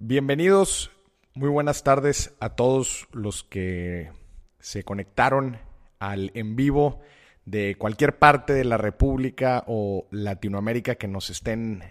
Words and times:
Bienvenidos, 0.00 0.92
muy 1.34 1.48
buenas 1.48 1.82
tardes 1.82 2.32
a 2.38 2.50
todos 2.50 3.08
los 3.10 3.42
que 3.42 4.12
se 4.60 4.84
conectaron 4.84 5.58
al 5.98 6.30
en 6.34 6.54
vivo 6.54 7.00
de 7.46 7.74
cualquier 7.76 8.16
parte 8.16 8.52
de 8.52 8.64
la 8.64 8.76
República 8.76 9.64
o 9.66 10.06
Latinoamérica 10.12 10.94
que 10.94 11.08
nos 11.08 11.30
estén, 11.30 11.82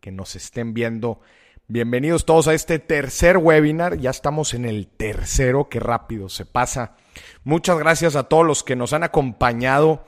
que 0.00 0.10
nos 0.10 0.34
estén 0.34 0.74
viendo. 0.74 1.20
Bienvenidos 1.68 2.26
todos 2.26 2.48
a 2.48 2.54
este 2.54 2.80
tercer 2.80 3.38
webinar. 3.38 3.96
Ya 3.96 4.10
estamos 4.10 4.54
en 4.54 4.64
el 4.64 4.88
tercero, 4.88 5.68
qué 5.68 5.78
rápido 5.78 6.28
se 6.28 6.44
pasa. 6.44 6.96
Muchas 7.44 7.78
gracias 7.78 8.16
a 8.16 8.24
todos 8.24 8.44
los 8.44 8.64
que 8.64 8.74
nos 8.74 8.92
han 8.92 9.04
acompañado 9.04 10.04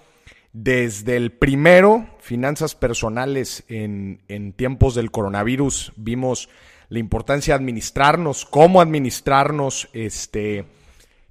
desde 0.52 1.16
el 1.16 1.30
primero, 1.30 2.16
finanzas 2.18 2.74
personales 2.74 3.62
en, 3.68 4.24
en 4.26 4.52
tiempos 4.54 4.96
del 4.96 5.12
coronavirus. 5.12 5.92
Vimos 5.94 6.48
la 6.94 7.00
importancia 7.00 7.54
de 7.54 7.58
administrarnos, 7.60 8.44
cómo 8.44 8.80
administrarnos, 8.80 9.88
este, 9.94 10.64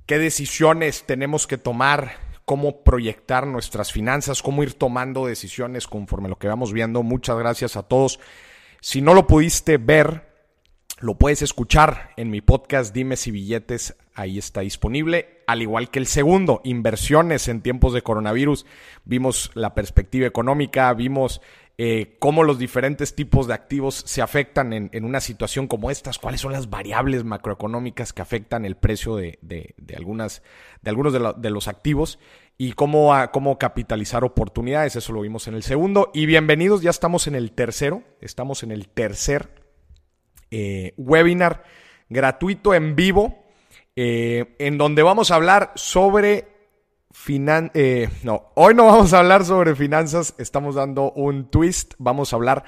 qué 0.06 0.20
decisiones 0.20 1.06
tenemos 1.06 1.48
que 1.48 1.58
tomar, 1.58 2.18
cómo 2.44 2.84
proyectar 2.84 3.48
nuestras 3.48 3.94
finanzas, 3.94 4.42
cómo 4.42 4.64
ir 4.64 4.74
tomando 4.74 5.26
decisiones 5.26 5.88
conforme 5.88 6.28
lo 6.28 6.38
que 6.38 6.50
vamos 6.50 6.74
viendo. 6.74 7.02
Muchas 7.02 7.38
gracias 7.38 7.78
a 7.78 7.84
todos. 7.84 8.20
Si 8.82 9.00
no 9.00 9.14
lo 9.14 9.26
pudiste 9.26 9.78
ver, 9.78 10.34
lo 11.00 11.18
puedes 11.18 11.42
escuchar 11.42 12.12
en 12.18 12.30
mi 12.30 12.42
podcast 12.42 12.94
Dime 12.94 13.16
si 13.16 13.32
billetes, 13.32 13.96
ahí 14.16 14.38
está 14.38 14.60
disponible, 14.60 15.44
al 15.48 15.62
igual 15.62 15.90
que 15.90 16.00
el 16.00 16.08
segundo, 16.08 16.60
inversiones 16.66 17.48
en 17.48 17.62
tiempos 17.62 17.94
de 17.94 18.02
coronavirus. 18.02 18.66
Vimos 19.06 19.50
la 19.54 19.74
perspectiva 19.74 20.28
económica, 20.28 20.94
vimos 20.94 21.40
eh, 21.80 22.18
cómo 22.20 22.44
los 22.44 22.60
diferentes 22.60 23.16
tipos 23.16 23.48
de 23.48 23.56
activos 23.56 24.04
se 24.06 24.22
afectan 24.22 24.74
en, 24.74 25.06
una 25.06 25.20
situación 25.20 25.68
como 25.68 25.90
estas, 25.90 26.20
cuáles 26.20 26.42
son 26.42 26.52
las 26.52 26.70
variables 26.70 27.24
macroeconómicas 27.24 28.14
que 28.14 28.22
afectan 28.22 28.66
el 28.66 28.76
precio 28.76 29.16
de, 29.16 29.40
algunas, 29.96 30.44
de 30.84 30.90
algunos 30.92 31.14
de, 31.14 31.50
los 31.50 31.68
activos 31.68 32.20
y 32.60 32.74
cómo, 32.74 33.12
cómo 33.32 33.58
capitalizar 33.58 34.24
oportunidades. 34.24 34.96
Eso 34.96 35.14
lo 35.14 35.22
vimos 35.22 35.48
en 35.48 35.56
el 35.56 35.64
segundo. 35.64 36.12
Y 36.14 36.28
bienvenidos, 36.28 36.84
ya 36.84 36.92
estamos 36.92 37.26
en 37.26 37.34
el 37.34 37.52
tercero, 37.52 38.04
estamos 38.22 38.62
en 38.62 38.72
el 38.72 38.88
tercer 38.88 39.64
eh, 40.52 40.94
webinar 40.98 41.64
gratuito 42.10 42.76
en 42.76 42.96
vivo, 42.96 43.44
eh, 43.96 44.56
en 44.60 44.78
donde 44.78 45.02
vamos 45.02 45.32
a 45.32 45.36
hablar 45.36 45.72
sobre 45.74 46.53
Eh, 47.74 48.10
no, 48.24 48.52
hoy 48.56 48.76
no 48.76 48.86
vamos 48.86 49.14
a 49.14 49.20
hablar 49.20 49.46
sobre 49.46 49.76
finanzas, 49.76 50.36
estamos 50.38 50.76
dando 50.76 51.12
un 51.12 51.50
twist, 51.50 51.94
vamos 51.98 52.34
a 52.34 52.36
hablar 52.36 52.66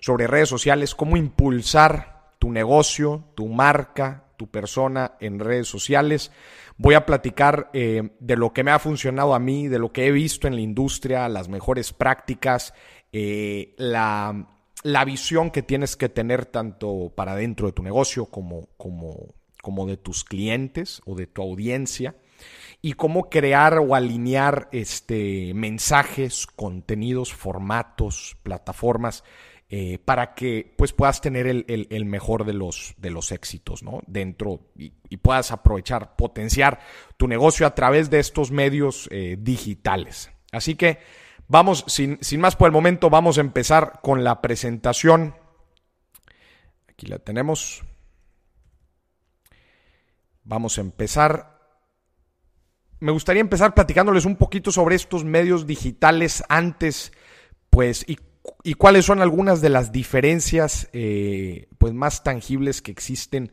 sobre 0.00 0.26
redes 0.26 0.48
sociales, 0.48 0.94
cómo 0.94 1.16
impulsar 1.16 2.32
tu 2.38 2.50
negocio, 2.50 3.24
tu 3.34 3.48
marca, 3.48 4.24
tu 4.36 4.46
persona 4.46 5.16
en 5.20 5.38
redes 5.40 5.68
sociales. 5.68 6.32
Voy 6.78 6.94
a 6.94 7.04
platicar 7.04 7.70
eh, 7.74 8.10
de 8.18 8.36
lo 8.36 8.54
que 8.54 8.64
me 8.64 8.70
ha 8.70 8.78
funcionado 8.78 9.34
a 9.34 9.38
mí, 9.38 9.68
de 9.68 9.78
lo 9.78 9.92
que 9.92 10.06
he 10.06 10.12
visto 10.12 10.46
en 10.46 10.54
la 10.54 10.62
industria, 10.62 11.28
las 11.28 11.48
mejores 11.48 11.92
prácticas, 11.92 12.72
eh, 13.12 13.74
la, 13.76 14.46
la, 14.84 15.04
visión 15.04 15.50
que 15.50 15.62
tienes 15.62 15.96
que 15.96 16.08
tener 16.08 16.46
tanto 16.46 17.12
para 17.14 17.34
dentro 17.34 17.66
de 17.66 17.72
tu 17.72 17.82
negocio 17.82 18.26
como, 18.26 18.68
como, 18.78 19.34
como 19.60 19.86
de 19.86 19.98
tus 19.98 20.24
clientes 20.24 21.02
o 21.04 21.14
de 21.14 21.26
tu 21.26 21.42
audiencia 21.42 22.14
y 22.80 22.92
cómo 22.92 23.28
crear 23.28 23.78
o 23.78 23.94
alinear 23.94 24.68
este, 24.72 25.52
mensajes, 25.54 26.46
contenidos, 26.46 27.32
formatos, 27.32 28.36
plataformas. 28.42 29.24
Eh, 29.70 29.98
para 30.02 30.32
que 30.32 30.74
pues 30.78 30.94
puedas 30.94 31.20
tener 31.20 31.46
el, 31.46 32.04
mejor 32.06 32.46
de 32.46 32.54
los, 32.54 32.94
de 32.96 33.10
los 33.10 33.32
éxitos 33.32 33.82
¿no? 33.82 34.00
dentro 34.06 34.60
y, 34.74 34.92
puedas 35.18 35.52
aprovechar, 35.52 36.16
potenciar 36.16 36.80
tu 37.18 37.28
negocio 37.28 37.66
a 37.66 37.74
través 37.74 38.08
de 38.08 38.18
estos 38.18 38.50
medios 38.50 39.10
eh, 39.12 39.36
digitales. 39.38 40.30
Así 40.52 40.74
que 40.74 41.00
vamos, 41.48 41.84
sin, 41.86 42.16
sin 42.22 42.40
más 42.40 42.56
por 42.56 42.68
el 42.68 42.72
momento, 42.72 43.10
vamos 43.10 43.36
a 43.36 43.42
empezar 43.42 44.00
con 44.02 44.24
la 44.24 44.40
presentación. 44.40 45.34
Aquí 46.88 47.06
la 47.06 47.18
tenemos. 47.18 47.84
Vamos 50.44 50.78
a 50.78 50.80
empezar 50.80 51.57
me 53.00 53.12
gustaría 53.12 53.40
empezar 53.40 53.74
platicándoles 53.74 54.24
un 54.24 54.36
poquito 54.36 54.72
sobre 54.72 54.96
estos 54.96 55.24
medios 55.24 55.66
digitales 55.66 56.42
antes, 56.48 57.12
pues, 57.70 58.04
y, 58.08 58.18
cuáles 58.74 59.04
son 59.04 59.20
algunas 59.20 59.60
de 59.60 59.68
las 59.68 59.92
diferencias, 59.92 60.88
eh, 60.92 61.68
pues, 61.78 61.92
más 61.92 62.24
tangibles 62.24 62.82
que 62.82 62.90
existen 62.90 63.52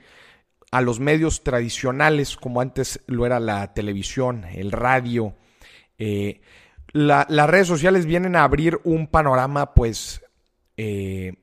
a 0.72 0.82
los 0.82 1.00
medios 1.00 1.44
tradicionales, 1.44 2.38
como 2.38 2.62
antes 2.62 3.02
lo 3.06 3.26
era 3.26 3.40
la 3.40 3.74
televisión, 3.74 4.46
el 4.46 4.72
radio. 4.72 5.36
Eh, 5.98 6.42
las 6.92 7.50
redes 7.50 7.68
sociales 7.68 8.06
vienen 8.06 8.36
a 8.36 8.44
abrir 8.44 8.80
un 8.84 9.08
panorama, 9.08 9.74
pues, 9.74 10.22
eh, 10.78 11.34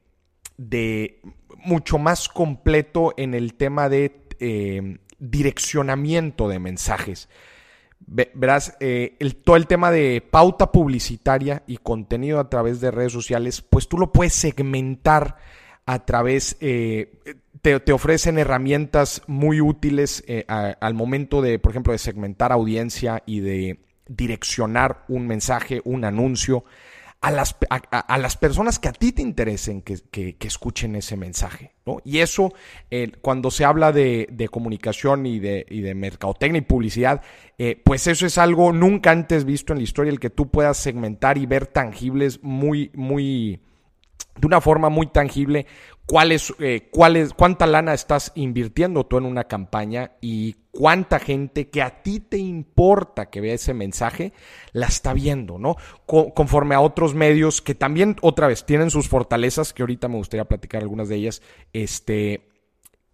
de 0.56 1.20
mucho 1.56 1.98
más 1.98 2.28
completo 2.28 3.14
en 3.16 3.34
el 3.34 3.54
tema 3.54 3.88
de 3.88 4.18
direccionamiento 5.20 6.48
de 6.48 6.58
mensajes 6.58 7.28
verás, 8.06 8.76
eh, 8.80 9.16
el, 9.18 9.36
todo 9.36 9.56
el 9.56 9.66
tema 9.66 9.90
de 9.90 10.20
pauta 10.20 10.72
publicitaria 10.72 11.62
y 11.66 11.78
contenido 11.78 12.40
a 12.40 12.48
través 12.48 12.80
de 12.80 12.90
redes 12.90 13.12
sociales, 13.12 13.62
pues 13.62 13.88
tú 13.88 13.98
lo 13.98 14.12
puedes 14.12 14.34
segmentar 14.34 15.36
a 15.86 16.04
través, 16.04 16.56
eh, 16.60 17.12
te, 17.60 17.92
ofrecen 17.92 18.38
herramientas 18.38 19.22
muy 19.26 19.60
útiles 19.60 20.24
eh, 20.26 20.44
al 20.46 20.94
momento 20.94 21.42
de, 21.42 21.58
por 21.58 21.72
ejemplo, 21.72 21.92
de 21.92 21.98
segmentar 21.98 22.52
audiencia 22.52 23.22
y 23.26 23.40
de 23.40 23.80
direccionar 24.06 25.04
un 25.08 25.26
mensaje, 25.26 25.80
un 25.84 26.04
anuncio 26.04 26.64
a 27.22 27.30
las, 27.30 27.56
a, 27.70 28.18
las 28.18 28.36
personas 28.36 28.80
que 28.80 28.88
a 28.88 28.92
ti 28.92 29.12
te 29.12 29.22
interesen 29.22 29.80
que, 29.80 30.36
escuchen 30.40 30.96
ese 30.96 31.16
mensaje. 31.16 31.72
¿no? 31.86 31.98
Y 32.04 32.18
eso, 32.18 32.52
eh, 32.90 33.12
cuando 33.20 33.52
se 33.52 33.64
habla 33.64 33.92
de, 33.92 34.48
comunicación 34.50 35.24
y 35.24 35.38
de, 35.38 35.64
y 35.70 35.82
de 35.82 35.94
mercadotecnia 35.94 36.58
y 36.58 36.62
publicidad, 36.62 37.22
eh, 37.58 37.80
pues 37.82 38.08
eso 38.08 38.26
es 38.26 38.38
algo 38.38 38.72
nunca 38.72 39.12
antes 39.12 39.44
visto 39.44 39.72
en 39.72 39.78
la 39.78 39.84
historia, 39.84 40.10
el 40.10 40.18
que 40.18 40.30
tú 40.30 40.50
puedas 40.50 40.76
segmentar 40.78 41.38
y 41.38 41.46
ver 41.46 41.68
tangibles 41.68 42.42
muy, 42.42 42.90
muy, 42.92 43.60
de 44.36 44.46
una 44.48 44.60
forma 44.60 44.88
muy 44.88 45.06
tangible 45.06 45.66
cuál 46.12 46.30
eh, 46.30 46.90
cuánta 46.90 47.66
lana 47.66 47.94
estás 47.94 48.32
invirtiendo 48.34 49.06
tú 49.06 49.16
en 49.16 49.24
una 49.24 49.44
campaña 49.44 50.12
y 50.20 50.56
cuánta 50.70 51.18
gente 51.18 51.70
que 51.70 51.80
a 51.80 52.02
ti 52.02 52.20
te 52.20 52.36
importa 52.36 53.30
que 53.30 53.40
vea 53.40 53.54
ese 53.54 53.72
mensaje 53.72 54.34
la 54.72 54.88
está 54.88 55.14
viendo, 55.14 55.58
¿no? 55.58 55.76
conforme 56.04 56.74
a 56.74 56.82
otros 56.82 57.14
medios 57.14 57.62
que 57.62 57.74
también, 57.74 58.16
otra 58.20 58.46
vez, 58.46 58.66
tienen 58.66 58.90
sus 58.90 59.08
fortalezas, 59.08 59.72
que 59.72 59.84
ahorita 59.84 60.08
me 60.08 60.16
gustaría 60.16 60.44
platicar 60.44 60.82
algunas 60.82 61.08
de 61.08 61.16
ellas, 61.16 61.40
este, 61.72 62.46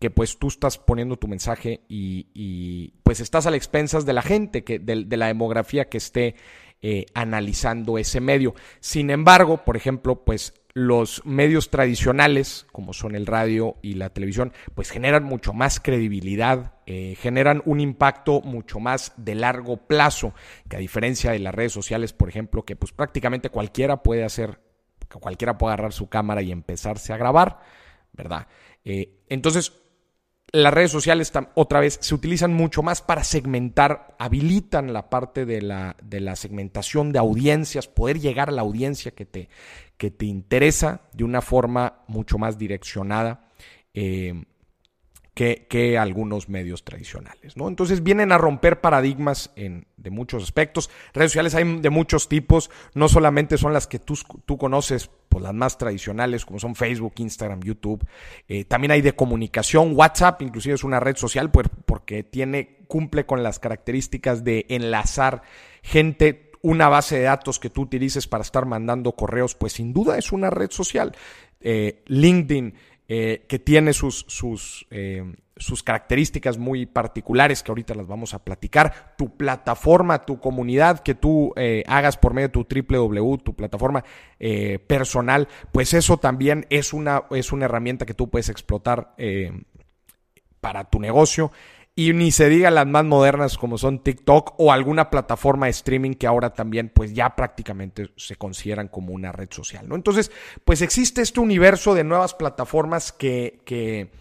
que 0.01 0.11
pues 0.11 0.37
tú 0.37 0.49
estás 0.49 0.77
poniendo 0.77 1.17
tu 1.17 1.29
mensaje 1.29 1.83
y, 1.89 2.95
pues 3.05 3.21
estás 3.21 3.47
a 3.47 3.53
las 3.53 3.59
expensas 3.59 4.07
de 4.07 4.13
la 4.13 4.23
gente, 4.23 4.65
que, 4.65 4.81
de 4.81 5.17
la 5.17 5.29
demografía 5.29 5.89
que 5.89 5.99
esté 5.99 6.35
eh, 6.83 7.07
analizando 7.15 7.97
ese 7.97 8.21
medio. 8.21 8.55
Sin 8.81 9.11
embargo, 9.11 9.65
por 9.65 9.77
ejemplo, 9.77 10.25
pues 10.25 10.55
los 10.79 11.23
medios 11.25 11.71
tradicionales, 11.71 12.67
como 12.71 12.93
son 12.93 13.17
el 13.17 13.27
radio 13.27 13.77
y 13.83 13.95
la 13.95 14.11
televisión, 14.11 14.53
pues 14.77 14.91
generan 14.91 15.25
mucho 15.25 15.53
más 15.53 15.81
credibilidad, 15.81 16.75
eh, 16.87 17.17
generan 17.19 17.63
un 17.65 17.81
impacto 17.81 18.41
mucho 18.43 18.79
más 18.79 19.13
de 19.17 19.35
largo 19.35 19.89
plazo, 19.89 20.35
que 20.69 20.77
a 20.77 20.79
diferencia 20.79 21.33
de 21.33 21.41
las 21.41 21.53
redes 21.53 21.73
sociales, 21.73 22.13
por 22.13 22.29
ejemplo, 22.29 22.65
que 22.65 22.77
pues 22.77 22.93
prácticamente 22.93 23.51
cualquiera 23.51 24.05
puede 24.05 24.25
hacer, 24.25 24.61
cualquiera 25.21 25.59
puede 25.59 25.75
agarrar 25.75 25.93
su 25.93 26.09
cámara 26.09 26.43
y 26.43 26.53
empezarse 26.53 27.13
a 27.13 27.17
grabar, 27.17 27.59
¿verdad? 28.13 28.47
Eh, 28.85 29.25
entonces, 29.29 29.73
las 30.53 30.73
redes 30.73 30.91
sociales 30.91 31.33
otra 31.55 31.81
vez 31.81 31.99
se 32.01 32.15
utilizan 32.15 32.55
mucho 32.55 32.83
más 32.83 33.03
para 33.03 33.25
segmentar, 33.25 34.15
habilitan 34.19 34.93
la 34.93 35.11
parte 35.11 35.45
de 35.45 35.61
la, 35.61 35.97
de 36.03 36.21
la 36.21 36.37
segmentación 36.37 37.13
de 37.13 37.19
audiencias, 37.19 37.89
poder 37.89 38.19
llegar 38.21 38.49
a 38.49 38.53
la 38.53 38.63
audiencia 38.63 39.11
que 39.11 39.27
te, 39.27 39.49
que 39.99 40.11
te 40.11 40.25
interesa 40.25 41.03
de 41.13 41.25
una 41.25 41.43
forma 41.43 42.05
mucho 42.07 42.39
más 42.39 42.57
direccionada. 42.57 43.51
Eh, 43.93 44.45
que, 45.69 45.97
algunos 45.99 46.49
medios 46.49 46.85
tradicionales. 46.85 47.57
¿no? 47.57 47.69
Entonces 47.69 48.03
vienen 48.03 48.33
a 48.33 48.39
romper 48.39 48.81
paradigmas 48.81 49.53
en, 49.55 49.87
de 49.97 50.11
muchos 50.11 50.43
aspectos. 50.43 50.91
Redes 51.15 51.31
sociales 51.31 51.55
hay 51.55 51.81
de 51.81 51.91
muchos 51.91 52.29
tipos, 52.29 52.71
no 52.95 53.09
solamente 53.09 53.57
son 53.57 53.73
las 53.73 53.87
que 53.87 54.01
tú, 54.01 54.19
tú 54.45 54.59
conoces, 54.59 55.11
pues 55.29 55.45
las 55.45 55.55
más 55.55 55.79
tradicionales, 55.79 56.45
como 56.45 56.59
son 56.59 56.75
Facebook, 56.75 57.15
Instagram, 57.19 57.61
YouTube. 57.61 58.05
Eh, 58.49 58.65
también 58.65 58.91
hay 58.91 59.01
de 59.01 59.15
comunicación, 59.15 59.93
WhatsApp, 59.95 60.43
inclusive 60.43 60.75
es 60.75 60.83
una 60.83 60.99
red 60.99 61.17
social 61.17 61.53
pues, 61.53 61.69
porque 61.87 62.25
tiene, 62.25 62.85
cumple 62.89 63.25
con 63.25 63.45
las 63.45 63.61
características 63.61 64.43
de 64.43 64.67
enlazar 64.69 65.43
gente 65.83 66.48
una 66.63 66.89
base 66.89 67.19
de 67.19 67.25
datos 67.25 67.59
que 67.59 67.71
tú 67.71 67.83
utilices 67.83 68.27
para 68.27 68.43
estar 68.43 68.67
mandando 68.67 69.13
correos, 69.13 69.55
pues 69.55 69.75
sin 69.75 69.93
duda 69.93 70.19
es 70.19 70.33
una 70.33 70.51
red 70.51 70.71
social. 70.71 71.15
Eh, 71.61 72.03
LinkedIn, 72.07 72.75
eh, 73.09 73.45
que 73.49 73.59
tiene 73.59 73.93
sus, 73.93 74.25
sus, 74.29 74.87
eh, 74.91 75.25
sus 75.57 75.83
características 75.83 76.59
muy 76.59 76.87
particulares 76.87 77.63
que 77.63 77.71
ahorita 77.73 77.95
las 77.95 78.07
vamos 78.07 78.35
a 78.35 78.45
platicar, 78.45 79.15
tu 79.17 79.37
plataforma, 79.37 80.25
tu 80.25 80.39
comunidad 80.39 81.01
que 81.01 81.15
tú 81.15 81.53
hagas 81.87 82.17
por 82.17 82.35
medio 82.35 82.49
de 82.49 82.53
tu 82.53 82.67
www, 82.69 83.37
tu 83.39 83.57
plataforma 83.57 84.05
personal, 84.87 85.49
pues 85.73 85.95
eso 85.95 86.19
también 86.19 86.67
es 86.71 86.93
una, 86.93 87.25
es 87.31 87.51
una 87.51 87.65
herramienta 87.65 88.07
que 88.07 88.15
tú 88.15 88.31
puedes 88.31 88.51
explotar 88.51 89.17
para 90.61 90.85
tu 90.85 91.01
negocio. 91.01 91.51
Y 91.99 92.13
ni 92.13 92.31
se 92.31 92.49
diga 92.49 92.71
las 92.71 92.87
más 92.87 93.05
modernas 93.05 93.59
como 93.59 93.77
son 93.77 93.99
TikTok 93.99 94.55
o 94.59 94.71
alguna 94.71 95.11
plataforma 95.11 95.67
de 95.67 95.71
streaming 95.71 96.13
que 96.13 96.29
ahora 96.29 96.55
también 96.55 96.93
pues 96.95 97.13
ya 97.13 97.35
prácticamente 97.35 98.13
se 98.15 98.37
consideran 98.37 98.87
como 98.87 99.13
una 99.13 99.33
red 99.33 99.49
social, 99.51 99.89
¿no? 99.89 99.97
Entonces, 99.97 100.31
pues 100.65 100.81
existe 100.81 101.23
este 101.23 101.41
universo 101.41 101.95
de 101.95 102.05
nuevas 102.05 102.35
plataformas 102.35 103.11
que, 103.11 103.63
que 103.65 104.13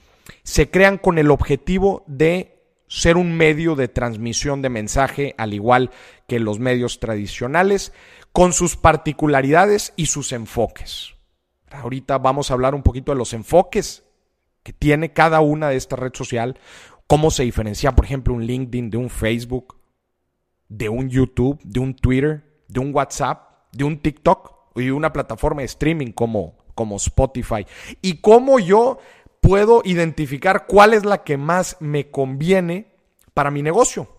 se 0.41 0.71
crean 0.71 0.97
con 0.97 1.19
el 1.19 1.29
objetivo 1.29 2.03
de 2.07 2.63
ser 2.87 3.15
un 3.15 3.37
medio 3.37 3.75
de 3.75 3.87
transmisión 3.87 4.63
de 4.63 4.69
mensaje, 4.69 5.35
al 5.37 5.53
igual 5.53 5.91
que 6.27 6.39
los 6.39 6.57
medios 6.57 6.99
tradicionales, 6.99 7.93
con 8.31 8.53
sus 8.53 8.75
particularidades 8.75 9.93
y 9.95 10.07
sus 10.07 10.31
enfoques. 10.31 11.13
Ahorita 11.69 12.17
vamos 12.17 12.49
a 12.49 12.55
hablar 12.55 12.73
un 12.73 12.81
poquito 12.81 13.11
de 13.11 13.19
los 13.19 13.33
enfoques 13.33 14.03
que 14.63 14.73
tiene 14.73 15.13
cada 15.13 15.41
una 15.41 15.69
de 15.69 15.75
esta 15.75 15.95
red 15.95 16.11
social, 16.15 16.59
cómo 17.07 17.31
se 17.31 17.43
diferencia, 17.43 17.95
por 17.95 18.05
ejemplo, 18.05 18.33
un 18.33 18.45
LinkedIn 18.45 18.89
de 18.89 18.97
un 18.97 19.09
Facebook, 19.09 19.77
de 20.69 20.89
un 20.89 21.09
YouTube, 21.09 21.59
de 21.63 21.79
un 21.79 21.95
Twitter, 21.95 22.43
de 22.67 22.79
un 22.79 22.93
WhatsApp, 22.93 23.71
de 23.71 23.83
un 23.85 23.99
TikTok 23.99 24.53
y 24.75 24.89
una 24.89 25.13
plataforma 25.13 25.61
de 25.61 25.65
streaming 25.65 26.11
como, 26.11 26.57
como 26.75 26.97
Spotify. 26.97 27.65
Y 28.01 28.17
cómo 28.17 28.59
yo 28.59 28.99
puedo 29.41 29.81
identificar 29.85 30.65
cuál 30.67 30.93
es 30.93 31.05
la 31.05 31.23
que 31.23 31.37
más 31.37 31.77
me 31.79 32.11
conviene 32.11 32.91
para 33.33 33.51
mi 33.51 33.61
negocio. 33.61 34.09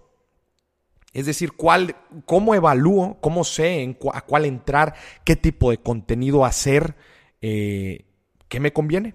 Es 1.13 1.27
decir, 1.27 1.53
cuál, 1.53 1.97
cómo 2.27 2.55
evalúo, 2.55 3.19
cómo 3.21 3.45
sé 3.45 3.97
a 4.13 4.21
cuál 4.23 4.45
entrar, 4.45 4.95
qué 5.25 5.37
tipo 5.37 5.71
de 5.71 5.79
contenido 5.79 6.45
hacer, 6.45 6.95
eh, 7.41 8.05
qué 8.49 8.61
me 8.61 8.73
conviene. 8.73 9.15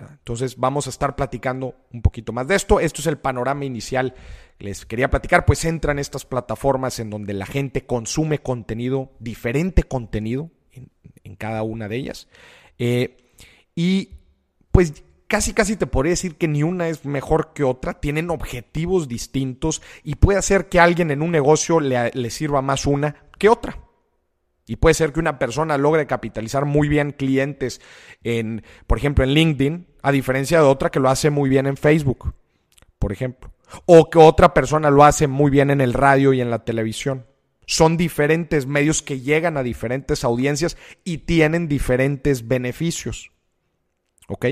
Entonces 0.00 0.56
vamos 0.56 0.86
a 0.86 0.90
estar 0.90 1.14
platicando 1.14 1.76
un 1.92 2.02
poquito 2.02 2.32
más 2.32 2.48
de 2.48 2.56
esto. 2.56 2.80
Esto 2.80 3.00
es 3.00 3.06
el 3.06 3.18
panorama 3.18 3.64
inicial 3.64 4.14
que 4.58 4.64
les 4.64 4.84
quería 4.86 5.08
platicar. 5.08 5.44
Pues 5.44 5.64
entran 5.64 5.98
estas 5.98 6.24
plataformas 6.24 6.98
en 6.98 7.10
donde 7.10 7.32
la 7.32 7.46
gente 7.46 7.86
consume 7.86 8.40
contenido, 8.40 9.12
diferente 9.20 9.84
contenido 9.84 10.50
en, 10.72 11.36
cada 11.36 11.62
una 11.62 11.88
de 11.88 11.96
ellas. 11.96 12.28
Eh, 12.78 13.16
y 13.74 14.10
pues 14.72 15.04
casi 15.28 15.52
casi 15.52 15.76
te 15.76 15.86
podría 15.86 16.10
decir 16.10 16.36
que 16.36 16.48
ni 16.48 16.62
una 16.62 16.88
es 16.88 17.04
mejor 17.04 17.52
que 17.54 17.64
otra, 17.64 17.94
tienen 18.00 18.30
objetivos 18.30 19.08
distintos 19.08 19.82
y 20.02 20.16
puede 20.16 20.38
hacer 20.38 20.68
que 20.68 20.80
alguien 20.80 21.10
en 21.10 21.22
un 21.22 21.30
negocio 21.30 21.80
le, 21.80 22.30
sirva 22.30 22.62
más 22.62 22.86
una 22.86 23.16
que 23.38 23.48
otra. 23.48 23.78
Y 24.66 24.76
puede 24.76 24.94
ser 24.94 25.12
que 25.12 25.20
una 25.20 25.38
persona 25.38 25.76
logre 25.76 26.06
capitalizar 26.06 26.64
muy 26.64 26.88
bien 26.88 27.12
clientes 27.12 27.80
en, 28.22 28.62
por 28.86 28.98
ejemplo, 28.98 29.24
en 29.24 29.34
LinkedIn, 29.34 29.86
a 30.02 30.12
diferencia 30.12 30.58
de 30.58 30.64
otra 30.64 30.90
que 30.90 31.00
lo 31.00 31.10
hace 31.10 31.30
muy 31.30 31.50
bien 31.50 31.66
en 31.66 31.76
Facebook, 31.76 32.34
por 32.98 33.12
ejemplo. 33.12 33.52
O 33.86 34.08
que 34.08 34.18
otra 34.18 34.54
persona 34.54 34.90
lo 34.90 35.04
hace 35.04 35.26
muy 35.26 35.50
bien 35.50 35.70
en 35.70 35.80
el 35.80 35.92
radio 35.92 36.32
y 36.32 36.40
en 36.40 36.50
la 36.50 36.64
televisión. 36.64 37.26
Son 37.66 37.96
diferentes 37.96 38.66
medios 38.66 39.02
que 39.02 39.20
llegan 39.20 39.56
a 39.56 39.62
diferentes 39.62 40.24
audiencias 40.24 40.76
y 41.02 41.18
tienen 41.18 41.68
diferentes 41.68 42.46
beneficios. 42.46 43.32
¿Ok? 44.28 44.46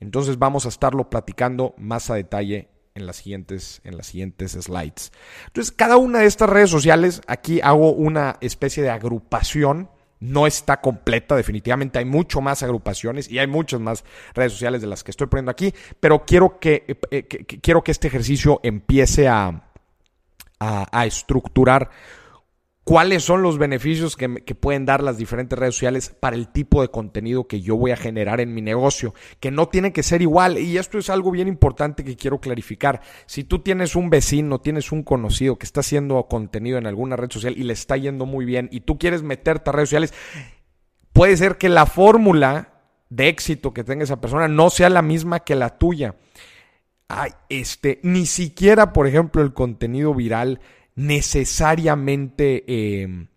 Entonces 0.00 0.38
vamos 0.38 0.66
a 0.66 0.68
estarlo 0.68 1.10
platicando 1.10 1.74
más 1.78 2.10
a 2.10 2.14
detalle 2.14 2.68
en 2.98 3.06
las 3.06 3.16
siguientes, 3.16 3.80
en 3.84 3.96
las 3.96 4.08
siguientes 4.08 4.52
slides. 4.52 5.12
Entonces, 5.46 5.72
cada 5.72 5.96
una 5.96 6.20
de 6.20 6.26
estas 6.26 6.50
redes 6.50 6.70
sociales, 6.70 7.22
aquí 7.26 7.60
hago 7.62 7.92
una 7.92 8.36
especie 8.40 8.82
de 8.82 8.90
agrupación. 8.90 9.88
No 10.20 10.48
está 10.48 10.80
completa, 10.80 11.36
definitivamente 11.36 12.00
hay 12.00 12.04
mucho 12.04 12.40
más 12.40 12.64
agrupaciones 12.64 13.30
y 13.30 13.38
hay 13.38 13.46
muchas 13.46 13.78
más 13.80 14.04
redes 14.34 14.52
sociales 14.52 14.80
de 14.80 14.88
las 14.88 15.04
que 15.04 15.12
estoy 15.12 15.28
poniendo 15.28 15.52
aquí, 15.52 15.72
pero 16.00 16.24
quiero 16.26 16.58
que, 16.58 16.98
eh, 17.12 17.22
quiero 17.22 17.84
que 17.84 17.92
este 17.92 18.08
ejercicio 18.08 18.58
empiece 18.64 19.28
a, 19.28 19.62
a 20.58 21.06
estructurar 21.06 21.90
cuáles 22.88 23.22
son 23.22 23.42
los 23.42 23.58
beneficios 23.58 24.16
que, 24.16 24.30
pueden 24.54 24.86
dar 24.86 25.02
las 25.02 25.18
diferentes 25.18 25.58
redes 25.58 25.74
sociales 25.74 26.16
para 26.18 26.36
el 26.36 26.48
tipo 26.48 26.80
de 26.80 26.88
contenido 26.88 27.46
que 27.46 27.60
yo 27.60 27.76
voy 27.76 27.90
a 27.90 27.98
generar 27.98 28.40
en 28.40 28.54
mi 28.54 28.62
negocio, 28.62 29.12
que 29.40 29.50
no 29.50 29.68
tiene 29.68 29.92
que 29.92 30.02
ser 30.02 30.22
igual. 30.22 30.56
Y 30.56 30.78
esto 30.78 30.96
es 30.96 31.10
algo 31.10 31.30
bien 31.30 31.48
importante 31.48 32.02
que 32.02 32.16
quiero 32.16 32.40
clarificar. 32.40 33.02
Si 33.26 33.44
tú 33.44 33.58
tienes 33.58 33.94
un 33.94 34.08
vecino, 34.08 34.62
tienes 34.62 34.90
un 34.90 35.02
conocido 35.02 35.58
que 35.58 35.66
está 35.66 35.80
haciendo 35.80 36.28
contenido 36.28 36.78
en 36.78 36.86
alguna 36.86 37.16
red 37.16 37.30
social 37.30 37.58
y 37.58 37.64
le 37.64 37.74
está 37.74 37.98
yendo 37.98 38.24
muy 38.24 38.46
bien 38.46 38.70
y 38.72 38.80
tú 38.80 38.96
quieres 38.96 39.22
meterte 39.22 39.68
a 39.68 39.74
redes 39.74 39.90
sociales, 39.90 40.14
puede 41.12 41.36
ser 41.36 41.58
que 41.58 41.68
la 41.68 41.84
fórmula 41.84 42.80
de 43.10 43.28
éxito 43.28 43.74
que 43.74 43.84
tenga 43.84 44.04
esa 44.04 44.22
persona 44.22 44.48
no 44.48 44.70
sea 44.70 44.88
la 44.88 45.02
misma 45.02 45.40
que 45.40 45.56
la 45.56 45.76
tuya. 45.76 46.14
Ay, 47.06 47.32
este, 47.50 48.00
ni 48.02 48.24
siquiera, 48.24 48.94
por 48.94 49.06
ejemplo, 49.06 49.42
el 49.42 49.52
contenido 49.52 50.14
viral 50.14 50.62
necesariamente 50.98 52.64
eh, 52.66 53.28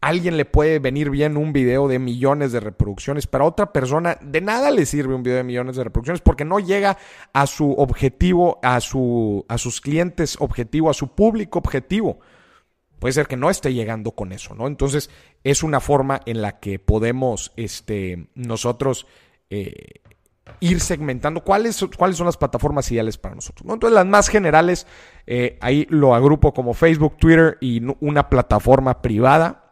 alguien 0.00 0.36
le 0.36 0.44
puede 0.44 0.78
venir 0.78 1.10
bien 1.10 1.36
un 1.36 1.52
video 1.52 1.88
de 1.88 1.98
millones 1.98 2.52
de 2.52 2.60
reproducciones, 2.60 3.26
para 3.26 3.44
otra 3.44 3.72
persona 3.72 4.18
de 4.22 4.40
nada 4.40 4.70
le 4.70 4.86
sirve 4.86 5.16
un 5.16 5.24
video 5.24 5.38
de 5.38 5.42
millones 5.42 5.74
de 5.74 5.82
reproducciones 5.82 6.20
porque 6.20 6.44
no 6.44 6.60
llega 6.60 6.96
a 7.32 7.48
su 7.48 7.72
objetivo, 7.72 8.60
a, 8.62 8.80
su, 8.80 9.44
a 9.48 9.58
sus 9.58 9.80
clientes 9.80 10.36
objetivo, 10.38 10.90
a 10.90 10.94
su 10.94 11.08
público 11.08 11.58
objetivo. 11.58 12.20
Puede 13.00 13.14
ser 13.14 13.26
que 13.26 13.36
no 13.36 13.50
esté 13.50 13.74
llegando 13.74 14.12
con 14.12 14.30
eso, 14.30 14.54
¿no? 14.54 14.68
Entonces 14.68 15.10
es 15.42 15.64
una 15.64 15.80
forma 15.80 16.20
en 16.24 16.40
la 16.40 16.60
que 16.60 16.78
podemos 16.78 17.52
este, 17.56 18.28
nosotros 18.36 19.08
eh, 19.50 20.02
ir 20.60 20.80
segmentando 20.80 21.42
cuáles, 21.42 21.84
cuáles 21.96 22.16
son 22.16 22.26
las 22.26 22.36
plataformas 22.36 22.90
ideales 22.90 23.18
para 23.18 23.34
nosotros. 23.34 23.66
Entonces, 23.70 23.94
las 23.94 24.06
más 24.06 24.28
generales, 24.28 24.86
eh, 25.26 25.58
ahí 25.60 25.86
lo 25.90 26.14
agrupo 26.14 26.52
como 26.52 26.74
Facebook, 26.74 27.16
Twitter 27.18 27.58
y 27.60 27.82
una 28.00 28.28
plataforma 28.28 29.00
privada, 29.00 29.64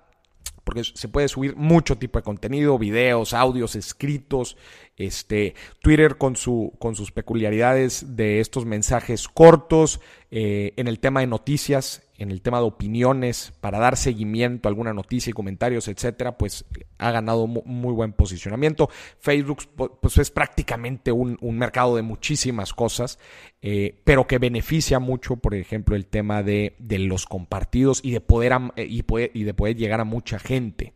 porque 0.65 0.85
se 0.85 1.09
puede 1.09 1.29
subir 1.29 1.57
mucho 1.57 1.99
tipo 1.99 2.19
de 2.19 2.23
contenido, 2.23 2.79
videos, 2.79 3.35
audios, 3.35 3.75
escritos, 3.75 4.57
este, 4.97 5.55
Twitter 5.81 6.17
con, 6.17 6.37
su, 6.37 6.73
con 6.79 6.95
sus 6.95 7.11
peculiaridades 7.11 8.17
de 8.17 8.41
estos 8.41 8.65
mensajes 8.65 9.29
cortos, 9.29 10.01
eh, 10.31 10.73
en 10.77 10.89
el 10.89 11.01
tema 11.01 11.21
de 11.21 11.27
noticias, 11.27 12.03
en 12.23 12.31
el 12.31 12.43
tema 12.43 12.59
de 12.59 12.65
opiniones, 12.65 13.53
para 13.61 13.79
dar 13.79 13.97
seguimiento 13.97 14.69
a 14.69 14.71
alguna 14.71 14.93
noticia 14.93 15.31
y 15.31 15.35
comentarios, 15.35 15.89
etcétera, 15.89 16.39
pues 16.39 16.65
ha 16.99 17.11
ganado 17.11 17.47
muy 17.47 17.93
buen 17.93 18.13
posicionamiento. 18.13 18.89
Facebook, 19.19 19.65
pues 20.01 20.19
es 20.19 20.31
prácticamente 20.31 21.13
un, 21.13 21.39
mercado 21.43 21.97
de 21.97 22.03
muchísimas 22.03 22.73
cosas, 22.73 23.19
eh, 23.61 24.01
pero 24.05 24.27
que 24.27 24.39
beneficia 24.39 24.99
mucho, 24.99 25.37
por 25.37 25.55
ejemplo, 25.55 25.95
el 25.97 26.07
tema 26.07 26.43
de, 26.43 26.77
los 26.81 27.27
compartidos 27.27 28.01
y 28.03 28.13
de 28.13 28.21
poder, 28.21 28.53
eh, 28.77 28.87
y 28.89 29.43
de 29.45 29.55
poder 29.55 29.77
llegar 29.77 30.01
a 30.01 30.05
mucha 30.05 30.39
gente. 30.39 30.93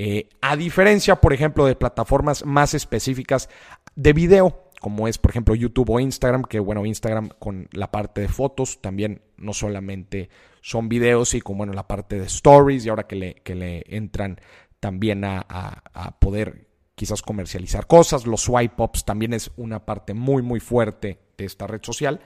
Eh, 0.00 0.28
a 0.40 0.54
diferencia, 0.54 1.16
por 1.16 1.32
ejemplo, 1.32 1.66
de 1.66 1.74
plataformas 1.74 2.46
más 2.46 2.72
específicas 2.72 3.48
de 3.96 4.12
video, 4.12 4.67
como 4.80 5.08
es 5.08 5.18
por 5.18 5.30
ejemplo 5.30 5.54
YouTube 5.54 5.90
o 5.90 6.00
Instagram, 6.00 6.42
que 6.42 6.60
bueno, 6.60 6.86
Instagram 6.86 7.30
con 7.38 7.68
la 7.72 7.90
parte 7.90 8.20
de 8.22 8.28
fotos 8.28 8.80
también 8.80 9.22
no 9.36 9.52
solamente 9.52 10.30
son 10.60 10.88
videos 10.88 11.34
y 11.34 11.40
con 11.40 11.58
bueno, 11.58 11.72
la 11.72 11.86
parte 11.86 12.18
de 12.18 12.26
stories 12.26 12.84
y 12.84 12.88
ahora 12.88 13.06
que 13.06 13.16
le, 13.16 13.34
que 13.36 13.54
le 13.54 13.84
entran 13.88 14.40
también 14.80 15.24
a, 15.24 15.44
a, 15.48 16.18
poder 16.20 16.68
quizás 16.94 17.22
comercializar 17.22 17.86
cosas, 17.86 18.26
los 18.26 18.42
swipe 18.42 18.80
ups 18.82 19.04
también 19.04 19.32
es 19.32 19.50
una 19.56 19.84
parte 19.84 20.14
muy 20.14 20.42
muy 20.42 20.60
fuerte 20.60 21.18
de 21.36 21.44
esta 21.44 21.66
red 21.66 21.80
social. 21.82 22.20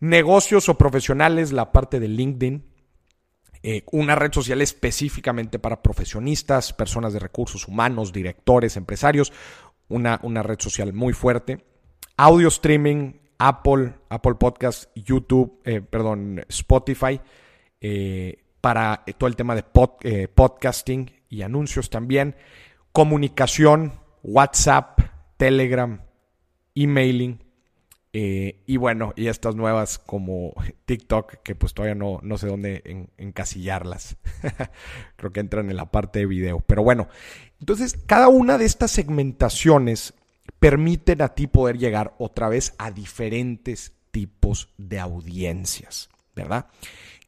Negocios 0.00 0.68
o 0.68 0.78
profesionales, 0.78 1.52
la 1.52 1.72
parte 1.72 2.00
de 2.00 2.08
LinkedIn, 2.08 2.64
eh, 3.62 3.84
una 3.92 4.14
red 4.14 4.32
social 4.32 4.62
específicamente 4.62 5.58
para 5.58 5.82
profesionistas, 5.82 6.72
personas 6.72 7.12
de 7.12 7.18
recursos 7.18 7.68
humanos, 7.68 8.10
directores, 8.10 8.78
empresarios, 8.78 9.34
una, 9.90 10.18
una 10.22 10.42
red 10.42 10.58
social 10.58 10.92
muy 10.92 11.12
fuerte. 11.12 11.64
Audio 12.16 12.48
streaming, 12.48 13.12
Apple, 13.38 13.94
Apple 14.08 14.34
Podcast, 14.34 14.90
YouTube, 14.94 15.60
eh, 15.64 15.80
perdón, 15.80 16.44
Spotify, 16.48 17.20
eh, 17.80 18.44
para 18.60 19.04
todo 19.18 19.28
el 19.28 19.36
tema 19.36 19.54
de 19.54 19.64
eh, 20.02 20.28
podcasting 20.28 21.10
y 21.28 21.42
anuncios 21.42 21.90
también. 21.90 22.36
Comunicación, 22.92 24.00
WhatsApp, 24.22 25.00
Telegram, 25.36 26.02
emailing. 26.74 27.49
Y 28.12 28.76
bueno, 28.76 29.12
y 29.16 29.28
estas 29.28 29.54
nuevas 29.54 29.98
como 29.98 30.54
TikTok, 30.84 31.36
que 31.42 31.54
pues 31.54 31.74
todavía 31.74 31.94
no, 31.94 32.20
no 32.22 32.38
sé 32.38 32.48
dónde 32.48 33.08
encasillarlas. 33.18 34.16
Creo 35.16 35.32
que 35.32 35.40
entran 35.40 35.70
en 35.70 35.76
la 35.76 35.90
parte 35.90 36.20
de 36.20 36.26
video. 36.26 36.60
Pero 36.60 36.82
bueno, 36.82 37.08
entonces, 37.60 37.98
cada 38.06 38.28
una 38.28 38.58
de 38.58 38.64
estas 38.64 38.90
segmentaciones 38.90 40.14
permiten 40.58 41.22
a 41.22 41.34
ti 41.34 41.46
poder 41.46 41.78
llegar 41.78 42.14
otra 42.18 42.48
vez 42.48 42.74
a 42.78 42.90
diferentes 42.90 43.92
tipos 44.10 44.68
de 44.76 44.98
audiencias, 44.98 46.10
¿verdad? 46.34 46.66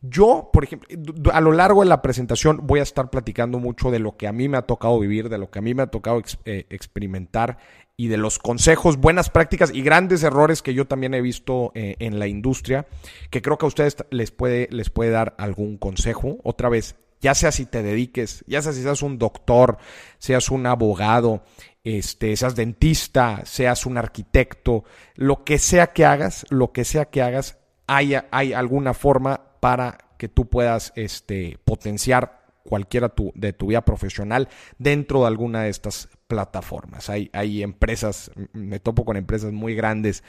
Yo, 0.05 0.51
por 0.53 0.65
ejemplo, 0.65 0.89
a 1.33 1.41
lo 1.41 1.53
largo 1.53 1.83
de 1.83 1.89
la 1.89 2.03
presentación 2.03 2.67
voy 2.67 2.81
a 2.81 2.83
estar 2.83 3.09
platicando 3.09 3.61
mucho 3.61 3.93
de 3.93 4.01
lo 4.01 4.17
que 4.17 4.27
a 4.27 4.33
mí 4.33 4.49
me 4.49 4.59
ha 4.59 4.62
tocado 4.62 4.99
vivir, 4.99 5.29
de 5.29 5.39
lo 5.39 5.49
que 5.51 5.61
a 5.61 5.62
mí 5.62 5.75
me 5.75 5.85
ha 5.85 5.87
tocado 5.87 6.21
eh, 6.45 6.67
experimentar 6.71 7.59
y 7.97 8.09
de 8.09 8.17
los 8.17 8.39
consejos, 8.39 8.97
buenas 8.97 9.31
prácticas 9.31 9.71
y 9.73 9.83
grandes 9.83 10.23
errores 10.23 10.63
que 10.63 10.75
yo 10.75 10.87
también 10.87 11.15
he 11.15 11.21
visto 11.21 11.73
eh, 11.75 11.97
en 11.99 12.19
la 12.19 12.27
industria, 12.27 12.87
que 13.31 13.43
creo 13.43 13.59
que 13.59 13.67
a 13.67 13.69
ustedes 13.69 13.97
les 14.11 14.31
puede, 14.31 14.69
les 14.71 14.91
puede 14.91 15.11
dar 15.11 15.35
algún 15.39 15.77
consejo. 15.77 16.39
Otra 16.43 16.69
vez, 16.69 16.97
ya 17.21 17.35
sea 17.35 17.53
si 17.53 17.67
te 17.67 17.83
dediques, 17.83 18.45
ya 18.47 18.63
sea 18.63 18.73
si 18.73 18.83
seas 18.83 19.03
un 19.03 19.19
doctor, 19.19 19.79
seas 20.19 20.51
un 20.51 20.67
abogado, 20.67 21.45
este, 21.85 22.37
seas 22.37 22.57
dentista, 22.57 23.43
seas 23.45 23.87
un 23.87 23.99
arquitecto, 23.99 24.85
lo 25.15 25.45
que 25.45 25.59
sea 25.59 25.93
que 25.93 26.05
hagas, 26.05 26.47
lo 26.51 26.73
que 26.73 26.85
sea 26.85 27.07
que 27.07 27.23
hagas, 27.23 27.59
hay, 27.87 28.15
hay 28.31 28.53
alguna 28.53 28.95
forma 28.95 29.59
para 29.61 29.99
que 30.19 30.29
tú 30.29 30.49
puedas 30.49 30.93
este, 30.97 31.59
potenciar 31.65 32.43
cualquiera 32.65 33.13
de 33.35 33.53
tu 33.53 33.67
vida 33.67 33.85
profesional 33.85 34.49
dentro 34.79 35.21
de 35.21 35.27
alguna 35.27 35.63
de 35.63 35.71
estas 35.71 36.09
plataformas. 36.33 37.11
Hay, 37.11 37.29
hay 37.35 37.62
empresas, 37.62 38.31
me 38.55 38.81
topo 38.81 39.05
con 39.05 39.19
empresas 39.19 39.53
muy 39.53 39.75
grandes 39.75 40.25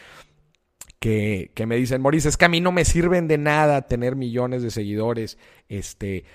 que, 0.99 1.53
que, 1.55 1.65
me 1.65 1.77
dicen, 1.77 2.01
Maurice, 2.01 2.27
es 2.27 2.35
que 2.35 2.43
a 2.43 2.49
mí 2.49 2.59
no 2.59 2.73
me 2.73 2.83
sirven 2.83 3.29
de 3.29 3.37
nada 3.37 3.83
tener 3.83 4.17
millones 4.17 4.63
de 4.63 4.69
seguidores, 4.69 5.37
este, 5.69 6.25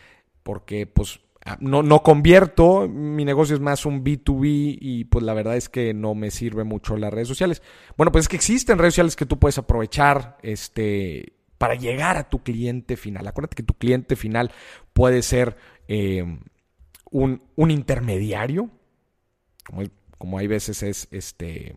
porque 0.42 0.86
pues 0.86 1.20
no, 1.60 1.82
no 1.82 2.02
convierto, 2.02 2.88
mi 2.88 3.26
negocio 3.26 3.54
es 3.54 3.60
más 3.60 3.84
un 3.84 4.02
B2B 4.02 4.78
y 4.80 5.04
pues 5.04 5.22
la 5.22 5.34
verdad 5.34 5.56
es 5.58 5.68
que 5.68 5.92
no 5.92 6.14
me 6.14 6.30
sirve 6.30 6.64
mucho 6.64 6.96
las 6.96 7.12
redes 7.12 7.28
sociales. 7.28 7.62
Bueno, 7.98 8.10
pues 8.10 8.24
es 8.24 8.28
que 8.30 8.36
existen 8.36 8.78
redes 8.78 8.94
sociales 8.94 9.16
que 9.16 9.26
tú 9.26 9.38
puedes 9.38 9.58
aprovechar, 9.58 10.38
este, 10.42 11.34
para 11.58 11.74
llegar 11.74 12.16
a 12.16 12.30
tu 12.30 12.42
cliente 12.42 12.96
final. 12.96 13.26
Acuérdate 13.26 13.56
que 13.56 13.62
tu 13.62 13.74
cliente 13.74 14.16
final 14.16 14.50
puede 14.94 15.20
ser 15.20 15.56
eh, 15.88 16.24
un, 17.10 17.42
intermediario, 17.56 18.70
como, 19.68 19.82
como, 20.16 20.38
hay 20.38 20.46
veces 20.46 20.82
es 20.82 21.08
este. 21.10 21.74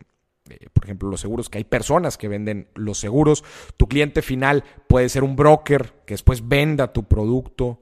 Eh, 0.49 0.69
por 0.73 0.85
ejemplo, 0.85 1.09
los 1.09 1.21
seguros, 1.21 1.49
que 1.49 1.59
hay 1.59 1.63
personas 1.65 2.17
que 2.17 2.27
venden 2.27 2.67
los 2.73 2.97
seguros. 2.97 3.43
Tu 3.77 3.87
cliente 3.87 4.21
final 4.21 4.63
puede 4.87 5.09
ser 5.09 5.23
un 5.23 5.35
broker 5.35 5.93
que 6.05 6.13
después 6.13 6.47
venda 6.47 6.93
tu 6.93 7.03
producto. 7.03 7.79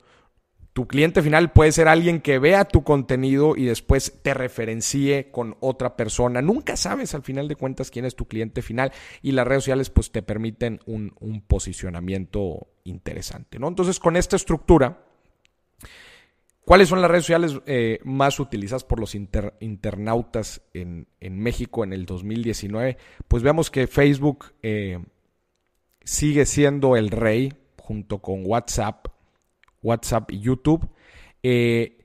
Tu 0.73 0.87
cliente 0.87 1.21
final 1.21 1.51
puede 1.51 1.71
ser 1.71 1.87
alguien 1.87 2.21
que 2.21 2.39
vea 2.39 2.63
tu 2.63 2.83
contenido 2.83 3.55
y 3.57 3.65
después 3.65 4.21
te 4.21 4.33
referencie 4.33 5.29
con 5.31 5.57
otra 5.59 5.97
persona. 5.97 6.41
Nunca 6.41 6.77
sabes 6.77 7.13
al 7.15 7.23
final 7.23 7.47
de 7.47 7.55
cuentas 7.55 7.91
quién 7.91 8.05
es 8.05 8.15
tu 8.15 8.27
cliente 8.27 8.61
final 8.61 8.93
y 9.21 9.31
las 9.31 9.47
redes 9.47 9.63
sociales 9.63 9.89
pues 9.89 10.11
te 10.11 10.21
permiten 10.21 10.79
un, 10.85 11.11
posicionamiento 11.47 12.67
interesante. 12.83 13.59
¿no? 13.59 13.67
Entonces 13.67 13.99
con 13.99 14.15
esta 14.15 14.35
estructura, 14.35 15.08
¿cuáles 16.69 16.87
son 16.87 17.01
las 17.01 17.09
redes 17.09 17.23
sociales 17.23 17.59
eh, 17.65 17.97
más 18.03 18.39
utilizadas 18.39 18.83
por 18.83 18.99
los 18.99 19.15
internautas 19.15 20.61
en, 20.75 21.07
México 21.19 21.83
en 21.83 21.93
el 21.93 22.05
2019? 22.05 22.95
Pues 23.27 23.41
vemos 23.41 23.71
que 23.71 23.87
Facebook 23.87 24.53
eh, 24.61 24.99
sigue 26.03 26.45
siendo 26.45 26.95
el 26.95 27.09
rey 27.09 27.51
junto 27.79 28.19
con 28.19 28.43
WhatsApp 28.45 29.07
WhatsApp 29.81 30.29
y 30.29 30.41
YouTube. 30.41 30.87
Eh, 31.41 31.98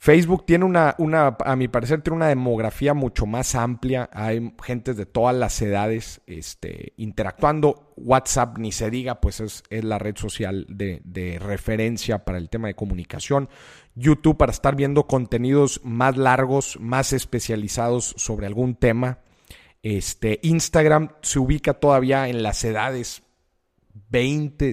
Facebook 0.00 0.46
tiene 0.46 0.64
una, 0.64 0.94
una, 0.98 1.36
a 1.44 1.56
mi 1.56 1.66
parecer, 1.66 2.02
tiene 2.02 2.16
una 2.16 2.28
demografía 2.28 2.94
mucho 2.94 3.26
más 3.26 3.56
amplia. 3.56 4.08
Hay 4.12 4.54
gente 4.62 4.94
de 4.94 5.06
todas 5.06 5.34
las 5.34 5.60
edades 5.60 6.20
este, 6.26 6.92
interactuando. 6.98 7.92
WhatsApp, 7.96 8.58
ni 8.58 8.70
se 8.70 8.90
diga, 8.90 9.20
pues 9.20 9.40
es, 9.40 9.64
la 9.70 9.98
red 9.98 10.16
social 10.16 10.66
de, 10.68 11.02
de, 11.04 11.40
referencia 11.40 12.24
para 12.24 12.38
el 12.38 12.48
tema 12.48 12.68
de 12.68 12.74
comunicación. 12.74 13.48
YouTube 13.96 14.36
para 14.36 14.52
estar 14.52 14.76
viendo 14.76 15.08
contenidos 15.08 15.80
más 15.82 16.16
largos, 16.16 16.78
más 16.80 17.12
especializados 17.12 18.14
sobre 18.16 18.46
algún 18.46 18.76
tema. 18.76 19.18
Este, 19.82 20.38
Instagram 20.42 21.08
se 21.22 21.40
ubica 21.40 21.74
todavía 21.74 22.28
en 22.28 22.44
las 22.44 22.62
edades 22.62 23.24
20, 24.10 24.72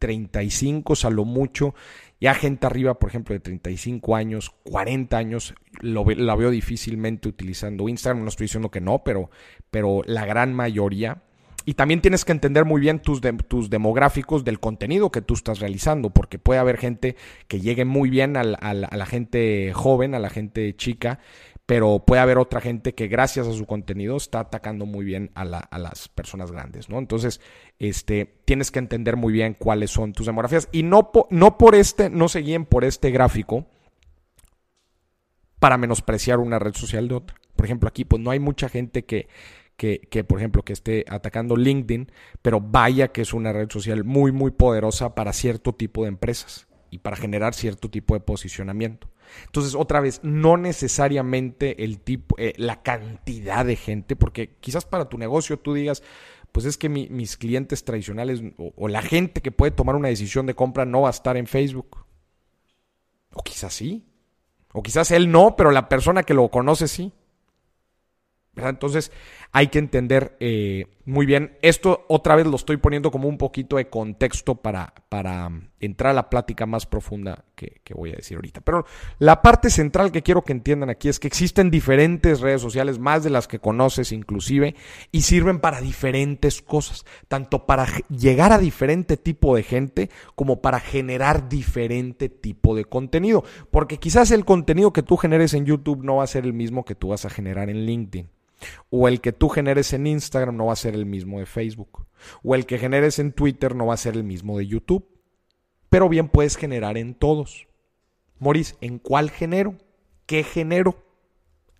35 0.00 0.94
a 1.04 1.10
lo 1.10 1.24
mucho. 1.24 1.76
Ya 2.22 2.34
gente 2.34 2.68
arriba, 2.68 3.00
por 3.00 3.08
ejemplo, 3.08 3.32
de 3.32 3.40
35 3.40 4.14
años, 4.14 4.54
40 4.62 5.16
años, 5.16 5.54
lo, 5.80 6.04
la 6.04 6.36
veo 6.36 6.52
difícilmente 6.52 7.28
utilizando 7.28 7.88
Instagram. 7.88 8.22
No 8.22 8.28
estoy 8.28 8.44
diciendo 8.44 8.70
que 8.70 8.80
no, 8.80 9.02
pero, 9.02 9.28
pero 9.72 10.02
la 10.06 10.24
gran 10.24 10.54
mayoría. 10.54 11.24
Y 11.64 11.74
también 11.74 12.00
tienes 12.00 12.24
que 12.24 12.30
entender 12.30 12.64
muy 12.64 12.80
bien 12.80 13.00
tus, 13.00 13.20
tus 13.48 13.70
demográficos 13.70 14.44
del 14.44 14.60
contenido 14.60 15.10
que 15.10 15.20
tú 15.20 15.34
estás 15.34 15.58
realizando, 15.58 16.10
porque 16.10 16.38
puede 16.38 16.60
haber 16.60 16.76
gente 16.76 17.16
que 17.48 17.60
llegue 17.60 17.84
muy 17.84 18.08
bien 18.08 18.36
a 18.36 18.44
la 18.44 19.06
gente 19.06 19.72
joven, 19.74 20.14
a 20.14 20.20
la 20.20 20.30
gente 20.30 20.76
chica, 20.76 21.18
pero 21.66 22.00
puede 22.00 22.20
haber 22.20 22.38
otra 22.38 22.60
gente 22.60 22.94
que 22.94 23.06
gracias 23.06 23.46
a 23.46 23.52
su 23.52 23.66
contenido 23.66 24.16
está 24.16 24.40
atacando 24.40 24.84
muy 24.84 25.04
bien 25.04 25.30
a, 25.34 25.44
las 25.44 26.08
personas 26.08 26.50
grandes, 26.50 26.88
¿no? 26.88 26.98
Entonces, 26.98 27.40
este, 27.78 28.40
tienes 28.44 28.70
que 28.70 28.80
entender 28.80 29.16
muy 29.16 29.32
bien 29.32 29.54
cuáles 29.54 29.90
son 29.90 30.12
tus 30.12 30.26
demografías 30.26 30.68
y 30.72 30.82
no, 30.82 31.12
por 31.12 31.74
este, 31.74 32.10
no 32.10 32.28
se 32.28 32.40
guíen 32.40 32.66
por 32.66 32.84
este 32.84 33.10
gráfico 33.10 33.66
para 35.60 35.78
menospreciar 35.78 36.40
una 36.40 36.58
red 36.58 36.74
social 36.74 37.06
de 37.06 37.14
otra. 37.14 37.36
Por 37.54 37.66
ejemplo, 37.66 37.88
aquí 37.88 38.04
pues 38.04 38.20
no 38.20 38.32
hay 38.32 38.40
mucha 38.40 38.68
gente 38.68 39.04
que, 39.04 39.28
que, 39.76 40.00
que, 40.00 40.24
por 40.24 40.38
ejemplo, 40.38 40.64
que 40.64 40.72
esté 40.72 41.04
atacando 41.08 41.56
LinkedIn, 41.56 42.10
pero 42.42 42.60
vaya 42.60 43.08
que 43.08 43.22
es 43.22 43.32
una 43.32 43.52
red 43.52 43.70
social 43.70 44.02
muy, 44.02 44.32
muy 44.32 44.50
poderosa 44.50 45.14
para 45.14 45.32
cierto 45.32 45.72
tipo 45.72 46.02
de 46.02 46.08
empresas 46.08 46.66
y 46.90 46.98
para 46.98 47.16
generar 47.16 47.54
cierto 47.54 47.88
tipo 47.88 48.14
de 48.14 48.20
posicionamiento. 48.20 49.08
Entonces, 49.46 49.74
otra 49.74 50.00
vez, 50.00 50.20
no 50.22 50.56
necesariamente 50.56 51.84
el 51.84 52.00
tipo, 52.00 52.36
eh, 52.38 52.54
la 52.56 52.82
cantidad 52.82 53.64
de 53.64 53.76
gente, 53.76 54.16
porque 54.16 54.56
quizás 54.60 54.84
para 54.84 55.08
tu 55.08 55.18
negocio 55.18 55.58
tú 55.58 55.74
digas, 55.74 56.02
pues 56.52 56.66
es 56.66 56.76
que 56.76 56.90
mis 56.90 57.38
clientes 57.38 57.82
tradicionales 57.82 58.42
o, 58.58 58.88
la 58.88 59.00
gente 59.00 59.40
que 59.40 59.50
puede 59.50 59.70
tomar 59.70 59.96
una 59.96 60.08
decisión 60.08 60.44
de 60.44 60.54
compra 60.54 60.84
no 60.84 61.00
va 61.00 61.08
a 61.08 61.12
estar 61.12 61.38
en 61.38 61.46
Facebook. 61.46 62.04
O 63.32 63.42
quizás 63.42 63.72
sí. 63.72 64.06
O 64.72 64.82
quizás 64.82 65.10
él 65.10 65.30
no, 65.30 65.56
pero 65.56 65.70
la 65.70 65.88
persona 65.88 66.22
que 66.22 66.34
lo 66.34 66.50
conoce 66.50 66.88
sí. 66.88 67.12
Entonces 68.54 69.12
hay 69.52 69.68
que 69.68 69.78
entender 69.78 70.36
eh, 70.40 70.86
muy 71.04 71.26
bien. 71.26 71.58
Esto 71.60 72.06
otra 72.08 72.36
vez 72.36 72.46
lo 72.46 72.56
estoy 72.56 72.78
poniendo 72.78 73.10
como 73.10 73.28
un 73.28 73.36
poquito 73.36 73.76
de 73.76 73.90
contexto 73.90 74.54
para, 74.54 74.94
para 75.10 75.48
um, 75.48 75.68
entrar 75.78 76.12
a 76.12 76.14
la 76.14 76.30
plática 76.30 76.64
más 76.64 76.86
profunda 76.86 77.44
que, 77.54 77.80
voy 77.94 78.10
a 78.12 78.16
decir 78.16 78.36
ahorita. 78.36 78.62
Pero 78.62 78.86
la 79.18 79.42
parte 79.42 79.68
central 79.68 80.10
que 80.10 80.22
quiero 80.22 80.42
que 80.42 80.52
entiendan 80.52 80.88
aquí 80.88 81.08
es 81.08 81.20
que 81.20 81.28
existen 81.28 81.70
diferentes 81.70 82.40
redes 82.40 82.62
sociales, 82.62 82.98
más 82.98 83.24
de 83.24 83.30
las 83.30 83.46
que 83.46 83.58
conoces 83.58 84.10
inclusive, 84.10 84.74
y 85.10 85.22
sirven 85.22 85.60
para 85.60 85.82
diferentes 85.82 86.62
cosas, 86.62 87.04
tanto 87.28 87.66
para 87.66 87.86
llegar 88.08 88.52
a 88.52 88.58
diferente 88.58 89.18
tipo 89.18 89.54
de 89.54 89.64
gente 89.64 90.08
como 90.34 90.62
para 90.62 90.80
generar 90.80 91.50
diferente 91.50 92.30
tipo 92.30 92.74
de 92.74 92.86
contenido. 92.86 93.44
Porque 93.70 93.98
quizás 93.98 94.30
el 94.30 94.46
contenido 94.46 94.94
que 94.94 95.02
tú 95.02 95.18
generes 95.18 95.52
en 95.52 95.66
YouTube 95.66 96.04
no 96.04 96.16
va 96.16 96.24
a 96.24 96.28
ser 96.28 96.44
el 96.44 96.54
mismo 96.54 96.86
que 96.86 96.94
tú 96.94 97.08
vas 97.08 97.26
a 97.26 97.30
generar 97.30 97.68
en 97.68 97.84
LinkedIn. 97.84 98.30
O 98.90 99.08
el 99.08 99.20
que 99.20 99.32
tú 99.32 99.48
generes 99.48 99.92
en 99.92 100.06
Instagram 100.06 100.56
no 100.56 100.66
va 100.66 100.72
a 100.72 100.76
ser 100.76 100.94
el 100.94 101.06
mismo 101.06 101.38
de 101.38 101.46
Facebook. 101.46 102.06
O 102.42 102.54
el 102.54 102.66
que 102.66 102.78
generes 102.78 103.18
en 103.18 103.32
Twitter 103.32 103.74
no 103.74 103.86
va 103.86 103.94
a 103.94 103.98
ser 103.98 104.14
el 104.14 104.24
mismo 104.24 104.58
de 104.58 104.66
YouTube. 104.66 105.08
Pero 105.88 106.08
bien 106.08 106.28
puedes 106.28 106.56
generar 106.56 106.96
en 106.96 107.14
todos. 107.14 107.68
Moris, 108.38 108.76
¿en 108.80 108.98
cuál 108.98 109.30
género? 109.30 109.76
¿Qué 110.26 110.42
género? 110.42 110.96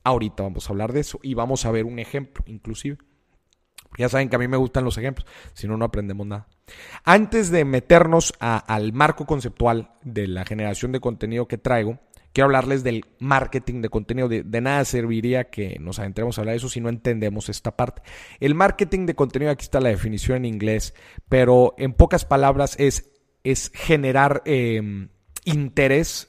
Ahorita 0.04 0.42
vamos 0.42 0.66
a 0.66 0.72
hablar 0.72 0.92
de 0.92 1.00
eso 1.00 1.18
y 1.22 1.34
vamos 1.34 1.64
a 1.64 1.70
ver 1.70 1.84
un 1.84 1.98
ejemplo, 1.98 2.44
inclusive. 2.46 2.98
Ya 3.98 4.08
saben 4.08 4.28
que 4.28 4.36
a 4.36 4.38
mí 4.38 4.48
me 4.48 4.56
gustan 4.56 4.84
los 4.84 4.96
ejemplos, 4.96 5.26
si 5.52 5.68
no, 5.68 5.76
no 5.76 5.84
aprendemos 5.84 6.26
nada. 6.26 6.48
Antes 7.04 7.50
de 7.50 7.64
meternos 7.64 8.32
al 8.40 8.92
marco 8.92 9.26
conceptual 9.26 9.92
de 10.02 10.26
la 10.28 10.44
generación 10.44 10.92
de 10.92 11.00
contenido 11.00 11.46
que 11.46 11.58
traigo, 11.58 11.98
quiero 12.32 12.46
hablarles 12.46 12.82
del 12.82 13.04
marketing 13.18 13.82
de 13.82 13.88
contenido. 13.88 14.28
De, 14.28 14.60
nada 14.60 14.84
serviría 14.84 15.50
que 15.50 15.76
nos 15.80 15.98
adentremos 15.98 16.36
a 16.36 16.42
hablar 16.42 16.54
de 16.54 16.58
eso 16.58 16.68
si 16.68 16.80
no 16.80 16.88
entendemos 16.88 17.48
esta 17.48 17.76
parte. 17.76 18.02
El 18.40 18.54
marketing 18.54 19.06
de 19.06 19.14
contenido, 19.14 19.50
aquí 19.50 19.62
está 19.62 19.80
la 19.80 19.90
definición 19.90 20.38
en 20.38 20.44
inglés, 20.46 20.94
pero 21.28 21.74
en 21.78 21.92
pocas 21.92 22.24
palabras 22.24 22.76
es, 22.78 23.10
es 23.44 23.70
generar 23.74 24.42
em, 24.44 25.08
interés 25.44 26.28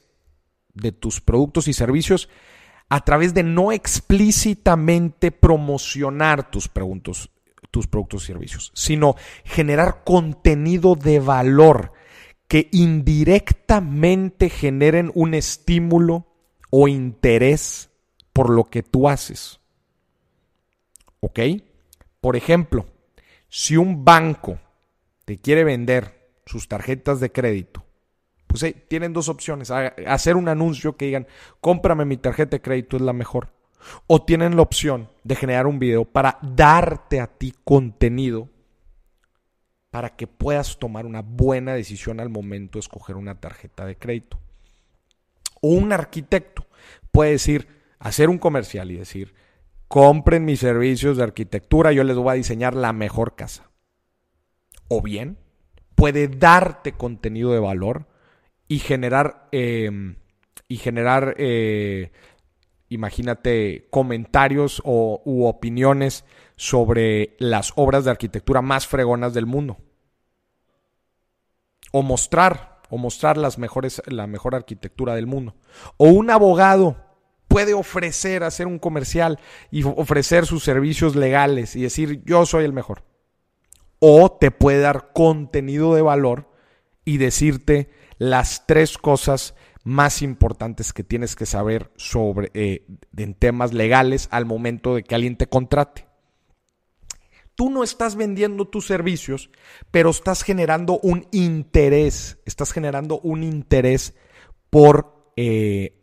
de 0.73 0.91
tus 0.91 1.21
productos 1.21 1.67
y 1.67 1.73
servicios 1.73 2.29
a 2.89 3.03
través 3.03 3.33
de 3.33 3.43
no 3.43 3.71
explícitamente 3.71 5.31
promocionar 5.31 6.51
tus 6.51 6.69
tus 7.71 7.87
productos 7.87 8.23
y 8.23 8.27
servicios, 8.27 8.71
sino 8.75 9.15
generar 9.43 10.03
contenido 10.03 10.95
de 10.95 11.19
valor 11.19 11.93
que 12.53 12.69
indirectamente 12.71 14.47
generen 14.47 15.11
un 15.15 15.33
estímulo 15.33 16.27
o 16.69 16.87
interés 16.87 17.89
por 18.31 18.51
lo 18.51 18.65
que 18.65 18.83
tú 18.83 19.09
haces. 19.09 19.59
¿Ok? 21.19 21.39
Por 22.21 22.35
ejemplo, 22.35 22.85
si 23.49 23.75
un 23.75 24.05
banco 24.05 24.59
te 25.25 25.39
quiere 25.39 25.63
vender 25.63 26.29
sus 26.45 26.67
tarjetas 26.67 27.19
de 27.19 27.31
crédito, 27.31 27.83
pues 28.45 28.63
tienen 28.87 29.13
dos 29.13 29.29
opciones. 29.29 29.71
Hacer 29.71 30.35
un 30.35 30.47
anuncio 30.47 30.95
que 30.95 31.05
digan, 31.05 31.25
cómprame 31.59 32.05
mi 32.05 32.17
tarjeta 32.17 32.57
de 32.57 32.61
crédito, 32.61 32.97
es 32.97 33.01
la 33.01 33.13
mejor. 33.13 33.51
O 34.05 34.21
tienen 34.21 34.55
la 34.55 34.61
opción 34.61 35.09
de 35.23 35.35
generar 35.35 35.65
un 35.65 35.79
video 35.79 36.05
para 36.05 36.37
darte 36.43 37.19
a 37.19 37.25
ti 37.25 37.55
contenido 37.63 38.47
para 39.93 40.15
que 40.15 40.25
puedas 40.25 40.79
tomar 40.79 41.05
una 41.05 41.21
buena 41.21 41.75
decisión 41.75 42.19
al 42.19 42.27
momento 42.27 42.77
de 42.77 42.79
escoger 42.79 43.15
una 43.15 43.39
tarjeta 43.39 43.85
de 43.85 43.95
crédito. 43.95 44.39
O 45.61 45.67
un 45.67 45.93
arquitecto 45.93 46.65
puede 47.11 47.33
decir, 47.33 47.67
hacer 47.99 48.27
un 48.27 48.39
comercial 48.39 48.89
y 48.89 48.97
decir, 48.97 49.35
compren 49.87 50.45
mis 50.45 50.61
servicios 50.61 51.17
de 51.17 51.23
arquitectura, 51.23 51.91
yo 51.91 52.03
les 52.03 52.17
voy 52.17 52.31
a 52.31 52.33
diseñar 52.33 52.73
la 52.73 52.91
mejor 52.91 53.35
casa. 53.35 53.69
O 54.87 55.03
bien, 55.03 55.37
puede 55.93 56.27
darte 56.27 56.93
contenido 56.93 57.53
de 57.53 57.59
valor 57.59 58.07
y 58.67 58.79
generar, 58.79 59.47
em, 59.51 60.15
y 60.67 60.77
generar 60.77 61.35
eh, 61.37 62.11
imagínate, 62.89 63.87
comentarios 63.91 64.81
o, 64.85 65.21
u 65.23 65.45
opiniones 65.45 66.25
sobre 66.55 67.35
las 67.39 67.73
obras 67.75 68.05
de 68.05 68.11
arquitectura 68.11 68.61
más 68.61 68.87
fregonas 68.87 69.33
del 69.33 69.45
mundo. 69.45 69.77
O 71.91 72.01
mostrar, 72.01 72.81
o 72.89 72.97
mostrar 72.97 73.37
las 73.37 73.57
mejores, 73.57 74.01
la 74.07 74.27
mejor 74.27 74.55
arquitectura 74.55 75.15
del 75.15 75.27
mundo. 75.27 75.55
O 75.97 76.07
un 76.07 76.29
abogado 76.29 76.97
puede 77.47 77.73
ofrecer, 77.73 78.43
hacer 78.43 78.65
un 78.67 78.79
comercial 78.79 79.39
y 79.69 79.83
ofrecer 79.83 80.45
sus 80.45 80.63
servicios 80.63 81.15
legales 81.15 81.75
y 81.75 81.83
decir 81.83 82.23
yo 82.25 82.45
soy 82.45 82.65
el 82.65 82.73
mejor. 82.73 83.03
O 83.99 84.31
te 84.31 84.51
puede 84.51 84.79
dar 84.79 85.11
contenido 85.13 85.93
de 85.93 86.01
valor 86.01 86.49
y 87.05 87.17
decirte 87.17 87.91
las 88.17 88.65
tres 88.65 88.97
cosas 88.97 89.55
más 89.83 90.21
importantes 90.21 90.93
que 90.93 91.03
tienes 91.03 91.35
que 91.35 91.45
saber 91.45 91.91
sobre 91.95 92.49
eh, 92.53 92.87
en 93.17 93.33
temas 93.33 93.73
legales 93.73 94.29
al 94.31 94.45
momento 94.45 94.95
de 94.95 95.03
que 95.03 95.15
alguien 95.15 95.37
te 95.37 95.47
contrate. 95.47 96.07
Tú 97.55 97.69
no 97.69 97.83
estás 97.83 98.15
vendiendo 98.15 98.65
tus 98.65 98.87
servicios, 98.87 99.49
pero 99.91 100.09
estás 100.09 100.43
generando 100.43 100.99
un 100.99 101.27
interés, 101.31 102.39
estás 102.45 102.71
generando 102.71 103.19
un 103.19 103.43
interés 103.43 104.15
por, 104.69 105.31
eh, 105.35 105.95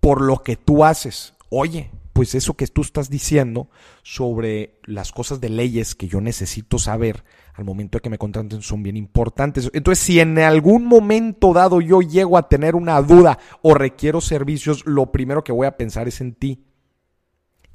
por 0.00 0.20
lo 0.20 0.42
que 0.42 0.56
tú 0.56 0.84
haces. 0.84 1.34
Oye, 1.50 1.90
pues 2.16 2.34
eso 2.34 2.54
que 2.54 2.66
tú 2.66 2.80
estás 2.80 3.10
diciendo 3.10 3.68
sobre 4.02 4.80
las 4.84 5.12
cosas 5.12 5.38
de 5.38 5.50
leyes 5.50 5.94
que 5.94 6.08
yo 6.08 6.22
necesito 6.22 6.78
saber 6.78 7.24
al 7.52 7.64
momento 7.64 7.98
de 7.98 8.02
que 8.02 8.10
me 8.10 8.16
contraten 8.18 8.62
son 8.62 8.82
bien 8.82 8.96
importantes. 8.96 9.70
Entonces, 9.74 10.02
si 10.02 10.18
en 10.18 10.38
algún 10.38 10.86
momento 10.86 11.52
dado 11.52 11.80
yo 11.80 12.00
llego 12.00 12.38
a 12.38 12.48
tener 12.48 12.74
una 12.74 13.00
duda 13.02 13.38
o 13.62 13.74
requiero 13.74 14.20
servicios, 14.20 14.84
lo 14.86 15.12
primero 15.12 15.44
que 15.44 15.52
voy 15.52 15.66
a 15.66 15.76
pensar 15.76 16.08
es 16.08 16.20
en 16.20 16.34
ti. 16.34 16.65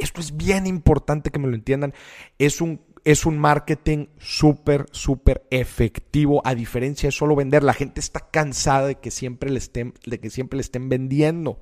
Esto 0.01 0.19
es 0.19 0.35
bien 0.35 0.67
importante 0.67 1.29
que 1.29 1.39
me 1.39 1.47
lo 1.47 1.55
entiendan. 1.55 1.93
Es 2.39 2.59
un, 2.59 2.81
es 3.03 3.25
un 3.25 3.37
marketing 3.37 4.07
súper, 4.17 4.87
súper 4.91 5.45
efectivo, 5.51 6.41
a 6.43 6.55
diferencia 6.55 7.07
de 7.07 7.11
solo 7.11 7.35
vender. 7.35 7.63
La 7.63 7.73
gente 7.73 7.99
está 7.99 8.19
cansada 8.31 8.87
de 8.87 8.95
que 8.95 9.11
siempre 9.11 9.49
le 9.49 9.59
estén, 9.59 9.93
de 10.05 10.19
que 10.19 10.29
siempre 10.29 10.57
le 10.57 10.61
estén 10.61 10.89
vendiendo. 10.89 11.61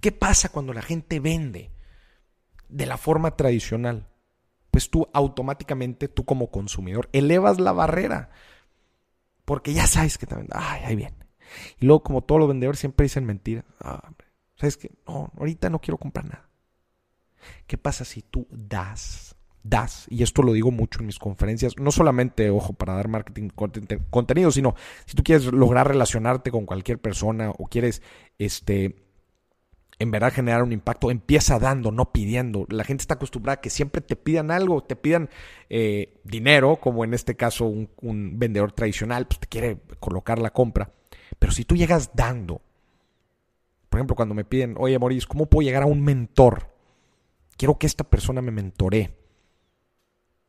¿Qué 0.00 0.10
pasa 0.10 0.48
cuando 0.48 0.72
la 0.72 0.82
gente 0.82 1.20
vende 1.20 1.70
de 2.68 2.86
la 2.86 2.96
forma 2.96 3.36
tradicional? 3.36 4.08
Pues 4.72 4.90
tú 4.90 5.06
automáticamente, 5.12 6.08
tú 6.08 6.24
como 6.24 6.50
consumidor, 6.50 7.08
elevas 7.12 7.60
la 7.60 7.72
barrera. 7.72 8.30
Porque 9.44 9.72
ya 9.74 9.86
sabes 9.86 10.18
que 10.18 10.26
también, 10.26 10.48
ay, 10.52 10.82
ahí 10.84 10.96
viene. 10.96 11.16
Y 11.78 11.86
luego, 11.86 12.02
como 12.02 12.22
todos 12.22 12.40
los 12.40 12.48
vendedores 12.48 12.80
siempre 12.80 13.04
dicen 13.04 13.26
mentiras. 13.26 13.64
Ah, 13.80 14.10
¿Sabes 14.56 14.76
qué? 14.76 14.90
No, 15.06 15.30
ahorita 15.36 15.70
no 15.70 15.80
quiero 15.80 15.98
comprar 15.98 16.24
nada. 16.24 16.48
¿Qué 17.66 17.78
pasa 17.78 18.04
si 18.04 18.22
tú 18.22 18.46
das? 18.50 19.36
Das, 19.64 20.06
y 20.10 20.24
esto 20.24 20.42
lo 20.42 20.54
digo 20.54 20.72
mucho 20.72 20.98
en 20.98 21.06
mis 21.06 21.20
conferencias, 21.20 21.78
no 21.78 21.92
solamente, 21.92 22.50
ojo, 22.50 22.72
para 22.72 22.94
dar 22.94 23.06
marketing 23.06 23.48
contenido, 24.10 24.50
sino 24.50 24.74
si 25.06 25.14
tú 25.14 25.22
quieres 25.22 25.46
lograr 25.46 25.86
relacionarte 25.86 26.50
con 26.50 26.66
cualquier 26.66 26.98
persona 26.98 27.50
o 27.50 27.68
quieres 27.68 28.02
este, 28.38 28.96
en 30.02 30.10
verdad 30.10 30.32
generar 30.32 30.64
un 30.64 30.72
impacto, 30.72 31.12
empieza 31.12 31.60
dando, 31.60 31.92
no 31.92 32.12
pidiendo. 32.12 32.66
La 32.68 32.82
gente 32.82 33.02
está 33.02 33.14
acostumbrada 33.14 33.54
a 33.54 33.60
que 33.60 33.70
siempre 33.70 34.00
te 34.00 34.16
pidan 34.16 34.50
algo, 34.50 34.82
te 34.82 34.96
pidan 34.96 35.30
eh, 35.70 36.18
dinero, 36.24 36.76
como 36.76 37.04
en 37.04 37.14
este 37.14 37.36
caso 37.36 37.66
un, 37.66 38.38
vendedor 38.38 38.72
tradicional, 38.72 39.28
pues 39.28 39.38
te 39.38 39.46
quiere 39.46 39.78
colocar 40.00 40.40
la 40.40 40.50
compra. 40.50 40.90
Pero 41.38 41.52
si 41.52 41.64
tú 41.64 41.76
llegas 41.76 42.10
dando, 42.14 42.60
por 43.88 44.00
ejemplo, 44.00 44.16
cuando 44.16 44.34
me 44.34 44.44
piden, 44.44 44.74
oye, 44.76 44.98
Maurice, 44.98 45.28
¿cómo 45.28 45.46
puedo 45.46 45.64
llegar 45.64 45.84
a 45.84 45.86
un 45.86 46.02
mentor? 46.02 46.71
Quiero 47.56 47.78
que 47.78 47.86
esta 47.86 48.04
persona 48.04 48.42
me 48.42 48.50
mentore. 48.50 49.18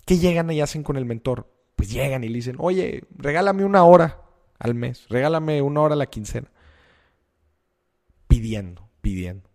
¿Qué 0.06 0.18
llegan 0.18 0.52
y 0.52 0.62
hacen 0.62 0.84
con 0.84 0.98
el 0.98 1.06
mentor? 1.06 1.50
Pues 1.76 1.90
llegan 1.90 2.24
y 2.24 2.30
le 2.30 2.36
dicen, 2.36 2.56
oye, 2.60 3.04
regálame 3.16 3.66
una 3.66 3.84
hora 3.84 4.22
al 4.60 4.76
mes, 4.76 5.08
regálame 5.10 5.62
una 5.62 5.82
hora 5.82 5.96
a 5.96 5.98
la 5.98 6.08
quincena. 6.08 6.52
Pidiendo 8.28 8.84
pidiendo. 9.04 9.52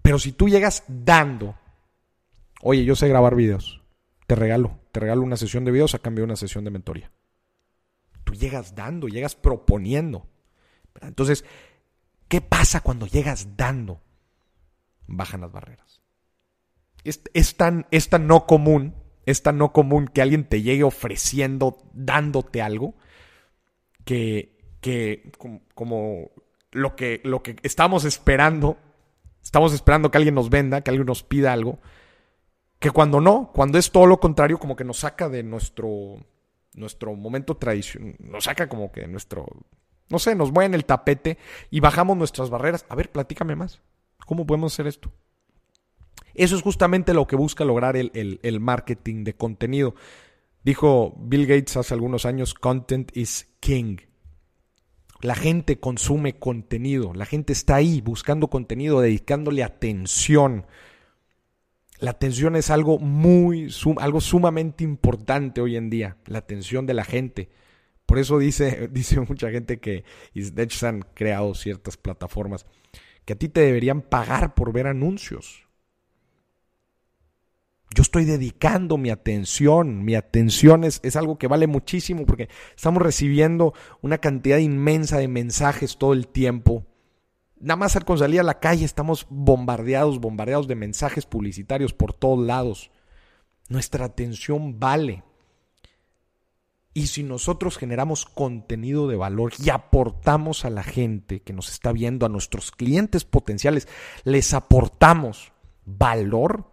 Pero 0.00 0.18
si 0.18 0.32
tú 0.32 0.48
llegas 0.48 0.84
dando, 0.88 1.58
oye, 2.62 2.84
yo 2.84 2.96
sé 2.96 3.08
grabar 3.08 3.34
videos, 3.34 3.82
te 4.26 4.34
regalo, 4.34 4.78
te 4.92 5.00
regalo 5.00 5.22
una 5.22 5.36
sesión 5.36 5.66
de 5.66 5.72
videos 5.72 5.94
a 5.94 5.98
cambio 5.98 6.22
de 6.22 6.26
una 6.26 6.36
sesión 6.36 6.64
de 6.64 6.70
mentoría. 6.70 7.12
Tú 8.24 8.34
llegas 8.34 8.74
dando, 8.74 9.08
llegas 9.08 9.34
proponiendo. 9.34 10.26
Entonces, 11.00 11.44
¿qué 12.28 12.40
pasa 12.40 12.80
cuando 12.80 13.06
llegas 13.06 13.56
dando? 13.56 14.00
Bajan 15.08 15.40
las 15.40 15.52
barreras. 15.52 15.91
Es, 17.04 17.56
tan, 17.56 17.86
no 18.20 18.46
común, 18.46 18.94
es 19.26 19.42
tan 19.42 19.58
no 19.58 19.72
común 19.72 20.08
que 20.08 20.22
alguien 20.22 20.44
te 20.44 20.62
llegue 20.62 20.84
ofreciendo, 20.84 21.78
dándote 21.92 22.62
algo, 22.62 22.94
que, 24.04 24.58
que 24.80 25.32
como, 25.74 26.30
lo 26.70 26.96
que, 26.96 27.20
lo 27.24 27.42
que 27.42 27.56
estamos 27.62 28.04
esperando 28.04 28.78
Estamos 29.42 29.72
esperando 29.72 30.10
que 30.10 30.18
alguien 30.18 30.34
nos 30.34 30.50
venda, 30.50 30.82
que 30.82 30.90
alguien 30.90 31.06
nos 31.06 31.22
pida 31.22 31.52
algo. 31.52 31.78
Que 32.78 32.90
cuando 32.90 33.20
no, 33.20 33.50
cuando 33.52 33.78
es 33.78 33.90
todo 33.90 34.06
lo 34.06 34.20
contrario, 34.20 34.58
como 34.58 34.76
que 34.76 34.84
nos 34.84 34.98
saca 34.98 35.28
de 35.28 35.42
nuestro, 35.42 36.16
nuestro 36.74 37.14
momento 37.14 37.56
tradicional, 37.56 38.16
nos 38.20 38.44
saca 38.44 38.68
como 38.68 38.90
que 38.90 39.02
de 39.02 39.08
nuestro, 39.08 39.46
no 40.08 40.18
sé, 40.18 40.34
nos 40.34 40.52
mueve 40.52 40.66
en 40.66 40.74
el 40.74 40.84
tapete 40.84 41.38
y 41.70 41.80
bajamos 41.80 42.16
nuestras 42.16 42.50
barreras. 42.50 42.86
A 42.88 42.94
ver, 42.94 43.10
platícame 43.10 43.56
más. 43.56 43.80
¿Cómo 44.26 44.46
podemos 44.46 44.72
hacer 44.72 44.86
esto? 44.86 45.12
Eso 46.34 46.56
es 46.56 46.62
justamente 46.62 47.14
lo 47.14 47.26
que 47.26 47.36
busca 47.36 47.64
lograr 47.64 47.96
el, 47.96 48.40
el 48.42 48.60
marketing 48.60 49.24
de 49.24 49.34
contenido. 49.34 49.94
Dijo 50.64 51.14
Bill 51.18 51.46
Gates 51.46 51.76
hace 51.76 51.94
algunos 51.94 52.24
años, 52.24 52.54
content 52.54 53.16
is 53.16 53.48
king. 53.60 53.98
La 55.20 55.34
gente 55.34 55.78
consume 55.78 56.38
contenido, 56.38 57.14
la 57.14 57.26
gente 57.26 57.52
está 57.52 57.76
ahí 57.76 58.00
buscando 58.00 58.48
contenido, 58.48 59.00
dedicándole 59.00 59.62
atención. 59.62 60.66
La 61.98 62.10
atención 62.10 62.56
es 62.56 62.70
algo 62.70 62.98
muy, 62.98 63.72
algo 63.98 64.20
sumamente 64.20 64.82
importante 64.82 65.60
hoy 65.60 65.76
en 65.76 65.90
día, 65.90 66.16
la 66.26 66.38
atención 66.38 66.86
de 66.86 66.94
la 66.94 67.04
gente. 67.04 67.50
Por 68.04 68.18
eso 68.18 68.38
dice, 68.38 68.88
dice 68.92 69.20
mucha 69.20 69.50
gente 69.50 69.78
que, 69.78 70.04
y 70.34 70.42
de 70.42 70.70
se 70.70 70.86
han 70.86 71.02
creado 71.14 71.54
ciertas 71.54 71.96
plataformas, 71.96 72.66
que 73.24 73.34
a 73.34 73.38
ti 73.38 73.48
te 73.48 73.60
deberían 73.60 74.02
pagar 74.02 74.54
por 74.54 74.72
ver 74.72 74.88
anuncios. 74.88 75.68
Yo 77.94 78.02
estoy 78.02 78.24
dedicando 78.24 78.96
mi 78.96 79.10
atención, 79.10 80.04
mi 80.04 80.14
atención 80.14 80.84
es, 80.84 81.00
es, 81.02 81.16
algo 81.16 81.38
que 81.38 81.46
vale 81.46 81.66
muchísimo 81.66 82.24
porque 82.24 82.48
estamos 82.74 83.02
recibiendo 83.02 83.74
una 84.00 84.18
cantidad 84.18 84.58
inmensa 84.58 85.18
de 85.18 85.28
mensajes 85.28 85.98
todo 85.98 86.12
el 86.12 86.26
tiempo. 86.28 86.86
Nada 87.60 87.76
más 87.76 87.94
al 87.94 88.04
con 88.04 88.18
salir 88.18 88.40
a 88.40 88.44
la 88.44 88.58
calle 88.58 88.84
estamos 88.84 89.26
bombardeados, 89.30 90.20
bombardeados 90.20 90.66
de 90.66 90.74
mensajes 90.74 91.26
publicitarios 91.26 91.92
por 91.92 92.12
todos 92.12 92.44
lados. 92.44 92.90
Nuestra 93.68 94.06
atención 94.06 94.80
vale. 94.80 95.22
Y 96.94 97.06
si 97.06 97.22
nosotros 97.22 97.78
generamos 97.78 98.26
contenido 98.26 99.06
de 99.06 99.16
valor 99.16 99.52
y 99.64 99.70
aportamos 99.70 100.64
a 100.64 100.70
la 100.70 100.82
gente 100.82 101.40
que 101.40 101.52
nos 101.52 101.70
está 101.70 101.92
viendo, 101.92 102.26
a 102.26 102.28
nuestros 102.28 102.70
clientes 102.70 103.24
potenciales, 103.24 103.86
les 104.24 104.52
aportamos 104.52 105.52
valor, 105.86 106.71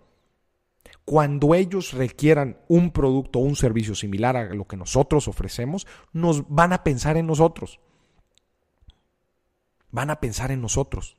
cuando 1.09 1.55
ellos 1.55 1.93
requieran 1.93 2.59
un 2.67 2.91
producto 2.91 3.39
o 3.39 3.41
un 3.41 3.55
servicio 3.55 3.95
similar 3.95 4.37
a 4.37 4.53
lo 4.53 4.67
que 4.67 4.77
nosotros 4.77 5.27
ofrecemos, 5.27 5.87
nos 6.13 6.47
van 6.49 6.71
a 6.71 6.83
pensar 6.83 7.17
en 7.17 7.25
nosotros. 7.25 7.79
Van 9.89 10.11
a 10.11 10.19
pensar 10.19 10.51
en 10.51 10.61
nosotros. 10.61 11.17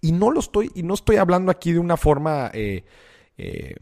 Y 0.00 0.10
no 0.10 0.32
lo 0.32 0.40
estoy, 0.40 0.72
y 0.74 0.82
no 0.82 0.94
estoy 0.94 1.14
hablando 1.14 1.52
aquí 1.52 1.74
de 1.74 1.78
una 1.78 1.96
forma 1.96 2.50
eh, 2.54 2.84
eh, 3.38 3.76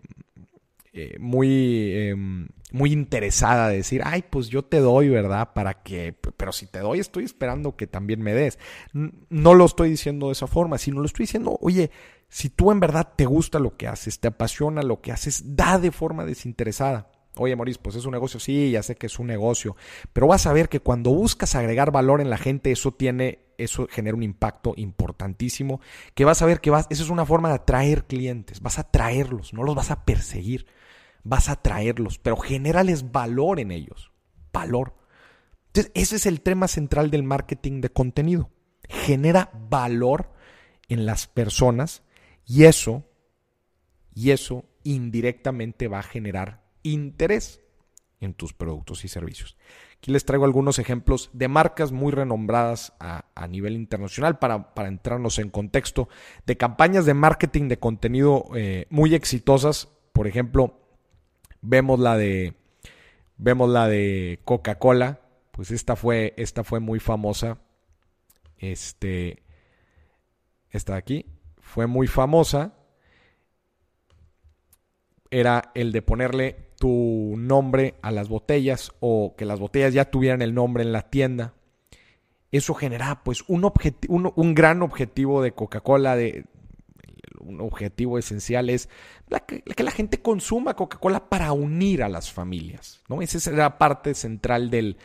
eh, 0.93 1.17
muy, 1.19 1.91
em, 1.95 2.49
muy 2.71 2.93
interesada 2.93 3.71
de 3.71 3.79
decir, 3.79 4.03
ay, 4.05 4.23
pues 4.29 4.49
yo 4.49 4.67
te 4.67 4.81
doy, 4.81 5.09
¿verdad? 5.09 5.55
Para 5.55 5.83
que, 5.83 6.15
pero 6.37 6.53
si 6.53 6.67
te 6.67 6.81
doy, 6.81 7.01
estoy 7.01 7.25
esperando 7.25 7.75
que 7.75 7.87
también 7.87 8.21
me 8.21 8.35
des. 8.35 8.59
No 8.93 9.55
lo 9.55 9.65
estoy 9.65 9.89
diciendo 9.89 10.27
de 10.27 10.33
esa 10.33 10.47
forma, 10.47 10.77
sino 10.77 11.01
lo 11.01 11.07
estoy 11.07 11.23
diciendo, 11.23 11.57
oye, 11.63 11.91
si 12.35 12.51
tú 12.51 12.73
en 12.73 12.81
verdad 12.81 13.13
te 13.15 13.27
gusta 13.27 13.61
lo 13.61 13.77
que 13.77 13.87
haces, 13.87 14.19
te 14.19 14.27
apasiona 14.27 14.83
lo 14.83 15.01
que 15.01 15.13
haces, 15.13 15.55
da 15.55 15.79
de 15.79 15.93
forma 15.93 16.25
desinteresada. 16.25 17.13
Oye, 17.37 17.55
Maurice, 17.55 17.79
pues 17.81 17.95
es 17.95 18.07
un 18.07 18.11
negocio, 18.11 18.41
sí, 18.41 18.73
ya 18.73 18.83
sé 18.83 18.97
que 18.97 19.07
es 19.07 19.21
un 19.21 19.29
negocio, 19.29 19.77
pero 20.13 20.27
vas 20.27 20.45
a 20.49 20.53
ver 20.53 20.69
que 20.69 20.81
cuando 20.81 21.11
buscas 21.11 21.55
agregar 21.55 21.93
valor 21.93 22.21
en 22.21 22.31
la 22.31 22.37
gente, 22.37 22.73
eso 22.73 22.91
tiene, 22.91 23.45
eso 23.57 23.87
genera 23.89 24.17
un 24.17 24.25
impacto 24.25 24.75
importantísimo, 24.77 25.81
que 26.17 26.25
vas 26.25 26.43
a 26.43 26.47
ver 26.47 26.61
que 26.61 26.71
vas, 26.71 26.89
eso 26.91 27.05
es 27.05 27.09
una 27.09 27.25
forma 27.25 27.51
de 27.51 27.55
atraer 27.55 28.05
clientes, 28.05 28.61
vas 28.61 28.81
a 28.81 28.91
traerlos, 28.91 29.55
no 29.55 29.63
los 29.63 29.77
vas 29.77 29.93
a 29.93 30.05
perseguir, 30.05 30.67
vas 31.23 31.49
a 31.49 31.63
traerlos, 31.63 32.19
pero 32.19 32.37
generales 32.37 33.13
valor 33.13 33.61
en 33.61 33.71
ellos, 33.71 34.11
valor. 34.53 34.97
Entonces, 35.69 35.93
ese 35.95 36.17
es 36.17 36.27
el 36.27 36.41
tema 36.41 36.67
central 36.67 37.13
del 37.13 37.23
marketing 37.23 37.81
de 37.81 37.91
contenido. 37.91 38.51
Genera 38.89 39.53
valor 39.71 40.33
en 40.89 41.07
las 41.07 41.29
personas 41.29 42.03
y 42.47 42.65
eso, 42.65 43.05
y 44.15 44.31
eso 44.31 44.65
indirectamente 44.83 45.89
va 45.89 46.01
a 46.01 46.03
generar 46.03 46.63
interés 46.83 47.61
en 48.21 48.35
tus 48.35 48.53
productos 48.53 49.05
y 49.05 49.09
servicios. 49.09 49.57
Aquí 49.99 50.13
les 50.13 50.25
traigo 50.25 50.45
algunos 50.45 50.79
ejemplos 50.79 51.31
de 51.33 51.49
marcas 51.49 51.93
muy 51.93 52.13
renombradas 52.13 52.93
a, 53.01 53.25
nivel 53.49 53.75
internacional 53.75 54.39
para, 54.39 54.73
entrarnos 54.87 55.39
en 55.39 55.51
contexto, 55.51 56.09
de 56.47 56.57
campañas 56.57 57.07
de 57.07 57.15
marketing 57.15 57.69
de 57.69 57.79
contenido 57.79 58.45
eh, 58.55 58.87
muy 58.91 59.15
exitosas. 59.15 59.89
Por 60.13 60.27
ejemplo, 60.27 60.79
vemos 61.63 61.99
la 61.99 62.17
de, 62.17 62.55
vemos 63.39 63.71
la 63.71 63.89
de 63.89 64.41
Coca-Cola, 64.45 65.21
pues 65.51 65.71
esta 65.71 65.97
fue, 65.97 66.35
esta 66.37 66.65
fue 66.65 66.81
muy 66.81 67.01
famosa. 67.01 67.59
Este, 68.59 69.43
esta 70.71 70.93
de 70.93 70.99
aquí 70.99 71.27
fue 71.75 71.89
muy 71.89 72.07
famosa. 72.07 72.73
Era 75.29 75.73
el 75.75 75.91
de 75.91 76.03
ponerle 76.03 76.69
tu 76.79 77.35
nombre 77.37 77.97
a 78.01 78.13
las 78.13 78.29
botellas 78.29 78.93
o 79.01 79.35
que 79.37 79.45
las 79.45 79.59
botellas 79.59 79.93
ya 79.93 80.05
tuvieran 80.05 80.41
el 80.41 80.55
nombre 80.55 80.85
en 80.85 80.93
la 80.93 81.11
tienda. 81.11 81.55
Eso 82.53 82.75
genera 82.75 83.25
pues 83.25 83.43
un, 83.49 84.55
gran 84.55 84.83
objetivo 84.83 85.43
de 85.43 85.51
Coca-Cola, 85.51 86.17
un 87.41 87.61
objetivo 87.61 88.19
esencial 88.19 88.71
es 88.71 88.89
que 89.49 89.83
la 89.83 89.91
gente 89.91 90.23
consuma 90.23 90.75
Coca-Cola 90.75 91.29
para 91.29 91.53
unir 91.53 92.05
a 92.05 92.09
las 92.09 92.31
familias. 92.31 93.03
¿no? 93.09 93.21
Esa 93.21 93.39
es 93.39 93.49
la 93.49 93.79
parte 93.79 94.15
central 94.15 94.71
del 94.71 94.97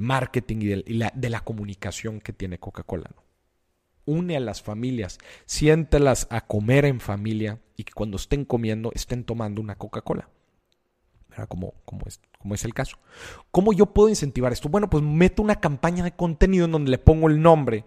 marketing 0.00 0.56
y, 0.62 0.98
de 0.98 1.30
la 1.30 1.40
comunicación 1.44 2.20
que 2.20 2.32
tiene 2.32 2.58
Coca-Cola. 2.58 3.08
¿no? 3.14 3.27
Une 4.08 4.36
a 4.36 4.40
las 4.40 4.62
familias, 4.62 5.18
siéntelas 5.44 6.26
a 6.30 6.40
comer 6.40 6.86
en 6.86 6.98
familia 6.98 7.60
y 7.76 7.84
que 7.84 7.92
cuando 7.92 8.16
estén 8.16 8.46
comiendo 8.46 8.90
estén 8.94 9.24
tomando 9.24 9.60
una 9.60 9.76
Coca-Cola. 9.76 10.28
Como, 11.48 11.74
como, 11.84 12.04
es, 12.06 12.20
como 12.40 12.56
es 12.56 12.64
el 12.64 12.74
caso. 12.74 12.96
¿Cómo 13.52 13.72
yo 13.72 13.86
puedo 13.86 14.08
incentivar 14.08 14.52
esto? 14.52 14.68
Bueno, 14.68 14.90
pues 14.90 15.04
meto 15.04 15.40
una 15.40 15.60
campaña 15.60 16.02
de 16.02 16.10
contenido 16.10 16.64
en 16.64 16.72
donde 16.72 16.90
le 16.90 16.98
pongo 16.98 17.28
el 17.28 17.40
nombre, 17.40 17.84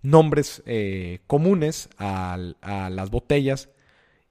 nombres 0.00 0.62
eh, 0.64 1.20
comunes 1.26 1.90
a, 1.98 2.38
las 2.90 3.10
botellas 3.10 3.68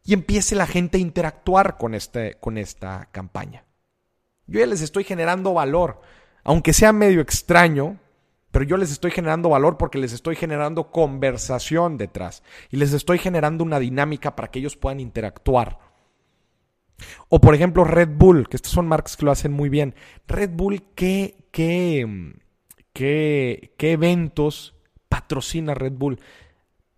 y 0.03 0.13
empiece 0.13 0.55
la 0.55 0.65
gente 0.65 0.97
a 0.97 1.01
interactuar 1.01 1.77
con, 1.77 1.93
este, 1.93 2.35
con 2.39 2.57
esta 2.57 3.09
campaña. 3.11 3.65
Yo 4.47 4.61
ya 4.61 4.65
les 4.65 4.81
estoy 4.81 5.03
generando 5.03 5.53
valor, 5.53 6.01
aunque 6.43 6.73
sea 6.73 6.93
medio 6.93 7.21
extraño, 7.21 7.99
pero 8.57 8.69
yo 8.69 8.77
les 8.77 8.91
estoy 8.91 9.11
generando 9.11 9.49
valor 9.49 9.77
porque 9.77 9.99
les 9.99 10.13
estoy 10.13 10.35
generando 10.35 10.89
conversación 10.89 11.95
detrás 11.95 12.41
y 12.71 12.77
les 12.77 12.91
estoy 12.91 13.19
generando 13.19 13.63
una 13.63 13.77
dinámica 13.77 14.35
para 14.35 14.49
que 14.49 14.57
ellos 14.57 14.75
puedan 14.75 14.99
interactuar. 14.99 15.77
O 17.29 17.39
por 17.39 17.53
ejemplo 17.53 17.83
Red 17.83 18.09
Bull, 18.15 18.49
que 18.49 18.55
estas 18.55 18.71
son 18.71 18.87
marcas 18.87 19.15
que 19.15 19.25
lo 19.25 19.31
hacen 19.31 19.53
muy 19.53 19.69
bien. 19.69 19.93
Red 20.27 20.49
Bull, 20.53 20.81
¿qué, 20.95 21.35
qué, 21.51 22.33
qué, 22.93 23.75
qué 23.77 23.91
eventos 23.91 24.73
patrocina 25.07 25.75
Red 25.75 25.93
Bull? 25.93 26.19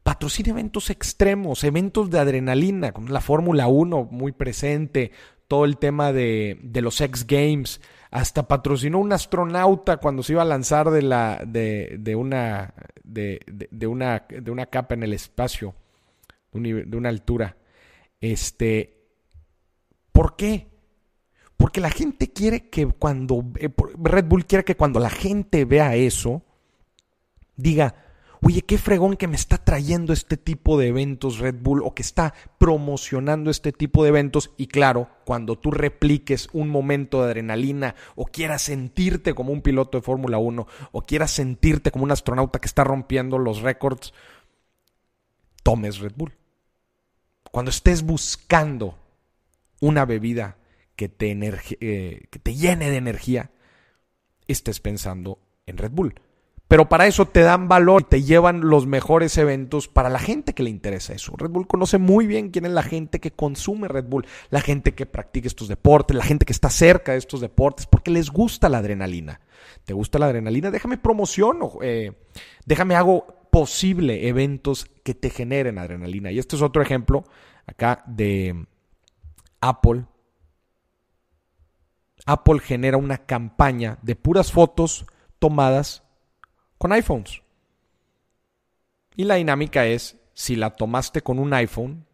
Patrocina 0.01 0.51
eventos 0.51 0.89
extremos, 0.89 1.65
eventos 1.65 2.09
de 2.09 2.19
adrenalina, 2.19 2.93
como 2.93 3.09
la 3.09 3.19
Fórmula 3.19 3.67
1 3.67 4.07
muy 4.09 4.31
presente, 4.31 5.11
todo 5.49 5.65
el 5.65 5.77
tema 5.77 6.13
de, 6.13 6.57
de 6.63 6.81
los 6.81 7.01
X 7.01 7.27
Games, 7.27 7.81
hasta 8.11 8.47
patrocinó 8.47 8.99
un 8.99 9.13
astronauta 9.13 9.97
cuando 9.97 10.23
se 10.23 10.33
iba 10.33 10.41
a 10.41 10.45
lanzar 10.45 10.89
de, 10.89 11.01
la, 11.01 11.41
de, 11.45 11.97
de 11.99 12.15
una, 12.15 12.73
de, 13.03 13.39
una, 13.87 14.25
de 14.29 14.51
una 14.51 14.65
capa 14.65 14.95
en 14.95 15.03
el 15.03 15.13
espacio, 15.13 15.75
de 16.53 16.97
una 16.97 17.09
altura. 17.09 17.55
Este, 18.19 18.99
¿Por 20.11 20.35
qué? 20.35 20.67
Porque 21.55 21.81
la 21.81 21.91
gente 21.91 22.31
quiere 22.31 22.69
que 22.69 22.87
cuando, 22.87 23.45
eh, 23.59 23.69
Red 24.01 24.25
Bull 24.25 24.45
quiere 24.45 24.63
que 24.63 24.75
cuando 24.75 24.99
la 24.99 25.09
gente 25.09 25.65
vea 25.65 25.95
eso, 25.95 26.41
diga, 27.55 27.95
oye, 28.41 28.61
qué 28.61 28.77
fregón 28.77 29.17
que 29.17 29.27
me 29.27 29.35
está 29.35 29.57
trayendo 29.57 30.13
este 30.13 30.37
tipo 30.37 30.77
de 30.77 30.87
eventos 30.87 31.39
Red 31.39 31.55
Bull 31.61 31.81
o 31.83 31.93
que 31.93 32.01
está 32.01 32.33
promocionando 32.57 33.51
este 33.51 33.71
tipo 33.71 34.03
de 34.03 34.09
eventos. 34.09 34.51
Y 34.57 34.67
claro, 34.67 35.09
cuando 35.25 35.57
tú 35.57 35.71
repliques 35.71 36.49
un 36.53 36.69
momento 36.69 37.19
de 37.19 37.25
adrenalina 37.27 37.95
o 38.15 38.25
quieras 38.25 38.63
sentirte 38.63 39.33
como 39.33 39.51
un 39.51 39.61
piloto 39.61 39.97
de 39.97 40.03
Fórmula 40.03 40.37
1 40.37 40.67
o 40.91 41.01
quieras 41.05 41.31
sentirte 41.31 41.91
como 41.91 42.05
un 42.05 42.11
astronauta 42.11 42.59
que 42.59 42.67
está 42.67 42.83
rompiendo 42.83 43.37
los 43.37 43.61
récords, 43.61 44.13
tomes 45.63 45.99
Red 45.99 46.13
Bull. 46.15 46.33
Cuando 47.51 47.71
estés 47.71 48.03
buscando 48.03 48.97
una 49.81 50.05
bebida 50.05 50.57
que 50.95 51.09
te, 51.09 51.31
eh, 51.31 52.27
que 52.29 52.39
te 52.39 52.55
llene 52.55 52.89
de 52.89 52.97
energía, 52.97 53.51
estés 54.47 54.79
pensando 54.79 55.39
en 55.65 55.77
Red 55.77 55.91
Bull. 55.91 56.15
Pero 56.69 56.87
para 56.87 57.07
eso 57.07 57.25
te 57.25 57.41
dan 57.41 57.67
valor 57.67 58.03
y 58.03 58.09
te 58.09 58.21
llevan 58.21 58.61
los 58.69 58.85
mejores 58.85 59.35
eventos 59.39 59.87
para 59.87 60.07
la 60.07 60.19
gente 60.19 60.53
que 60.53 60.61
le 60.61 60.69
interesa 60.69 61.13
eso. 61.13 61.33
Red 61.35 61.49
Bull 61.49 61.67
conoce 61.67 61.97
muy 61.97 62.27
bien 62.27 62.51
quién 62.51 62.67
es 62.67 62.71
la 62.71 62.83
gente 62.83 63.19
que 63.19 63.31
consume 63.31 63.87
Red 63.87 64.05
Bull, 64.05 64.27
la 64.51 64.61
gente 64.61 64.93
que 64.93 65.07
practica 65.07 65.47
estos 65.47 65.67
deportes, 65.67 66.15
la 66.15 66.23
gente 66.23 66.45
que 66.45 66.53
está 66.53 66.69
cerca 66.69 67.13
de 67.13 67.17
estos 67.17 67.41
deportes, 67.41 67.87
porque 67.87 68.11
les 68.11 68.29
gusta 68.29 68.69
la 68.69 68.77
adrenalina. 68.77 69.41
¿Te 69.83 69.93
gusta 69.93 70.19
la 70.19 70.27
adrenalina? 70.27 70.69
Déjame 70.69 70.99
promociono, 70.99 71.79
eh, 71.81 72.13
déjame 72.67 72.95
hago 72.95 73.25
posible 73.49 74.27
eventos 74.27 74.85
que 75.03 75.15
te 75.15 75.31
generen 75.31 75.79
adrenalina. 75.79 76.31
Y 76.31 76.37
este 76.37 76.55
es 76.55 76.61
otro 76.61 76.83
ejemplo 76.83 77.23
acá 77.65 78.03
de 78.05 78.67
Apple. 79.59 80.05
Apple 82.27 82.59
genera 82.59 82.97
una 82.97 83.17
campaña 83.17 83.97
de 84.03 84.15
puras 84.15 84.51
fotos 84.51 85.07
tomadas 85.39 86.03
con 86.79 86.93
iPhones. 86.93 87.43
Y 89.15 89.25
la 89.25 89.35
dinámica 89.35 89.85
es, 89.85 90.17
si 90.33 90.55
la 90.55 90.71
tomaste 90.71 91.21
con 91.21 91.37
un 91.37 91.53
iPhone, 91.53 92.07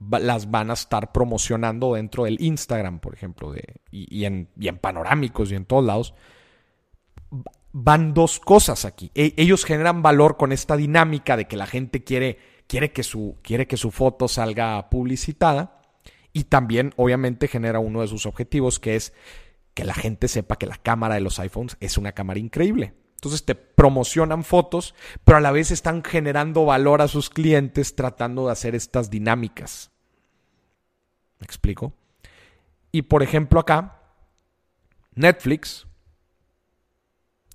las 0.00 0.48
van 0.48 0.70
a 0.70 0.74
estar 0.74 1.10
promocionando 1.12 1.94
dentro 1.94 2.24
del 2.24 2.40
Instagram, 2.40 3.00
por 3.00 3.14
ejemplo, 3.14 3.50
de, 3.50 3.64
y, 3.90 4.24
en, 4.24 4.48
panorámicos 4.80 5.50
y 5.50 5.56
en 5.56 5.64
todos 5.64 5.84
lados. 5.84 6.14
Van 7.72 8.14
dos 8.14 8.38
cosas 8.38 8.84
aquí. 8.84 9.10
E, 9.16 9.34
ellos 9.36 9.64
generan 9.64 10.00
valor 10.00 10.36
con 10.36 10.52
esta 10.52 10.76
dinámica 10.76 11.36
de 11.36 11.46
que 11.46 11.56
la 11.56 11.66
gente 11.66 12.04
quiere, 12.04 12.38
quiere, 12.68 12.92
que 12.92 13.02
su, 13.02 13.38
quiere 13.42 13.66
que 13.66 13.76
su 13.76 13.90
foto 13.90 14.28
salga 14.28 14.88
publicitada. 14.88 15.82
Y 16.32 16.44
también, 16.44 16.94
obviamente, 16.96 17.48
genera 17.48 17.80
uno 17.80 18.02
de 18.02 18.08
sus 18.08 18.24
objetivos, 18.24 18.78
que 18.78 18.94
es 18.94 19.12
que 19.74 19.84
la 19.84 19.94
gente 19.94 20.28
sepa 20.28 20.56
que 20.56 20.66
la 20.66 20.76
cámara 20.76 21.16
de 21.16 21.22
los 21.22 21.40
iPhones 21.40 21.76
es 21.80 21.98
una 21.98 22.12
cámara 22.12 22.38
increíble. 22.38 22.94
Entonces 23.18 23.44
te 23.44 23.56
promocionan 23.56 24.44
fotos, 24.44 24.94
pero 25.24 25.38
a 25.38 25.40
la 25.40 25.50
vez 25.50 25.72
están 25.72 26.04
generando 26.04 26.64
valor 26.64 27.02
a 27.02 27.08
sus 27.08 27.30
clientes 27.30 27.96
tratando 27.96 28.46
de 28.46 28.52
hacer 28.52 28.76
estas 28.76 29.10
dinámicas. 29.10 29.90
¿Me 31.40 31.44
explico? 31.44 31.92
Y 32.92 33.02
por 33.02 33.24
ejemplo 33.24 33.58
acá, 33.58 34.00
Netflix. 35.16 35.88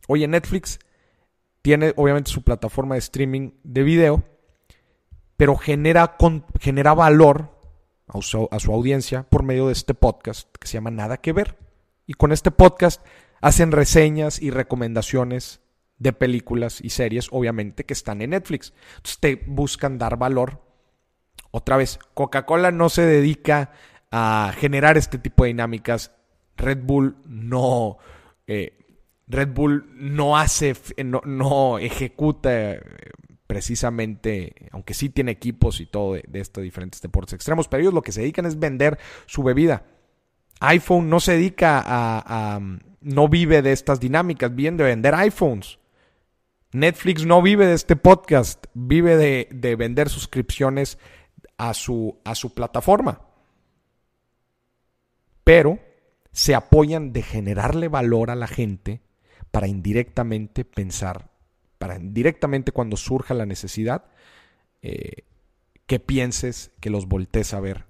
Oye, 0.09 0.27
Netflix 0.27 0.79
tiene 1.61 1.93
obviamente 1.95 2.29
su 2.29 2.43
plataforma 2.43 2.95
de 2.95 2.99
streaming 2.99 3.51
de 3.63 3.83
video, 3.83 4.23
pero 5.37 5.55
genera, 5.55 6.17
genera 6.59 6.93
valor 6.93 7.57
a 8.07 8.21
su, 8.21 8.49
a 8.51 8.59
su 8.59 8.73
audiencia 8.73 9.23
por 9.23 9.43
medio 9.43 9.67
de 9.67 9.73
este 9.73 9.93
podcast 9.93 10.53
que 10.57 10.67
se 10.67 10.73
llama 10.73 10.91
Nada 10.91 11.21
que 11.21 11.31
Ver. 11.31 11.57
Y 12.05 12.15
con 12.15 12.33
este 12.33 12.51
podcast 12.51 13.01
hacen 13.43 13.73
reseñas 13.73 14.41
y 14.41 14.51
recomendaciones 14.51 15.59
de 15.97 16.13
películas 16.13 16.79
y 16.81 16.91
series, 16.91 17.27
obviamente, 17.29 17.83
que 17.83 17.93
están 17.93 18.21
en 18.21 18.29
Netflix. 18.29 18.73
Entonces 18.95 19.19
te 19.19 19.35
buscan 19.35 19.97
dar 19.97 20.17
valor 20.17 20.61
Otra 21.51 21.75
vez, 21.75 21.99
Coca-Cola 22.13 22.71
no 22.71 22.87
se 22.87 23.05
dedica 23.05 23.73
a 24.11 24.53
generar 24.57 24.97
este 24.97 25.17
tipo 25.17 25.43
de 25.43 25.49
dinámicas. 25.49 26.13
Red 26.55 26.83
Bull 26.83 27.17
no. 27.25 27.97
Eh, 28.47 28.79
Red 29.27 29.49
Bull 29.49 29.91
no 29.93 30.37
hace, 30.37 30.73
no, 31.03 31.21
no 31.25 31.79
ejecuta 31.79 32.77
precisamente, 33.45 34.69
aunque 34.71 34.93
sí 34.93 35.09
tiene 35.09 35.31
equipos 35.31 35.81
y 35.81 35.85
todo 35.85 36.13
de, 36.13 36.23
estos 36.33 36.63
diferentes 36.63 37.01
deportes 37.01 37.33
extremos, 37.33 37.67
pero 37.67 37.81
ellos 37.81 37.93
lo 37.93 38.01
que 38.01 38.13
se 38.13 38.21
dedican 38.21 38.45
es 38.45 38.57
vender 38.57 38.97
su 39.25 39.43
bebida. 39.43 39.83
iPhone 40.61 41.09
no 41.09 41.19
se 41.19 41.33
dedica 41.33 41.83
a, 41.85 42.59
no 43.03 43.27
vive 43.27 43.61
de 43.61 43.71
estas 43.71 43.99
dinámicas, 43.99 44.53
viene 44.53 44.77
de 44.77 44.89
vender 44.89 45.13
iPhones. 45.15 45.79
Netflix 46.71 47.25
no 47.25 47.41
vive 47.41 47.67
de 47.67 47.75
este 47.75 47.95
podcast, 47.95 48.65
vive 48.73 49.15
de, 49.15 49.47
de 49.51 49.75
vender 49.75 50.09
suscripciones 50.09 50.97
a 51.57 51.73
su, 51.73 52.51
plataforma. 52.53 53.21
Pero 55.43 55.79
se 56.31 56.55
apoyan 56.55 57.13
de 57.13 57.21
generarle 57.21 57.87
valor 57.87 58.31
a 58.31 58.35
la 58.35 58.47
gente 58.47 59.01
para 59.51 59.67
indirectamente 59.67 60.65
pensar 60.65 61.31
para 61.77 61.99
directamente 61.99 62.71
cuando 62.71 62.95
surja 62.95 63.33
la 63.33 63.45
necesidad, 63.45 64.05
eh, 64.81 65.25
que 65.85 65.99
pienses 65.99 66.71
que 66.79 66.89
los 66.89 67.07
voltees 67.07 67.53
a 67.53 67.59
ver 67.59 67.83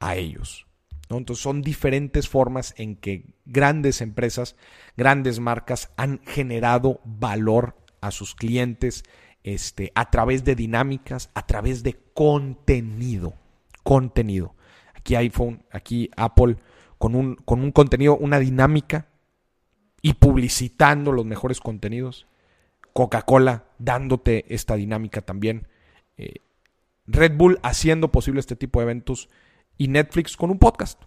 a 0.00 0.16
ellos. 0.16 0.66
Entonces 1.10 1.42
son 1.42 1.62
diferentes 1.62 2.28
formas 2.28 2.74
en 2.76 2.96
que 2.96 3.26
grandes 3.44 4.00
empresas, 4.00 4.56
grandes 4.96 5.38
marcas 5.38 5.90
han 5.96 6.20
generado 6.24 7.00
valor 7.04 7.76
a 8.00 8.10
sus 8.10 8.34
clientes 8.34 9.04
este, 9.42 9.92
a 9.94 10.10
través 10.10 10.44
de 10.44 10.54
dinámicas, 10.54 11.30
a 11.34 11.46
través 11.46 11.82
de 11.82 11.98
contenido. 12.14 13.34
Contenido. 13.82 14.54
Aquí 14.94 15.14
iPhone, 15.16 15.64
aquí 15.70 16.10
Apple, 16.16 16.56
con 16.98 17.14
un, 17.14 17.36
con 17.36 17.62
un 17.62 17.70
contenido, 17.70 18.16
una 18.16 18.38
dinámica 18.38 19.08
y 20.00 20.14
publicitando 20.14 21.12
los 21.12 21.26
mejores 21.26 21.60
contenidos. 21.60 22.26
Coca-Cola 22.94 23.64
dándote 23.78 24.46
esta 24.48 24.76
dinámica 24.76 25.20
también. 25.20 25.68
Eh, 26.16 26.36
Red 27.06 27.36
Bull 27.36 27.58
haciendo 27.62 28.10
posible 28.10 28.40
este 28.40 28.56
tipo 28.56 28.80
de 28.80 28.84
eventos 28.84 29.28
y 29.78 29.88
Netflix 29.88 30.36
con 30.36 30.50
un 30.50 30.58
podcast. 30.58 31.00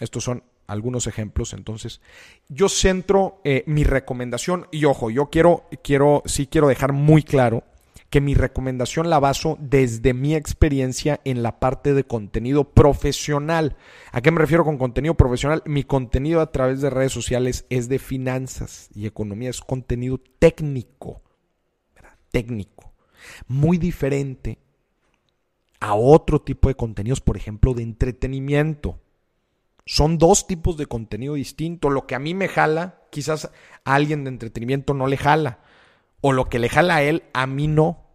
Estos 0.00 0.24
son 0.24 0.42
algunos 0.66 1.06
ejemplos. 1.06 1.52
Entonces, 1.52 2.00
yo 2.48 2.68
centro 2.68 3.40
eh, 3.44 3.62
mi 3.66 3.84
recomendación 3.84 4.66
y 4.72 4.86
ojo, 4.86 5.10
yo 5.10 5.28
quiero, 5.30 5.68
quiero, 5.84 6.22
sí 6.24 6.46
quiero 6.46 6.68
dejar 6.68 6.92
muy 6.92 7.22
claro 7.22 7.64
que 8.08 8.20
mi 8.20 8.34
recomendación 8.34 9.08
la 9.08 9.20
baso 9.20 9.56
desde 9.60 10.14
mi 10.14 10.34
experiencia 10.34 11.20
en 11.24 11.44
la 11.44 11.60
parte 11.60 11.94
de 11.94 12.02
contenido 12.02 12.64
profesional. 12.64 13.76
¿A 14.10 14.20
qué 14.20 14.32
me 14.32 14.40
refiero 14.40 14.64
con 14.64 14.78
contenido 14.78 15.14
profesional? 15.14 15.62
Mi 15.64 15.84
contenido 15.84 16.40
a 16.40 16.50
través 16.50 16.80
de 16.80 16.90
redes 16.90 17.12
sociales 17.12 17.66
es 17.70 17.88
de 17.88 18.00
finanzas 18.00 18.88
y 18.94 19.06
economía, 19.06 19.50
es 19.50 19.60
contenido 19.60 20.18
técnico, 20.40 21.22
técnico, 22.32 22.92
muy 23.46 23.78
diferente 23.78 24.58
a 25.80 25.94
otro 25.94 26.42
tipo 26.42 26.68
de 26.68 26.74
contenidos, 26.76 27.20
por 27.20 27.36
ejemplo, 27.36 27.74
de 27.74 27.82
entretenimiento. 27.82 29.00
Son 29.86 30.18
dos 30.18 30.46
tipos 30.46 30.76
de 30.76 30.86
contenido 30.86 31.34
distinto. 31.34 31.90
Lo 31.90 32.06
que 32.06 32.14
a 32.14 32.20
mí 32.20 32.34
me 32.34 32.48
jala, 32.48 33.00
quizás 33.10 33.46
a 33.84 33.94
alguien 33.94 34.24
de 34.24 34.30
entretenimiento 34.30 34.94
no 34.94 35.06
le 35.06 35.16
jala 35.16 35.60
o 36.20 36.32
lo 36.32 36.48
que 36.48 36.58
le 36.58 36.68
jala 36.68 36.96
a 36.96 37.02
él, 37.02 37.24
a 37.32 37.46
mí 37.46 37.66
no. 37.66 38.06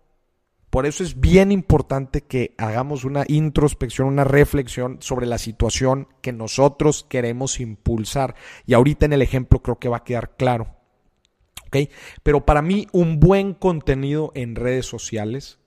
Por 0.69 0.85
eso 0.85 1.03
es 1.03 1.19
bien 1.19 1.51
importante 1.51 2.21
que 2.21 2.53
hagamos 2.57 3.05
una 3.05 3.23
introspección, 3.27 4.07
una 4.07 4.25
reflexión 4.25 4.97
sobre 4.99 5.25
la 5.25 5.37
situación 5.37 6.09
que 6.21 6.33
nosotros 6.33 7.05
queremos 7.07 7.59
impulsar. 7.59 8.35
Y 8.65 8.73
ahorita 8.73 9.05
en 9.05 9.13
el 9.13 9.21
ejemplo 9.21 9.61
creo 9.61 9.79
que 9.79 9.89
va 9.89 9.97
a 9.97 10.03
quedar 10.03 10.35
claro. 10.35 10.75
¿Ok? 11.67 11.89
Pero 12.23 12.45
para 12.45 12.61
mí 12.61 12.87
un 12.91 13.19
buen 13.19 13.53
contenido 13.53 14.31
en 14.35 14.55
redes 14.55 14.85
sociales 14.85 15.59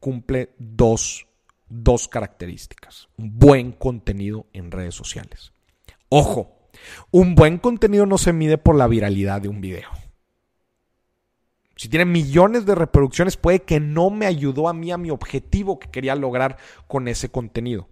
cumple 0.00 0.50
dos, 0.58 1.26
dos 1.68 2.08
características. 2.08 3.08
Un 3.16 3.38
buen 3.38 3.72
contenido 3.72 4.46
en 4.52 4.70
redes 4.70 4.94
sociales. 4.94 5.52
Ojo, 6.08 6.58
un 7.10 7.34
buen 7.34 7.58
contenido 7.58 8.06
no 8.06 8.18
se 8.18 8.32
mide 8.32 8.58
por 8.58 8.76
la 8.76 8.86
viralidad 8.86 9.40
de 9.40 9.48
un 9.48 9.60
video. 9.60 9.88
Si 11.76 11.88
tiene 11.88 12.04
millones 12.04 12.66
de 12.66 12.74
reproducciones, 12.74 13.36
puede 13.36 13.62
que 13.62 13.78
no 13.78 14.10
me 14.10 14.26
ayudó 14.26 14.68
a 14.68 14.72
mí 14.72 14.90
a 14.90 14.98
mi 14.98 15.10
objetivo 15.10 15.78
que 15.78 15.90
quería 15.90 16.16
lograr 16.16 16.56
con 16.88 17.06
ese 17.06 17.30
contenido. 17.30 17.88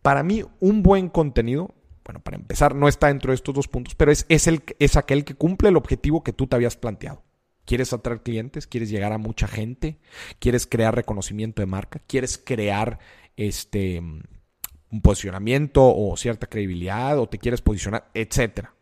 Para 0.00 0.22
mí, 0.22 0.44
un 0.60 0.82
buen 0.82 1.08
contenido, 1.10 1.74
bueno, 2.04 2.20
para 2.20 2.38
empezar, 2.38 2.74
no 2.74 2.88
está 2.88 3.08
dentro 3.08 3.32
de 3.32 3.36
estos 3.36 3.54
dos 3.54 3.68
puntos, 3.68 3.94
pero 3.94 4.10
es, 4.10 4.24
es, 4.30 4.46
el, 4.46 4.62
es 4.78 4.96
aquel 4.96 5.24
que 5.24 5.34
cumple 5.34 5.68
el 5.68 5.76
objetivo 5.76 6.24
que 6.24 6.32
tú 6.32 6.46
te 6.46 6.56
habías 6.56 6.76
planteado. 6.76 7.22
¿Quieres 7.64 7.92
atraer 7.92 8.22
clientes? 8.22 8.66
¿Quieres 8.66 8.90
llegar 8.90 9.12
a 9.12 9.18
mucha 9.18 9.46
gente? 9.48 9.98
¿Quieres 10.38 10.66
crear 10.66 10.94
reconocimiento 10.94 11.62
de 11.62 11.66
marca? 11.66 12.00
¿Quieres 12.06 12.38
crear 12.38 12.98
este 13.36 14.00
un 14.00 15.00
posicionamiento 15.02 15.82
o 15.84 16.16
cierta 16.16 16.46
credibilidad 16.46 17.18
o 17.18 17.28
te 17.28 17.38
quieres 17.38 17.60
posicionar, 17.60 18.10
etcétera? 18.14 18.74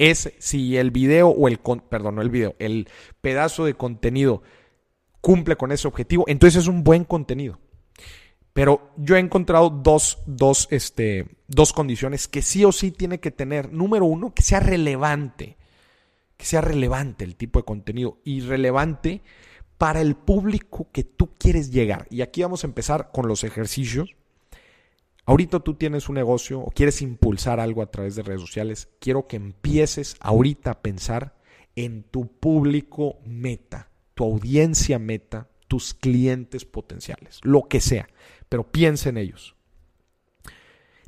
es 0.00 0.32
si 0.38 0.78
el 0.78 0.90
video 0.90 1.28
o 1.28 1.46
el, 1.46 1.58
perdón, 1.58 2.14
no 2.14 2.22
el 2.22 2.30
video, 2.30 2.56
el 2.58 2.88
pedazo 3.20 3.66
de 3.66 3.74
contenido 3.74 4.42
cumple 5.20 5.56
con 5.56 5.72
ese 5.72 5.86
objetivo, 5.86 6.24
entonces 6.26 6.62
es 6.62 6.68
un 6.68 6.82
buen 6.82 7.04
contenido. 7.04 7.58
Pero 8.54 8.92
yo 8.96 9.16
he 9.16 9.20
encontrado 9.20 9.68
dos, 9.68 10.22
dos, 10.24 10.68
este, 10.70 11.26
dos 11.48 11.74
condiciones 11.74 12.28
que 12.28 12.40
sí 12.40 12.64
o 12.64 12.72
sí 12.72 12.90
tiene 12.92 13.20
que 13.20 13.30
tener. 13.30 13.72
Número 13.74 14.06
uno, 14.06 14.32
que 14.32 14.42
sea 14.42 14.58
relevante. 14.58 15.58
Que 16.40 16.46
sea 16.46 16.62
relevante 16.62 17.22
el 17.22 17.36
tipo 17.36 17.58
de 17.58 17.66
contenido 17.66 18.16
y 18.24 18.40
relevante 18.40 19.20
para 19.76 20.00
el 20.00 20.16
público 20.16 20.88
que 20.90 21.04
tú 21.04 21.34
quieres 21.38 21.70
llegar. 21.70 22.06
Y 22.08 22.22
aquí 22.22 22.40
vamos 22.40 22.64
a 22.64 22.66
empezar 22.66 23.10
con 23.12 23.28
los 23.28 23.44
ejercicios 23.44 24.16
Ahorita 25.30 25.60
tú 25.60 25.74
tienes 25.74 26.08
un 26.08 26.16
negocio 26.16 26.58
o 26.58 26.72
quieres 26.72 27.02
impulsar 27.02 27.60
algo 27.60 27.82
a 27.82 27.90
través 27.92 28.16
de 28.16 28.24
redes 28.24 28.40
sociales. 28.40 28.88
Quiero 28.98 29.28
que 29.28 29.36
empieces 29.36 30.16
ahorita 30.18 30.72
a 30.72 30.82
pensar 30.82 31.36
en 31.76 32.02
tu 32.02 32.26
público 32.26 33.20
meta, 33.24 33.90
tu 34.14 34.24
audiencia 34.24 34.98
meta, 34.98 35.48
tus 35.68 35.94
clientes 35.94 36.64
potenciales, 36.64 37.38
lo 37.44 37.68
que 37.68 37.80
sea, 37.80 38.08
pero 38.48 38.72
piensa 38.72 39.08
en 39.08 39.18
ellos. 39.18 39.54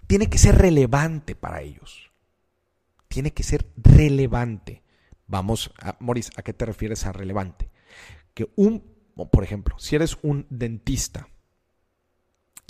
Tiene 0.07 0.29
que 0.29 0.39
ser 0.39 0.57
relevante 0.57 1.35
para 1.35 1.63
ellos. 1.63 2.13
Tiene 3.09 3.33
que 3.33 3.43
ser 3.43 3.67
relevante. 3.77 4.82
Vamos, 5.33 5.73
a, 5.81 5.97
Moris, 5.99 6.31
¿a 6.37 6.43
qué 6.43 6.53
te 6.53 6.67
refieres 6.67 7.07
a 7.07 7.13
relevante? 7.13 7.71
Que 8.35 8.51
un, 8.55 8.85
por 9.33 9.43
ejemplo, 9.43 9.77
si 9.79 9.97
eres 9.97 10.19
un 10.21 10.47
dentista 10.51 11.27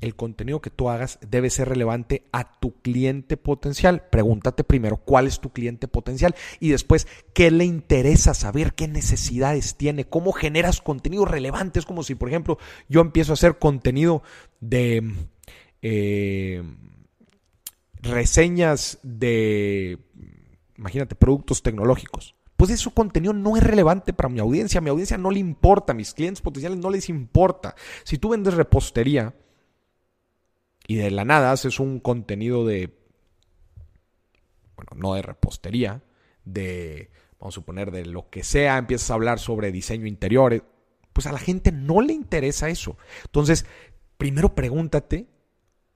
el 0.01 0.14
contenido 0.14 0.61
que 0.61 0.70
tú 0.70 0.88
hagas 0.88 1.18
debe 1.29 1.51
ser 1.51 1.68
relevante 1.68 2.29
a 2.31 2.61
tu 2.61 2.81
cliente 2.81 3.37
potencial. 3.37 4.07
Pregúntate 4.11 4.62
primero 4.62 4.98
cuál 4.98 5.27
es 5.27 5.40
tu 5.40 5.53
cliente 5.53 5.88
potencial 5.88 6.37
y 6.61 6.70
después 6.70 7.09
qué 7.35 7.51
le 7.51 7.64
interesa 7.64 8.33
saber, 8.33 8.75
qué 8.75 8.87
necesidades 8.87 9.77
tiene, 9.77 10.05
cómo 10.05 10.31
generas 10.33 10.81
contenido 10.81 11.25
relevante. 11.25 11.81
Es 11.81 11.87
como 11.87 12.05
si, 12.05 12.14
por 12.14 12.29
ejemplo, 12.29 12.59
yo 12.88 13.01
empiezo 13.01 13.33
a 13.33 13.35
hacer 13.35 13.59
contenido 13.59 14.22
de 14.61 15.14
eh, 15.83 16.62
reseñas 17.94 19.01
de, 19.03 19.98
imagínate, 20.77 21.16
productos 21.16 21.62
tecnológicos 21.64 22.37
pues 22.62 22.70
ese 22.70 22.92
contenido 22.92 23.33
no 23.33 23.57
es 23.57 23.62
relevante 23.64 24.12
para 24.12 24.29
mi 24.29 24.38
audiencia, 24.38 24.79
a 24.79 24.83
mi 24.83 24.88
audiencia 24.88 25.18
no 25.18 25.33
le 25.33 25.40
importa, 25.40 25.90
a 25.90 25.96
mis 25.96 26.14
clientes 26.14 26.40
potenciales 26.40 26.79
no 26.79 26.90
les 26.90 27.09
importa. 27.09 27.75
Si 28.05 28.18
tú 28.18 28.29
vendes 28.29 28.55
repostería, 28.55 29.35
y 30.87 30.94
de 30.94 31.11
la 31.11 31.25
nada 31.25 31.51
haces 31.51 31.81
un 31.81 31.98
contenido 31.98 32.64
de, 32.64 32.96
bueno, 34.77 34.90
no 34.94 35.14
de 35.14 35.22
repostería, 35.22 36.05
de, 36.44 37.11
vamos 37.40 37.53
a 37.53 37.57
suponer, 37.57 37.90
de 37.90 38.07
lo 38.07 38.31
que 38.31 38.44
sea, 38.44 38.79
empiezas 38.79 39.11
a 39.11 39.14
hablar 39.14 39.40
sobre 39.40 39.72
diseño 39.72 40.07
interior, 40.07 40.64
pues 41.12 41.27
a 41.27 41.33
la 41.33 41.40
gente 41.40 41.72
no 41.72 42.01
le 42.01 42.12
interesa 42.12 42.68
eso. 42.68 42.96
Entonces, 43.25 43.66
primero 44.18 44.55
pregúntate 44.55 45.27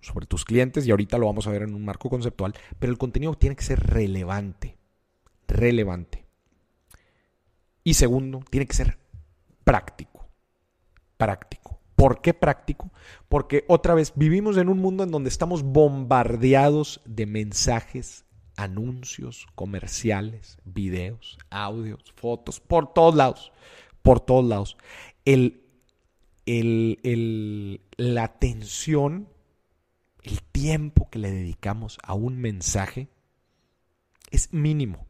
sobre 0.00 0.26
tus 0.26 0.44
clientes 0.44 0.84
y 0.84 0.90
ahorita 0.90 1.16
lo 1.16 1.26
vamos 1.26 1.46
a 1.46 1.52
ver 1.52 1.62
en 1.62 1.76
un 1.76 1.84
marco 1.84 2.10
conceptual, 2.10 2.54
pero 2.80 2.90
el 2.90 2.98
contenido 2.98 3.34
tiene 3.34 3.54
que 3.54 3.62
ser 3.62 3.78
relevante, 3.78 4.76
relevante. 5.46 6.25
Y 7.86 7.94
segundo, 7.94 8.42
tiene 8.50 8.66
que 8.66 8.74
ser 8.74 8.98
práctico, 9.62 10.26
práctico. 11.16 11.78
¿Por 11.94 12.20
qué 12.20 12.34
práctico? 12.34 12.90
Porque 13.28 13.64
otra 13.68 13.94
vez 13.94 14.12
vivimos 14.16 14.56
en 14.56 14.68
un 14.68 14.80
mundo 14.80 15.04
en 15.04 15.12
donde 15.12 15.28
estamos 15.28 15.62
bombardeados 15.62 17.00
de 17.04 17.26
mensajes, 17.26 18.24
anuncios, 18.56 19.46
comerciales, 19.54 20.58
videos, 20.64 21.38
audios, 21.48 22.12
fotos, 22.16 22.58
por 22.58 22.92
todos 22.92 23.14
lados, 23.14 23.52
por 24.02 24.18
todos 24.18 24.44
lados. 24.44 24.76
el, 25.24 25.62
el, 26.44 27.82
la 27.98 28.24
atención, 28.24 29.28
el 30.24 30.42
tiempo 30.42 31.08
que 31.08 31.20
le 31.20 31.30
dedicamos 31.30 32.00
a 32.02 32.14
un 32.14 32.36
mensaje 32.36 33.06
es 34.32 34.52
mínimo. 34.52 35.06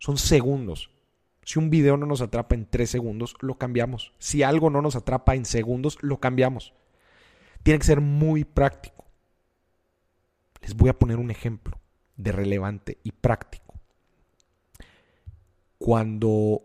Son 0.00 0.18
segundos. 0.18 0.90
Si 1.46 1.60
un 1.60 1.70
video 1.70 1.96
no 1.96 2.06
nos 2.06 2.22
atrapa 2.22 2.56
en 2.56 2.66
tres 2.66 2.90
segundos, 2.90 3.36
lo 3.40 3.56
cambiamos. 3.56 4.12
Si 4.18 4.42
algo 4.42 4.68
no 4.68 4.82
nos 4.82 4.96
atrapa 4.96 5.36
en 5.36 5.44
segundos, 5.44 5.96
lo 6.00 6.18
cambiamos. 6.18 6.74
Tiene 7.62 7.78
que 7.78 7.86
ser 7.86 8.00
muy 8.00 8.42
práctico. 8.42 9.04
Les 10.60 10.74
voy 10.74 10.88
a 10.88 10.98
poner 10.98 11.18
un 11.18 11.30
ejemplo 11.30 11.78
de 12.16 12.32
relevante 12.32 12.98
y 13.04 13.12
práctico. 13.12 13.78
Cuando 15.78 16.64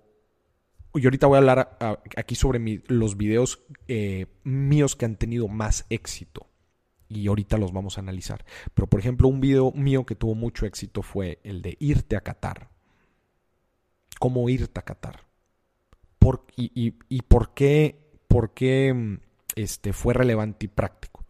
y 0.96 1.06
ahorita 1.06 1.28
voy 1.28 1.36
a 1.36 1.38
hablar 1.38 1.78
aquí 2.18 2.34
sobre 2.34 2.82
los 2.88 3.18
videos 3.18 3.64
eh, 3.88 4.26
míos 4.44 4.96
que 4.96 5.06
han 5.06 5.16
tenido 5.16 5.48
más 5.48 5.86
éxito. 5.92 6.48
Y 7.08 7.28
ahorita 7.28 7.60
los 7.60 7.72
vamos 7.72 8.00
a 8.00 8.02
analizar. 8.02 8.46
Pero 8.74 8.88
por 8.88 9.00
ejemplo, 9.00 9.28
un 9.28 9.42
video 9.42 9.72
mío 9.74 10.08
que 10.08 10.16
tuvo 10.16 10.34
mucho 10.34 10.66
éxito 10.66 11.04
fue 11.04 11.40
el 11.44 11.62
de 11.62 11.78
irte 11.80 12.16
a 12.16 12.22
Qatar. 12.22 12.71
¿Cómo 14.22 14.48
irte 14.50 14.80
a 14.80 14.84
Qatar? 14.84 15.26
Por, 16.20 16.46
y, 16.56 17.22
por 17.24 17.56
qué, 17.56 18.14
por 18.28 18.54
qué 18.54 19.20
este, 19.56 19.94
fue 19.94 20.14
relevante 20.14 20.68
y 20.68 20.70
práctico? 20.70 21.26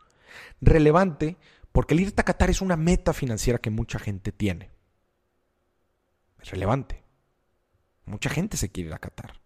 Relevante 0.60 1.38
porque 1.72 1.94
el 1.94 2.02
irte 2.02 2.20
a 2.20 2.26
Qatar 2.26 2.50
es 2.50 2.60
una 2.60 2.76
meta 2.76 3.14
financiera 3.14 3.60
que 3.60 3.70
mucha 3.70 3.98
gente 3.98 4.34
tiene. 4.34 4.72
Es 6.42 6.52
relevante. 6.52 7.06
Mucha 8.04 8.30
gente 8.30 8.58
se 8.58 8.74
quiere 8.74 8.90
ir 8.90 8.94
a 8.94 9.00
Qatar 9.00 9.40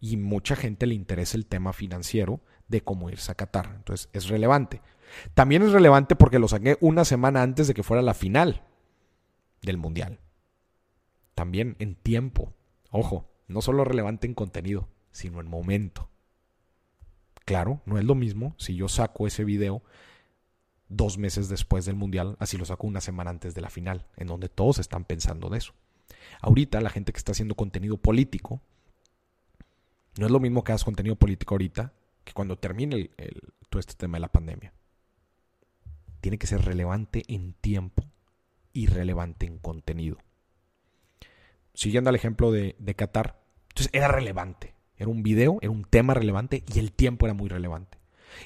y 0.00 0.16
mucha 0.16 0.56
gente 0.56 0.86
le 0.86 0.94
interesa 0.94 1.36
el 1.36 1.44
tema 1.44 1.74
financiero 1.74 2.40
de 2.68 2.80
cómo 2.80 3.10
irse 3.10 3.32
a 3.32 3.34
Qatar. 3.34 3.70
Entonces 3.76 4.08
es 4.14 4.28
relevante. 4.28 4.80
También 5.34 5.62
es 5.62 5.72
relevante 5.72 6.16
porque 6.16 6.38
lo 6.38 6.48
saqué 6.48 6.78
una 6.80 7.04
semana 7.04 7.42
antes 7.42 7.68
de 7.68 7.74
que 7.74 7.82
fuera 7.82 8.00
la 8.00 8.14
final 8.14 8.62
del 9.60 9.76
Mundial. 9.76 10.20
También 11.36 11.76
en 11.78 11.94
tiempo. 11.94 12.52
Ojo, 12.90 13.30
no 13.46 13.62
solo 13.62 13.84
relevante 13.84 14.26
en 14.26 14.34
contenido, 14.34 14.88
sino 15.12 15.38
en 15.38 15.46
momento. 15.46 16.08
Claro, 17.44 17.82
no 17.84 17.98
es 17.98 18.04
lo 18.04 18.16
mismo 18.16 18.56
si 18.58 18.74
yo 18.74 18.88
saco 18.88 19.28
ese 19.28 19.44
video 19.44 19.84
dos 20.88 21.18
meses 21.18 21.48
después 21.48 21.84
del 21.84 21.94
Mundial, 21.94 22.36
así 22.40 22.56
lo 22.56 22.64
saco 22.64 22.86
una 22.86 23.00
semana 23.00 23.30
antes 23.30 23.54
de 23.54 23.60
la 23.60 23.70
final, 23.70 24.06
en 24.16 24.28
donde 24.28 24.48
todos 24.48 24.78
están 24.78 25.04
pensando 25.04 25.48
de 25.48 25.58
eso. 25.58 25.74
Ahorita 26.40 26.80
la 26.80 26.90
gente 26.90 27.12
que 27.12 27.18
está 27.18 27.32
haciendo 27.32 27.54
contenido 27.54 27.98
político 27.98 28.62
no 30.18 30.26
es 30.26 30.32
lo 30.32 30.40
mismo 30.40 30.64
que 30.64 30.72
hagas 30.72 30.84
contenido 30.84 31.16
político 31.16 31.54
ahorita 31.54 31.92
que 32.24 32.32
cuando 32.32 32.56
termine 32.56 33.10
todo 33.68 33.80
este 33.80 33.94
tema 33.94 34.16
de 34.16 34.22
la 34.22 34.32
pandemia. 34.32 34.72
Tiene 36.20 36.38
que 36.38 36.46
ser 36.46 36.64
relevante 36.64 37.24
en 37.28 37.52
tiempo 37.52 38.04
y 38.72 38.86
relevante 38.86 39.46
en 39.46 39.58
contenido. 39.58 40.18
Siguiendo 41.76 42.10
al 42.10 42.16
ejemplo 42.16 42.50
de, 42.50 42.74
de 42.78 42.94
Qatar, 42.94 43.38
entonces 43.68 43.90
era 43.92 44.08
relevante. 44.08 44.74
Era 44.96 45.10
un 45.10 45.22
video, 45.22 45.58
era 45.60 45.70
un 45.70 45.84
tema 45.84 46.14
relevante 46.14 46.64
y 46.74 46.78
el 46.78 46.90
tiempo 46.90 47.26
era 47.26 47.34
muy 47.34 47.48
relevante. 47.48 47.98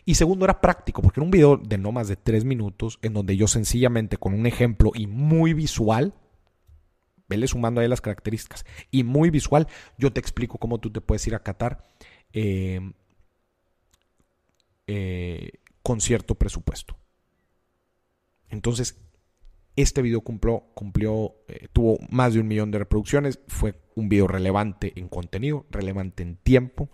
Y 0.05 0.16
segundo, 0.16 0.45
era 0.45 0.61
práctico, 0.61 1.01
porque 1.01 1.21
era 1.21 1.25
un 1.25 1.31
video 1.31 1.57
de 1.57 1.79
no 1.79 1.93
más 1.93 2.09
de 2.09 2.16
tres 2.16 2.45
minutos 2.45 2.99
en 3.03 3.14
donde 3.14 3.37
yo 3.37 3.47
sencillamente 3.47 4.16
con 4.16 4.35
un 4.35 4.47
ejemplo 4.47 4.90
y 4.95 5.07
muy 5.07 5.55
visual 5.55 6.12
vele 7.29 7.47
sumando 7.47 7.81
ahí 7.81 7.87
las 7.87 8.01
características. 8.01 8.66
Y 8.90 9.05
muy 9.05 9.31
visual, 9.31 9.69
yo 9.97 10.12
te 10.12 10.19
explico 10.19 10.59
cómo 10.59 10.79
tú 10.79 10.90
te 10.90 11.01
puedes 11.01 11.25
ir 11.29 11.37
a 11.37 11.43
Qatar 11.43 11.85
eh, 12.33 12.81
eh, 14.88 15.53
con 15.83 16.01
cierto 16.01 16.35
presupuesto. 16.35 16.97
Entonces, 18.49 19.01
este 19.81 20.03
video 20.03 20.21
cumplió, 20.21 20.64
cumplió 20.75 21.35
eh, 21.49 21.69
tuvo 21.73 21.99
más 22.11 22.35
de 22.35 22.40
un 22.40 22.49
millón 22.49 22.71
de 22.71 22.79
reproducciones, 22.79 23.40
fue 23.49 23.75
un 23.95 24.09
video 24.09 24.27
relevante 24.27 24.93
en 24.97 25.09
contenido, 25.09 25.66
relevante 25.71 26.23
en 26.23 26.37
tiempo 26.37 26.88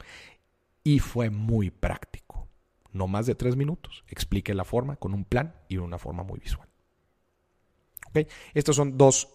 y 0.82 0.98
fue 0.98 1.30
muy 1.30 1.70
práctico. 1.70 2.48
No 2.92 3.08
más 3.08 3.26
de 3.26 3.34
tres 3.34 3.56
minutos. 3.56 4.04
Explique 4.08 4.54
la 4.54 4.64
forma 4.64 4.96
con 4.96 5.12
un 5.12 5.24
plan 5.24 5.54
y 5.68 5.76
de 5.76 5.80
una 5.82 5.98
forma 5.98 6.22
muy 6.22 6.38
visual. 6.40 6.68
Estos 8.54 8.76
son 8.76 8.96
dos 8.96 9.34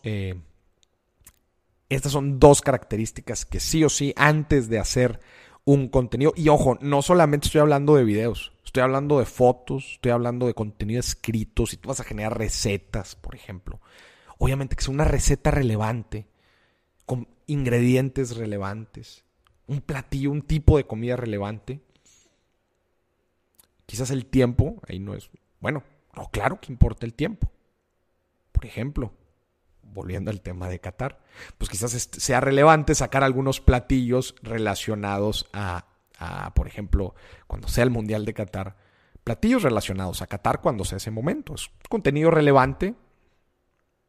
estas 1.92 2.14
son 2.14 2.40
dos 2.40 2.62
características 2.62 3.46
que 3.46 3.60
sí 3.60 3.84
o 3.84 3.90
sí 3.90 4.14
antes 4.16 4.70
de 4.70 4.80
hacer 4.80 5.20
un 5.66 5.90
contenido, 5.90 6.34
y 6.36 6.48
ojo, 6.50 6.78
no 6.82 7.02
solamente 7.02 7.48
estoy 7.48 7.62
hablando 7.62 7.96
de 7.96 8.04
videos, 8.04 8.54
estoy 8.72 8.84
hablando 8.84 9.20
de 9.20 9.26
fotos, 9.26 9.96
estoy 9.96 10.14
hablando 10.14 10.48
de 10.48 10.54
contenido 10.54 11.02
escrito, 11.02 11.68
si 11.68 11.76
tú 11.76 11.90
vas 11.90 12.00
a 12.00 12.06
generar 12.06 12.38
recetas, 12.38 13.18
por 13.18 13.36
ejemplo, 13.36 13.82
obviamente 14.38 14.78
que 14.78 14.84
sea 14.84 14.94
una 14.94 15.04
receta 15.04 15.52
relevante, 15.52 16.26
con 17.06 17.28
ingredientes 17.48 18.38
relevantes, 18.38 19.26
un 19.68 19.82
platillo, 19.82 20.32
un 20.32 20.42
tipo 20.42 20.78
de 20.78 20.86
comida 20.86 21.18
relevante. 21.18 21.82
Quizás 23.86 24.10
el 24.10 24.26
tiempo, 24.26 24.82
ahí 24.88 25.00
no 25.00 25.16
es, 25.16 25.30
bueno, 25.60 25.84
no, 26.16 26.30
claro 26.32 26.62
que 26.62 26.72
importa 26.72 27.06
el 27.06 27.14
tiempo. 27.14 27.52
Por 28.54 28.66
ejemplo, 28.66 29.12
volviendo 29.84 30.32
al 30.32 30.40
tema 30.40 30.70
de 30.70 30.80
Qatar, 30.80 31.20
pues 31.58 31.70
quizás 31.70 31.92
sea 31.92 32.40
relevante 32.40 32.96
sacar 32.96 33.26
algunos 33.26 33.60
platillos 33.60 34.34
relacionados 34.42 35.50
a, 35.52 35.91
por 36.54 36.68
ejemplo, 36.68 37.16
cuando 37.48 37.68
sea 37.68 37.84
el 37.84 37.90
Mundial 37.90 38.26
de 38.26 38.34
Qatar, 38.34 38.76
platillos 39.24 39.64
relacionados 39.64 40.22
a 40.22 40.28
Qatar 40.28 40.62
cuando 40.62 40.86
sea 40.86 40.98
ese 40.98 41.12
momento. 41.12 41.56
Es 41.56 41.70
contenido 41.90 42.32
relevante, 42.32 42.96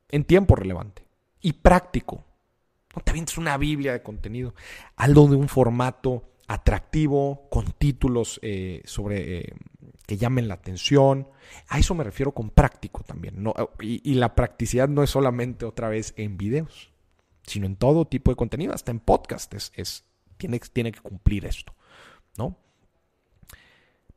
en 0.09 0.25
tiempo 0.25 0.55
relevante 0.57 1.07
y 1.41 1.55
práctico. 1.55 2.25
No 2.95 3.03
te 3.03 3.11
avientes 3.11 3.39
una 3.39 3.57
Biblia 3.57 3.93
de 3.93 4.03
contenido, 4.03 4.55
algo 4.97 5.27
de 5.27 5.37
un 5.37 5.49
formato 5.49 6.33
atractivo, 6.47 7.49
con 7.51 7.73
títulos 7.73 8.39
eh, 8.43 8.83
sobre 8.85 9.39
eh, 9.39 9.55
que 10.07 10.19
llamen 10.19 10.49
la 10.49 10.55
atención. 10.55 11.29
A 11.69 11.79
eso 11.79 11.95
me 11.95 12.05
refiero 12.05 12.33
con 12.33 12.51
práctico 12.51 13.03
también. 13.03 13.43
Y, 13.81 14.15
la 14.15 14.35
practicidad 14.35 14.89
no 14.89 15.03
es 15.03 15.11
solamente 15.11 15.65
otra 15.65 15.89
vez 15.89 16.13
en 16.17 16.37
videos, 16.37 16.93
sino 17.45 17.67
en 17.67 17.77
todo 17.77 18.07
tipo 18.07 18.31
de 18.31 18.37
contenido, 18.37 18.75
hasta 18.75 18.91
en 18.91 19.01
podcast. 19.01 19.55
Es, 19.55 20.05
tiene, 20.37 20.59
tiene 20.59 20.93
que 20.93 21.01
cumplir 21.01 21.47
esto. 21.47 21.75
¿No? 22.37 22.57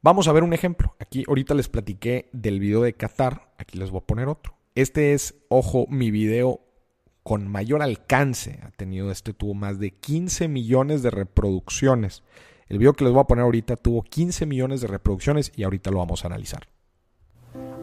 Vamos 0.01 0.27
a 0.27 0.33
ver 0.33 0.43
un 0.43 0.53
ejemplo. 0.53 0.95
Aquí 0.99 1.23
ahorita 1.27 1.55
les 1.55 1.67
platiqué 1.67 2.29
del 2.31 2.59
video 2.59 2.81
de 2.81 2.93
Qatar. 2.93 3.53
Aquí 3.57 3.77
les 3.77 3.89
voy 3.89 4.01
a 4.01 4.05
poner 4.05 4.27
otro. 4.27 4.55
Este 4.75 5.13
es, 5.13 5.35
ojo, 5.49 5.87
mi 5.89 6.11
video 6.11 6.61
con 7.23 7.47
mayor 7.47 7.81
alcance. 7.81 8.59
Ha 8.61 8.69
tenido, 8.71 9.09
este 9.09 9.33
tuvo 9.33 9.55
más 9.55 9.79
de 9.79 9.91
15 9.91 10.47
millones 10.47 11.01
de 11.01 11.09
reproducciones. 11.09 12.21
El 12.67 12.77
video 12.77 12.93
que 12.93 13.03
les 13.03 13.13
voy 13.13 13.21
a 13.21 13.27
poner 13.27 13.43
ahorita 13.43 13.77
tuvo 13.77 14.03
15 14.03 14.45
millones 14.45 14.81
de 14.81 14.87
reproducciones 14.87 15.51
y 15.55 15.63
ahorita 15.63 15.89
lo 15.89 15.97
vamos 15.97 16.23
a 16.23 16.27
analizar. 16.27 16.67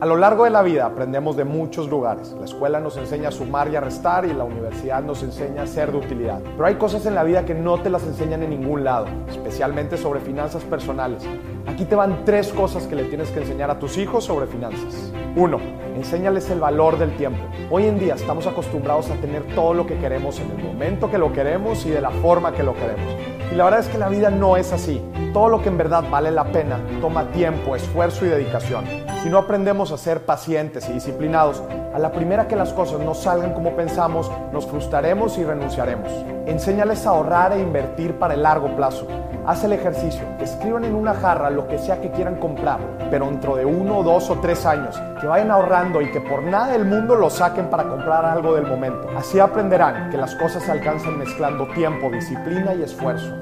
A 0.02 0.04
lo 0.04 0.16
largo 0.16 0.42
de 0.42 0.50
la 0.50 0.62
vida 0.62 0.84
aprendemos 0.84 1.36
de 1.36 1.44
muchos 1.44 1.88
lugares. 1.88 2.34
La 2.36 2.46
escuela 2.46 2.80
nos 2.80 2.96
enseña 2.96 3.28
a 3.28 3.30
sumar 3.30 3.68
y 3.68 3.76
a 3.76 3.80
restar 3.80 4.24
y 4.24 4.32
la 4.32 4.42
universidad 4.42 5.00
nos 5.00 5.22
enseña 5.22 5.62
a 5.62 5.66
ser 5.68 5.92
de 5.92 5.98
utilidad. 5.98 6.40
Pero 6.42 6.66
hay 6.66 6.74
cosas 6.74 7.06
en 7.06 7.14
la 7.14 7.22
vida 7.22 7.44
que 7.44 7.54
no 7.54 7.80
te 7.80 7.88
las 7.88 8.02
enseñan 8.02 8.42
en 8.42 8.50
ningún 8.50 8.82
lado, 8.82 9.06
especialmente 9.28 9.96
sobre 9.96 10.18
finanzas 10.18 10.64
personales. 10.64 11.22
Aquí 11.66 11.84
te 11.84 11.94
van 11.94 12.24
tres 12.24 12.48
cosas 12.48 12.86
que 12.86 12.96
le 12.96 13.04
tienes 13.04 13.30
que 13.30 13.40
enseñar 13.40 13.70
a 13.70 13.78
tus 13.78 13.96
hijos 13.96 14.24
sobre 14.24 14.46
finanzas. 14.46 15.12
Uno, 15.36 15.58
enséñales 15.96 16.50
el 16.50 16.58
valor 16.58 16.98
del 16.98 17.16
tiempo. 17.16 17.38
Hoy 17.70 17.86
en 17.86 17.98
día 17.98 18.14
estamos 18.14 18.46
acostumbrados 18.48 19.10
a 19.10 19.14
tener 19.14 19.42
todo 19.54 19.72
lo 19.72 19.86
que 19.86 19.96
queremos 19.98 20.40
en 20.40 20.50
el 20.50 20.64
momento 20.64 21.10
que 21.10 21.18
lo 21.18 21.32
queremos 21.32 21.86
y 21.86 21.90
de 21.90 22.00
la 22.00 22.10
forma 22.10 22.52
que 22.52 22.64
lo 22.64 22.74
queremos. 22.74 23.06
Y 23.52 23.54
la 23.54 23.64
verdad 23.64 23.80
es 23.80 23.88
que 23.88 23.98
la 23.98 24.08
vida 24.08 24.28
no 24.30 24.56
es 24.56 24.72
así. 24.72 25.00
Todo 25.32 25.48
lo 25.48 25.62
que 25.62 25.68
en 25.68 25.78
verdad 25.78 26.04
vale 26.10 26.30
la 26.30 26.44
pena 26.44 26.78
toma 27.00 27.30
tiempo, 27.30 27.76
esfuerzo 27.76 28.26
y 28.26 28.28
dedicación. 28.28 28.84
Si 29.22 29.30
no 29.30 29.38
aprendemos 29.38 29.92
a 29.92 29.98
ser 29.98 30.24
pacientes 30.26 30.88
y 30.88 30.94
disciplinados, 30.94 31.62
a 31.94 31.98
la 31.98 32.10
primera 32.10 32.48
que 32.48 32.56
las 32.56 32.72
cosas 32.72 33.00
no 33.00 33.14
salgan 33.14 33.52
como 33.52 33.76
pensamos, 33.76 34.30
nos 34.52 34.66
frustraremos 34.66 35.38
y 35.38 35.44
renunciaremos. 35.44 36.10
Enséñales 36.46 37.06
a 37.06 37.10
ahorrar 37.10 37.52
e 37.52 37.60
invertir 37.60 38.14
para 38.18 38.34
el 38.34 38.42
largo 38.42 38.74
plazo. 38.74 39.06
Haz 39.46 39.64
el 39.64 39.72
ejercicio, 39.72 40.22
escriban 40.40 40.84
en 40.84 40.94
una 40.94 41.14
jarra 41.14 41.50
lo 41.52 41.68
que 41.68 41.78
sea 41.78 42.00
que 42.00 42.10
quieran 42.10 42.36
comprar, 42.36 42.78
pero 43.10 43.26
dentro 43.26 43.56
de 43.56 43.64
uno, 43.64 44.02
dos 44.02 44.30
o 44.30 44.40
tres 44.40 44.66
años, 44.66 45.00
que 45.20 45.26
vayan 45.26 45.50
ahorrando 45.50 46.00
y 46.00 46.10
que 46.10 46.20
por 46.20 46.42
nada 46.42 46.72
del 46.72 46.84
mundo 46.84 47.14
lo 47.14 47.30
saquen 47.30 47.70
para 47.70 47.84
comprar 47.84 48.24
algo 48.24 48.54
del 48.54 48.66
momento. 48.66 49.08
Así 49.16 49.38
aprenderán 49.38 50.10
que 50.10 50.16
las 50.16 50.34
cosas 50.34 50.62
se 50.62 50.72
alcanzan 50.72 51.18
mezclando 51.18 51.66
tiempo, 51.68 52.10
disciplina 52.10 52.74
y 52.74 52.82
esfuerzo. 52.82 53.32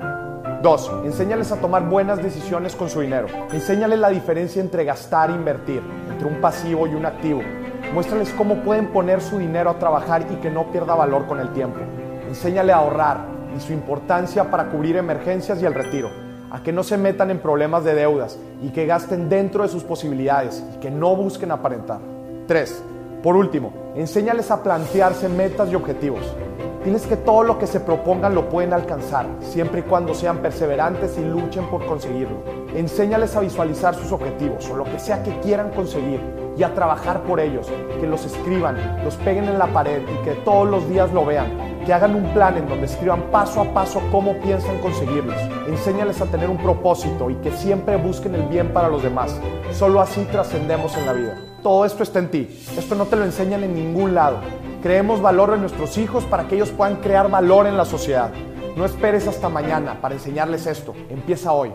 2. 0.63 0.93
Enséñales 1.07 1.53
a 1.53 1.57
tomar 1.57 1.89
buenas 1.89 2.23
decisiones 2.23 2.77
con 2.77 2.91
su 2.91 3.01
dinero. 3.01 3.29
Enséñales 3.51 3.99
la 3.99 4.11
diferencia 4.11 4.61
entre 4.61 4.85
gastar 4.85 5.31
e 5.31 5.35
invertir, 5.35 5.83
entre 6.11 6.29
un 6.29 6.41
pasivo 6.41 6.87
y 6.87 6.95
un 6.95 7.07
activo. 7.07 7.41
Muéstrales 7.95 8.31
cómo 8.37 8.57
pueden 8.57 8.89
poner 8.89 9.23
su 9.23 9.39
dinero 9.39 9.71
a 9.71 9.79
trabajar 9.79 10.27
y 10.31 10.37
que 10.37 10.51
no 10.51 10.71
pierda 10.71 10.95
valor 10.95 11.27
con 11.27 11.41
el 11.41 11.53
tiempo. 11.55 11.81
Enséñale 12.29 12.73
a 12.73 12.77
ahorrar 12.77 13.25
y 13.57 13.61
su 13.61 13.73
importancia 13.73 14.51
para 14.51 14.69
cubrir 14.69 14.97
emergencias 14.97 15.63
y 15.63 15.67
el 15.67 15.75
retiro. 15.75 16.30
A 16.51 16.63
que 16.63 16.73
no 16.73 16.83
se 16.83 16.99
metan 16.99 17.31
en 17.31 17.39
problemas 17.39 17.85
de 17.85 17.95
deudas 17.95 18.39
y 18.63 18.71
que 18.71 18.87
gasten 18.87 19.29
dentro 19.29 19.63
de 19.63 19.69
sus 19.69 19.85
posibilidades 19.85 20.63
y 20.75 20.81
que 20.81 20.91
no 20.91 21.15
busquen 21.17 21.51
aparentar. 21.51 22.01
3. 22.47 22.83
Por 23.23 23.37
último, 23.37 23.73
enséñales 23.95 24.51
a 24.51 24.63
plantearse 24.63 25.29
metas 25.29 25.71
y 25.71 25.75
objetivos. 25.75 26.23
Diles 26.85 27.07
que 27.07 27.17
todo 27.17 27.43
lo 27.43 27.59
que 27.59 27.67
se 27.67 27.81
propongan 27.81 28.35
lo 28.35 28.49
pueden 28.49 28.73
alcanzar, 28.73 29.27
siempre 29.41 29.81
y 29.81 29.83
cuando 29.83 30.15
sean 30.15 30.39
perseverantes 30.39 31.19
y 31.19 31.25
luchen 31.25 31.67
por 31.67 31.85
conseguirlo. 31.85 32.39
Enséñales 32.75 33.37
a 33.37 33.41
visualizar 33.41 33.95
sus 33.95 34.11
objetivos 34.13 34.69
o 34.71 34.77
lo 34.77 34.85
que 34.85 34.99
sea 34.99 35.23
que 35.23 35.39
quieran 35.41 35.71
conseguir 35.71 36.21
y 36.57 36.63
a 36.63 36.75
trabajar 36.75 37.23
por 37.25 37.39
ellos, 37.39 37.71
que 38.01 38.07
los 38.07 38.25
escriban, 38.25 39.05
los 39.05 39.17
peguen 39.17 39.45
en 39.45 39.59
la 39.59 39.67
pared 39.67 40.01
y 40.03 40.25
que 40.25 40.33
todos 40.37 40.69
los 40.69 40.89
días 40.89 41.13
lo 41.13 41.27
vean, 41.27 41.70
que 41.85 41.93
hagan 41.93 42.15
un 42.15 42.33
plan 42.33 42.57
en 42.57 42.69
donde 42.69 42.87
escriban 42.87 43.31
paso 43.31 43.61
a 43.61 43.73
paso 43.73 44.01
cómo 44.11 44.39
piensan 44.41 44.79
conseguirlos. 44.79 45.37
Enséñales 45.69 46.21
a 46.21 46.27
tener 46.27 46.49
un 46.51 46.59
propósito 46.59 47.31
y 47.31 47.35
que 47.37 47.51
siempre 47.53 47.97
busquen 47.97 48.35
el 48.35 48.43
bien 48.43 48.73
para 48.73 48.89
los 48.89 49.03
demás. 49.03 49.39
Solo 49.73 50.01
así 50.01 50.25
trascendemos 50.31 50.97
en 50.97 51.07
la 51.07 51.13
vida. 51.13 51.39
Todo 51.63 51.85
esto 51.85 52.03
está 52.03 52.19
en 52.19 52.31
ti. 52.31 52.49
Esto 52.77 52.95
no 52.95 53.07
te 53.07 53.17
lo 53.17 53.25
enseñan 53.25 53.65
en 53.65 53.75
ningún 53.75 54.15
lado. 54.15 54.39
Creemos 54.83 55.21
valor 55.21 55.53
en 55.55 55.61
nuestros 55.61 55.99
hijos 55.99 56.25
para 56.25 56.49
que 56.49 56.55
ellos 56.55 56.71
puedan 56.71 56.97
crear 56.97 57.31
valor 57.31 57.67
en 57.67 57.77
la 57.77 57.85
sociedad. 57.85 58.31
No 58.77 58.85
esperes 58.85 59.29
hasta 59.29 59.49
mañana 59.49 60.01
para 60.01 60.15
enseñarles 60.15 60.67
esto. 60.67 60.95
Empieza 61.11 61.53
hoy. 61.53 61.73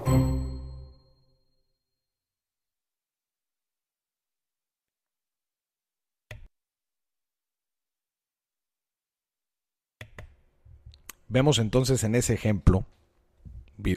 Vemos 11.36 11.60
entonces 11.60 12.02
en 12.06 12.16
ese 12.16 12.34
ejemplo, 12.34 12.86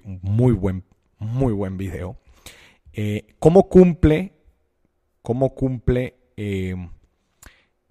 muy 0.05 0.53
buen, 0.55 0.83
muy 1.21 1.53
buen 1.53 1.77
video, 1.77 2.19
eh, 2.93 3.37
cómo 3.39 3.69
cumple, 3.69 4.33
cómo 5.23 5.55
cumple 5.55 6.19
eh, 6.37 6.75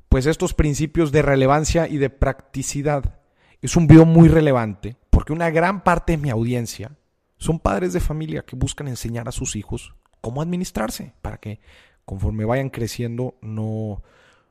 pues 0.09 0.25
estos 0.25 0.53
principios 0.53 1.13
de 1.13 1.21
relevancia 1.21 1.87
y 1.87 1.95
de 1.95 2.09
practicidad. 2.09 3.21
Es 3.61 3.77
un 3.77 3.87
video 3.87 4.05
muy 4.05 4.27
relevante 4.27 4.97
porque 5.09 5.31
una 5.31 5.49
gran 5.49 5.81
parte 5.81 6.11
de 6.11 6.17
mi 6.17 6.29
audiencia 6.29 6.97
son 7.37 7.59
padres 7.59 7.93
de 7.93 8.01
familia 8.01 8.43
que 8.43 8.57
buscan 8.57 8.89
enseñar 8.89 9.29
a 9.29 9.31
sus 9.31 9.55
hijos 9.55 9.95
cómo 10.19 10.41
administrarse 10.41 11.13
para 11.21 11.37
que 11.37 11.61
conforme 12.03 12.43
vayan 12.43 12.69
creciendo 12.69 13.37
no, 13.39 14.03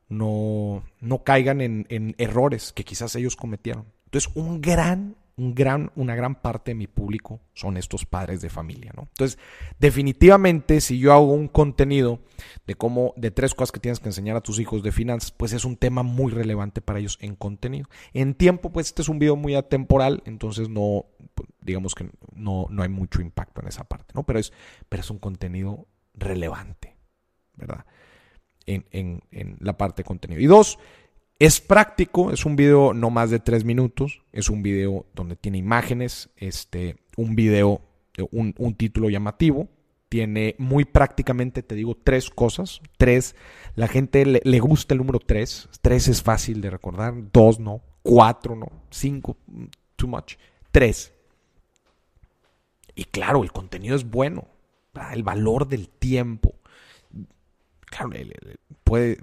no, 0.09 0.85
no 1.01 1.23
caigan 1.23 1.61
en, 1.61 1.85
en 1.91 2.15
errores 2.17 2.73
que 2.73 2.85
quizás 2.85 3.15
ellos 3.15 3.37
cometieron. 3.37 3.95
Entonces, 4.17 4.33
un 4.35 4.61
gran 4.61 5.17
un 5.39 5.55
gran, 5.55 5.93
una 5.97 6.14
gran 6.14 6.37
parte 6.37 6.71
de 6.71 6.77
mi 6.77 6.87
público 6.87 7.41
son 7.53 7.77
estos 7.77 8.07
padres 8.07 8.41
de 8.41 8.49
familia, 8.49 8.91
¿no? 8.97 9.03
Entonces, 9.03 9.39
definitivamente, 9.79 10.81
si 10.81 10.99
yo 10.99 11.12
hago 11.12 11.31
un 11.35 11.49
contenido 11.49 12.21
de 12.67 12.75
cómo, 12.75 13.12
de 13.17 13.31
tres 13.31 13.55
cosas 13.55 13.71
que 13.71 13.81
tienes 13.81 14.01
que 14.01 14.09
enseñar 14.09 14.37
a 14.37 14.41
tus 14.41 14.59
hijos 14.59 14.83
de 14.83 14.93
finanzas, 14.93 15.33
pues 15.33 15.53
es 15.53 15.67
un 15.67 15.77
tema 15.77 16.03
muy 16.03 16.33
relevante 16.33 16.81
para 16.81 17.01
ellos 17.01 17.19
en 17.21 17.37
contenido. 17.37 17.87
En 18.14 18.35
tiempo, 18.35 18.73
pues 18.73 18.87
este 18.87 19.03
es 19.03 19.11
un 19.11 19.19
video 19.19 19.37
muy 19.37 19.55
atemporal, 19.57 20.23
entonces 20.25 20.71
no, 20.71 21.05
digamos 21.61 21.95
que 21.95 22.09
no, 22.35 22.67
no 22.71 22.83
hay 22.83 22.89
mucho 22.89 23.21
impacto 23.21 23.61
en 23.61 23.69
esa 23.69 23.85
parte, 23.85 24.14
¿no? 24.14 24.25
Pero 24.25 24.39
es, 24.39 24.55
pero 24.89 25.03
es 25.03 25.11
un 25.11 25.19
contenido 25.19 25.87
relevante, 26.14 26.97
¿verdad? 27.57 27.85
En, 28.64 28.87
en, 28.91 29.21
en 29.33 29.59
la 29.61 29.77
parte 29.77 30.03
de 30.03 30.07
contenido. 30.07 30.41
Y 30.41 30.47
dos, 30.47 30.79
es 31.39 31.61
práctico, 31.61 32.32
es 32.32 32.47
un 32.47 32.57
video 32.57 32.95
no 32.95 33.11
más 33.11 33.30
de 33.30 33.39
tres 33.39 33.64
minutos, 33.64 34.22
es 34.32 34.49
un 34.49 34.62
video 34.62 35.07
donde 35.14 35.37
tiene 35.37 35.59
imágenes, 35.59 36.30
este, 36.37 36.97
un 37.16 37.37
video, 37.37 37.82
un, 38.30 38.55
un 38.59 38.74
título 38.74 39.11
llamativo, 39.11 39.68
tiene 40.09 40.55
muy 40.59 40.84
prácticamente, 40.84 41.62
te 41.62 41.74
digo, 41.74 41.97
tres 41.97 42.30
cosas. 42.30 42.80
Tres, 42.97 43.34
la 43.74 43.89
gente 43.89 44.24
le, 44.24 44.41
le, 44.45 44.61
gusta 44.61 44.95
el 44.95 44.99
número 44.99 45.18
tres. 45.18 45.68
Tres 45.82 46.09
es 46.09 46.22
fácil 46.22 46.61
de 46.61 46.70
recordar. 46.70 47.14
Dos 47.32 47.59
no. 47.59 47.82
Cuatro 48.03 48.55
no. 48.55 48.70
Cinco, 48.91 49.37
too 49.97 50.09
much. 50.09 50.37
Tres. 50.70 51.12
Y 52.95 53.05
claro, 53.05 53.43
el 53.43 53.53
contenido 53.53 53.97
es 53.97 54.09
bueno. 54.09 54.47
El 55.12 55.22
valor 55.22 55.68
del 55.68 55.89
tiempo. 55.89 56.55
Claro, 57.80 58.11
puede, 58.84 59.18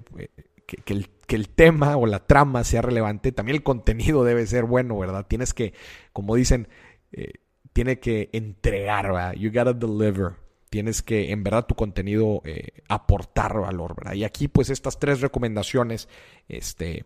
que, 0.68 0.78
que, 0.78 0.94
el, 0.94 1.10
que, 1.28 1.36
el, 1.36 1.50
tema 1.50 1.98
o 1.98 2.06
la 2.06 2.26
trama 2.26 2.64
sea 2.64 2.82
relevante, 2.82 3.32
también 3.32 3.58
el 3.58 3.64
contenido 3.64 4.24
debe 4.24 4.46
ser 4.46 4.66
bueno, 4.66 4.98
¿verdad? 4.98 5.26
Tienes 5.28 5.54
que, 5.54 5.74
como 6.12 6.36
dicen, 6.36 6.68
eh, 7.12 7.34
tiene 7.74 8.00
que 8.00 8.30
entregar, 8.34 9.08
¿verdad? 9.08 9.34
You 9.34 9.52
gotta 9.52 9.74
deliver. 9.74 10.34
Tienes 10.70 11.02
que, 11.02 11.32
en 11.32 11.44
verdad, 11.44 11.66
tu 11.66 11.76
contenido 11.76 12.42
eh, 12.46 12.82
aportar 12.88 13.60
valor, 13.60 13.96
¿verdad? 13.96 14.14
Y 14.14 14.24
aquí, 14.24 14.48
pues, 14.48 14.70
estas 14.70 15.00
tres 15.00 15.22
recomendaciones, 15.22 16.10
este, 16.48 17.06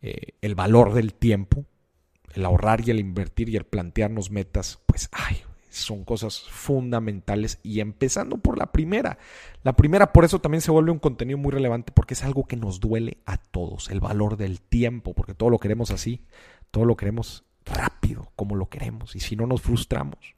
eh, 0.00 0.34
el 0.40 0.54
valor 0.54 0.94
del 0.94 1.14
tiempo, 1.14 1.64
el 2.34 2.44
ahorrar 2.44 2.86
y 2.86 2.90
el 2.90 3.00
invertir 3.00 3.48
y 3.48 3.56
el 3.56 3.64
plantearnos 3.64 4.30
metas, 4.30 4.80
pues, 4.86 5.08
ay, 5.12 5.42
son 5.78 6.04
cosas 6.04 6.42
fundamentales 6.42 7.58
y 7.62 7.80
empezando 7.80 8.38
por 8.38 8.58
la 8.58 8.72
primera. 8.72 9.18
La 9.62 9.74
primera 9.74 10.12
por 10.12 10.24
eso 10.24 10.40
también 10.40 10.60
se 10.60 10.70
vuelve 10.70 10.90
un 10.90 10.98
contenido 10.98 11.38
muy 11.38 11.52
relevante 11.52 11.92
porque 11.92 12.14
es 12.14 12.24
algo 12.24 12.46
que 12.46 12.56
nos 12.56 12.80
duele 12.80 13.18
a 13.26 13.36
todos, 13.36 13.90
el 13.90 14.00
valor 14.00 14.36
del 14.36 14.60
tiempo, 14.60 15.14
porque 15.14 15.34
todo 15.34 15.50
lo 15.50 15.58
queremos 15.58 15.90
así, 15.90 16.24
todo 16.70 16.84
lo 16.84 16.96
queremos 16.96 17.44
rápido, 17.64 18.32
como 18.36 18.54
lo 18.54 18.68
queremos 18.68 19.16
y 19.16 19.20
si 19.20 19.36
no 19.36 19.46
nos 19.46 19.62
frustramos. 19.62 20.34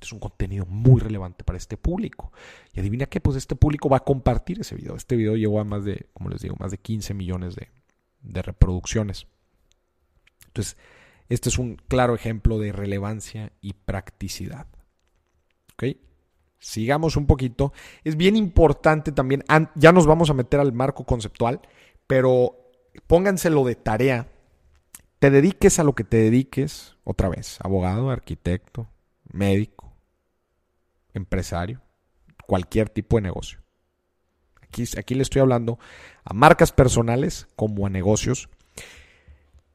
Es 0.00 0.12
un 0.12 0.18
contenido 0.18 0.66
muy 0.66 1.00
relevante 1.00 1.44
para 1.44 1.56
este 1.56 1.76
público. 1.76 2.32
Y 2.72 2.80
adivina 2.80 3.06
qué, 3.06 3.20
pues 3.20 3.36
este 3.36 3.54
público 3.54 3.88
va 3.88 3.98
a 3.98 4.04
compartir 4.04 4.60
ese 4.60 4.74
video. 4.74 4.96
Este 4.96 5.14
video 5.14 5.36
llegó 5.36 5.60
a 5.60 5.64
más 5.64 5.84
de, 5.84 6.06
como 6.12 6.28
les 6.28 6.42
digo, 6.42 6.56
más 6.58 6.72
de 6.72 6.78
15 6.78 7.14
millones 7.14 7.54
de, 7.54 7.68
de 8.22 8.42
reproducciones. 8.42 9.28
Entonces, 10.48 10.76
este 11.32 11.48
es 11.48 11.58
un 11.58 11.76
claro 11.88 12.14
ejemplo 12.14 12.58
de 12.58 12.72
relevancia 12.72 13.52
y 13.62 13.72
practicidad. 13.72 14.66
¿Ok? 15.72 15.96
Sigamos 16.58 17.16
un 17.16 17.26
poquito. 17.26 17.72
Es 18.04 18.16
bien 18.16 18.36
importante 18.36 19.12
también, 19.12 19.42
ya 19.74 19.92
nos 19.92 20.06
vamos 20.06 20.28
a 20.28 20.34
meter 20.34 20.60
al 20.60 20.74
marco 20.74 21.04
conceptual, 21.04 21.60
pero 22.06 22.56
pónganselo 23.06 23.64
de 23.64 23.76
tarea. 23.76 24.28
Te 25.18 25.30
dediques 25.30 25.78
a 25.78 25.84
lo 25.84 25.94
que 25.94 26.04
te 26.04 26.18
dediques, 26.18 26.96
otra 27.02 27.30
vez, 27.30 27.58
abogado, 27.62 28.10
arquitecto, 28.10 28.90
médico, 29.32 29.96
empresario, 31.14 31.80
cualquier 32.46 32.90
tipo 32.90 33.16
de 33.16 33.22
negocio. 33.22 33.60
Aquí, 34.60 34.84
aquí 34.98 35.14
le 35.14 35.22
estoy 35.22 35.40
hablando 35.40 35.78
a 36.24 36.34
marcas 36.34 36.72
personales 36.72 37.48
como 37.56 37.86
a 37.86 37.90
negocios 37.90 38.50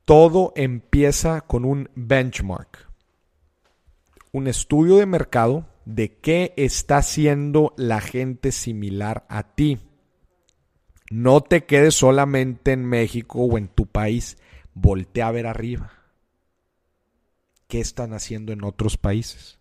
todo 0.08 0.54
empieza 0.56 1.42
con 1.42 1.66
un 1.66 1.90
benchmark, 1.94 2.90
un 4.32 4.48
estudio 4.48 4.96
de 4.96 5.06
mercado 5.06 5.68
de 5.84 6.18
qué 6.20 6.54
está 6.56 7.00
haciendo 7.00 7.74
la 7.76 8.00
gente 8.00 8.54
similar 8.54 9.26
a 9.28 9.54
ti. 9.54 9.80
No 11.12 11.42
te 11.42 11.66
quedes 11.66 11.96
solamente 11.96 12.72
en 12.72 12.86
México 12.86 13.40
o 13.42 13.58
en 13.58 13.68
tu 13.68 13.86
país, 13.86 14.38
voltea 14.74 15.28
a 15.28 15.32
ver 15.32 15.46
arriba. 15.46 15.92
¿Qué 17.68 17.82
están 17.82 18.14
haciendo 18.14 18.54
en 18.54 18.64
otros 18.64 18.96
países? 18.96 19.60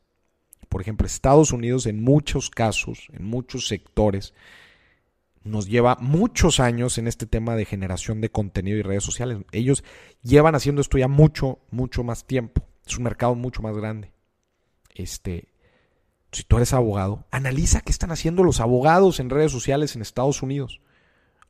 Por 0.68 0.80
ejemplo, 0.80 1.08
Estados 1.08 1.50
Unidos 1.50 1.86
en 1.86 2.04
muchos 2.04 2.50
casos, 2.50 3.08
en 3.12 3.24
muchos 3.24 3.66
sectores, 3.66 4.32
nos 5.46 5.68
lleva 5.68 5.96
muchos 6.00 6.60
años 6.60 6.98
en 6.98 7.06
este 7.06 7.26
tema 7.26 7.56
de 7.56 7.64
generación 7.64 8.20
de 8.20 8.30
contenido 8.30 8.78
y 8.78 8.82
redes 8.82 9.04
sociales. 9.04 9.38
Ellos 9.52 9.84
llevan 10.22 10.54
haciendo 10.54 10.80
esto 10.80 10.98
ya 10.98 11.08
mucho, 11.08 11.60
mucho 11.70 12.02
más 12.02 12.26
tiempo. 12.26 12.62
Es 12.86 12.98
un 12.98 13.04
mercado 13.04 13.34
mucho 13.34 13.62
más 13.62 13.76
grande. 13.76 14.12
Este, 14.94 15.48
si 16.32 16.42
tú 16.42 16.56
eres 16.56 16.72
abogado, 16.72 17.26
analiza 17.30 17.80
qué 17.80 17.92
están 17.92 18.10
haciendo 18.10 18.42
los 18.42 18.60
abogados 18.60 19.20
en 19.20 19.30
redes 19.30 19.52
sociales 19.52 19.94
en 19.94 20.02
Estados 20.02 20.42
Unidos 20.42 20.80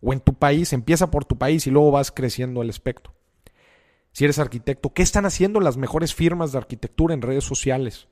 o 0.01 0.12
en 0.12 0.20
tu 0.20 0.34
país. 0.34 0.72
Empieza 0.72 1.11
por 1.11 1.24
tu 1.24 1.38
país 1.38 1.66
y 1.66 1.70
luego 1.70 1.90
vas 1.90 2.11
creciendo 2.11 2.62
el 2.62 2.70
espectro. 2.70 3.14
Si 4.12 4.24
eres 4.24 4.38
arquitecto, 4.38 4.92
¿qué 4.94 5.03
están 5.03 5.26
haciendo 5.26 5.61
las 5.61 5.76
mejores 5.76 6.14
firmas 6.14 6.53
de 6.53 6.59
arquitectura 6.59 7.14
en 7.14 7.22
redes 7.22 7.44
sociales? 7.44 8.09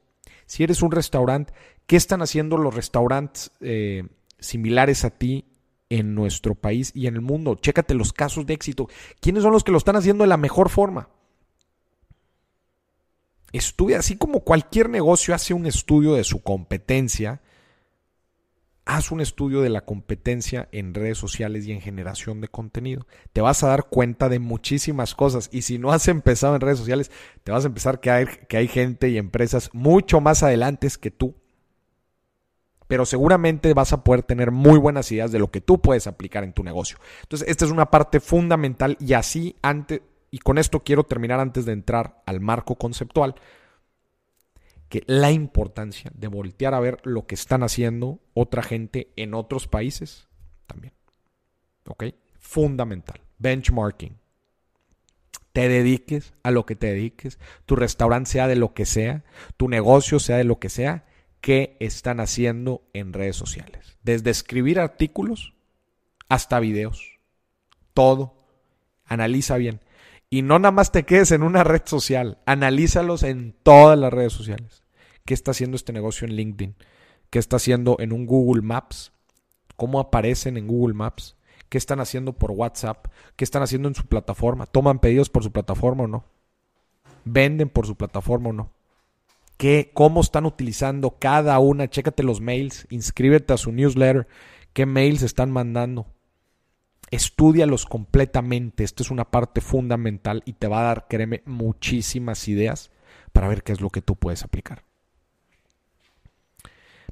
Si 0.46 0.62
eres 0.62 0.82
un 0.82 0.90
restaurante, 0.90 1.52
¿qué 1.86 1.96
están 1.96 2.20
haciendo 2.20 2.58
los 2.58 2.74
restaurantes 2.74 3.52
eh, 3.60 4.06
similares 4.38 5.04
a 5.04 5.10
ti 5.10 5.46
en 5.90 6.14
nuestro 6.14 6.54
país 6.54 6.92
y 6.94 7.06
en 7.06 7.14
el 7.14 7.20
mundo. 7.20 7.56
Chécate 7.56 7.94
los 7.94 8.12
casos 8.12 8.46
de 8.46 8.54
éxito. 8.54 8.88
¿Quiénes 9.20 9.42
son 9.42 9.52
los 9.52 9.64
que 9.64 9.72
lo 9.72 9.78
están 9.78 9.96
haciendo 9.96 10.24
de 10.24 10.28
la 10.28 10.36
mejor 10.36 10.68
forma? 10.68 11.08
Estudia, 13.52 14.00
así 14.00 14.16
como 14.16 14.40
cualquier 14.40 14.88
negocio 14.88 15.34
hace 15.34 15.54
un 15.54 15.66
estudio 15.66 16.14
de 16.14 16.24
su 16.24 16.42
competencia, 16.42 17.40
haz 18.84 19.12
un 19.12 19.20
estudio 19.20 19.60
de 19.60 19.70
la 19.70 19.82
competencia 19.82 20.68
en 20.72 20.92
redes 20.92 21.18
sociales 21.18 21.66
y 21.66 21.72
en 21.72 21.80
generación 21.80 22.40
de 22.40 22.48
contenido. 22.48 23.06
Te 23.32 23.40
vas 23.40 23.62
a 23.62 23.68
dar 23.68 23.84
cuenta 23.84 24.28
de 24.28 24.40
muchísimas 24.40 25.14
cosas 25.14 25.48
y 25.52 25.62
si 25.62 25.78
no 25.78 25.92
has 25.92 26.08
empezado 26.08 26.56
en 26.56 26.62
redes 26.62 26.78
sociales, 26.78 27.12
te 27.44 27.52
vas 27.52 27.64
a 27.64 27.68
empezar 27.68 28.00
que 28.00 28.10
hay, 28.10 28.26
que 28.48 28.56
hay 28.56 28.66
gente 28.66 29.08
y 29.08 29.18
empresas 29.18 29.70
mucho 29.72 30.20
más 30.20 30.42
adelantes 30.42 30.98
que 30.98 31.12
tú. 31.12 31.36
Pero 32.86 33.06
seguramente 33.06 33.72
vas 33.72 33.92
a 33.92 34.04
poder 34.04 34.22
tener 34.22 34.50
muy 34.50 34.78
buenas 34.78 35.10
ideas 35.10 35.32
de 35.32 35.38
lo 35.38 35.50
que 35.50 35.60
tú 35.60 35.80
puedes 35.80 36.06
aplicar 36.06 36.44
en 36.44 36.52
tu 36.52 36.62
negocio. 36.62 36.98
Entonces, 37.22 37.48
esta 37.48 37.64
es 37.64 37.70
una 37.70 37.90
parte 37.90 38.20
fundamental 38.20 38.96
y 39.00 39.14
así 39.14 39.56
antes, 39.62 40.02
y 40.30 40.38
con 40.38 40.58
esto 40.58 40.80
quiero 40.80 41.04
terminar 41.04 41.40
antes 41.40 41.64
de 41.64 41.72
entrar 41.72 42.22
al 42.26 42.40
marco 42.40 42.76
conceptual 42.76 43.36
que 44.88 45.02
la 45.06 45.32
importancia 45.32 46.12
de 46.14 46.28
voltear 46.28 46.74
a 46.74 46.80
ver 46.80 46.98
lo 47.04 47.26
que 47.26 47.34
están 47.34 47.62
haciendo 47.62 48.20
otra 48.32 48.62
gente 48.62 49.08
en 49.16 49.34
otros 49.34 49.66
países 49.66 50.28
también. 50.66 50.92
¿Ok? 51.88 52.04
Fundamental. 52.38 53.20
Benchmarking. 53.38 54.18
Te 55.52 55.68
dediques 55.68 56.34
a 56.42 56.50
lo 56.50 56.66
que 56.66 56.76
te 56.76 56.88
dediques, 56.88 57.38
tu 57.64 57.76
restaurante 57.76 58.30
sea 58.30 58.48
de 58.48 58.56
lo 58.56 58.74
que 58.74 58.86
sea, 58.86 59.24
tu 59.56 59.68
negocio 59.68 60.18
sea 60.18 60.36
de 60.36 60.44
lo 60.44 60.58
que 60.58 60.68
sea, 60.68 61.04
¿qué 61.44 61.76
están 61.78 62.20
haciendo 62.20 62.82
en 62.94 63.12
redes 63.12 63.36
sociales? 63.36 63.98
Desde 64.02 64.30
escribir 64.30 64.80
artículos 64.80 65.52
hasta 66.28 66.58
videos. 66.58 67.18
Todo. 67.92 68.34
Analiza 69.04 69.58
bien. 69.58 69.80
Y 70.30 70.42
no 70.42 70.58
nada 70.58 70.72
más 70.72 70.90
te 70.90 71.04
quedes 71.04 71.30
en 71.32 71.42
una 71.42 71.62
red 71.62 71.82
social, 71.84 72.38
analízalos 72.46 73.22
en 73.22 73.54
todas 73.62 73.98
las 73.98 74.12
redes 74.12 74.32
sociales 74.32 74.84
qué 75.24 75.34
está 75.34 75.52
haciendo 75.52 75.76
este 75.76 75.92
negocio 75.92 76.26
en 76.26 76.34
LinkedIn, 76.34 76.74
qué 77.30 77.38
está 77.38 77.56
haciendo 77.56 77.96
en 77.98 78.12
un 78.12 78.26
Google 78.26 78.62
Maps, 78.62 79.12
cómo 79.76 79.98
aparecen 79.98 80.56
en 80.56 80.66
Google 80.66 80.94
Maps, 80.94 81.36
qué 81.68 81.78
están 81.78 82.00
haciendo 82.00 82.34
por 82.34 82.50
WhatsApp, 82.50 83.06
qué 83.36 83.44
están 83.44 83.62
haciendo 83.62 83.88
en 83.88 83.94
su 83.94 84.06
plataforma, 84.06 84.66
toman 84.66 84.98
pedidos 84.98 85.30
por 85.30 85.42
su 85.42 85.50
plataforma 85.50 86.04
o 86.04 86.08
no, 86.08 86.24
venden 87.24 87.68
por 87.68 87.86
su 87.86 87.96
plataforma 87.96 88.50
o 88.50 88.52
no. 88.52 88.70
¿Qué, 89.56 89.90
¿Cómo 89.94 90.20
están 90.20 90.46
utilizando 90.46 91.18
cada 91.18 91.58
una? 91.58 91.88
Chécate 91.88 92.22
los 92.22 92.40
mails, 92.40 92.86
inscríbete 92.90 93.52
a 93.52 93.56
su 93.56 93.72
newsletter, 93.72 94.26
qué 94.72 94.86
mails 94.86 95.22
están 95.22 95.50
mandando. 95.50 96.06
Estúdialos 97.10 97.86
completamente. 97.86 98.82
Esta 98.82 99.02
es 99.02 99.10
una 99.10 99.30
parte 99.30 99.60
fundamental 99.60 100.42
y 100.44 100.54
te 100.54 100.66
va 100.66 100.80
a 100.80 100.84
dar, 100.84 101.06
créeme, 101.08 101.42
muchísimas 101.46 102.48
ideas 102.48 102.90
para 103.32 103.48
ver 103.48 103.62
qué 103.62 103.72
es 103.72 103.80
lo 103.80 103.90
que 103.90 104.02
tú 104.02 104.16
puedes 104.16 104.42
aplicar. 104.42 104.84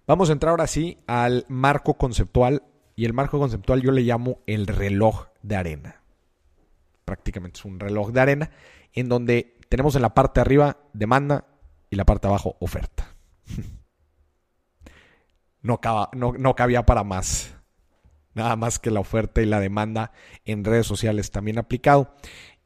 Vamos 0.07 0.29
a 0.29 0.33
entrar 0.33 0.51
ahora 0.51 0.67
sí 0.67 0.99
al 1.07 1.47
marco 1.49 1.95
conceptual 1.95 2.65
y 2.97 3.05
el 3.05 3.13
marco 3.13 3.39
conceptual 3.39 3.83
yo 3.83 3.93
le 3.93 4.03
llamo 4.03 4.41
el 4.47 4.67
reloj 4.67 5.29
de 5.43 5.57
arena. 5.57 6.03
Prácticamente 7.05 7.61
es 7.61 7.65
un 7.65 7.79
reloj 7.79 8.11
de 8.11 8.21
arena 8.21 8.51
en 8.93 9.09
donde 9.09 9.57
tenemos 9.69 9.95
en 9.95 10.03
la 10.03 10.15
parte 10.15 10.41
de 10.41 10.43
arriba 10.43 10.79
demanda 10.93 11.47
y 11.93 11.97
la 11.97 12.05
parte 12.05 12.27
de 12.27 12.31
abajo 12.31 12.57
oferta. 12.59 13.15
No, 15.65 15.79
no, 16.13 16.55
cabía 16.57 16.85
para 16.85 17.05
más. 17.05 17.55
Nada 18.35 18.57
más 18.57 18.81
que 18.81 18.91
la 18.91 18.99
oferta 18.99 19.43
y 19.43 19.47
la 19.47 19.61
demanda 19.61 20.11
en 20.45 20.65
redes 20.65 20.89
sociales 20.89 21.31
también 21.31 21.57
aplicado. 21.57 22.17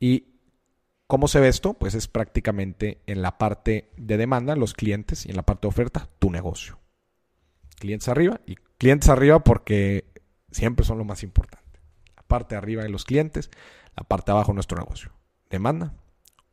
¿Y 0.00 0.40
cómo 1.06 1.28
se 1.28 1.38
ve 1.38 1.48
esto? 1.48 1.74
Pues 1.74 1.94
es 1.94 2.08
prácticamente 2.08 3.02
en 3.04 3.20
la 3.20 3.36
parte 3.36 3.90
de 3.98 4.16
demanda, 4.16 4.56
los 4.56 4.72
clientes, 4.72 5.26
y 5.26 5.28
en 5.28 5.36
la 5.36 5.42
parte 5.42 5.66
de 5.66 5.68
oferta, 5.68 6.08
tu 6.18 6.30
negocio 6.30 6.78
clientes 7.76 8.08
arriba 8.08 8.40
y 8.46 8.56
clientes 8.78 9.08
arriba 9.08 9.38
porque 9.40 10.12
siempre 10.50 10.84
son 10.84 10.98
lo 10.98 11.04
más 11.04 11.22
importante. 11.22 11.80
La 12.16 12.22
parte 12.22 12.54
de 12.54 12.58
arriba 12.58 12.82
de 12.82 12.88
los 12.88 13.04
clientes, 13.04 13.50
la 13.96 14.04
parte 14.04 14.32
de 14.32 14.36
abajo 14.36 14.52
nuestro 14.52 14.78
negocio. 14.78 15.12
Demanda, 15.48 15.94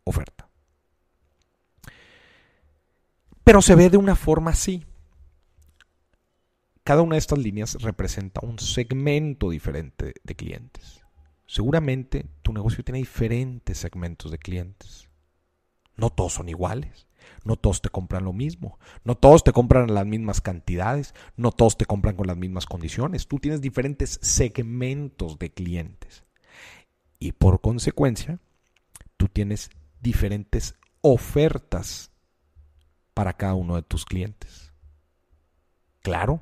oferta. 0.04 0.48
Pero 3.44 3.62
se 3.62 3.76
ve 3.76 3.90
de 3.90 3.98
una 3.98 4.16
forma 4.16 4.52
así. 4.52 4.86
Cada 6.84 7.02
una 7.02 7.16
de 7.16 7.20
estas 7.20 7.40
líneas 7.40 7.76
representa 7.82 8.42
un 8.44 8.60
segmento 8.60 9.50
diferente 9.50 10.14
de 10.24 10.36
clientes. 10.36 11.02
Seguramente 11.46 12.26
tu 12.42 12.54
negocio 12.54 12.84
tiene 12.84 13.00
diferentes 13.00 13.78
segmentos 13.78 14.32
de 14.32 14.38
clientes. 14.38 15.10
No 15.96 16.10
todos 16.10 16.34
son 16.34 16.50
iguales. 16.50 17.08
No 17.46 17.58
todos 17.58 17.82
te 17.82 17.90
compran 17.90 18.24
lo 18.24 18.34
mismo. 18.34 18.80
No 19.04 19.16
todos 19.16 19.44
te 19.44 19.52
compran 19.52 19.94
las 19.94 20.06
mismas 20.06 20.42
cantidades. 20.42 21.14
No 21.36 21.52
todos 21.52 21.78
te 21.78 21.86
compran 21.86 22.16
con 22.16 22.28
las 22.28 22.38
mismas 22.38 22.66
condiciones. 22.66 23.28
Tú 23.28 23.40
tienes 23.40 23.62
diferentes 23.62 24.20
segmentos 24.22 25.38
de 25.40 25.52
clientes. 25.52 26.24
Y 27.20 27.34
por 27.34 27.62
consecuencia, 27.62 28.40
tú 29.18 29.28
tienes 29.28 29.70
diferentes 30.02 30.76
ofertas 31.02 32.13
para 33.14 33.34
cada 33.34 33.54
uno 33.54 33.76
de 33.76 33.84
tus 33.84 34.06
clientes. 34.06 34.74
Claro, 36.02 36.42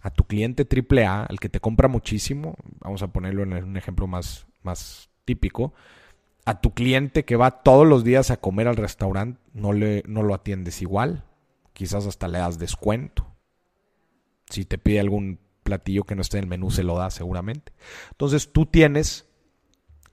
a 0.00 0.10
tu 0.10 0.24
cliente 0.24 0.66
AAA, 0.66 1.24
al 1.24 1.40
que 1.40 1.48
te 1.48 1.60
compra 1.60 1.88
muchísimo, 1.88 2.56
vamos 2.80 3.02
a 3.02 3.08
ponerlo 3.08 3.42
en 3.42 3.52
un 3.52 3.76
ejemplo 3.76 4.06
más, 4.06 4.46
más 4.62 5.10
típico, 5.24 5.74
a 6.44 6.60
tu 6.60 6.72
cliente 6.74 7.24
que 7.24 7.36
va 7.36 7.62
todos 7.62 7.86
los 7.86 8.02
días 8.02 8.30
a 8.30 8.38
comer 8.38 8.68
al 8.68 8.76
restaurante, 8.76 9.40
no, 9.52 9.72
le, 9.72 10.02
no 10.06 10.22
lo 10.22 10.34
atiendes 10.34 10.82
igual. 10.82 11.24
Quizás 11.72 12.06
hasta 12.06 12.28
le 12.28 12.38
das 12.38 12.58
descuento. 12.58 13.26
Si 14.48 14.64
te 14.64 14.78
pide 14.78 15.00
algún 15.00 15.38
platillo 15.62 16.04
que 16.04 16.16
no 16.16 16.22
esté 16.22 16.38
en 16.38 16.44
el 16.44 16.50
menú, 16.50 16.70
se 16.70 16.82
lo 16.82 16.96
da 16.96 17.10
seguramente. 17.10 17.72
Entonces 18.10 18.52
tú 18.52 18.66
tienes 18.66 19.28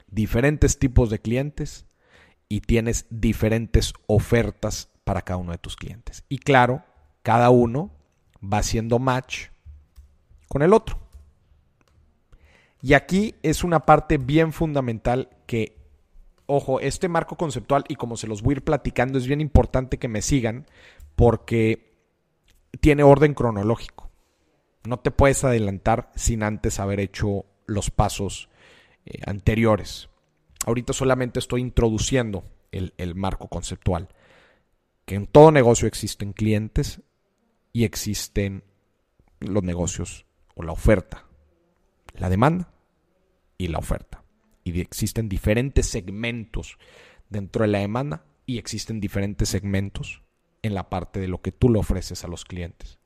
diferentes 0.08 0.80
tipos 0.80 1.10
de 1.10 1.20
clientes 1.20 1.88
y 2.50 2.62
tienes 2.62 3.08
diferentes 3.10 3.94
ofertas 4.06 4.90
para 5.08 5.22
cada 5.22 5.38
uno 5.38 5.54
de 5.54 5.58
tus 5.58 5.78
clientes. 5.78 6.26
Y 6.28 6.38
claro, 6.38 6.84
cada 7.22 7.50
uno 7.50 7.92
va 8.44 8.58
haciendo 8.58 9.00
match 9.00 9.46
con 10.50 10.64
el 10.64 10.74
otro. 10.74 11.00
Y 12.82 12.94
aquí 12.94 13.34
es 13.42 13.64
una 13.64 13.86
parte 13.86 14.18
bien 14.18 14.52
fundamental 14.52 15.30
que 15.46 15.78
ojo, 16.46 16.82
este 16.82 17.08
marco 17.08 17.38
conceptual 17.38 17.86
y 17.88 17.96
como 17.96 18.18
se 18.18 18.28
los 18.28 18.42
voy 18.42 18.52
a 18.52 18.58
ir 18.58 18.64
platicando, 18.66 19.18
es 19.18 19.28
bien 19.28 19.40
importante 19.40 19.98
que 19.98 20.10
me 20.10 20.22
sigan 20.22 20.66
porque 21.16 21.98
tiene 22.82 23.04
orden 23.04 23.34
cronológico. 23.34 24.10
No 24.86 25.00
te 25.00 25.12
puedes 25.12 25.46
adelantar 25.46 26.12
sin 26.16 26.44
antes 26.44 26.82
haber 26.82 27.00
hecho 27.00 27.46
los 27.66 27.92
pasos 27.92 28.50
eh, 29.06 29.22
anteriores. 29.26 30.10
Ahorita 30.66 30.92
solamente 30.92 31.40
estoy 31.40 31.62
introduciendo 31.62 32.44
el, 32.74 32.94
el 32.98 33.16
marco 33.16 33.48
conceptual. 33.48 34.10
Que 35.08 35.16
en 35.16 35.26
todo 35.26 35.52
negocio 35.52 35.88
existen 35.88 36.34
clientes 36.34 37.02
y 37.74 37.84
existen 37.84 38.64
los 39.40 39.64
negocios 39.64 40.28
o 40.54 40.62
la 40.62 40.74
oferta, 40.74 41.26
la 42.14 42.30
demanda 42.30 42.72
y 43.58 43.70
la 43.70 43.80
oferta 43.80 44.24
y 44.74 44.82
existen 44.82 45.30
diferentes 45.30 45.88
segmentos 45.88 46.78
dentro 47.30 47.64
de 47.64 47.70
la 47.70 47.80
demanda 47.80 48.26
y 48.46 48.58
existen 48.58 49.00
diferentes 49.00 49.50
segmentos 49.50 50.22
en 50.62 50.74
la 50.74 50.90
parte 50.90 51.20
de 51.20 51.28
lo 51.28 51.42
que 51.42 51.52
tú 51.52 51.70
le 51.70 51.80
ofreces 51.80 52.24
a 52.24 52.28
los 52.28 52.46
clientes. 52.46 53.00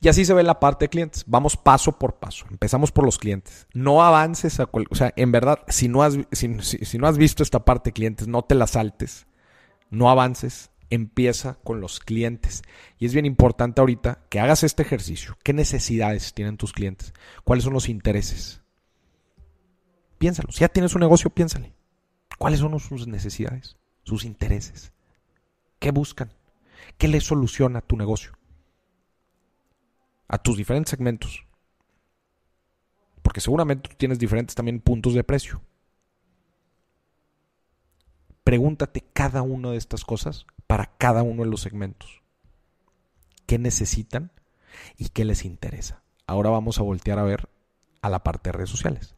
Y 0.00 0.08
así 0.08 0.24
se 0.24 0.34
ve 0.34 0.44
la 0.44 0.60
parte 0.60 0.84
de 0.84 0.90
clientes. 0.90 1.24
Vamos 1.26 1.56
paso 1.56 1.98
por 1.98 2.16
paso. 2.20 2.46
Empezamos 2.50 2.92
por 2.92 3.04
los 3.04 3.18
clientes. 3.18 3.66
No 3.74 4.04
avances 4.04 4.60
a 4.60 4.68
O 4.72 4.94
sea, 4.94 5.12
en 5.16 5.32
verdad, 5.32 5.58
si 5.66 5.88
no, 5.88 6.04
has, 6.04 6.16
si, 6.30 6.48
no 6.98 7.06
has 7.08 7.18
visto 7.18 7.42
esta 7.42 7.64
parte 7.64 7.90
de 7.90 7.94
clientes, 7.94 8.28
no 8.28 8.42
te 8.42 8.54
la 8.54 8.68
saltes. 8.68 9.26
No 9.90 10.10
avances. 10.10 10.70
Empieza 10.90 11.58
con 11.64 11.80
los 11.80 12.00
clientes. 12.00 12.62
Y 12.98 13.06
es 13.06 13.12
bien 13.12 13.26
importante 13.26 13.80
ahorita 13.80 14.24
que 14.30 14.40
hagas 14.40 14.64
este 14.64 14.82
ejercicio. 14.82 15.36
¿Qué 15.42 15.52
necesidades 15.52 16.32
tienen 16.32 16.56
tus 16.56 16.72
clientes? 16.72 17.12
¿Cuáles 17.44 17.64
son 17.64 17.74
los 17.74 17.88
intereses? 17.88 18.62
Piénsalo. 20.18 20.50
Si 20.50 20.60
ya 20.60 20.68
tienes 20.68 20.94
un 20.94 21.00
negocio, 21.00 21.30
piénsale. 21.30 21.74
¿Cuáles 22.38 22.60
son 22.60 22.78
sus 22.80 23.06
necesidades? 23.06 23.76
Sus 24.02 24.24
intereses. 24.24 24.92
¿Qué 25.78 25.90
buscan? 25.90 26.32
¿Qué 26.96 27.08
le 27.08 27.20
soluciona 27.20 27.80
a 27.80 27.82
tu 27.82 27.96
negocio? 27.96 28.32
A 30.26 30.38
tus 30.38 30.56
diferentes 30.56 30.90
segmentos. 30.90 31.44
Porque 33.22 33.40
seguramente 33.40 33.90
tú 33.90 33.96
tienes 33.96 34.18
diferentes 34.18 34.54
también 34.54 34.80
puntos 34.80 35.14
de 35.14 35.24
precio. 35.24 35.60
Pregúntate 38.48 39.02
cada 39.02 39.42
una 39.42 39.72
de 39.72 39.76
estas 39.76 40.06
cosas 40.06 40.46
para 40.66 40.86
cada 40.96 41.22
uno 41.22 41.44
de 41.44 41.50
los 41.50 41.60
segmentos. 41.60 42.22
¿Qué 43.44 43.58
necesitan 43.58 44.32
y 44.96 45.10
qué 45.10 45.26
les 45.26 45.44
interesa? 45.44 46.02
Ahora 46.26 46.48
vamos 46.48 46.78
a 46.78 46.82
voltear 46.82 47.18
a 47.18 47.24
ver 47.24 47.50
a 48.00 48.08
la 48.08 48.22
parte 48.24 48.48
de 48.48 48.52
redes 48.52 48.70
sociales 48.70 49.16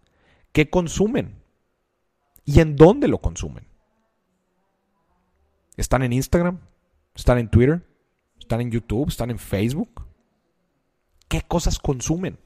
qué 0.50 0.68
consumen 0.68 1.44
y 2.44 2.58
en 2.58 2.74
dónde 2.74 3.06
lo 3.06 3.18
consumen. 3.18 3.68
¿Están 5.76 6.02
en 6.02 6.12
Instagram? 6.12 6.58
¿Están 7.14 7.38
en 7.38 7.50
Twitter? 7.50 7.88
¿Están 8.36 8.62
en 8.62 8.72
YouTube? 8.72 9.10
¿Están 9.10 9.30
en 9.30 9.38
Facebook? 9.38 10.08
¿Qué 11.28 11.42
cosas 11.42 11.78
consumen? 11.78 12.36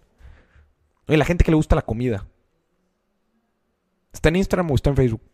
Oye, 1.08 1.16
la 1.16 1.24
gente 1.24 1.44
que 1.44 1.50
le 1.50 1.56
gusta 1.56 1.76
la 1.76 1.80
comida. 1.86 2.28
Está 4.12 4.28
en 4.28 4.36
Instagram 4.36 4.70
o 4.70 4.74
está 4.74 4.90
en 4.90 4.96
Facebook. 4.96 5.33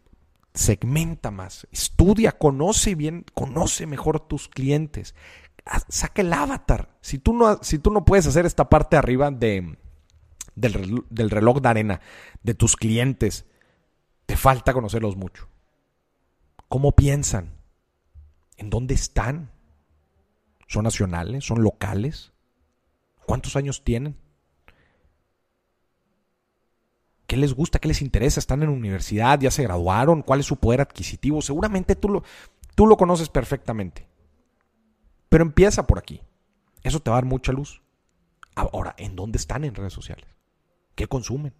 Segmenta 0.53 1.31
más, 1.31 1.69
estudia, 1.71 2.33
conoce 2.33 2.95
bien, 2.95 3.25
conoce 3.35 3.87
mejor 3.87 4.21
tus 4.21 4.49
clientes. 4.49 5.15
Saca 5.89 6.23
el 6.23 6.33
avatar. 6.33 6.97
Si 7.01 7.19
tú 7.19 7.33
no, 7.33 7.63
si 7.63 7.79
tú 7.79 7.91
no 7.91 8.05
puedes 8.05 8.27
hacer 8.27 8.47
esta 8.47 8.69
parte 8.69 8.97
arriba 8.97 9.31
de, 9.31 9.79
del, 10.57 11.05
del 11.09 11.31
reloj 11.31 11.61
de 11.61 11.69
arena 11.69 12.01
de 12.43 12.55
tus 12.55 12.77
clientes, 12.77 13.47
te 14.27 14.37
falta 14.37 14.73
conocerlos 14.73 15.17
mucho. 15.17 15.49
¿Cómo 16.69 16.93
piensan? 16.93 17.57
¿En 18.57 18.71
dónde 18.71 18.95
están? 18.95 19.53
¿Son 20.67 20.85
nacionales? 20.85 21.45
¿Son 21.45 21.63
locales? 21.63 22.33
¿Cuántos 23.27 23.57
años 23.57 23.83
tienen? 23.83 24.20
¿Qué 27.31 27.37
les 27.37 27.55
gusta? 27.55 27.79
¿Qué 27.79 27.87
les 27.87 28.03
interesa? 28.03 28.41
¿Están 28.41 28.65
en 28.65 28.71
universidad? 28.71 29.39
¿Ya 29.39 29.53
se 29.53 29.63
graduaron? 29.63 30.23
¿Cuál 30.23 30.41
es 30.41 30.47
su 30.47 30.57
poder 30.57 30.81
adquisitivo? 30.81 31.41
Seguramente 31.41 31.95
tú 31.95 32.09
lo, 32.09 32.25
tú 32.75 32.89
lo 32.89 32.97
conoces 32.97 33.29
perfectamente. 33.29 34.09
Pero 35.29 35.45
empieza 35.45 35.87
por 35.87 36.01
aquí. 36.01 36.23
Eso 36.83 36.99
te 36.99 37.09
va 37.09 37.19
a 37.19 37.21
dar 37.21 37.27
mucha 37.27 37.53
luz. 37.53 37.85
Ahora, 38.57 38.97
¿en 38.99 39.15
dónde 39.15 39.39
están 39.39 39.63
en 39.63 39.77
redes 39.77 39.93
sociales? 39.93 40.27
¿Qué 40.97 41.07
consumen? 41.07 41.55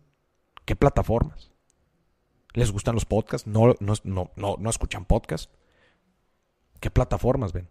¿Qué 0.65 0.75
plataformas? 0.75 1.53
¿Les 2.53 2.73
gustan 2.73 2.97
los 2.97 3.05
podcasts? 3.05 3.47
¿No, 3.47 3.77
no, 3.79 3.95
no, 4.03 4.33
no, 4.35 4.57
no 4.59 4.71
escuchan 4.71 5.05
podcasts? 5.05 5.55
¿Qué 6.81 6.91
plataformas 6.91 7.53
ven? 7.53 7.69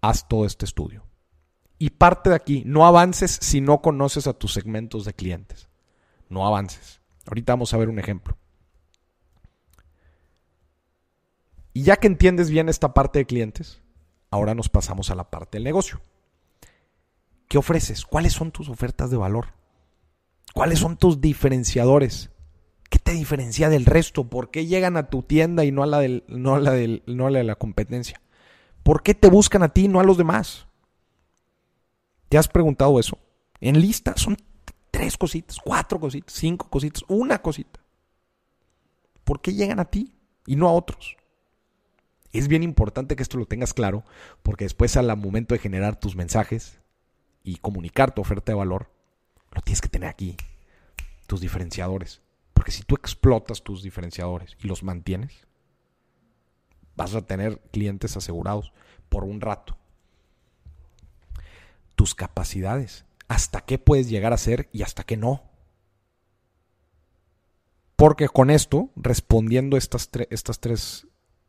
Haz 0.00 0.26
todo 0.26 0.46
este 0.46 0.64
estudio. 0.64 1.04
Y 1.78 1.90
parte 1.90 2.30
de 2.30 2.36
aquí, 2.36 2.62
no 2.66 2.86
avances 2.86 3.38
si 3.40 3.60
no 3.60 3.82
conoces 3.82 4.26
a 4.26 4.32
tus 4.32 4.52
segmentos 4.52 5.04
de 5.04 5.14
clientes. 5.14 5.68
No 6.28 6.46
avances. 6.46 7.00
Ahorita 7.26 7.52
vamos 7.52 7.74
a 7.74 7.76
ver 7.76 7.88
un 7.88 7.98
ejemplo. 7.98 8.36
Y 11.72 11.82
ya 11.82 11.96
que 11.96 12.06
entiendes 12.06 12.50
bien 12.50 12.68
esta 12.68 12.94
parte 12.94 13.18
de 13.18 13.26
clientes, 13.26 13.82
ahora 14.30 14.54
nos 14.54 14.68
pasamos 14.68 15.10
a 15.10 15.16
la 15.16 15.30
parte 15.30 15.56
del 15.56 15.64
negocio. 15.64 16.00
¿Qué 17.48 17.58
ofreces? 17.58 18.04
¿Cuáles 18.04 18.32
son 18.32 18.52
tus 18.52 18.68
ofertas 18.68 19.10
de 19.10 19.16
valor? 19.16 19.48
¿Cuáles 20.54 20.78
son 20.78 20.96
tus 20.96 21.20
diferenciadores? 21.20 22.30
¿Qué 22.88 22.98
te 23.00 23.12
diferencia 23.12 23.68
del 23.68 23.86
resto? 23.86 24.28
¿Por 24.28 24.50
qué 24.50 24.66
llegan 24.66 24.96
a 24.96 25.10
tu 25.10 25.22
tienda 25.22 25.64
y 25.64 25.72
no 25.72 25.82
a 25.82 25.86
la, 25.86 26.00
no 26.28 26.54
a 26.54 26.60
la, 26.60 26.72
no 27.06 27.26
a 27.26 27.30
la 27.30 27.38
de 27.38 27.44
la 27.44 27.56
competencia? 27.56 28.20
¿Por 28.84 29.02
qué 29.02 29.14
te 29.14 29.28
buscan 29.28 29.64
a 29.64 29.70
ti 29.70 29.86
y 29.86 29.88
no 29.88 29.98
a 29.98 30.04
los 30.04 30.16
demás? 30.16 30.68
¿Te 32.34 32.38
has 32.38 32.48
preguntado 32.48 32.98
eso? 32.98 33.16
En 33.60 33.80
lista 33.80 34.14
son 34.16 34.36
tres 34.90 35.16
cositas, 35.16 35.58
cuatro 35.64 36.00
cositas, 36.00 36.34
cinco 36.34 36.68
cositas, 36.68 37.04
una 37.06 37.40
cosita. 37.40 37.78
¿Por 39.22 39.40
qué 39.40 39.54
llegan 39.54 39.78
a 39.78 39.84
ti 39.84 40.16
y 40.44 40.56
no 40.56 40.68
a 40.68 40.72
otros? 40.72 41.16
Es 42.32 42.48
bien 42.48 42.64
importante 42.64 43.14
que 43.14 43.22
esto 43.22 43.38
lo 43.38 43.46
tengas 43.46 43.72
claro, 43.72 44.02
porque 44.42 44.64
después 44.64 44.96
al 44.96 45.16
momento 45.16 45.54
de 45.54 45.60
generar 45.60 46.00
tus 46.00 46.16
mensajes 46.16 46.80
y 47.44 47.58
comunicar 47.58 48.12
tu 48.12 48.22
oferta 48.22 48.50
de 48.50 48.58
valor, 48.58 48.90
lo 49.52 49.60
tienes 49.60 49.80
que 49.80 49.88
tener 49.88 50.08
aquí, 50.08 50.36
tus 51.28 51.40
diferenciadores. 51.40 52.20
Porque 52.52 52.72
si 52.72 52.82
tú 52.82 52.96
explotas 52.96 53.62
tus 53.62 53.80
diferenciadores 53.84 54.56
y 54.58 54.66
los 54.66 54.82
mantienes, 54.82 55.46
vas 56.96 57.14
a 57.14 57.24
tener 57.24 57.60
clientes 57.70 58.16
asegurados 58.16 58.72
por 59.08 59.22
un 59.22 59.40
rato 59.40 59.78
tus 62.04 62.14
capacidades, 62.14 63.06
hasta 63.28 63.62
qué 63.62 63.78
puedes 63.78 64.10
llegar 64.10 64.34
a 64.34 64.36
ser 64.36 64.68
y 64.72 64.82
hasta 64.82 65.04
qué 65.04 65.16
no. 65.16 65.42
Porque 67.96 68.28
con 68.28 68.50
esto, 68.50 68.90
respondiendo 68.94 69.78
estas, 69.78 70.10
estas 70.28 70.60
tres 70.60 71.06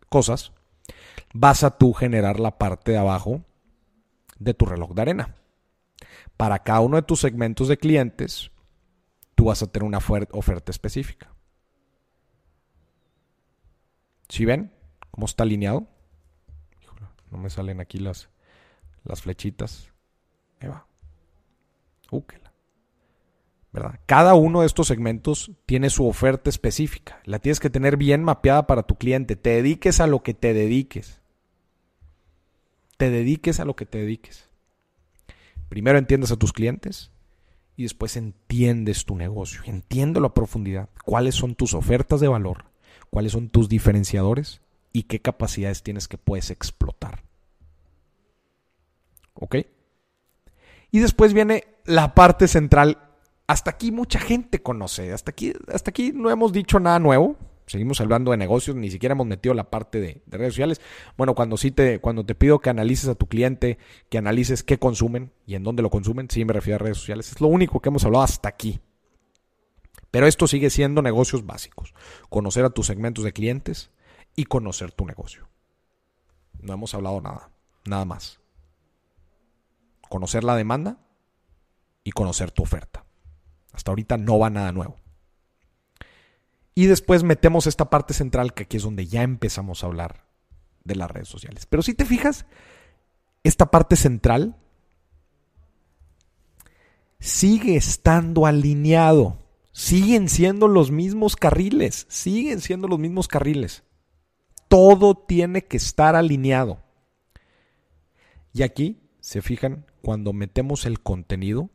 cosas, 0.07 0.53
vas 1.33 1.65
a 1.65 1.77
tú 1.77 1.91
generar 1.91 2.39
la 2.39 2.57
parte 2.57 2.93
de 2.93 2.97
abajo 2.97 3.43
de 4.39 4.53
tu 4.53 4.65
reloj 4.65 4.93
de 4.93 5.01
arena. 5.01 5.35
Para 6.37 6.59
cada 6.59 6.79
uno 6.79 6.95
de 6.95 7.03
tus 7.03 7.19
segmentos 7.19 7.67
de 7.67 7.75
clientes, 7.75 8.49
tú 9.35 9.45
vas 9.45 9.61
a 9.61 9.67
tener 9.67 9.85
una 9.85 9.97
oferta 9.97 10.71
específica. 10.71 11.35
¿Sí 14.29 14.45
ven 14.45 14.71
cómo 15.11 15.25
está 15.25 15.43
alineado? 15.43 15.85
no 17.29 17.39
me 17.39 17.49
salen 17.49 17.81
aquí 17.81 17.97
las, 17.97 18.29
las 19.03 19.21
flechitas. 19.21 19.91
Eva. 20.59 20.85
¿Verdad? 23.71 23.99
Cada 24.05 24.35
uno 24.35 24.61
de 24.61 24.67
estos 24.67 24.87
segmentos 24.87 25.51
tiene 25.65 25.89
su 25.89 26.07
oferta 26.07 26.49
específica. 26.49 27.19
La 27.25 27.39
tienes 27.39 27.59
que 27.59 27.69
tener 27.69 27.97
bien 27.97 28.23
mapeada 28.23 28.67
para 28.67 28.83
tu 28.83 28.95
cliente. 28.95 29.35
Te 29.35 29.49
dediques 29.49 29.99
a 29.99 30.07
lo 30.07 30.23
que 30.23 30.33
te 30.33 30.53
dediques. 30.53 31.19
Te 32.97 33.09
dediques 33.09 33.59
a 33.59 33.65
lo 33.65 33.75
que 33.75 33.85
te 33.85 33.97
dediques. 33.97 34.49
Primero 35.67 35.97
entiendes 35.97 36.31
a 36.31 36.37
tus 36.37 36.53
clientes 36.53 37.11
y 37.75 37.83
después 37.83 38.15
entiendes 38.15 39.03
tu 39.03 39.17
negocio. 39.17 39.61
Entiéndelo 39.65 40.27
a 40.27 40.33
profundidad. 40.33 40.89
¿Cuáles 41.03 41.35
son 41.35 41.55
tus 41.55 41.73
ofertas 41.73 42.21
de 42.21 42.29
valor? 42.29 42.65
¿Cuáles 43.09 43.33
son 43.33 43.49
tus 43.49 43.67
diferenciadores? 43.67 44.61
¿Y 44.93 45.03
qué 45.03 45.19
capacidades 45.19 45.83
tienes 45.83 46.07
que 46.07 46.17
puedes 46.17 46.49
explotar? 46.49 47.23
¿Ok? 49.33 49.57
Y 50.95 50.99
después 50.99 51.33
viene 51.33 51.65
la 51.83 52.15
parte 52.15 52.47
central. 52.47 52.99
Hasta 53.47 53.71
aquí 53.71 53.91
mucha 53.91 54.17
gente 54.17 54.63
conoce. 54.63 55.11
Hasta 55.11 55.31
aquí, 55.31 55.51
hasta 55.67 55.89
aquí 55.89 56.13
no 56.15 56.29
hemos 56.29 56.53
dicho 56.53 56.79
nada 56.79 56.99
nuevo. 56.99 57.35
Seguimos 57.65 57.99
hablando 57.99 58.31
de 58.31 58.37
negocios, 58.37 58.77
ni 58.77 58.89
siquiera 58.89 59.11
hemos 59.11 59.27
metido 59.27 59.53
la 59.53 59.69
parte 59.69 59.99
de, 59.99 60.21
redes 60.27 60.53
sociales. 60.53 60.79
Bueno, 61.17 61.35
cuando 61.35 61.57
sí 61.57 61.71
te, 61.71 61.99
cuando 61.99 62.25
te 62.25 62.33
pido 62.33 62.59
que 62.59 62.69
analices 62.69 63.09
a 63.09 63.15
tu 63.15 63.27
cliente, 63.27 63.77
que 64.07 64.19
analices 64.19 64.63
qué 64.63 64.79
consumen 64.79 65.33
y 65.45 65.55
en 65.55 65.63
dónde 65.63 65.83
lo 65.83 65.89
consumen, 65.89 66.29
sí 66.29 66.45
me 66.45 66.53
refiero 66.53 66.75
a 66.75 66.79
redes 66.85 66.99
sociales. 66.99 67.29
Es 67.29 67.41
lo 67.41 67.47
único 67.47 67.81
que 67.81 67.89
hemos 67.89 68.05
hablado 68.05 68.23
hasta 68.23 68.47
aquí. 68.47 68.79
Pero 70.11 70.27
esto 70.27 70.47
sigue 70.47 70.69
siendo 70.69 71.01
negocios 71.01 71.45
básicos. 71.45 71.93
Conocer 72.29 72.63
a 72.63 72.69
tus 72.69 72.87
segmentos 72.87 73.25
de 73.25 73.33
clientes 73.33 73.91
y 74.33 74.45
conocer 74.45 74.93
tu 74.93 75.05
negocio. 75.05 75.49
No 76.61 76.71
hemos 76.71 76.93
hablado 76.93 77.19
nada, 77.19 77.49
nada 77.83 78.05
más 78.05 78.39
conocer 80.15 80.45
la 80.45 80.55
demanda 80.55 80.97
y 82.05 82.11
conocer 82.11 82.49
tu 82.49 82.63
oferta. 82.63 83.03
Hasta 83.73 83.91
ahorita 83.91 84.15
no 84.15 84.39
va 84.39 84.49
nada 84.49 84.71
nuevo. 84.71 84.95
Y 86.73 86.85
después 86.85 87.23
metemos 87.23 87.67
esta 87.67 87.89
parte 87.89 88.13
central 88.13 88.53
que 88.53 88.63
aquí 88.63 88.77
es 88.77 88.83
donde 88.83 89.07
ya 89.07 89.23
empezamos 89.23 89.83
a 89.83 89.87
hablar 89.87 90.25
de 90.85 90.95
las 90.95 91.11
redes 91.11 91.27
sociales. 91.27 91.65
Pero 91.65 91.83
si 91.83 91.93
te 91.95 92.05
fijas, 92.05 92.45
esta 93.43 93.71
parte 93.71 93.97
central 93.97 94.55
sigue 97.19 97.75
estando 97.75 98.45
alineado. 98.45 99.43
Siguen 99.73 100.29
siendo 100.29 100.69
los 100.69 100.91
mismos 100.91 101.35
carriles. 101.35 102.05
Siguen 102.07 102.61
siendo 102.61 102.87
los 102.87 102.99
mismos 102.99 103.27
carriles. 103.27 103.83
Todo 104.69 105.13
tiene 105.13 105.65
que 105.65 105.75
estar 105.75 106.15
alineado. 106.15 106.81
Y 108.53 108.63
aquí, 108.63 109.01
se 109.19 109.41
fijan, 109.41 109.87
cuando 110.05 110.33
metemos 110.33 110.85
el 110.85 111.01
contenido 111.01 111.71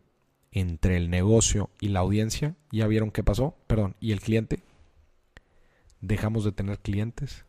entre 0.53 0.97
el 0.97 1.11
negocio 1.11 1.69
y 1.81 1.89
la 1.89 1.99
audiencia, 1.99 2.55
¿ya 2.71 2.87
vieron 2.87 3.11
qué 3.11 3.25
pasó? 3.25 3.57
Perdón, 3.67 3.97
y 3.99 4.13
el 4.13 4.21
cliente. 4.21 4.63
Dejamos 6.01 6.45
de 6.45 6.53
tener 6.53 6.79
clientes 6.79 7.45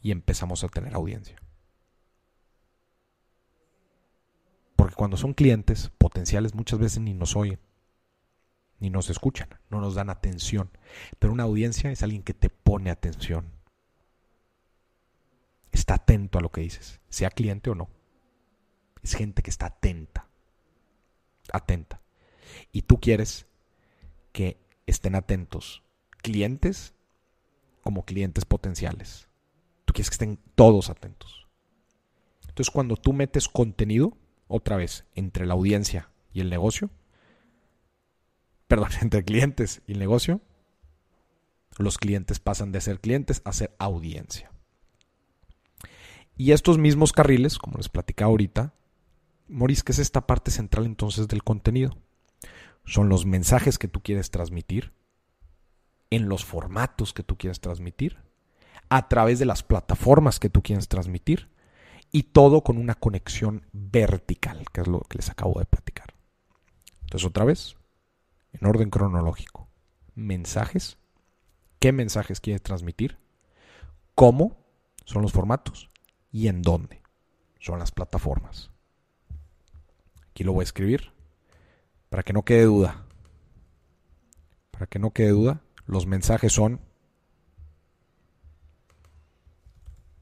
y 0.00 0.10
empezamos 0.10 0.64
a 0.64 0.68
tener 0.68 0.94
audiencia. 0.94 1.36
Porque 4.76 4.94
cuando 4.94 5.18
son 5.18 5.34
clientes 5.34 5.92
potenciales 5.98 6.54
muchas 6.54 6.78
veces 6.78 7.00
ni 7.00 7.12
nos 7.12 7.36
oyen, 7.36 7.60
ni 8.78 8.88
nos 8.88 9.10
escuchan, 9.10 9.50
no 9.68 9.82
nos 9.82 9.94
dan 9.94 10.08
atención. 10.08 10.70
Pero 11.18 11.34
una 11.34 11.42
audiencia 11.42 11.92
es 11.92 12.02
alguien 12.02 12.22
que 12.22 12.32
te 12.32 12.48
pone 12.48 12.88
atención. 12.88 13.44
Está 15.70 15.96
atento 15.96 16.38
a 16.38 16.40
lo 16.40 16.50
que 16.50 16.62
dices, 16.62 16.98
sea 17.10 17.28
cliente 17.28 17.68
o 17.68 17.74
no 17.74 17.90
es 19.02 19.14
gente 19.14 19.42
que 19.42 19.50
está 19.50 19.66
atenta. 19.66 20.28
Atenta. 21.52 22.00
Y 22.70 22.82
tú 22.82 23.00
quieres 23.00 23.46
que 24.32 24.58
estén 24.86 25.14
atentos 25.14 25.82
clientes 26.22 26.94
como 27.82 28.04
clientes 28.04 28.44
potenciales. 28.44 29.28
Tú 29.84 29.92
quieres 29.92 30.10
que 30.10 30.14
estén 30.14 30.38
todos 30.54 30.88
atentos. 30.88 31.48
Entonces 32.48 32.70
cuando 32.70 32.96
tú 32.96 33.12
metes 33.12 33.48
contenido, 33.48 34.16
otra 34.46 34.76
vez, 34.76 35.04
entre 35.14 35.46
la 35.46 35.54
audiencia 35.54 36.10
y 36.32 36.40
el 36.40 36.50
negocio, 36.50 36.90
perdón, 38.68 38.90
entre 39.00 39.24
clientes 39.24 39.82
y 39.86 39.92
el 39.92 39.98
negocio, 39.98 40.40
los 41.78 41.98
clientes 41.98 42.38
pasan 42.38 42.70
de 42.70 42.80
ser 42.80 43.00
clientes 43.00 43.42
a 43.44 43.52
ser 43.52 43.74
audiencia. 43.78 44.50
Y 46.36 46.52
estos 46.52 46.78
mismos 46.78 47.12
carriles, 47.12 47.58
como 47.58 47.78
les 47.78 47.88
platicaba 47.88 48.30
ahorita, 48.30 48.74
Maurice, 49.52 49.82
¿qué 49.84 49.92
es 49.92 49.98
esta 49.98 50.26
parte 50.26 50.50
central 50.50 50.86
entonces 50.86 51.28
del 51.28 51.44
contenido? 51.44 51.98
Son 52.84 53.08
los 53.08 53.26
mensajes 53.26 53.78
que 53.78 53.86
tú 53.86 54.02
quieres 54.02 54.30
transmitir, 54.30 54.92
en 56.10 56.28
los 56.28 56.44
formatos 56.44 57.12
que 57.12 57.22
tú 57.22 57.36
quieres 57.36 57.60
transmitir, 57.60 58.18
a 58.88 59.08
través 59.08 59.38
de 59.38 59.44
las 59.44 59.62
plataformas 59.62 60.40
que 60.40 60.50
tú 60.50 60.62
quieres 60.62 60.88
transmitir, 60.88 61.50
y 62.10 62.24
todo 62.24 62.62
con 62.62 62.78
una 62.78 62.94
conexión 62.94 63.66
vertical, 63.72 64.64
que 64.72 64.82
es 64.82 64.88
lo 64.88 65.00
que 65.00 65.18
les 65.18 65.30
acabo 65.30 65.58
de 65.58 65.66
platicar. 65.66 66.14
Entonces, 67.02 67.26
otra 67.26 67.44
vez, 67.44 67.76
en 68.52 68.66
orden 68.66 68.90
cronológico, 68.90 69.68
mensajes, 70.14 70.98
qué 71.78 71.92
mensajes 71.92 72.40
quieres 72.40 72.62
transmitir, 72.62 73.18
cómo 74.14 74.56
son 75.04 75.22
los 75.22 75.32
formatos 75.32 75.90
y 76.30 76.48
en 76.48 76.62
dónde 76.62 77.02
son 77.58 77.78
las 77.78 77.92
plataformas. 77.92 78.71
Aquí 80.32 80.44
lo 80.44 80.54
voy 80.54 80.62
a 80.62 80.64
escribir 80.64 81.12
para 82.08 82.22
que 82.22 82.32
no 82.32 82.42
quede 82.42 82.64
duda. 82.64 83.04
Para 84.70 84.86
que 84.86 84.98
no 84.98 85.10
quede 85.10 85.28
duda, 85.28 85.60
los 85.84 86.06
mensajes 86.06 86.54
son 86.54 86.80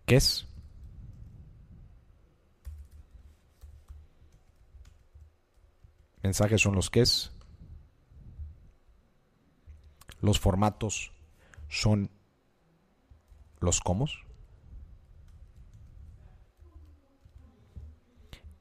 ¿qué 0.07 0.17
es? 0.17 0.49
Mensajes 6.25 6.61
son 6.61 6.75
los 6.75 6.91
que 6.91 7.03
es. 7.03 7.31
Los 10.21 10.41
formatos 10.41 11.13
son 11.69 12.11
los 13.61 13.81
cómo. 13.81 14.07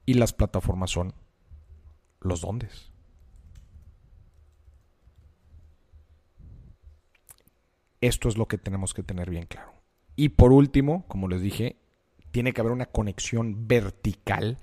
Y 0.05 0.13
las 0.13 0.31
plataformas 0.31 0.91
son 0.91 1.15
los 2.21 2.41
dóndes. 2.41 2.91
Esto 8.01 8.29
es 8.29 8.37
lo 8.37 8.47
que 8.47 8.57
tenemos 8.57 8.93
que 8.93 9.03
tener 9.03 9.29
bien 9.29 9.45
claro. 9.45 9.73
Y 10.15 10.29
por 10.29 10.51
último, 10.51 11.05
como 11.07 11.27
les 11.27 11.41
dije, 11.41 11.77
tiene 12.31 12.53
que 12.53 12.61
haber 12.61 12.73
una 12.73 12.85
conexión 12.87 13.67
vertical 13.67 14.57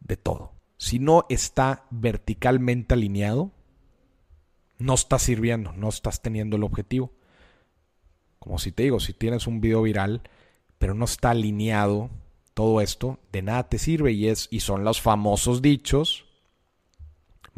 de 0.00 0.16
todo. 0.16 0.52
Si 0.76 0.98
no 0.98 1.26
está 1.28 1.86
verticalmente 1.90 2.94
alineado, 2.94 3.52
no 4.78 4.94
está 4.94 5.18
sirviendo, 5.18 5.72
no 5.72 5.88
estás 5.88 6.22
teniendo 6.22 6.56
el 6.56 6.64
objetivo. 6.64 7.12
Como 8.38 8.58
si 8.58 8.72
te 8.72 8.84
digo, 8.84 9.00
si 9.00 9.12
tienes 9.12 9.46
un 9.46 9.60
video 9.60 9.82
viral, 9.82 10.22
pero 10.78 10.94
no 10.94 11.04
está 11.04 11.30
alineado 11.30 12.10
todo 12.54 12.80
esto, 12.80 13.20
de 13.32 13.42
nada 13.42 13.68
te 13.68 13.78
sirve 13.78 14.12
y 14.12 14.28
es 14.28 14.48
y 14.50 14.60
son 14.60 14.84
los 14.84 15.00
famosos 15.00 15.62
dichos. 15.62 16.27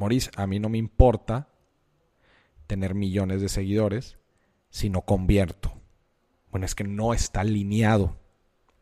Maurice, 0.01 0.30
a 0.36 0.46
mí 0.46 0.59
no 0.59 0.68
me 0.68 0.78
importa 0.78 1.48
tener 2.66 2.94
millones 2.94 3.42
de 3.42 3.48
seguidores 3.48 4.18
si 4.70 4.90
no 4.90 5.03
convierto. 5.03 5.72
Bueno, 6.51 6.66
es 6.66 6.74
que 6.74 6.84
no 6.84 7.12
está 7.14 7.42
alineado 7.42 8.16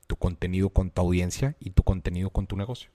tu 0.06 0.16
contenido 0.16 0.70
con 0.70 0.90
tu 0.90 1.02
audiencia 1.02 1.56
y 1.60 1.70
tu 1.70 1.82
contenido 1.82 2.30
con 2.30 2.46
tu 2.46 2.56
negocio. 2.56 2.90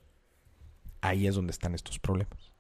Ahí 1.02 1.28
es 1.28 1.36
donde 1.36 1.52
están 1.52 1.76
estos 1.76 2.00
problemas. 2.00 2.54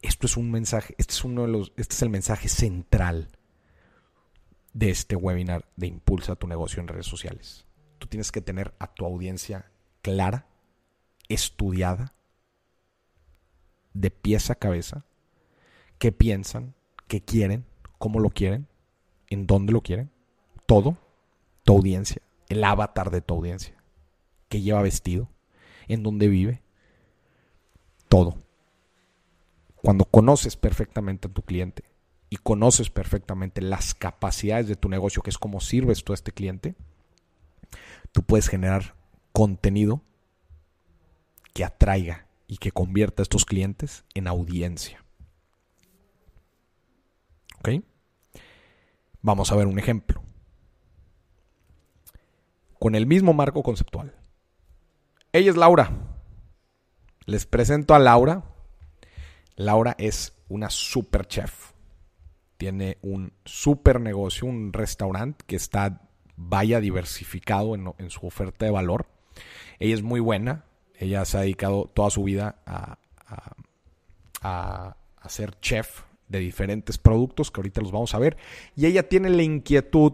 Esto 0.00 0.26
es 0.26 0.36
un 0.36 0.50
mensaje, 0.50 0.94
este 0.96 1.12
es 1.12 1.24
uno 1.24 1.42
de 1.42 1.48
los, 1.48 1.72
este 1.76 1.94
es 1.94 2.02
el 2.02 2.10
mensaje 2.10 2.48
central 2.48 3.28
de 4.72 4.90
este 4.90 5.16
webinar 5.16 5.66
de 5.76 5.86
Impulsa 5.88 6.36
tu 6.36 6.46
negocio 6.46 6.80
en 6.80 6.88
redes 6.88 7.06
sociales. 7.06 7.66
Tú 7.98 8.06
tienes 8.06 8.30
que 8.30 8.40
tener 8.40 8.74
a 8.78 8.92
tu 8.92 9.06
audiencia 9.06 9.70
clara, 10.02 10.46
estudiada, 11.28 12.14
de 13.94 14.10
pies 14.10 14.50
a 14.50 14.56
cabeza, 14.56 15.04
qué 15.98 16.12
piensan, 16.12 16.74
qué 17.08 17.22
quieren, 17.22 17.64
cómo 17.98 18.20
lo 18.20 18.30
quieren, 18.30 18.66
en 19.28 19.46
dónde 19.46 19.72
lo 19.72 19.80
quieren, 19.80 20.10
todo, 20.66 20.98
tu 21.62 21.74
audiencia, 21.74 22.20
el 22.48 22.62
avatar 22.62 23.10
de 23.10 23.22
tu 23.22 23.34
audiencia, 23.34 23.74
qué 24.48 24.60
lleva 24.60 24.82
vestido, 24.82 25.30
en 25.88 26.02
dónde 26.02 26.28
vive, 26.28 26.62
todo. 28.08 28.36
Cuando 29.76 30.04
conoces 30.04 30.56
perfectamente 30.56 31.28
a 31.28 31.32
tu 31.32 31.42
cliente 31.42 31.84
y 32.30 32.36
conoces 32.36 32.90
perfectamente 32.90 33.60
las 33.60 33.94
capacidades 33.94 34.66
de 34.66 34.76
tu 34.76 34.88
negocio, 34.88 35.22
que 35.22 35.30
es 35.30 35.38
cómo 35.38 35.60
sirves 35.60 36.04
tú 36.04 36.12
a 36.12 36.14
este 36.14 36.32
cliente, 36.32 36.74
tú 38.12 38.22
puedes 38.22 38.48
generar 38.48 38.94
contenido 39.32 40.02
que 41.52 41.64
atraiga 41.64 42.23
y 42.46 42.58
que 42.58 42.72
convierta 42.72 43.22
a 43.22 43.24
estos 43.24 43.44
clientes 43.44 44.04
en 44.14 44.26
audiencia. 44.26 45.04
¿Ok? 47.58 47.82
Vamos 49.22 49.50
a 49.50 49.56
ver 49.56 49.66
un 49.66 49.78
ejemplo. 49.78 50.22
Con 52.78 52.94
el 52.94 53.06
mismo 53.06 53.32
marco 53.32 53.62
conceptual. 53.62 54.14
Ella 55.32 55.50
es 55.50 55.56
Laura. 55.56 55.90
Les 57.26 57.46
presento 57.46 57.94
a 57.94 57.98
Laura. 57.98 58.44
Laura 59.56 59.94
es 59.98 60.34
una 60.48 60.68
super 60.68 61.26
chef. 61.26 61.72
Tiene 62.58 62.98
un 63.02 63.32
super 63.44 64.00
negocio, 64.00 64.46
un 64.46 64.72
restaurante 64.72 65.44
que 65.46 65.56
está 65.56 66.02
vaya 66.36 66.80
diversificado 66.80 67.74
en, 67.74 68.10
su 68.10 68.26
oferta 68.26 68.64
de 68.64 68.70
valor. 68.70 69.06
Ella 69.78 69.94
es 69.94 70.02
muy 70.02 70.20
buena. 70.20 70.64
Ella 70.98 71.24
se 71.24 71.38
ha 71.38 71.40
dedicado 71.40 71.90
toda 71.92 72.10
su 72.10 72.24
vida 72.24 72.62
a, 72.66 72.98
a, 74.42 74.96
a 75.16 75.28
ser 75.28 75.58
chef 75.60 76.02
de 76.28 76.38
diferentes 76.38 76.98
productos 76.98 77.50
que 77.50 77.60
ahorita 77.60 77.80
los 77.80 77.92
vamos 77.92 78.14
a 78.14 78.18
ver. 78.18 78.36
Y 78.76 78.86
ella 78.86 79.08
tiene 79.08 79.30
la 79.30 79.42
inquietud, 79.42 80.12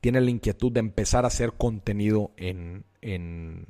tiene 0.00 0.20
la 0.20 0.30
inquietud 0.30 0.72
de 0.72 0.80
empezar 0.80 1.24
a 1.24 1.28
hacer 1.28 1.52
contenido 1.52 2.32
en, 2.36 2.84
en, 3.00 3.66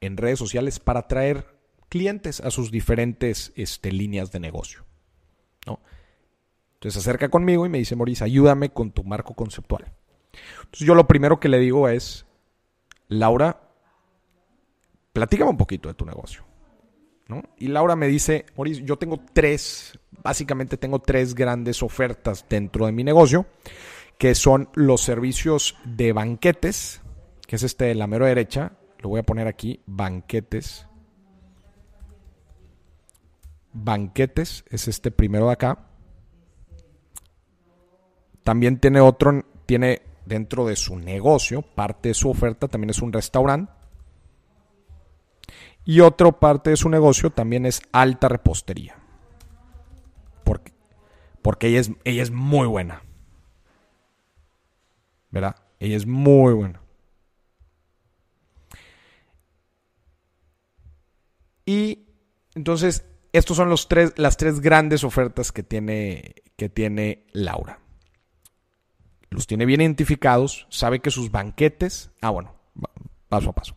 en 0.00 0.16
redes 0.16 0.38
sociales 0.38 0.80
para 0.80 1.00
atraer 1.00 1.46
clientes 1.88 2.40
a 2.40 2.50
sus 2.50 2.70
diferentes 2.70 3.52
este, 3.54 3.92
líneas 3.92 4.32
de 4.32 4.40
negocio. 4.40 4.84
¿no? 5.66 5.80
Entonces 6.74 6.94
se 6.94 7.08
acerca 7.08 7.28
conmigo 7.28 7.66
y 7.66 7.68
me 7.68 7.78
dice, 7.78 7.96
Maurice, 7.96 8.24
ayúdame 8.24 8.70
con 8.70 8.90
tu 8.90 9.04
marco 9.04 9.34
conceptual. 9.34 9.92
Entonces 10.56 10.86
yo 10.86 10.94
lo 10.94 11.06
primero 11.06 11.38
que 11.38 11.48
le 11.48 11.58
digo 11.58 11.88
es, 11.88 12.26
Laura, 13.08 13.71
platícame 15.12 15.50
un 15.50 15.56
poquito 15.56 15.88
de 15.88 15.94
tu 15.94 16.04
negocio. 16.04 16.44
¿no? 17.28 17.42
Y 17.56 17.68
Laura 17.68 17.96
me 17.96 18.08
dice, 18.08 18.46
Maurice, 18.56 18.82
yo 18.84 18.96
tengo 18.96 19.20
tres, 19.32 19.98
básicamente 20.22 20.76
tengo 20.76 20.98
tres 20.98 21.34
grandes 21.34 21.82
ofertas 21.82 22.46
dentro 22.48 22.86
de 22.86 22.92
mi 22.92 23.04
negocio, 23.04 23.46
que 24.18 24.34
son 24.34 24.68
los 24.74 25.02
servicios 25.02 25.76
de 25.84 26.12
banquetes, 26.12 27.00
que 27.46 27.56
es 27.56 27.62
este 27.62 27.86
de 27.86 27.94
la 27.94 28.06
mero 28.06 28.26
derecha, 28.26 28.72
lo 28.98 29.08
voy 29.08 29.20
a 29.20 29.24
poner 29.24 29.46
aquí, 29.46 29.80
banquetes. 29.86 30.86
Banquetes 33.72 34.64
es 34.68 34.86
este 34.86 35.10
primero 35.10 35.46
de 35.46 35.52
acá. 35.52 35.86
También 38.44 38.78
tiene 38.78 39.00
otro, 39.00 39.44
tiene 39.66 40.02
dentro 40.26 40.66
de 40.66 40.76
su 40.76 40.96
negocio, 40.96 41.62
parte 41.62 42.10
de 42.10 42.14
su 42.14 42.30
oferta 42.30 42.68
también 42.68 42.90
es 42.90 43.02
un 43.02 43.12
restaurante. 43.12 43.72
Y 45.84 46.00
otra 46.00 46.30
parte 46.32 46.70
de 46.70 46.76
su 46.76 46.88
negocio 46.88 47.30
también 47.30 47.66
es 47.66 47.82
alta 47.92 48.28
repostería. 48.28 48.96
Porque, 50.44 50.72
porque 51.42 51.68
ella, 51.68 51.80
es, 51.80 51.90
ella 52.04 52.22
es 52.22 52.30
muy 52.30 52.66
buena. 52.66 53.02
¿Verdad? 55.30 55.56
Ella 55.80 55.96
es 55.96 56.06
muy 56.06 56.52
buena. 56.52 56.80
Y 61.64 62.06
entonces, 62.54 63.04
estos 63.32 63.56
son 63.56 63.68
los 63.68 63.88
tres, 63.88 64.12
las 64.16 64.36
tres 64.36 64.60
grandes 64.60 65.04
ofertas 65.04 65.52
que 65.52 65.62
tiene, 65.62 66.34
que 66.56 66.68
tiene 66.68 67.26
Laura. 67.32 67.80
Los 69.30 69.46
tiene 69.46 69.64
bien 69.64 69.80
identificados, 69.80 70.66
sabe 70.68 71.00
que 71.00 71.10
sus 71.10 71.30
banquetes. 71.30 72.10
Ah, 72.20 72.30
bueno, 72.30 72.54
paso 73.28 73.50
a 73.50 73.54
paso. 73.54 73.76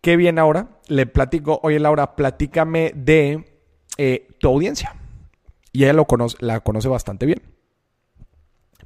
¿Qué 0.00 0.16
viene 0.16 0.40
ahora? 0.40 0.80
Le 0.86 1.06
platico, 1.06 1.60
oye 1.62 1.78
Laura, 1.78 2.14
platícame 2.14 2.92
de 2.94 3.44
eh, 3.96 4.28
tu 4.38 4.48
audiencia. 4.48 4.94
Y 5.72 5.84
ella 5.84 5.92
lo 5.92 6.06
conoce, 6.06 6.36
la 6.40 6.60
conoce 6.60 6.88
bastante 6.88 7.26
bien. 7.26 7.42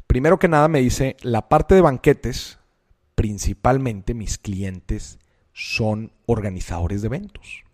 Primero 0.06 0.38
que 0.38 0.48
nada 0.48 0.68
me 0.68 0.80
dice, 0.80 1.16
la 1.22 1.48
parte 1.48 1.74
de 1.74 1.80
banquetes, 1.80 2.58
principalmente 3.14 4.14
mis 4.14 4.38
clientes 4.38 5.18
son 5.52 6.12
organizadores 6.26 7.02
de 7.02 7.06
eventos. 7.06 7.64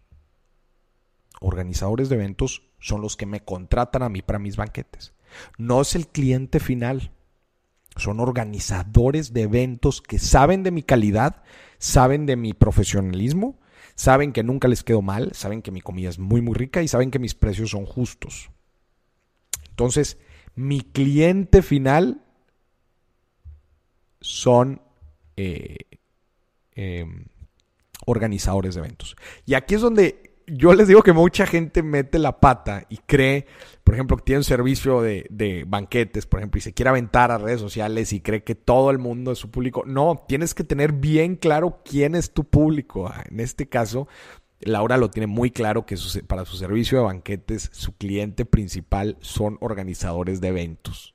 Organizadores 1.41 2.09
de 2.09 2.17
eventos 2.17 2.63
son 2.81 3.01
los 3.01 3.17
que 3.17 3.27
me 3.27 3.41
contratan 3.41 4.03
a 4.03 4.09
mí 4.09 4.23
para 4.23 4.39
mis 4.39 4.57
banquetes. 4.57 5.15
No 5.57 5.81
es 5.81 5.95
el 5.95 6.09
cliente 6.09 6.61
final. 6.61 7.13
Son 7.97 8.21
organizadores 8.21 9.33
de 9.33 9.43
eventos 9.43 10.01
que 10.01 10.19
saben 10.19 10.63
de 10.63 10.71
mi 10.71 10.83
calidad, 10.83 11.43
saben 11.79 12.27
de 12.27 12.37
mi 12.37 12.53
profesionalismo, 12.53 13.59
saben 13.95 14.33
que 14.33 14.43
nunca 14.43 14.69
les 14.69 14.85
quedo 14.85 15.03
mal, 15.03 15.33
saben 15.35 15.63
que 15.63 15.71
mi 15.71 15.81
comida 15.81 16.09
es 16.09 16.19
muy 16.19 16.41
muy 16.41 16.55
rica 16.55 16.83
y 16.83 16.89
saben 16.89 17.11
que 17.11 17.19
mis 17.19 17.35
precios 17.35 17.71
son 17.71 17.87
justos. 17.87 18.51
Entonces, 19.71 20.19
mi 20.55 20.81
cliente 20.81 21.63
final 21.63 22.23
son 24.21 24.83
eh, 25.37 25.77
em, 26.73 27.27
organizadores 28.07 28.75
de 28.75 28.81
eventos. 28.81 29.17
Y 29.47 29.55
aquí 29.55 29.77
es 29.77 29.81
donde 29.81 30.28
yo 30.51 30.75
les 30.75 30.89
digo 30.89 31.03
que 31.03 31.13
mucha 31.13 31.47
gente 31.47 31.83
mete 31.83 32.19
la 32.19 32.41
pata 32.41 32.87
y 32.89 32.99
cree, 32.99 33.47
por 33.85 33.95
ejemplo, 33.95 34.17
que 34.17 34.25
tiene 34.25 34.39
un 34.39 34.45
servicio 34.45 35.03
de, 35.03 35.65
banquetes, 35.67 36.27
por 36.27 36.41
ejemplo, 36.41 36.59
y 36.59 36.63
se 36.63 36.73
quiere 36.73 36.91
aventar 36.91 37.31
a 37.31 37.39
redes 37.39 37.61
sociales 37.61 38.13
y 38.13 38.21
cree 38.21 38.43
que 38.43 38.55
todo 38.55 38.91
el 38.91 38.99
mundo 38.99 39.33
es 39.33 39.39
su 39.39 39.51
público. 39.51 39.85
No, 39.87 40.25
tienes 40.27 40.55
que 40.55 40.65
tener 40.65 40.93
bien 40.93 41.37
claro 41.37 41.81
quién 41.85 42.15
es 42.15 42.33
tu 42.33 42.45
público. 42.45 43.09
Ah, 43.09 43.25
en 43.31 43.41
este 43.41 43.69
caso, 43.69 44.09
Laura 44.61 44.97
lo 44.97 45.11
tiene 45.11 45.27
muy 45.27 45.51
claro 45.51 45.87
que 45.87 45.97
para 46.27 46.45
su 46.45 46.57
servicio 46.57 46.99
de 46.99 47.05
banquetes, 47.05 47.71
su 47.73 47.97
cliente 47.97 48.45
principal 48.45 49.17
son 49.21 49.59
organizadores 49.61 50.41
de 50.41 50.49
eventos. 50.49 51.15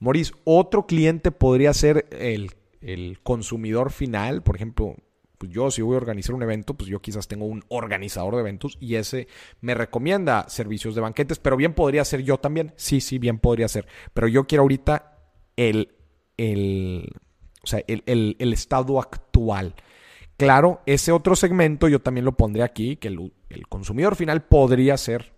Maurice, 0.00 0.32
otro 0.44 0.86
cliente 0.86 1.32
podría 1.32 1.74
ser 1.74 2.06
el, 2.12 2.52
el 2.80 3.18
consumidor 3.22 3.90
final, 3.90 4.42
por 4.42 4.54
ejemplo, 4.54 4.94
pues 5.38 5.52
yo 5.52 5.70
si 5.70 5.82
voy 5.82 5.94
a 5.94 5.98
organizar 5.98 6.34
un 6.34 6.42
evento, 6.42 6.74
pues 6.74 6.90
yo 6.90 7.00
quizás 7.00 7.28
tengo 7.28 7.46
un 7.46 7.64
organizador 7.68 8.34
de 8.34 8.40
eventos 8.40 8.76
y 8.80 8.96
ese 8.96 9.28
me 9.60 9.74
recomienda 9.74 10.48
servicios 10.48 10.94
de 10.94 11.00
banquetes, 11.00 11.38
pero 11.38 11.56
bien 11.56 11.74
podría 11.74 12.04
ser 12.04 12.22
yo 12.22 12.38
también. 12.38 12.74
Sí, 12.76 13.00
sí, 13.00 13.18
bien 13.18 13.38
podría 13.38 13.68
ser. 13.68 13.86
Pero 14.12 14.26
yo 14.26 14.46
quiero 14.46 14.62
ahorita 14.62 15.16
el, 15.56 15.94
el, 16.36 17.12
o 17.62 17.66
sea, 17.66 17.82
el, 17.86 18.52
estado 18.52 19.00
actual. 19.00 19.74
Claro, 20.36 20.82
ese 20.86 21.12
otro 21.12 21.36
segmento 21.36 21.88
yo 21.88 22.00
también 22.00 22.24
lo 22.24 22.36
pondré 22.36 22.62
aquí, 22.62 22.96
que 22.96 23.08
el, 23.08 23.32
el 23.48 23.68
consumidor 23.68 24.16
final 24.16 24.44
podría 24.44 24.96
ser 24.96 25.32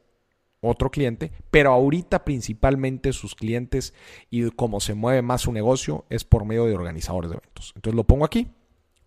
otro 0.62 0.90
cliente, 0.90 1.32
pero 1.50 1.72
ahorita 1.72 2.24
principalmente 2.24 3.12
sus 3.12 3.34
clientes 3.34 3.94
y 4.28 4.50
cómo 4.50 4.80
se 4.80 4.94
mueve 4.94 5.22
más 5.22 5.42
su 5.42 5.52
negocio 5.52 6.04
es 6.10 6.24
por 6.24 6.44
medio 6.44 6.66
de 6.66 6.74
organizadores 6.74 7.30
de 7.30 7.36
eventos. 7.38 7.72
Entonces 7.76 7.96
lo 7.96 8.04
pongo 8.04 8.26
aquí 8.26 8.48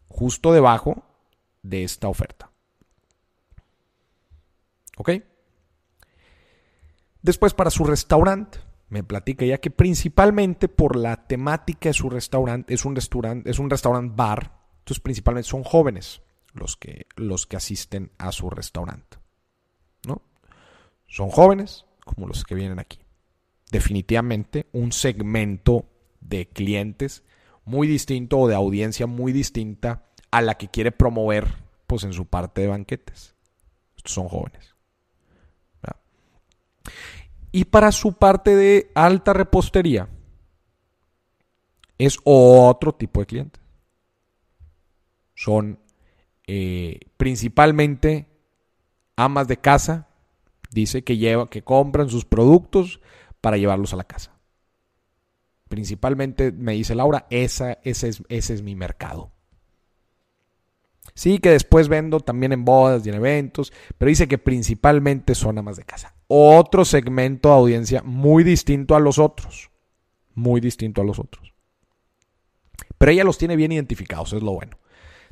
justo 0.08 0.54
debajo 0.54 1.04
de 1.62 1.84
esta 1.84 2.08
oferta. 2.08 2.52
¿Ok? 4.98 5.12
Después 7.22 7.54
para 7.54 7.70
su 7.70 7.86
restaurante, 7.86 8.60
me 8.90 9.04
platica 9.04 9.46
ya 9.46 9.58
que 9.60 9.72
principalmente 9.72 10.68
por 10.68 10.96
la 10.96 11.26
temática 11.26 11.90
de 11.90 11.94
su 11.94 12.10
restaurante, 12.10 12.74
es 12.74 12.86
un 12.86 12.96
restaurante, 12.96 13.50
es 13.50 13.60
un 13.60 13.70
restaurante 13.70 14.14
bar, 14.16 14.60
entonces 14.80 15.02
principalmente 15.02 15.50
son 15.50 15.64
jóvenes 15.64 16.22
los 16.54 16.76
que, 16.76 17.08
los 17.16 17.48
que 17.48 17.58
asisten 17.58 18.12
a 18.18 18.32
su 18.32 18.50
restaurante. 18.50 19.18
¿No? 20.06 20.22
Son 21.08 21.30
jóvenes 21.30 21.86
como 22.04 22.28
los 22.28 22.44
que 22.44 22.56
vienen 22.56 22.80
aquí. 22.80 23.00
Definitivamente 23.72 24.68
un 24.74 24.92
segmento 24.92 25.86
de 26.20 26.48
clientes 26.50 27.24
muy 27.66 27.88
distinto 27.88 28.40
o 28.40 28.48
de 28.48 28.56
audiencia 28.56 29.08
muy 29.08 29.32
distinta 29.32 30.04
a 30.32 30.42
la 30.42 30.56
que 30.56 30.68
quiere 30.68 30.92
promover 30.92 31.64
pues 31.88 32.04
en 32.04 32.14
su 32.14 32.26
parte 32.26 32.62
de 32.62 32.68
banquetes. 32.68 33.36
Estos 33.96 34.14
son 34.14 34.28
jóvenes. 34.28 34.74
Y 37.56 37.66
para 37.66 37.92
su 37.92 38.14
parte 38.14 38.56
de 38.56 38.92
alta 38.96 39.32
repostería 39.32 40.10
es 42.00 42.18
otro 42.24 42.94
tipo 42.94 43.20
de 43.20 43.26
clientes. 43.28 43.62
Son 45.36 45.80
eh, 46.48 47.00
principalmente 47.16 48.28
amas 49.16 49.48
de 49.48 49.58
casa, 49.58 50.08
dice 50.72 51.04
que 51.04 51.18
lleva, 51.18 51.48
que 51.48 51.62
compran 51.62 52.10
sus 52.10 52.26
productos 52.26 53.00
para 53.40 53.58
llevarlos 53.58 53.94
a 53.94 53.98
la 53.98 54.04
casa. 54.04 54.33
Principalmente, 55.74 56.52
me 56.52 56.74
dice 56.74 56.94
Laura, 56.94 57.26
esa, 57.32 57.80
ese, 57.82 58.10
es, 58.10 58.22
ese 58.30 58.54
es 58.54 58.62
mi 58.62 58.76
mercado. 58.76 59.32
Sí, 61.16 61.40
que 61.40 61.50
después 61.50 61.88
vendo 61.88 62.20
también 62.20 62.54
en 62.54 62.64
bodas 62.64 63.04
y 63.04 63.10
en 63.10 63.16
eventos, 63.16 63.74
pero 63.98 64.10
dice 64.10 64.28
que 64.28 64.38
principalmente 64.38 65.34
son 65.34 65.58
amas 65.58 65.78
de 65.78 65.84
casa. 65.84 66.14
Otro 66.28 66.86
segmento 66.86 67.50
de 67.50 67.56
audiencia 67.56 68.04
muy 68.04 68.44
distinto 68.44 68.96
a 68.96 69.00
los 69.00 69.18
otros. 69.18 69.72
Muy 70.36 70.62
distinto 70.62 71.02
a 71.02 71.06
los 71.06 71.18
otros. 71.18 71.56
Pero 73.00 73.12
ella 73.12 73.24
los 73.24 73.40
tiene 73.40 73.56
bien 73.56 73.72
identificados, 73.72 74.32
es 74.34 74.44
lo 74.44 74.52
bueno. 74.52 74.78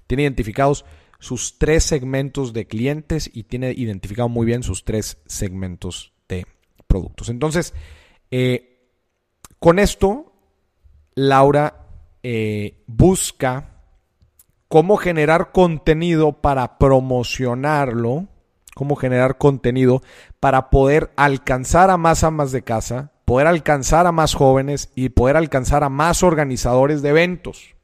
Tiene 0.07 0.23
identificados 0.23 0.85
sus 1.19 1.59
tres 1.59 1.83
segmentos 1.83 2.51
de 2.51 2.65
clientes 2.65 3.29
y 3.31 3.43
tiene 3.43 3.73
identificado 3.73 4.27
muy 4.27 4.47
bien 4.47 4.63
sus 4.63 4.85
tres 4.85 5.19
segmentos 5.27 6.13
de 6.27 6.47
productos. 6.87 7.29
Entonces, 7.29 7.75
eh, 8.31 8.89
con 9.59 9.77
esto 9.77 10.30
Laura 11.13 11.87
eh, 12.23 12.83
busca 12.87 13.71
cómo 14.67 14.95
generar 14.95 15.51
contenido 15.51 16.31
para 16.31 16.77
promocionarlo, 16.77 18.27
cómo 18.73 18.95
generar 18.95 19.37
contenido 19.37 20.01
para 20.39 20.69
poder 20.69 21.11
alcanzar 21.17 21.89
a 21.89 21.97
más 21.97 22.23
amas 22.23 22.53
de 22.53 22.61
casa, 22.61 23.11
poder 23.25 23.47
alcanzar 23.47 24.07
a 24.07 24.13
más 24.13 24.33
jóvenes 24.33 24.89
y 24.95 25.09
poder 25.09 25.35
alcanzar 25.35 25.83
a 25.83 25.89
más 25.89 26.23
organizadores 26.23 27.01
de 27.01 27.09
eventos. 27.09 27.75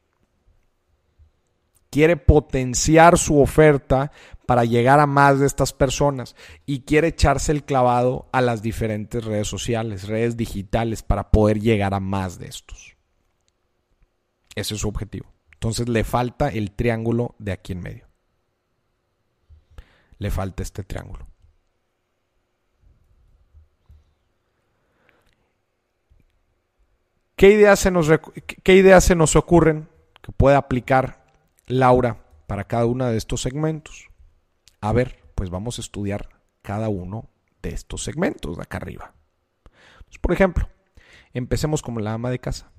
Quiere 1.90 2.16
potenciar 2.16 3.18
su 3.18 3.40
oferta 3.40 4.10
para 4.46 4.64
llegar 4.64 5.00
a 5.00 5.06
más 5.06 5.40
de 5.40 5.46
estas 5.46 5.74
personas 5.74 6.36
y 6.64 6.80
quiere 6.80 7.08
echarse 7.08 7.52
el 7.52 7.64
clavado 7.64 8.28
a 8.32 8.40
las 8.40 8.62
diferentes 8.62 9.24
redes 9.24 9.48
sociales, 9.48 10.08
redes 10.08 10.38
digitales 10.38 11.02
para 11.02 11.30
poder 11.30 11.60
llegar 11.60 11.92
a 11.92 12.00
más 12.00 12.38
de 12.38 12.46
estos. 12.46 12.97
Ese 14.54 14.74
es 14.74 14.80
su 14.80 14.88
objetivo. 14.88 15.32
Entonces 15.52 15.88
le 15.88 16.04
falta 16.04 16.48
el 16.48 16.70
triángulo 16.72 17.34
de 17.38 17.52
aquí 17.52 17.72
en 17.72 17.80
medio. 17.80 18.06
Le 20.18 20.30
falta 20.30 20.62
este 20.62 20.84
triángulo. 20.84 21.26
¿Qué 27.36 27.50
ideas 27.50 27.78
se 27.78 27.92
nos, 27.92 28.08
qué 28.64 28.74
ideas 28.74 29.04
se 29.04 29.14
nos 29.14 29.36
ocurren 29.36 29.88
que 30.22 30.32
puede 30.32 30.56
aplicar 30.56 31.24
Laura 31.66 32.24
para 32.48 32.64
cada 32.64 32.84
uno 32.84 33.06
de 33.06 33.16
estos 33.16 33.42
segmentos? 33.42 34.08
A 34.80 34.92
ver, 34.92 35.22
pues 35.36 35.50
vamos 35.50 35.78
a 35.78 35.82
estudiar 35.82 36.28
cada 36.62 36.88
uno 36.88 37.30
de 37.62 37.70
estos 37.70 38.02
segmentos 38.02 38.56
de 38.56 38.62
acá 38.62 38.78
arriba. 38.78 39.14
por 40.20 40.32
ejemplo, 40.32 40.68
empecemos 41.32 41.80
como 41.80 42.00
la 42.00 42.12
ama 42.12 42.30
de 42.30 42.40
casa. 42.40 42.72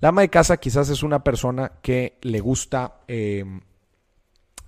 La 0.00 0.08
ama 0.08 0.22
de 0.22 0.28
casa 0.28 0.56
quizás 0.56 0.88
es 0.88 1.02
una 1.02 1.24
persona 1.24 1.72
que 1.82 2.18
le 2.22 2.40
gusta, 2.40 3.00
em, 3.06 3.60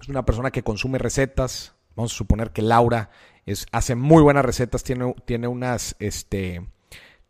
es 0.01 0.09
una 0.09 0.24
persona 0.24 0.51
que 0.51 0.62
consume 0.62 0.99
recetas. 0.99 1.74
Vamos 1.95 2.12
a 2.12 2.16
suponer 2.16 2.51
que 2.51 2.62
Laura 2.62 3.11
es, 3.45 3.66
hace 3.72 3.95
muy 3.95 4.22
buenas 4.22 4.45
recetas, 4.45 4.83
tiene, 4.83 5.14
tiene, 5.24 5.49
unas, 5.49 5.97
este, 5.99 6.66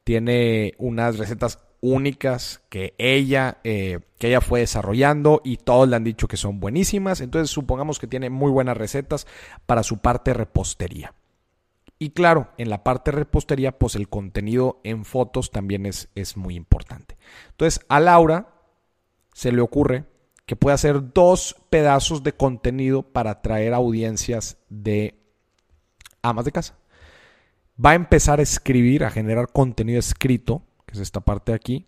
tiene 0.04 0.74
unas 0.78 1.18
recetas 1.18 1.58
únicas 1.80 2.62
que 2.68 2.94
ella, 2.98 3.58
eh, 3.64 4.00
que 4.18 4.28
ella 4.28 4.40
fue 4.40 4.60
desarrollando 4.60 5.40
y 5.44 5.58
todos 5.58 5.88
le 5.88 5.96
han 5.96 6.04
dicho 6.04 6.28
que 6.28 6.36
son 6.36 6.58
buenísimas. 6.60 7.20
Entonces 7.20 7.50
supongamos 7.50 7.98
que 7.98 8.06
tiene 8.06 8.30
muy 8.30 8.50
buenas 8.50 8.76
recetas 8.76 9.26
para 9.66 9.82
su 9.82 9.98
parte 9.98 10.34
repostería. 10.34 11.14
Y 11.98 12.10
claro, 12.10 12.48
en 12.58 12.68
la 12.68 12.84
parte 12.84 13.10
de 13.10 13.18
repostería, 13.18 13.78
pues 13.78 13.94
el 13.94 14.08
contenido 14.08 14.80
en 14.84 15.04
fotos 15.04 15.50
también 15.50 15.86
es, 15.86 16.08
es 16.14 16.36
muy 16.36 16.54
importante. 16.54 17.16
Entonces, 17.50 17.84
a 17.88 18.00
Laura 18.00 18.54
se 19.32 19.50
le 19.50 19.62
ocurre 19.62 20.04
que 20.44 20.56
puede 20.56 20.74
hacer 20.74 21.12
dos 21.12 21.56
pedazos 21.70 22.22
de 22.22 22.32
contenido 22.32 23.02
para 23.02 23.32
atraer 23.32 23.74
audiencias 23.74 24.58
de 24.68 25.18
amas 26.22 26.44
de 26.44 26.52
casa. 26.52 26.78
Va 27.84 27.90
a 27.90 27.94
empezar 27.94 28.38
a 28.38 28.42
escribir, 28.42 29.04
a 29.04 29.10
generar 29.10 29.52
contenido 29.52 29.98
escrito, 29.98 30.62
que 30.86 30.94
es 30.94 31.00
esta 31.00 31.20
parte 31.20 31.52
de 31.52 31.56
aquí, 31.56 31.86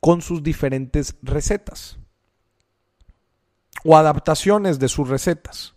con 0.00 0.22
sus 0.22 0.42
diferentes 0.42 1.16
recetas 1.22 1.98
o 3.84 3.96
adaptaciones 3.96 4.78
de 4.78 4.88
sus 4.88 5.08
recetas. 5.08 5.74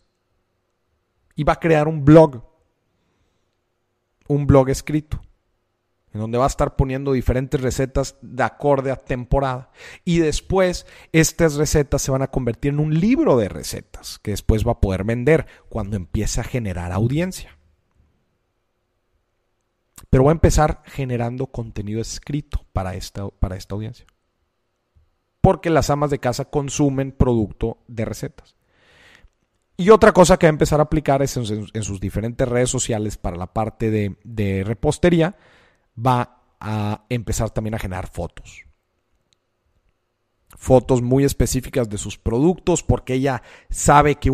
Y 1.35 1.43
va 1.43 1.53
a 1.53 1.59
crear 1.59 1.87
un 1.87 2.03
blog 2.03 2.41
un 4.27 4.47
blog 4.47 4.69
escrito, 4.69 5.21
en 6.13 6.21
donde 6.21 6.37
va 6.37 6.45
a 6.45 6.47
estar 6.47 6.75
poniendo 6.75 7.13
diferentes 7.13 7.61
recetas 7.61 8.17
de 8.21 8.43
acorde 8.43 8.91
a 8.91 8.95
temporada. 8.95 9.71
Y 10.03 10.19
después 10.19 10.85
estas 11.11 11.55
recetas 11.55 12.01
se 12.01 12.11
van 12.11 12.21
a 12.21 12.31
convertir 12.31 12.73
en 12.73 12.79
un 12.79 12.99
libro 12.99 13.37
de 13.37 13.49
recetas 13.49 14.19
que 14.19 14.31
después 14.31 14.65
va 14.65 14.73
a 14.73 14.81
poder 14.81 15.03
vender 15.03 15.47
cuando 15.69 15.95
empiece 15.95 16.41
a 16.41 16.45
generar 16.45 16.91
audiencia. 16.91 17.57
Pero 20.09 20.23
va 20.23 20.31
a 20.31 20.33
empezar 20.33 20.83
generando 20.85 21.47
contenido 21.47 22.01
escrito 22.01 22.65
para 22.73 22.95
esta, 22.95 23.27
para 23.29 23.55
esta 23.55 23.75
audiencia. 23.75 24.05
Porque 25.41 25.69
las 25.69 25.89
amas 25.89 26.09
de 26.09 26.19
casa 26.19 26.45
consumen 26.45 27.11
producto 27.11 27.79
de 27.87 28.05
recetas. 28.05 28.56
Y 29.79 29.91
otra 29.91 30.11
cosa 30.11 30.37
que 30.37 30.47
va 30.47 30.49
a 30.49 30.57
empezar 30.57 30.79
a 30.79 30.83
aplicar 30.83 31.21
es 31.21 31.37
en, 31.37 31.83
sus 31.83 31.99
diferentes 31.99 32.47
redes 32.47 32.71
sociales 32.71 33.15
para 33.15 33.37
la 33.37 33.53
parte 33.53 33.91
de, 33.91 34.63
repostería, 34.65 35.35
va 35.95 36.41
a 36.59 37.05
empezar 37.09 37.51
también 37.51 37.75
a 37.75 37.79
generar 37.79 38.07
fotos. 38.07 38.65
Fotos 40.57 41.03
muy 41.03 41.23
específicas 41.23 41.87
de 41.89 41.99
sus 41.99 42.17
productos 42.17 42.81
porque 42.81 43.13
ella 43.13 43.43
sabe 43.69 44.15
que, 44.15 44.31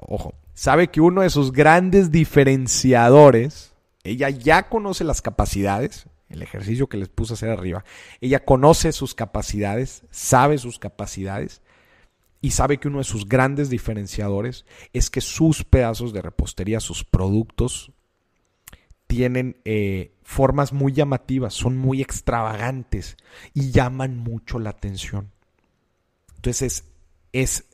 ojo, 0.00 0.34
sabe 0.54 0.88
que 0.88 1.00
uno 1.00 1.22
de 1.22 1.30
sus 1.30 1.52
grandes 1.52 2.10
diferenciadores, 2.10 3.76
ella 4.02 4.28
ya 4.28 4.68
conoce 4.68 5.04
las 5.04 5.22
capacidades, 5.22 6.08
el 6.28 6.42
ejercicio 6.42 6.88
que 6.88 6.96
les 6.96 7.08
puse 7.08 7.32
a 7.32 7.34
hacer 7.34 7.50
arriba, 7.50 7.84
ella 8.20 8.44
conoce 8.44 8.90
sus 8.90 9.14
capacidades, 9.14 10.02
sabe 10.10 10.58
sus 10.58 10.80
capacidades 10.80 11.62
y 12.40 12.52
sabe 12.52 12.78
que 12.78 12.88
uno 12.88 12.98
de 12.98 13.04
sus 13.04 13.28
grandes 13.28 13.68
diferenciadores 13.68 14.64
es 14.92 15.10
que 15.10 15.20
sus 15.20 15.64
pedazos 15.64 16.12
de 16.12 16.22
repostería, 16.22 16.80
sus 16.80 17.04
productos, 17.04 17.92
tienen 19.06 19.60
eh, 19.64 20.14
formas 20.22 20.72
muy 20.72 20.92
llamativas, 20.92 21.52
son 21.52 21.76
muy 21.76 22.00
extravagantes 22.00 23.16
y 23.52 23.72
llaman 23.72 24.16
mucho 24.16 24.60
la 24.60 24.70
atención. 24.70 25.32
Entonces 26.36 26.84
es, 27.32 27.64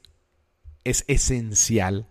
es, 0.85 1.05
esencial, 1.07 2.09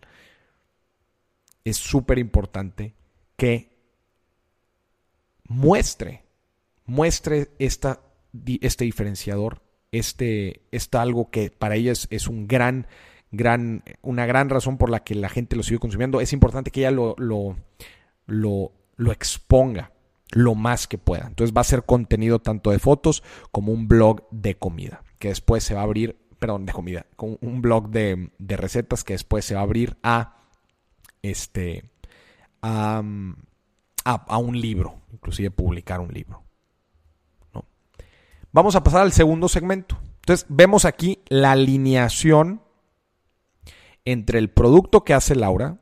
es 1.63 1.77
súper 1.77 2.19
importante 2.19 2.93
que 3.35 3.75
muestre, 5.47 6.23
muestre 6.85 7.49
esta, 7.57 8.01
este 8.61 8.85
diferenciador, 8.85 9.64
este, 9.91 10.61
está 10.71 11.01
algo 11.01 11.29
que 11.29 11.49
para 11.49 11.75
ella 11.75 11.91
es, 11.91 12.27
un 12.27 12.47
gran, 12.47 12.87
gran, 13.31 13.83
una 14.01 14.25
gran 14.25 14.49
razón 14.49 14.77
por 14.77 14.89
la 14.89 15.03
que 15.03 15.15
la 15.15 15.29
gente 15.29 15.55
lo 15.55 15.63
sigue 15.63 15.79
consumiendo. 15.79 16.21
Es 16.21 16.33
importante 16.33 16.71
que 16.71 16.81
ella 16.81 16.91
lo, 16.91 17.15
lo, 17.17 17.55
lo, 18.25 18.71
lo 18.95 19.11
exponga 19.11 19.91
lo 20.31 20.55
más 20.55 20.87
que 20.87 20.97
pueda. 20.97 21.27
Entonces 21.27 21.55
va 21.55 21.61
a 21.61 21.65
ser 21.65 21.83
contenido 21.83 22.39
tanto 22.39 22.71
de 22.71 22.79
fotos 22.79 23.23
como 23.51 23.71
un 23.71 23.87
blog 23.87 24.27
de 24.31 24.55
comida, 24.55 25.03
que 25.19 25.29
después 25.29 25.63
se 25.63 25.75
va 25.75 25.81
a 25.81 25.83
abrir 25.83 26.17
perdón, 26.39 26.65
de 26.65 26.73
comida, 26.73 27.05
un 27.17 27.61
blog 27.61 27.89
de, 27.89 28.29
recetas 28.39 29.03
que 29.03 29.13
después 29.13 29.45
se 29.45 29.55
va 29.55 29.61
a 29.61 29.63
abrir 29.63 29.97
a 30.03 30.37
este 31.21 31.89
a, 32.61 33.01
un 33.01 34.61
libro, 34.61 35.01
inclusive 35.11 35.49
publicar 35.49 35.99
un 35.99 36.13
libro. 36.13 36.43
Vamos 38.55 38.77
a 38.77 38.83
pasar 38.83 39.01
al 39.01 39.11
segundo 39.11 39.49
segmento. 39.49 39.97
Entonces, 40.21 40.45
vemos 40.47 40.85
aquí 40.85 41.19
la 41.27 41.51
alineación 41.51 42.61
entre 44.05 44.39
el 44.39 44.49
producto 44.49 45.03
que 45.03 45.13
hace 45.13 45.35
Laura, 45.35 45.79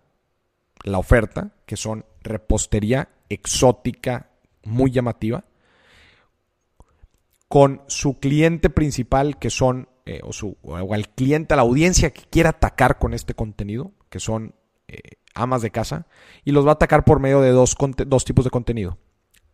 la 0.84 0.98
oferta, 0.98 1.52
que 1.68 1.78
son 1.78 2.04
repostería 2.24 3.10
exótica, 3.30 4.32
muy 4.64 4.90
llamativa, 4.90 5.46
con 7.48 7.84
su 7.86 8.20
cliente 8.20 8.72
principal, 8.72 9.38
que 9.38 9.52
son 9.52 9.88
eh, 10.08 10.22
o, 10.24 10.34
su, 10.34 10.58
o 10.64 10.96
al 10.96 11.10
cliente, 11.10 11.56
la 11.56 11.62
audiencia 11.62 12.10
que 12.10 12.24
quiera 12.24 12.50
atacar 12.50 12.98
con 12.98 13.14
este 13.14 13.36
contenido, 13.36 13.92
que 14.10 14.20
son 14.20 14.56
eh, 14.88 14.98
amas 15.36 15.62
de 15.62 15.70
casa, 15.70 16.08
y 16.44 16.54
los 16.54 16.66
va 16.66 16.72
a 16.72 16.74
atacar 16.74 17.06
por 17.06 17.20
medio 17.20 17.40
de 17.40 17.52
dos, 17.52 17.78
dos 18.08 18.26
tipos 18.26 18.46
de 18.46 18.50
contenido. 18.50 18.98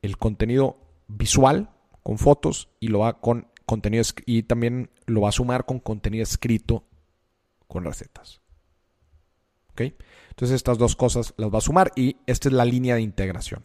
El 0.02 0.16
contenido 0.16 0.78
visual, 1.10 1.72
con 2.10 2.18
fotos, 2.18 2.70
y 2.80 2.88
lo 2.88 3.02
va 3.02 3.22
con 3.22 3.50
contenido 3.68 4.04
y 4.26 4.42
también 4.42 4.90
lo 5.06 5.22
va 5.22 5.30
a 5.30 5.32
sumar 5.32 5.68
con 5.68 5.78
contenido 5.78 6.24
escrito 6.24 6.86
con 7.68 7.86
recetas. 7.86 8.42
¿Ok? 9.70 9.82
Entonces 10.30 10.56
estas 10.56 10.80
dos 10.80 10.96
cosas 10.96 11.36
las 11.38 11.54
va 11.54 11.60
a 11.60 11.62
sumar 11.62 11.92
y 11.96 12.18
esta 12.26 12.50
es 12.50 12.54
la 12.56 12.66
línea 12.66 12.96
de 12.96 13.02
integración. 13.02 13.64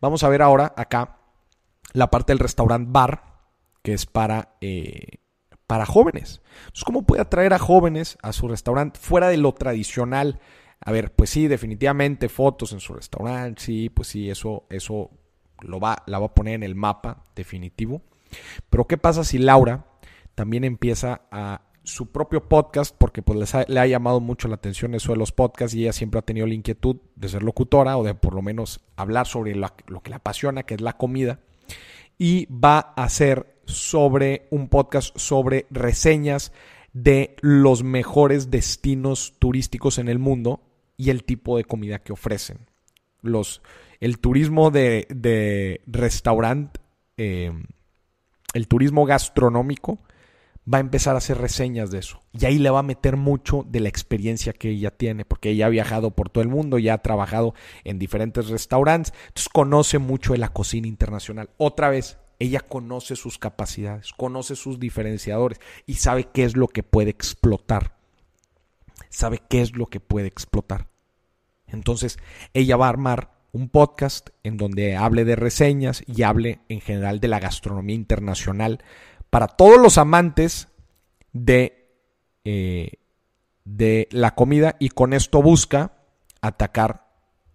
Vamos 0.00 0.22
a 0.22 0.28
ver 0.28 0.40
ahora 0.40 0.72
acá 0.76 1.18
la 1.94 2.12
parte 2.12 2.32
del 2.32 2.38
restaurant 2.38 2.92
bar, 2.92 3.40
que 3.82 3.92
es 3.92 4.06
para 4.06 4.54
eh, 4.60 5.18
para 5.66 5.86
jóvenes. 5.86 6.42
Entonces, 6.58 6.84
¿cómo 6.84 7.02
puede 7.02 7.22
atraer 7.22 7.54
a 7.54 7.58
jóvenes 7.58 8.18
a 8.22 8.32
su 8.32 8.46
restaurante 8.46 9.00
fuera 9.00 9.30
de 9.30 9.38
lo 9.38 9.52
tradicional? 9.52 10.38
A 10.78 10.92
ver, 10.92 11.12
pues 11.12 11.30
sí, 11.30 11.48
definitivamente 11.48 12.28
fotos 12.28 12.72
en 12.72 12.78
su 12.78 12.94
restaurante, 12.94 13.60
sí, 13.60 13.88
pues 13.88 14.06
sí, 14.06 14.30
eso, 14.30 14.64
eso 14.70 15.10
lo 15.64 15.80
va, 15.80 16.02
la 16.06 16.18
va 16.18 16.26
a 16.26 16.34
poner 16.34 16.54
en 16.54 16.62
el 16.62 16.74
mapa 16.74 17.24
definitivo. 17.34 18.02
Pero 18.70 18.86
¿qué 18.86 18.98
pasa 18.98 19.24
si 19.24 19.38
Laura 19.38 19.86
también 20.34 20.64
empieza 20.64 21.22
a 21.30 21.62
su 21.84 22.10
propio 22.10 22.48
podcast, 22.48 22.96
porque 22.96 23.22
pues 23.22 23.54
le 23.68 23.80
ha 23.80 23.86
llamado 23.86 24.18
mucho 24.18 24.48
la 24.48 24.54
atención 24.54 24.94
eso 24.94 25.12
de 25.12 25.18
los 25.18 25.32
podcasts 25.32 25.74
y 25.74 25.82
ella 25.82 25.92
siempre 25.92 26.18
ha 26.18 26.22
tenido 26.22 26.46
la 26.46 26.54
inquietud 26.54 26.96
de 27.14 27.28
ser 27.28 27.42
locutora 27.42 27.98
o 27.98 28.04
de 28.04 28.14
por 28.14 28.34
lo 28.34 28.40
menos 28.40 28.80
hablar 28.96 29.26
sobre 29.26 29.54
lo, 29.54 29.68
lo 29.86 30.00
que 30.00 30.10
le 30.10 30.16
apasiona, 30.16 30.62
que 30.62 30.74
es 30.74 30.80
la 30.80 30.96
comida, 30.96 31.40
y 32.18 32.46
va 32.46 32.94
a 32.96 33.04
hacer 33.04 33.60
sobre 33.66 34.48
un 34.50 34.68
podcast 34.68 35.16
sobre 35.18 35.66
reseñas 35.70 36.52
de 36.94 37.36
los 37.40 37.82
mejores 37.82 38.50
destinos 38.50 39.34
turísticos 39.38 39.98
en 39.98 40.08
el 40.08 40.18
mundo 40.18 40.62
y 40.96 41.10
el 41.10 41.24
tipo 41.24 41.56
de 41.56 41.64
comida 41.64 41.98
que 41.98 42.12
ofrecen. 42.12 42.58
Los, 43.20 43.62
el 44.00 44.18
turismo 44.18 44.70
de, 44.70 45.06
de 45.10 45.82
restaurante, 45.86 46.80
eh, 47.16 47.52
el 48.54 48.68
turismo 48.68 49.04
gastronómico, 49.04 49.98
va 50.72 50.78
a 50.78 50.80
empezar 50.80 51.14
a 51.14 51.18
hacer 51.18 51.38
reseñas 51.38 51.90
de 51.90 51.98
eso. 51.98 52.20
Y 52.32 52.44
ahí 52.46 52.58
le 52.58 52.70
va 52.70 52.80
a 52.80 52.84
meter 52.84 53.16
mucho 53.16 53.64
de 53.68 53.80
la 53.80 53.88
experiencia 53.88 54.52
que 54.52 54.70
ella 54.70 54.90
tiene, 54.90 55.24
porque 55.24 55.50
ella 55.50 55.66
ha 55.66 55.70
viajado 55.70 56.12
por 56.12 56.30
todo 56.30 56.42
el 56.42 56.48
mundo, 56.48 56.78
ya 56.78 56.94
ha 56.94 57.02
trabajado 57.02 57.54
en 57.84 57.98
diferentes 57.98 58.48
restaurantes, 58.48 59.12
entonces 59.28 59.48
conoce 59.48 59.98
mucho 59.98 60.32
de 60.32 60.38
la 60.38 60.48
cocina 60.48 60.88
internacional. 60.88 61.50
Otra 61.58 61.90
vez, 61.90 62.18
ella 62.38 62.60
conoce 62.60 63.16
sus 63.16 63.38
capacidades, 63.38 64.12
conoce 64.12 64.56
sus 64.56 64.80
diferenciadores 64.80 65.60
y 65.86 65.94
sabe 65.94 66.24
qué 66.32 66.44
es 66.44 66.56
lo 66.56 66.68
que 66.68 66.82
puede 66.82 67.10
explotar. 67.10 67.94
Sabe 69.10 69.40
qué 69.48 69.60
es 69.60 69.76
lo 69.76 69.86
que 69.86 70.00
puede 70.00 70.26
explotar. 70.26 70.88
Entonces, 71.66 72.18
ella 72.52 72.76
va 72.76 72.86
a 72.86 72.90
armar 72.90 73.33
un 73.54 73.68
podcast 73.68 74.30
en 74.42 74.56
donde 74.56 74.96
hable 74.96 75.24
de 75.24 75.36
reseñas 75.36 76.02
y 76.06 76.24
hable 76.24 76.58
en 76.68 76.80
general 76.80 77.20
de 77.20 77.28
la 77.28 77.38
gastronomía 77.38 77.94
internacional 77.94 78.82
para 79.30 79.46
todos 79.46 79.80
los 79.80 79.96
amantes 79.96 80.68
de, 81.32 81.88
eh, 82.44 82.94
de 83.64 84.08
la 84.10 84.34
comida 84.34 84.74
y 84.80 84.88
con 84.88 85.12
esto 85.12 85.40
busca 85.40 85.92
atacar 86.40 87.06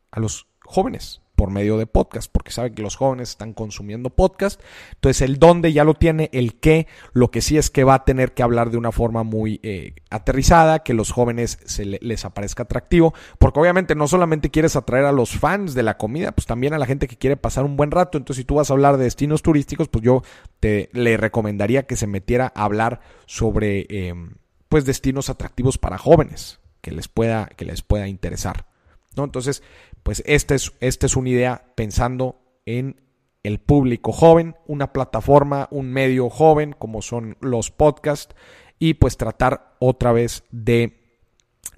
a 0.09 0.21
los 0.21 0.47
jóvenes 0.63 1.21
por 1.39 1.51
medio 1.51 1.77
de 1.77 1.87
podcast, 1.87 2.29
porque 2.29 2.51
sabe 2.51 2.73
que 2.73 2.81
los 2.81 2.97
jóvenes 2.97 3.29
están 3.29 3.53
consumiendo 3.53 4.09
podcast. 4.09 4.59
Entonces 4.95 5.21
el 5.21 5.39
dónde 5.39 5.71
ya 5.71 5.85
lo 5.85 5.93
tiene, 5.93 6.29
el 6.33 6.59
qué, 6.59 6.85
lo 7.13 7.31
que 7.31 7.39
sí 7.39 7.57
es 7.57 7.69
que 7.69 7.85
va 7.85 7.93
a 7.93 8.03
tener 8.03 8.33
que 8.33 8.43
hablar 8.43 8.71
de 8.71 8.77
una 8.77 8.91
forma 8.91 9.23
muy 9.23 9.61
eh, 9.63 9.93
aterrizada, 10.09 10.79
que 10.79 10.93
los 10.93 11.11
jóvenes 11.13 11.59
se 11.63 11.85
les 11.85 12.25
aparezca 12.25 12.63
atractivo, 12.63 13.13
porque 13.37 13.57
obviamente 13.57 13.95
no 13.95 14.09
solamente 14.09 14.51
quieres 14.51 14.75
atraer 14.75 15.05
a 15.05 15.13
los 15.13 15.29
fans 15.29 15.75
de 15.75 15.83
la 15.83 15.95
comida, 15.95 16.33
pues 16.33 16.45
también 16.45 16.73
a 16.73 16.77
la 16.77 16.85
gente 16.85 17.07
que 17.07 17.15
quiere 17.15 17.37
pasar 17.37 17.63
un 17.63 17.77
buen 17.77 17.91
rato. 17.91 18.17
Entonces 18.17 18.41
si 18.41 18.43
tú 18.43 18.55
vas 18.55 18.69
a 18.69 18.73
hablar 18.73 18.97
de 18.97 19.05
destinos 19.05 19.41
turísticos, 19.41 19.87
pues 19.87 20.03
yo 20.03 20.23
te 20.59 20.89
le 20.91 21.15
recomendaría 21.15 21.83
que 21.83 21.95
se 21.95 22.05
metiera 22.05 22.51
a 22.53 22.65
hablar 22.65 22.99
sobre 23.27 23.87
em, 23.89 24.33
pues 24.67 24.83
destinos 24.83 25.29
atractivos 25.29 25.77
para 25.77 25.97
jóvenes 25.97 26.59
que 26.81 26.91
les 26.91 27.07
pueda 27.07 27.45
que 27.55 27.63
les 27.63 27.81
pueda 27.81 28.09
interesar. 28.09 28.65
¿no? 29.15 29.23
Entonces, 29.23 29.63
pues 30.03 30.23
esta 30.25 30.55
es, 30.55 30.71
es 30.79 31.15
una 31.15 31.29
idea 31.29 31.73
pensando 31.75 32.41
en 32.65 33.01
el 33.43 33.59
público 33.59 34.11
joven, 34.11 34.55
una 34.67 34.91
plataforma, 34.91 35.67
un 35.71 35.91
medio 35.91 36.29
joven 36.29 36.73
como 36.77 37.01
son 37.01 37.37
los 37.39 37.71
podcasts 37.71 38.35
y 38.79 38.95
pues 38.95 39.17
tratar 39.17 39.75
otra 39.79 40.11
vez 40.11 40.43
de 40.51 40.99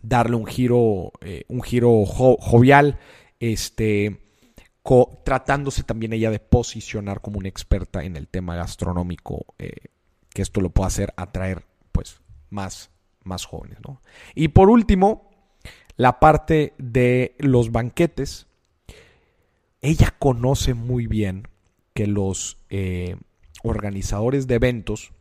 darle 0.02 0.36
un 0.36 0.46
giro, 0.46 1.12
eh, 1.22 1.44
un 1.48 1.62
giro 1.62 2.06
jovial, 2.06 3.00
este, 3.40 4.22
tratándose 5.24 5.84
también 5.84 6.14
ella 6.14 6.32
de 6.32 6.40
posicionar 6.40 7.22
como 7.22 7.40
una 7.40 7.50
experta 7.50 8.04
en 8.04 8.18
el 8.18 8.28
tema 8.28 8.56
gastronómico, 8.56 9.46
eh, 9.60 9.90
que 10.30 10.42
esto 10.42 10.62
lo 10.62 10.70
pueda 10.70 10.88
hacer 10.88 11.14
atraer 11.18 11.66
pues 11.92 12.22
más, 12.50 12.92
más 13.24 13.46
jóvenes. 13.46 13.80
¿no? 13.88 14.02
Y 14.34 14.50
por 14.50 14.70
último, 14.70 15.31
la 15.98 16.20
parte 16.20 16.74
de 16.78 17.36
los 17.40 17.72
banquetes, 17.72 18.48
ella 19.82 20.14
conoce 20.18 20.74
muy 20.74 21.08
bien 21.08 21.48
que 21.94 22.08
los 22.08 22.58
eh, 22.70 23.16
organizadores 23.64 24.48
de 24.48 24.56
eventos, 24.56 25.12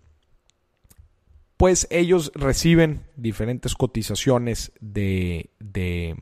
pues 1.56 1.86
ellos 1.90 2.32
reciben 2.34 3.02
diferentes 3.16 3.74
cotizaciones 3.74 4.72
de, 4.80 5.50
de, 5.58 6.16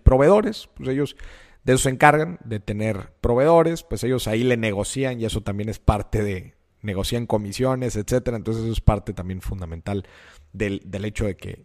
proveedores, 0.00 0.68
pues 0.74 0.88
ellos 0.88 1.16
de 1.64 1.72
eso 1.72 1.84
se 1.84 1.90
encargan, 1.90 2.38
de 2.44 2.60
tener 2.60 3.12
proveedores, 3.20 3.82
pues 3.82 4.04
ellos 4.04 4.28
ahí 4.28 4.44
le 4.44 4.56
negocian 4.56 5.20
y 5.20 5.24
eso 5.24 5.40
también 5.40 5.68
es 5.68 5.78
parte 5.78 6.22
de, 6.22 6.54
negocian 6.84 7.26
comisiones, 7.26 7.96
etcétera. 7.96 8.36
Entonces 8.36 8.62
eso 8.62 8.72
es 8.72 8.80
parte 8.80 9.12
también 9.12 9.40
fundamental 9.40 10.06
del, 10.52 10.80
del 10.84 11.04
hecho 11.06 11.24
de 11.24 11.36
que 11.36 11.62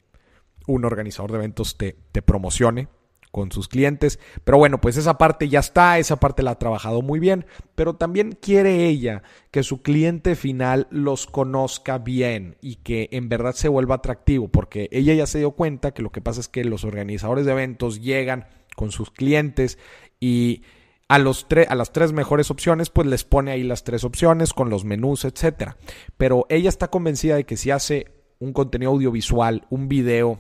un 0.68 0.86
organizador 0.86 1.32
de 1.32 1.38
eventos 1.38 1.78
te, 1.78 1.95
te 2.12 2.22
promocione 2.22 2.88
con 3.32 3.51
sus 3.51 3.68
clientes. 3.68 4.20
Pero 4.43 4.57
bueno, 4.57 4.82
pues 4.82 4.97
esa 4.97 5.18
parte 5.18 5.49
ya 5.49 5.60
está, 5.60 5.99
esa 5.99 6.20
parte 6.20 6.43
la 6.43 6.51
ha 6.51 6.60
trabajado 6.60 7.01
muy 7.01 7.20
bien, 7.20 7.45
pero 7.76 7.95
también 7.95 8.38
quiere 8.39 8.88
ella 8.88 9.24
que 9.51 9.64
su 9.64 9.82
cliente 9.82 10.36
final 10.36 10.88
los 10.89 11.28
conozca 11.28 11.97
bien 11.97 12.57
y 12.62 12.76
que 12.78 13.10
en 13.12 13.30
verdad 13.30 13.53
se 13.53 13.70
vuelva 13.70 13.95
atractivo, 13.95 14.47
porque 14.47 14.89
ella 14.91 15.14
ya 15.14 15.28
se 15.28 15.39
dio 15.39 15.51
cuenta 15.51 15.93
que 15.93 16.01
lo 16.01 16.12
que 16.12 16.22
pasa 16.22 16.39
es 16.39 16.47
que 16.47 16.64
los 16.64 16.84
organizadores 16.84 17.45
de 17.45 17.51
eventos 17.51 18.01
llegan 18.01 18.47
con 18.76 18.91
sus 18.91 19.12
clientes 19.12 19.78
y 20.20 20.64
a, 21.07 21.18
los 21.18 21.47
a 21.68 21.76
las 21.76 21.91
tres 21.91 22.14
mejores 22.14 22.51
opciones, 22.51 22.89
pues 22.89 23.07
les 23.07 23.24
pone 23.24 23.51
ahí 23.51 23.64
las 23.64 23.84
tres 23.84 24.03
opciones 24.03 24.53
con 24.53 24.70
los 24.70 24.86
menús, 24.86 25.26
etcétera. 25.26 25.78
Pero 26.18 26.45
ella 26.49 26.70
está 26.70 26.89
convencida 26.89 27.36
de 27.36 27.45
que 27.45 27.57
si 27.57 27.72
hace 27.72 28.05
un 28.38 28.53
contenido 28.53 28.91
audiovisual, 28.91 29.66
un 29.70 29.89
video, 29.89 30.39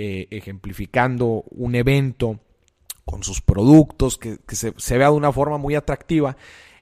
eh, 0.00 0.28
ejemplificando 0.30 1.42
un 1.50 1.74
evento 1.74 2.38
con 3.04 3.24
sus 3.24 3.40
productos, 3.40 4.16
que, 4.16 4.38
se, 4.54 4.96
vea 4.96 5.08
de 5.08 5.16
una 5.16 5.32
forma 5.32 5.58
muy 5.58 5.74
atractiva, 5.74 6.36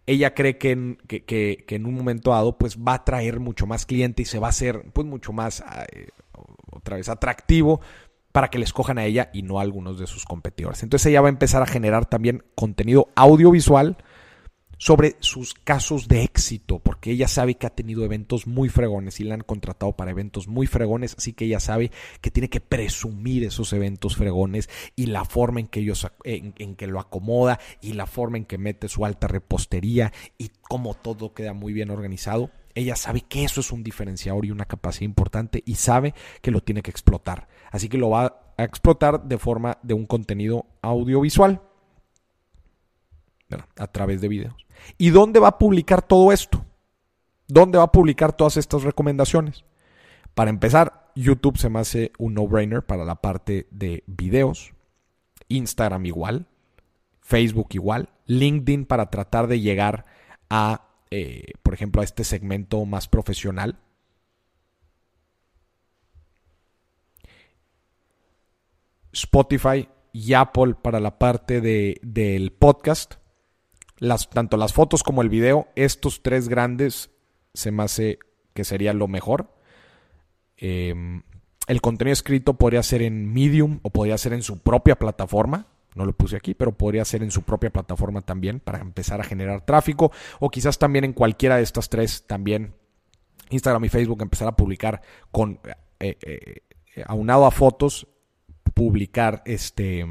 ella 0.06 0.34
cree 0.34 0.58
que 0.58 0.72
en, 0.72 0.98
que, 1.06 1.64
en, 1.66 1.86
un 1.86 1.94
momento 1.94 2.32
dado 2.32 2.58
pues 2.58 2.76
va 2.76 2.92
a 2.92 3.04
traer 3.06 3.40
mucho 3.40 3.66
más 3.66 3.86
cliente 3.86 4.20
y 4.20 4.26
se 4.26 4.38
va 4.38 4.48
a 4.48 4.50
hacer 4.50 4.84
pues 4.92 5.06
mucho 5.06 5.32
más 5.32 5.64
eh, 5.94 6.08
otra 6.70 6.96
vez 6.96 7.08
atractivo 7.08 7.80
para 8.32 8.48
que 8.48 8.58
les 8.58 8.74
cojan 8.74 8.98
a 8.98 9.06
ella 9.06 9.30
y 9.32 9.40
no 9.40 9.60
a 9.60 9.62
algunos 9.62 9.98
de 9.98 10.06
sus 10.06 10.26
competidores. 10.26 10.82
Entonces 10.82 11.06
ella 11.06 11.22
va 11.22 11.28
a 11.28 11.30
empezar 11.30 11.62
a 11.62 11.66
generar 11.66 12.04
también 12.04 12.44
contenido 12.54 13.08
audiovisual 13.16 13.96
sobre 14.78 15.16
sus 15.20 15.54
casos 15.54 16.08
de 16.08 16.22
éxito, 16.22 16.78
porque 16.78 17.10
ella 17.10 17.28
sabe 17.28 17.54
que 17.54 17.66
ha 17.66 17.74
tenido 17.74 18.04
eventos 18.04 18.46
muy 18.46 18.68
fregones 18.68 19.20
y 19.20 19.24
la 19.24 19.34
han 19.34 19.40
contratado 19.40 19.92
para 19.92 20.10
eventos 20.10 20.48
muy 20.48 20.66
fregones, 20.66 21.14
así 21.16 21.32
que 21.32 21.46
ella 21.46 21.60
sabe 21.60 21.90
que 22.20 22.30
tiene 22.30 22.50
que 22.50 22.60
presumir 22.60 23.44
esos 23.44 23.72
eventos 23.72 24.16
fregones 24.16 24.68
y 24.94 25.06
la 25.06 25.24
forma 25.24 25.60
en 25.60 25.68
que 25.68 25.80
ellos 25.80 26.06
en, 26.24 26.52
que 26.52 26.86
lo 26.86 27.00
acomoda 27.00 27.58
y 27.80 27.94
la 27.94 28.06
forma 28.06 28.36
en 28.36 28.44
que 28.44 28.58
mete 28.58 28.88
su 28.88 29.04
alta 29.04 29.28
repostería 29.28 30.12
y 30.38 30.50
cómo 30.62 30.94
todo 30.94 31.32
queda 31.32 31.52
muy 31.52 31.72
bien 31.72 31.90
organizado. 31.90 32.50
Ella 32.74 32.96
sabe 32.96 33.22
que 33.22 33.44
eso 33.44 33.60
es 33.60 33.72
un 33.72 33.82
diferenciador 33.82 34.44
y 34.44 34.50
una 34.50 34.66
capacidad 34.66 35.06
importante 35.06 35.62
y 35.64 35.76
sabe 35.76 36.14
que 36.42 36.50
lo 36.50 36.60
tiene 36.60 36.82
que 36.82 36.90
explotar. 36.90 37.48
Así 37.70 37.88
que 37.88 37.96
lo 37.96 38.10
va 38.10 38.52
a 38.58 38.64
explotar 38.64 39.24
de 39.24 39.38
forma 39.38 39.78
de 39.82 39.94
un 39.94 40.04
contenido 40.04 40.66
audiovisual 40.82 41.62
a 43.76 43.86
través 43.86 44.20
de 44.20 44.28
videos. 44.28 44.66
¿Y 44.98 45.10
dónde 45.10 45.40
va 45.40 45.48
a 45.48 45.58
publicar 45.58 46.02
todo 46.02 46.32
esto? 46.32 46.64
¿Dónde 47.48 47.78
va 47.78 47.84
a 47.84 47.92
publicar 47.92 48.32
todas 48.32 48.56
estas 48.56 48.82
recomendaciones? 48.82 49.64
Para 50.34 50.50
empezar, 50.50 51.10
YouTube 51.14 51.58
se 51.58 51.68
me 51.68 51.78
hace 51.78 52.12
un 52.18 52.34
no-brainer 52.34 52.84
para 52.84 53.04
la 53.04 53.16
parte 53.16 53.66
de 53.70 54.04
videos, 54.06 54.74
Instagram 55.48 56.06
igual, 56.06 56.46
Facebook 57.20 57.68
igual, 57.70 58.10
LinkedIn 58.26 58.84
para 58.84 59.10
tratar 59.10 59.46
de 59.46 59.60
llegar 59.60 60.04
a, 60.50 60.88
eh, 61.10 61.52
por 61.62 61.74
ejemplo, 61.74 62.02
a 62.02 62.04
este 62.04 62.24
segmento 62.24 62.84
más 62.84 63.08
profesional. 63.08 63.78
Spotify 69.12 69.88
y 70.12 70.34
Apple 70.34 70.74
para 70.74 71.00
la 71.00 71.18
parte 71.18 71.60
de, 71.62 71.98
del 72.02 72.52
podcast 72.52 73.14
las, 73.98 74.28
tanto 74.30 74.56
las 74.56 74.72
fotos 74.72 75.02
como 75.02 75.22
el 75.22 75.28
video, 75.28 75.68
estos 75.74 76.22
tres 76.22 76.48
grandes 76.48 77.10
se 77.54 77.70
me 77.70 77.82
hace 77.82 78.18
que 78.54 78.64
sería 78.64 78.92
lo 78.92 79.08
mejor. 79.08 79.54
Em, 80.56 81.22
el 81.66 81.80
contenido 81.80 82.12
escrito 82.12 82.54
podría 82.54 82.82
ser 82.82 83.02
en 83.02 83.32
Medium 83.32 83.80
o 83.82 83.90
podría 83.90 84.18
ser 84.18 84.32
en 84.32 84.42
su 84.42 84.58
propia 84.58 84.96
plataforma. 84.96 85.66
No 85.94 86.04
lo 86.04 86.12
puse 86.12 86.36
aquí, 86.36 86.54
pero 86.54 86.72
podría 86.72 87.04
ser 87.04 87.22
en 87.22 87.30
su 87.30 87.42
propia 87.42 87.70
plataforma 87.70 88.20
también 88.20 88.60
para 88.60 88.80
empezar 88.80 89.20
a 89.20 89.24
generar 89.24 89.64
tráfico. 89.64 90.12
O 90.40 90.50
quizás 90.50 90.78
también 90.78 91.04
en 91.04 91.12
cualquiera 91.12 91.56
de 91.56 91.62
estas 91.62 91.88
tres 91.88 92.26
también. 92.26 92.74
Instagram 93.50 93.84
y 93.84 93.88
Facebook 93.88 94.22
empezar 94.22 94.48
a 94.48 94.56
publicar 94.56 95.00
con 95.30 95.60
eh, 96.00 96.18
eh, 96.20 97.04
aunado 97.06 97.46
a 97.46 97.50
fotos, 97.50 98.08
publicar 98.74 99.42
este 99.46 100.04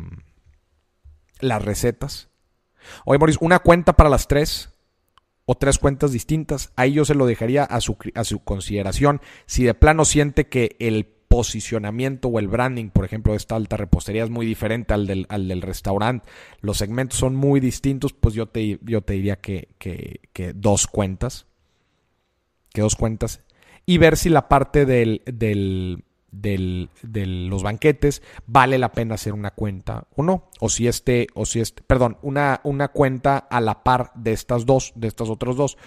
las 1.41 1.63
recetas 1.63 2.29
Oye, 3.05 3.19
Maurice, 3.19 3.39
una 3.41 3.59
cuenta 3.59 3.93
para 3.93 4.09
las 4.09 4.27
tres 4.27 4.71
o 5.45 5.55
tres 5.55 5.77
cuentas 5.77 6.11
distintas. 6.11 6.71
Ahí 6.75 6.93
yo 6.93 7.05
se 7.05 7.15
lo 7.15 7.25
dejaría 7.25 7.63
a 7.63 7.81
su, 7.81 7.97
a 8.15 8.23
su 8.23 8.43
consideración. 8.43 9.21
Si 9.45 9.63
de 9.63 9.73
plano 9.73 10.05
siente 10.05 10.47
que 10.47 10.75
el 10.79 11.05
posicionamiento 11.05 12.29
o 12.29 12.39
el 12.39 12.47
branding, 12.47 12.89
por 12.89 13.05
ejemplo, 13.05 13.33
de 13.33 13.37
esta 13.37 13.55
alta 13.55 13.77
repostería 13.77 14.23
es 14.23 14.29
muy 14.29 14.45
diferente 14.45 14.93
al 14.93 15.05
del, 15.05 15.25
al 15.29 15.47
del 15.47 15.61
restaurante, 15.61 16.27
los 16.61 16.77
segmentos 16.77 17.19
son 17.19 17.35
muy 17.35 17.59
distintos, 17.59 18.13
pues 18.13 18.35
yo 18.35 18.47
te, 18.47 18.79
yo 18.81 19.01
te 19.01 19.13
diría 19.13 19.35
que, 19.35 19.69
que, 19.77 20.21
que 20.33 20.53
dos 20.53 20.87
cuentas. 20.87 21.47
Que 22.71 22.81
dos 22.81 22.95
cuentas. 22.95 23.41
Y 23.85 23.97
ver 23.97 24.17
si 24.17 24.29
la 24.29 24.47
parte 24.47 24.85
del, 24.85 25.21
del, 25.25 26.03
del, 26.41 26.89
de 27.01 27.25
los 27.25 27.63
banquetes, 27.63 28.21
vale 28.45 28.77
la 28.77 28.91
pena 28.91 29.15
hacer 29.15 29.33
una 29.33 29.51
cuenta 29.51 30.07
o 30.15 30.23
no. 30.23 30.49
O 30.59 30.69
si 30.69 30.87
este, 30.87 31.27
o 31.33 31.45
si 31.45 31.59
este, 31.59 31.81
perdón, 31.83 32.17
una, 32.21 32.61
una 32.63 32.89
cuenta 32.89 33.37
a 33.37 33.61
la 33.61 33.83
par 33.83 34.11
de 34.15 34.33
estas 34.33 34.65
dos, 34.65 34.93
de 34.95 35.07
estas 35.07 35.29
otras 35.29 35.55
dos. 35.55 35.77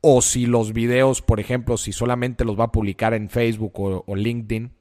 O 0.00 0.22
si 0.22 0.46
los 0.46 0.72
videos, 0.72 1.22
por 1.22 1.40
ejemplo, 1.40 1.76
si 1.76 1.92
solamente 1.92 2.44
los 2.44 2.58
va 2.58 2.64
a 2.64 2.72
publicar 2.72 3.14
en 3.14 3.28
Facebook 3.30 3.72
o, 3.80 4.16
LinkedIn, 4.16 4.72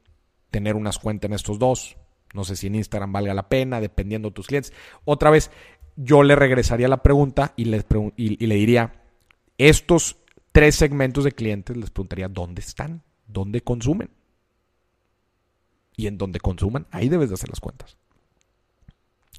tener 0.52 0.76
unas 0.76 1.00
cuentas 1.00 1.30
en 1.30 1.34
estos 1.34 1.58
dos. 1.60 1.98
No 2.34 2.44
sé 2.44 2.56
si 2.56 2.68
en 2.68 2.76
Instagram 2.76 3.12
valga 3.12 3.34
la 3.34 3.50
pena, 3.50 3.82
dependiendo 3.82 4.30
de 4.30 4.34
tus 4.34 4.48
clientes. 4.48 4.74
Otra 5.06 5.32
vez, 5.32 5.50
yo 5.96 6.22
le 6.24 6.36
regresaría 6.36 6.88
la 6.88 7.02
pregunta 7.02 7.54
y, 7.56 7.64
y 7.64 8.48
le 8.48 8.56
diría, 8.56 9.02
estos 9.58 10.18
tres 10.52 10.76
segmentos 10.76 11.24
de 11.24 11.32
clientes, 11.32 11.76
les 11.76 11.90
preguntaría, 11.90 12.28
¿dónde 12.28 12.62
están? 12.62 13.02
¿Dónde 13.28 13.62
consumen? 13.62 14.10
Y 15.98 16.08
en 16.08 16.18
donde 16.18 16.40
consuman, 16.40 16.88
ahí 16.92 17.10
debes 17.10 17.30
de 17.30 17.34
hacer 17.34 17.50
las 17.50 17.60
cuentas. 17.60 17.98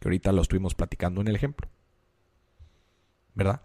Que 0.01 0.09
ahorita 0.09 0.33
lo 0.33 0.43
estuvimos 0.43 0.75
platicando 0.75 1.21
en 1.21 1.29
el 1.29 1.37
ejemplo. 1.37 1.69
¿Verdad? 3.35 3.63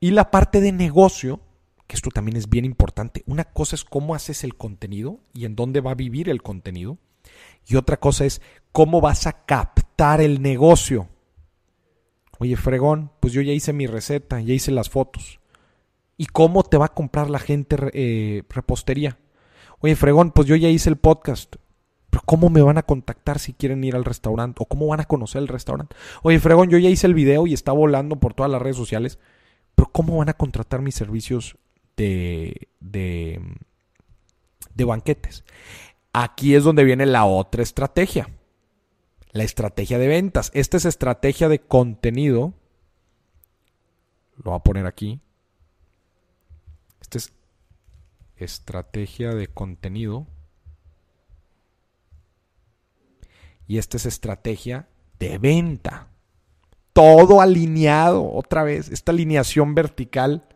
Y 0.00 0.10
la 0.10 0.30
parte 0.30 0.60
de 0.60 0.72
negocio, 0.72 1.40
que 1.86 1.96
esto 1.96 2.10
también 2.10 2.36
es 2.36 2.48
bien 2.48 2.64
importante. 2.64 3.22
Una 3.26 3.44
cosa 3.44 3.76
es 3.76 3.84
cómo 3.84 4.14
haces 4.14 4.42
el 4.42 4.56
contenido 4.56 5.20
y 5.32 5.44
en 5.44 5.54
dónde 5.54 5.80
va 5.80 5.92
a 5.92 5.96
vivir 5.96 6.28
el 6.28 6.42
contenido. 6.42 6.98
Y 7.66 7.76
otra 7.76 7.98
cosa 7.98 8.24
es 8.24 8.42
cómo 8.72 9.00
vas 9.00 9.26
a 9.28 9.44
captar 9.44 10.20
el 10.20 10.42
negocio. 10.42 11.08
Oye, 12.38 12.56
fregón, 12.56 13.12
pues 13.20 13.32
yo 13.32 13.40
ya 13.42 13.52
hice 13.52 13.72
mi 13.72 13.86
receta, 13.86 14.40
ya 14.40 14.54
hice 14.54 14.72
las 14.72 14.90
fotos. 14.90 15.40
¿Y 16.16 16.26
cómo 16.26 16.64
te 16.64 16.76
va 16.76 16.86
a 16.86 16.94
comprar 16.94 17.30
la 17.30 17.38
gente 17.38 17.76
eh, 17.92 18.42
repostería? 18.48 19.18
Oye, 19.80 19.96
Fregón, 19.96 20.32
pues 20.32 20.48
yo 20.48 20.56
ya 20.56 20.68
hice 20.68 20.90
el 20.90 20.96
podcast. 20.96 21.56
Pero 22.10 22.22
¿cómo 22.24 22.48
me 22.50 22.62
van 22.62 22.78
a 22.78 22.82
contactar 22.82 23.38
si 23.38 23.52
quieren 23.52 23.84
ir 23.84 23.94
al 23.94 24.04
restaurante? 24.04 24.62
¿O 24.62 24.66
cómo 24.66 24.86
van 24.86 25.00
a 25.00 25.04
conocer 25.04 25.42
el 25.42 25.48
restaurante? 25.48 25.94
Oye, 26.22 26.40
Fregón, 26.40 26.70
yo 26.70 26.78
ya 26.78 26.88
hice 26.88 27.06
el 27.06 27.14
video 27.14 27.46
y 27.46 27.54
está 27.54 27.72
volando 27.72 28.16
por 28.16 28.34
todas 28.34 28.50
las 28.50 28.62
redes 28.62 28.76
sociales. 28.76 29.18
Pero 29.74 29.90
¿cómo 29.92 30.16
van 30.16 30.28
a 30.28 30.34
contratar 30.34 30.80
mis 30.80 30.94
servicios 30.94 31.56
de, 31.96 32.68
de, 32.80 33.40
de 34.74 34.84
banquetes? 34.84 35.44
Aquí 36.12 36.54
es 36.54 36.64
donde 36.64 36.84
viene 36.84 37.06
la 37.06 37.26
otra 37.26 37.62
estrategia. 37.62 38.30
La 39.32 39.44
estrategia 39.44 39.98
de 39.98 40.08
ventas. 40.08 40.50
Esta 40.54 40.78
es 40.78 40.86
estrategia 40.86 41.48
de 41.48 41.60
contenido. 41.60 42.54
Lo 44.36 44.50
voy 44.50 44.56
a 44.56 44.62
poner 44.62 44.86
aquí. 44.86 45.20
Este 47.00 47.18
es 47.18 47.32
estrategia 48.38 49.34
de 49.34 49.48
contenido. 49.48 50.26
Y 53.66 53.78
esta 53.78 53.96
es 53.96 54.06
estrategia 54.06 54.88
de 55.18 55.38
venta. 55.38 56.08
Todo 56.92 57.40
alineado, 57.40 58.32
otra 58.32 58.62
vez, 58.62 58.90
esta 58.90 59.12
alineación 59.12 59.74
vertical, 59.74 60.48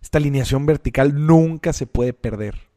esta 0.00 0.18
alineación 0.18 0.64
vertical 0.64 1.26
nunca 1.26 1.72
se 1.72 1.86
puede 1.86 2.12
perder. 2.12 2.68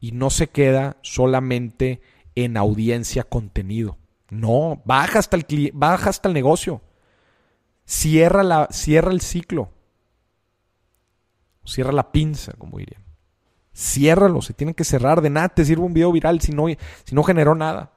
Y 0.00 0.12
no 0.12 0.30
se 0.30 0.48
queda 0.48 0.96
solamente 1.02 2.00
en 2.34 2.56
audiencia 2.56 3.24
contenido. 3.24 3.98
No, 4.30 4.82
baja 4.84 5.18
hasta 5.18 5.36
el, 5.36 5.70
baja 5.74 6.10
hasta 6.10 6.28
el 6.28 6.34
negocio. 6.34 6.82
Cierra, 7.84 8.42
la, 8.42 8.68
cierra 8.70 9.10
el 9.10 9.20
ciclo. 9.20 9.70
Cierra 11.64 11.92
la 11.92 12.12
pinza, 12.12 12.52
como 12.54 12.78
dirían. 12.78 13.09
Ciérralo, 13.80 14.42
se 14.42 14.52
tienen 14.52 14.74
que 14.74 14.84
cerrar. 14.84 15.22
De 15.22 15.30
nada 15.30 15.48
te 15.48 15.64
sirve 15.64 15.84
un 15.84 15.94
video 15.94 16.12
viral 16.12 16.42
si 16.42 16.52
no, 16.52 16.66
si 16.68 17.14
no 17.14 17.22
generó 17.22 17.54
nada. 17.54 17.92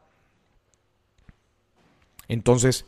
Entonces, 2.29 2.85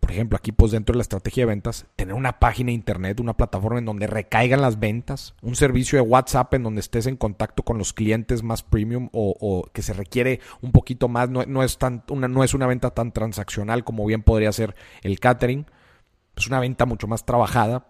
por 0.00 0.10
ejemplo, 0.10 0.38
aquí 0.38 0.50
pues 0.50 0.72
dentro 0.72 0.94
de 0.94 0.96
la 0.96 1.02
estrategia 1.02 1.42
de 1.42 1.48
ventas, 1.48 1.84
tener 1.94 2.14
una 2.14 2.38
página 2.40 2.68
de 2.68 2.72
internet, 2.72 3.20
una 3.20 3.36
plataforma 3.36 3.78
en 3.80 3.84
donde 3.84 4.06
recaigan 4.06 4.62
las 4.62 4.80
ventas, 4.80 5.34
un 5.42 5.56
servicio 5.56 5.98
de 5.98 6.08
WhatsApp 6.08 6.54
en 6.54 6.62
donde 6.62 6.80
estés 6.80 7.06
en 7.06 7.16
contacto 7.16 7.64
con 7.64 7.76
los 7.76 7.92
clientes 7.92 8.42
más 8.42 8.62
premium 8.62 9.10
o, 9.12 9.68
que 9.74 9.82
se 9.82 9.92
requiere 9.92 10.40
un 10.62 10.72
poquito 10.72 11.08
más, 11.08 11.28
no, 11.28 11.62
es 11.62 11.76
tan, 11.76 12.02
una, 12.08 12.28
no 12.28 12.42
es 12.44 12.54
una 12.54 12.66
venta 12.66 12.90
tan 12.90 13.12
transaccional 13.12 13.84
como 13.84 14.06
bien 14.06 14.22
podría 14.22 14.52
ser 14.52 14.74
el 15.02 15.20
catering, 15.20 15.66
es 16.34 16.46
una 16.46 16.60
venta 16.60 16.86
mucho 16.86 17.06
más 17.08 17.26
trabajada, 17.26 17.88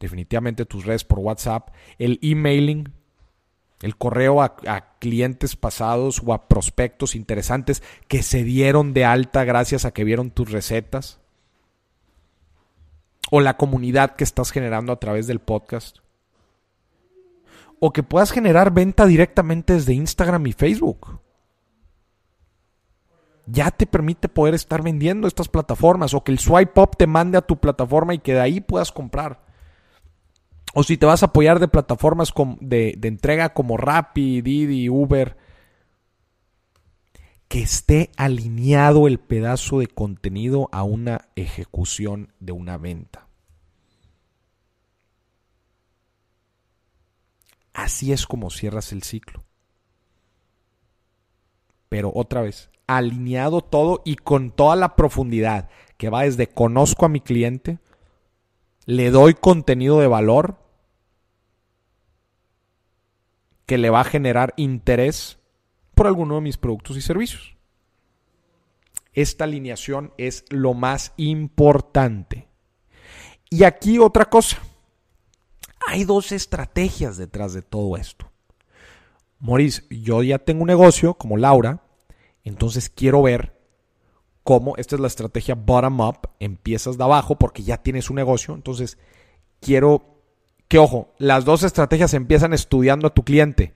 definitivamente 0.00 0.64
tus 0.64 0.86
redes 0.86 1.04
por 1.04 1.18
WhatsApp, 1.18 1.70
el 1.98 2.18
emailing, 2.22 2.92
el 3.82 3.96
correo 3.96 4.40
a, 4.40 4.56
clientes 5.00 5.56
pasados 5.56 6.22
o 6.24 6.32
a 6.32 6.48
prospectos 6.48 7.14
interesantes 7.14 7.82
que 8.08 8.22
se 8.22 8.44
dieron 8.44 8.94
de 8.94 9.04
alta 9.04 9.44
gracias 9.44 9.84
a 9.84 9.90
que 9.90 10.04
vieron 10.04 10.30
tus 10.30 10.50
recetas 10.50 11.20
o 13.30 13.40
la 13.40 13.56
comunidad 13.56 14.14
que 14.14 14.24
estás 14.24 14.52
generando 14.52 14.92
a 14.92 15.00
través 15.00 15.26
del 15.26 15.40
podcast. 15.40 15.98
O 17.80 17.92
que 17.92 18.04
puedas 18.04 18.30
generar 18.30 18.72
venta 18.72 19.06
directamente 19.06 19.72
desde 19.72 19.94
Instagram 19.94 20.46
y 20.46 20.52
Facebook. 20.52 21.18
Ya 23.46 23.72
te 23.72 23.86
permite 23.86 24.28
poder 24.28 24.54
estar 24.54 24.82
vendiendo 24.82 25.26
estas 25.26 25.48
plataformas 25.48 26.14
o 26.14 26.22
que 26.22 26.30
el 26.30 26.38
swipe 26.38 26.80
up 26.80 26.96
te 26.96 27.08
mande 27.08 27.38
a 27.38 27.42
tu 27.42 27.58
plataforma 27.58 28.14
y 28.14 28.20
que 28.20 28.34
de 28.34 28.40
ahí 28.40 28.60
puedas 28.60 28.92
comprar. 28.92 29.40
O 30.74 30.82
si 30.82 30.96
te 30.96 31.06
vas 31.06 31.22
a 31.22 31.26
apoyar 31.26 31.58
de 31.58 31.68
plataformas 31.68 32.32
de, 32.60 32.98
entrega 33.02 33.52
como 33.52 33.76
Rappi, 33.76 34.40
Didi, 34.40 34.88
Uber, 34.88 35.36
que 37.48 37.60
esté 37.60 38.10
alineado 38.16 39.06
el 39.06 39.18
pedazo 39.18 39.80
de 39.80 39.86
contenido 39.86 40.70
a 40.72 40.84
una 40.84 41.28
ejecución 41.36 42.32
de 42.40 42.52
una 42.52 42.78
venta. 42.78 43.28
Así 47.74 48.12
es 48.12 48.26
como 48.26 48.48
cierras 48.48 48.92
el 48.92 49.02
ciclo. 49.02 49.44
Pero 51.90 52.10
otra 52.14 52.40
vez, 52.40 52.70
alineado 52.86 53.60
todo 53.60 54.00
y 54.06 54.16
con 54.16 54.50
toda 54.50 54.76
la 54.76 54.96
profundidad 54.96 55.68
que 55.98 56.08
va 56.08 56.22
desde 56.22 56.46
conozco 56.46 57.04
a 57.04 57.10
mi 57.10 57.20
cliente, 57.20 57.78
le 58.86 59.10
doy 59.10 59.34
contenido 59.34 60.00
de 60.00 60.06
valor 60.06 60.61
que 63.66 63.78
le 63.78 63.90
va 63.90 64.00
a 64.00 64.04
generar 64.04 64.54
interés 64.56 65.38
por 65.94 66.06
alguno 66.06 66.36
de 66.36 66.40
mis 66.40 66.56
productos 66.56 66.96
y 66.96 67.00
servicios. 67.00 67.56
Esta 69.12 69.44
alineación 69.44 70.12
es 70.16 70.44
lo 70.48 70.74
más 70.74 71.12
importante. 71.16 72.48
Y 73.50 73.64
aquí 73.64 73.98
otra 73.98 74.26
cosa. 74.26 74.58
Hay 75.86 76.04
dos 76.04 76.32
estrategias 76.32 77.16
detrás 77.16 77.52
de 77.52 77.62
todo 77.62 77.96
esto. 77.96 78.30
Maurice, 79.40 79.82
yo 79.90 80.22
ya 80.22 80.38
tengo 80.38 80.62
un 80.62 80.68
negocio 80.68 81.14
como 81.14 81.36
Laura, 81.36 81.82
entonces 82.44 82.88
quiero 82.88 83.22
ver 83.22 83.60
cómo, 84.44 84.76
esta 84.76 84.94
es 84.94 85.00
la 85.00 85.08
estrategia 85.08 85.56
bottom 85.56 86.00
up, 86.00 86.30
empiezas 86.38 86.96
de 86.96 87.04
abajo 87.04 87.36
porque 87.36 87.64
ya 87.64 87.76
tienes 87.76 88.08
un 88.08 88.16
negocio, 88.16 88.54
entonces 88.54 88.98
quiero 89.60 90.11
que, 90.72 90.78
ojo, 90.78 91.12
las 91.18 91.44
dos 91.44 91.64
estrategias 91.64 92.14
empiezan 92.14 92.54
estudiando 92.54 93.06
a 93.06 93.12
tu 93.12 93.24
cliente, 93.24 93.74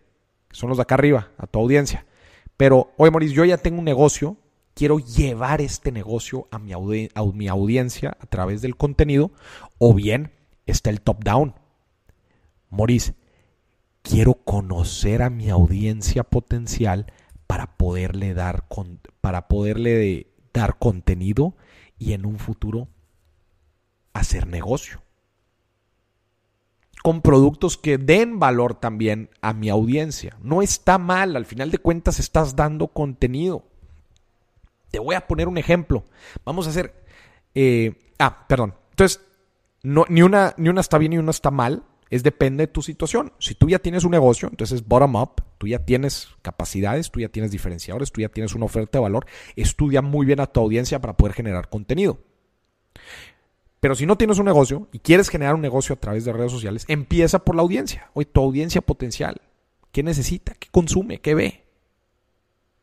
que 0.48 0.56
son 0.56 0.70
los 0.70 0.78
de 0.78 0.82
acá 0.82 0.94
arriba, 0.94 1.28
a 1.36 1.46
tu 1.46 1.58
audiencia. 1.58 2.06
Pero, 2.56 2.94
oye, 2.96 3.10
Maurice, 3.10 3.34
yo 3.34 3.44
ya 3.44 3.58
tengo 3.58 3.80
un 3.80 3.84
negocio, 3.84 4.38
quiero 4.72 4.98
llevar 4.98 5.60
este 5.60 5.92
negocio 5.92 6.48
a 6.50 6.58
mi, 6.58 6.72
audiencia 6.72 8.16
a 8.18 8.24
través 8.24 8.62
del 8.62 8.78
contenido, 8.78 9.30
o 9.76 9.92
bien 9.92 10.32
está 10.64 10.88
el 10.88 11.02
top-down. 11.02 11.56
Maurice, 12.70 13.14
quiero 14.00 14.32
conocer 14.32 15.20
a 15.20 15.28
mi 15.28 15.50
audiencia 15.50 16.24
potencial 16.24 17.12
para 17.46 17.76
poderle 17.76 18.32
dar, 18.32 18.64
para 19.20 19.48
poderle 19.48 20.28
dar 20.54 20.78
contenido 20.78 21.56
y 21.98 22.14
en 22.14 22.24
un 22.24 22.38
futuro 22.38 22.88
hacer 24.14 24.46
negocio 24.46 25.02
con 27.06 27.22
productos 27.22 27.76
que 27.76 27.98
den 27.98 28.40
valor 28.40 28.74
también 28.74 29.30
a 29.40 29.52
mi 29.52 29.68
audiencia. 29.68 30.36
No 30.42 30.60
está 30.60 30.98
mal, 30.98 31.36
al 31.36 31.46
final 31.46 31.70
de 31.70 31.78
cuentas 31.78 32.18
estás 32.18 32.56
dando 32.56 32.88
contenido. 32.88 33.62
Te 34.90 34.98
voy 34.98 35.14
a 35.14 35.28
poner 35.28 35.46
un 35.46 35.56
ejemplo. 35.56 36.04
Vamos 36.44 36.66
a 36.66 36.70
hacer... 36.70 37.04
Eh, 37.54 37.94
ah, 38.18 38.48
perdón. 38.48 38.74
Entonces, 38.90 39.20
no, 39.84 40.04
ni, 40.08 40.22
una, 40.22 40.52
ni 40.56 40.68
una 40.68 40.80
está 40.80 40.98
bien 40.98 41.10
ni 41.10 41.18
una 41.18 41.30
está 41.30 41.52
mal. 41.52 41.84
Es 42.10 42.24
depende 42.24 42.66
de 42.66 42.72
tu 42.72 42.82
situación. 42.82 43.32
Si 43.38 43.54
tú 43.54 43.68
ya 43.68 43.78
tienes 43.78 44.02
un 44.02 44.10
negocio, 44.10 44.48
entonces 44.48 44.80
es 44.80 44.88
bottom 44.88 45.14
up, 45.14 45.44
tú 45.58 45.68
ya 45.68 45.84
tienes 45.84 46.30
capacidades, 46.42 47.12
tú 47.12 47.20
ya 47.20 47.28
tienes 47.28 47.52
diferenciadores, 47.52 48.10
tú 48.10 48.20
ya 48.20 48.30
tienes 48.30 48.56
una 48.56 48.64
oferta 48.64 48.98
de 48.98 49.02
valor, 49.02 49.26
estudia 49.54 50.02
muy 50.02 50.26
bien 50.26 50.40
a 50.40 50.48
tu 50.48 50.58
audiencia 50.58 51.00
para 51.00 51.16
poder 51.16 51.34
generar 51.34 51.68
contenido. 51.68 52.18
Pero 53.86 53.94
si 53.94 54.04
no 54.04 54.18
tienes 54.18 54.40
un 54.40 54.46
negocio 54.46 54.88
y 54.90 54.98
quieres 54.98 55.28
generar 55.28 55.54
un 55.54 55.60
negocio 55.60 55.94
a 55.94 56.00
través 56.00 56.24
de 56.24 56.32
redes 56.32 56.50
sociales, 56.50 56.84
empieza 56.88 57.44
por 57.44 57.54
la 57.54 57.62
audiencia. 57.62 58.10
Oye, 58.14 58.26
tu 58.26 58.40
audiencia 58.40 58.80
potencial. 58.80 59.40
¿Qué 59.92 60.02
necesita? 60.02 60.54
¿Qué 60.54 60.66
consume? 60.72 61.20
¿Qué 61.20 61.36
ve? 61.36 61.62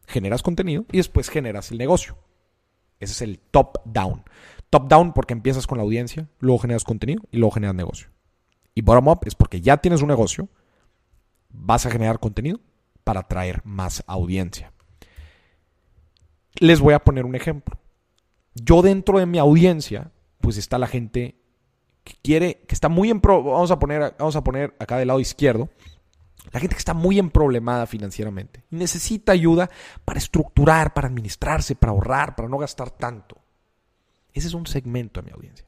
Generas 0.07 0.41
contenido 0.41 0.85
y 0.93 0.97
después 0.99 1.27
generas 1.27 1.71
el 1.71 1.77
negocio. 1.77 2.17
Ese 3.01 3.11
es 3.11 3.21
el 3.21 3.39
top 3.39 3.79
down. 3.83 4.23
Top 4.69 4.87
down 4.87 5.11
porque 5.11 5.33
empiezas 5.33 5.67
con 5.67 5.77
la 5.77 5.83
audiencia, 5.83 6.29
luego 6.39 6.59
generas 6.59 6.85
contenido 6.85 7.21
y 7.31 7.37
luego 7.37 7.51
generas 7.51 7.75
negocio. 7.75 8.07
Y 8.73 8.81
bottom 8.81 9.09
up 9.09 9.19
es 9.25 9.35
porque 9.35 9.59
ya 9.59 9.75
tienes 9.75 10.01
un 10.01 10.07
negocio, 10.07 10.47
vas 11.49 11.85
a 11.85 11.91
generar 11.91 12.21
contenido 12.21 12.61
para 13.03 13.19
atraer 13.19 13.59
más 13.65 14.05
audiencia. 14.07 14.71
Les 16.61 16.79
voy 16.79 16.93
a 16.93 17.03
poner 17.03 17.25
un 17.25 17.35
ejemplo. 17.35 17.77
Yo 18.55 18.81
dentro 18.81 19.19
de 19.19 19.25
mi 19.25 19.37
audiencia 19.37 20.12
pues 20.43 20.57
está 20.57 20.77
la 20.77 20.87
gente 20.87 21.35
que 22.03 22.15
quiere, 22.21 22.65
que 22.67 22.75
está 22.75 22.89
muy 22.89 23.09
en 23.09 23.21
vamos 23.21 23.71
a 23.71 23.79
poner, 23.79 24.13
vamos 24.19 24.35
a 24.35 24.43
poner 24.43 24.75
acá 24.77 24.97
del 24.97 25.07
lado 25.07 25.21
izquierdo, 25.21 25.69
la 26.51 26.59
gente 26.59 26.75
que 26.75 26.79
está 26.79 26.93
muy 26.93 27.17
en 27.17 27.29
problemada 27.29 27.87
financieramente 27.87 28.65
y 28.69 28.75
necesita 28.75 29.31
ayuda 29.31 29.69
para 30.03 30.19
estructurar, 30.19 30.93
para 30.93 31.07
administrarse, 31.07 31.75
para 31.75 31.93
ahorrar, 31.93 32.35
para 32.35 32.49
no 32.49 32.57
gastar 32.57 32.91
tanto. 32.91 33.37
Ese 34.33 34.47
es 34.47 34.53
un 34.53 34.67
segmento 34.67 35.21
de 35.21 35.27
mi 35.27 35.31
audiencia. 35.31 35.65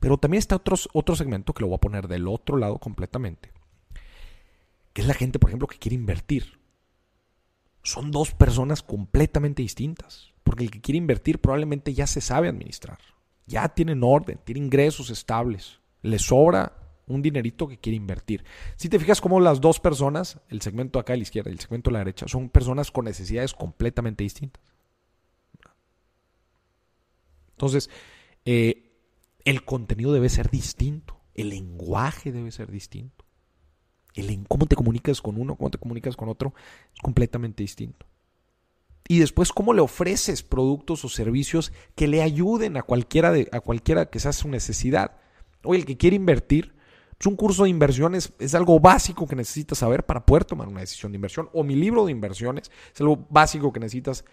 Pero 0.00 0.16
también 0.16 0.38
está 0.38 0.56
otro, 0.56 0.74
otro 0.94 1.16
segmento 1.16 1.52
que 1.52 1.60
lo 1.60 1.68
voy 1.68 1.76
a 1.76 1.80
poner 1.80 2.08
del 2.08 2.26
otro 2.26 2.56
lado 2.56 2.78
completamente, 2.78 3.52
que 4.94 5.02
es 5.02 5.06
la 5.06 5.12
gente, 5.12 5.38
por 5.38 5.50
ejemplo, 5.50 5.68
que 5.68 5.78
quiere 5.78 5.96
invertir. 5.96 6.60
Son 7.82 8.10
dos 8.10 8.32
personas 8.32 8.82
completamente 8.82 9.60
distintas, 9.60 10.32
porque 10.44 10.64
el 10.64 10.70
que 10.70 10.80
quiere 10.80 10.96
invertir 10.96 11.42
probablemente 11.42 11.92
ya 11.92 12.06
se 12.06 12.22
sabe 12.22 12.48
administrar 12.48 12.98
ya 13.46 13.68
tienen 13.68 14.02
orden, 14.02 14.38
tienen 14.44 14.64
ingresos 14.64 15.10
estables, 15.10 15.80
les 16.02 16.22
sobra 16.22 16.72
un 17.06 17.20
dinerito 17.20 17.68
que 17.68 17.78
quiere 17.78 17.96
invertir. 17.96 18.44
Si 18.76 18.88
te 18.88 18.98
fijas 18.98 19.20
como 19.20 19.40
las 19.40 19.60
dos 19.60 19.80
personas, 19.80 20.40
el 20.48 20.62
segmento 20.62 20.98
acá 20.98 21.12
a 21.12 21.16
la 21.16 21.22
izquierda 21.22 21.50
y 21.50 21.54
el 21.54 21.60
segmento 21.60 21.90
a 21.90 21.92
la 21.92 21.98
derecha, 22.00 22.26
son 22.28 22.48
personas 22.48 22.90
con 22.90 23.04
necesidades 23.04 23.52
completamente 23.52 24.24
distintas. 24.24 24.62
Entonces, 27.50 27.90
eh, 28.44 28.92
el 29.44 29.64
contenido 29.64 30.12
debe 30.12 30.28
ser 30.28 30.50
distinto, 30.50 31.20
el 31.34 31.50
lenguaje 31.50 32.32
debe 32.32 32.50
ser 32.50 32.70
distinto. 32.70 33.24
El, 34.14 34.46
cómo 34.48 34.66
te 34.66 34.76
comunicas 34.76 35.20
con 35.20 35.38
uno, 35.38 35.56
cómo 35.56 35.70
te 35.70 35.78
comunicas 35.78 36.16
con 36.16 36.28
otro, 36.28 36.54
es 36.94 37.00
completamente 37.00 37.62
distinto 37.62 38.06
y 39.08 39.18
después 39.18 39.52
cómo 39.52 39.74
le 39.74 39.82
ofreces 39.82 40.42
productos 40.42 41.04
o 41.04 41.08
servicios 41.08 41.72
que 41.94 42.08
le 42.08 42.22
ayuden 42.22 42.76
a 42.76 42.82
cualquiera, 42.82 43.32
de, 43.32 43.48
a 43.52 43.60
cualquiera 43.60 44.06
que 44.06 44.18
sea 44.18 44.32
su 44.32 44.48
necesidad. 44.48 45.16
Oye, 45.62 45.80
el 45.80 45.86
que 45.86 45.96
quiere 45.96 46.16
invertir, 46.16 46.74
pues 47.18 47.26
un 47.26 47.36
curso 47.36 47.64
de 47.64 47.70
inversiones 47.70 48.32
es 48.38 48.54
algo 48.54 48.80
básico 48.80 49.26
que 49.26 49.36
necesitas 49.36 49.78
saber 49.78 50.04
para 50.04 50.24
poder 50.24 50.44
tomar 50.44 50.68
una 50.68 50.80
decisión 50.80 51.12
de 51.12 51.16
inversión. 51.16 51.50
O 51.52 51.62
mi 51.62 51.76
libro 51.76 52.06
de 52.06 52.12
inversiones 52.12 52.70
es 52.94 53.00
algo 53.00 53.26
básico 53.28 53.72
que 53.72 53.80
necesitas 53.80 54.24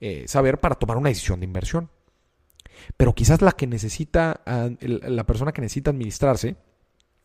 eh, 0.00 0.24
saber 0.26 0.58
para 0.58 0.74
tomar 0.74 0.96
una 0.96 1.08
decisión 1.08 1.40
de 1.40 1.46
inversión. 1.46 1.88
Pero 2.96 3.14
quizás 3.14 3.40
la 3.40 3.52
que 3.52 3.66
necesita, 3.66 4.42
la 4.80 5.24
persona 5.24 5.52
que 5.52 5.62
necesita 5.62 5.90
administrarse, 5.90 6.56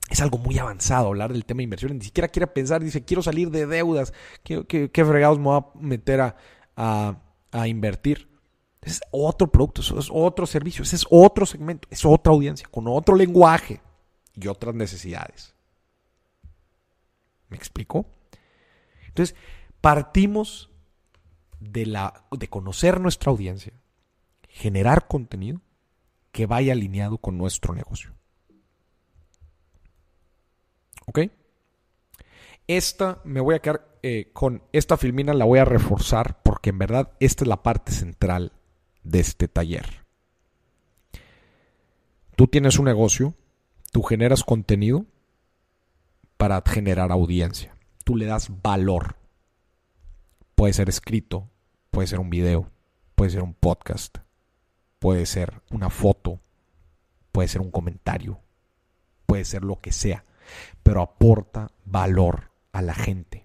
es 0.10 0.22
algo 0.22 0.38
muy 0.38 0.58
avanzado 0.60 1.08
hablar 1.08 1.34
del 1.34 1.46
tema 1.46 1.58
de 1.58 1.64
inversión. 1.64 1.98
Ni 1.98 2.06
siquiera 2.06 2.30
quiere 2.30 2.48
pensar, 2.48 2.82
dice, 2.82 3.04
quiero 3.04 3.22
salir 3.22 3.50
de 3.50 3.66
deudas, 3.66 4.14
¿qué, 4.44 4.66
qué 4.66 5.06
fregados 5.06 5.40
me 5.40 5.46
voy 5.46 5.60
a 5.60 5.80
meter 5.80 6.22
a, 6.22 6.36
a, 6.76 7.18
invertir. 7.68 8.30
es 8.82 9.02
otro 9.12 9.52
producto, 9.52 9.82
es 9.82 10.10
otro 10.12 10.46
servicio, 10.46 10.84
ese 10.84 10.96
es 10.96 11.06
otro 11.10 11.46
segmento, 11.46 11.88
es 11.92 12.06
otra 12.06 12.34
audiencia, 12.34 12.68
con 12.72 12.88
otro 12.88 13.16
lenguaje 13.16 13.82
y 14.34 14.48
otras 14.48 14.74
necesidades. 14.74 15.54
¿Me 17.50 17.58
explico? 17.58 18.06
Entonces, 19.08 19.36
partimos 19.82 20.70
de, 21.60 21.86
la, 21.86 22.26
de 22.32 22.48
conocer 22.48 23.00
nuestra 23.00 23.32
audiencia 23.32 23.74
generar 24.52 25.08
contenido 25.08 25.62
que 26.32 26.46
vaya 26.46 26.74
alineado 26.74 27.18
con 27.18 27.38
nuestro 27.38 27.74
negocio. 27.74 28.14
¿Ok? 31.08 31.20
Esta 32.68 33.22
me 33.24 33.42
voy 33.42 33.56
a 33.56 33.60
quedar 33.60 33.91
eh, 34.04 34.32
con 34.34 34.64
esta 34.72 34.98
filmina, 34.98 35.34
la 35.34 35.46
voy 35.46 35.60
a 35.60 35.66
reforzar 35.66 36.42
porque 36.44 36.72
en 36.72 36.80
verdad 36.80 37.12
esta 37.20 37.44
es 37.44 37.48
la 37.48 37.64
parte 37.64 37.92
central 37.92 38.54
de 39.04 39.20
este 39.20 39.48
taller. 39.48 40.06
Tú 42.36 42.48
tienes 42.48 42.80
un 42.80 42.86
negocio, 42.86 43.36
tú 43.92 44.02
generas 44.04 44.44
contenido 44.44 45.06
para 46.38 46.64
generar 46.66 47.12
audiencia. 47.12 47.78
Tú 48.04 48.16
le 48.16 48.26
das 48.26 48.50
valor. 48.64 49.18
Puede 50.56 50.74
ser 50.74 50.90
escrito, 50.90 51.52
puede 51.92 52.08
ser 52.08 52.20
un 52.20 52.32
video, 52.32 52.72
puede 53.14 53.30
ser 53.30 53.44
un 53.44 53.54
podcast, 53.54 54.18
puede 54.98 55.28
ser 55.28 55.62
una 55.70 55.92
foto, 55.92 56.40
puede 57.32 57.48
ser 57.48 57.62
un 57.62 57.70
comentario, 57.70 58.40
puede 59.28 59.46
ser 59.46 59.64
lo 59.64 59.80
que 59.80 59.92
sea, 59.92 60.26
pero 60.82 61.02
aporta 61.02 61.72
valor 61.86 62.52
a 62.72 62.82
la 62.82 62.96
gente. 62.96 63.41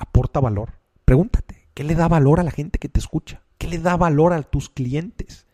Aporta 0.00 0.40
valor. 0.40 0.72
Pregúntate, 1.04 1.68
¿qué 1.74 1.84
le 1.84 1.94
da 1.94 2.08
valor 2.08 2.40
a 2.40 2.42
la 2.42 2.50
gente 2.50 2.78
que 2.78 2.88
te 2.88 2.98
escucha? 2.98 3.42
¿Qué 3.58 3.68
le 3.68 3.78
da 3.78 3.98
valor 3.98 4.32
a 4.32 4.42
tus 4.42 4.70
clientes? 4.70 5.46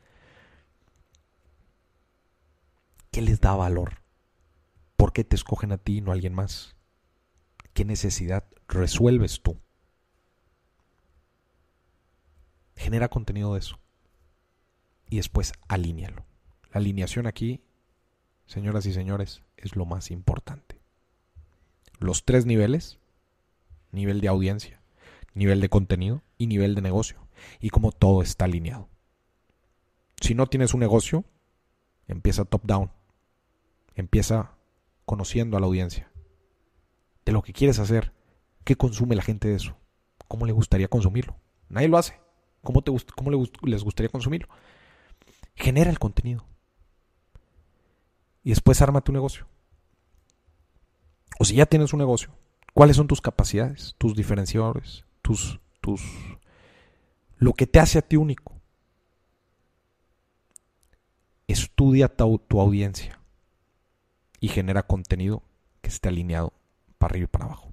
¿Qué 3.10 3.22
les 3.22 3.40
da 3.40 3.56
valor? 3.56 4.02
¿Por 4.94 5.12
qué 5.12 5.24
te 5.24 5.34
escogen 5.34 5.72
a 5.72 5.78
ti 5.78 5.96
y 5.96 6.00
no 6.00 6.12
a 6.12 6.14
alguien 6.14 6.32
más? 6.32 6.76
¿Qué 7.72 7.84
necesidad 7.84 8.44
resuelves 8.68 9.42
tú? 9.42 9.58
Genera 12.76 13.08
contenido 13.08 13.54
de 13.54 13.58
eso. 13.58 13.80
Y 15.10 15.16
después 15.16 15.54
alíñalo. 15.66 16.24
La 16.72 16.78
alineación 16.78 17.26
aquí, 17.26 17.64
señoras 18.46 18.86
y 18.86 18.92
señores, 18.92 19.42
es 19.56 19.74
lo 19.74 19.86
más 19.86 20.12
importante. 20.12 20.80
Los 21.98 22.24
tres 22.24 22.46
niveles, 22.46 23.00
nivel 23.96 24.20
de 24.20 24.28
audiencia, 24.28 24.80
nivel 25.34 25.60
de 25.60 25.68
contenido 25.68 26.22
y 26.38 26.46
nivel 26.46 26.76
de 26.76 26.82
negocio. 26.82 27.26
Y 27.60 27.70
como 27.70 27.90
todo 27.90 28.22
está 28.22 28.44
alineado. 28.44 28.88
Si 30.20 30.34
no 30.34 30.46
tienes 30.46 30.72
un 30.74 30.80
negocio, 30.80 31.24
empieza 32.06 32.44
top 32.44 32.62
down. 32.64 32.92
Empieza 33.94 34.52
conociendo 35.04 35.56
a 35.56 35.60
la 35.60 35.66
audiencia. 35.66 36.10
De 37.24 37.32
lo 37.32 37.42
que 37.42 37.52
quieres 37.52 37.78
hacer. 37.78 38.12
¿Qué 38.64 38.76
consume 38.76 39.16
la 39.16 39.22
gente 39.22 39.48
de 39.48 39.56
eso? 39.56 39.76
¿Cómo 40.28 40.46
le 40.46 40.52
gustaría 40.52 40.88
consumirlo? 40.88 41.36
Nadie 41.68 41.88
lo 41.88 41.98
hace. 41.98 42.20
¿Cómo, 42.62 42.82
te, 42.82 42.92
cómo 43.14 43.30
les 43.62 43.84
gustaría 43.84 44.08
consumirlo? 44.08 44.48
Genera 45.54 45.90
el 45.90 45.98
contenido. 45.98 46.44
Y 48.42 48.50
después 48.50 48.80
arma 48.82 49.00
tu 49.00 49.12
negocio. 49.12 49.46
O 51.38 51.44
si 51.44 51.54
ya 51.54 51.66
tienes 51.66 51.92
un 51.92 51.98
negocio, 51.98 52.30
¿cuáles 52.76 52.96
son 52.96 53.06
tus 53.06 53.22
capacidades, 53.22 53.94
tus 53.96 54.14
diferenciadores, 54.14 55.06
tus, 55.22 55.60
tus, 55.80 56.02
lo 57.38 57.54
que 57.54 57.66
te 57.66 57.80
hace 57.80 57.98
a 57.98 58.02
ti 58.02 58.16
único? 58.16 58.60
Estudia 61.48 62.14
tu, 62.14 62.36
tu 62.36 62.60
audiencia 62.60 63.18
y 64.40 64.48
genera 64.48 64.82
contenido 64.82 65.42
que 65.80 65.88
esté 65.88 66.10
alineado 66.10 66.52
para 66.98 67.12
arriba 67.12 67.24
y 67.24 67.28
para 67.28 67.44
abajo. 67.46 67.72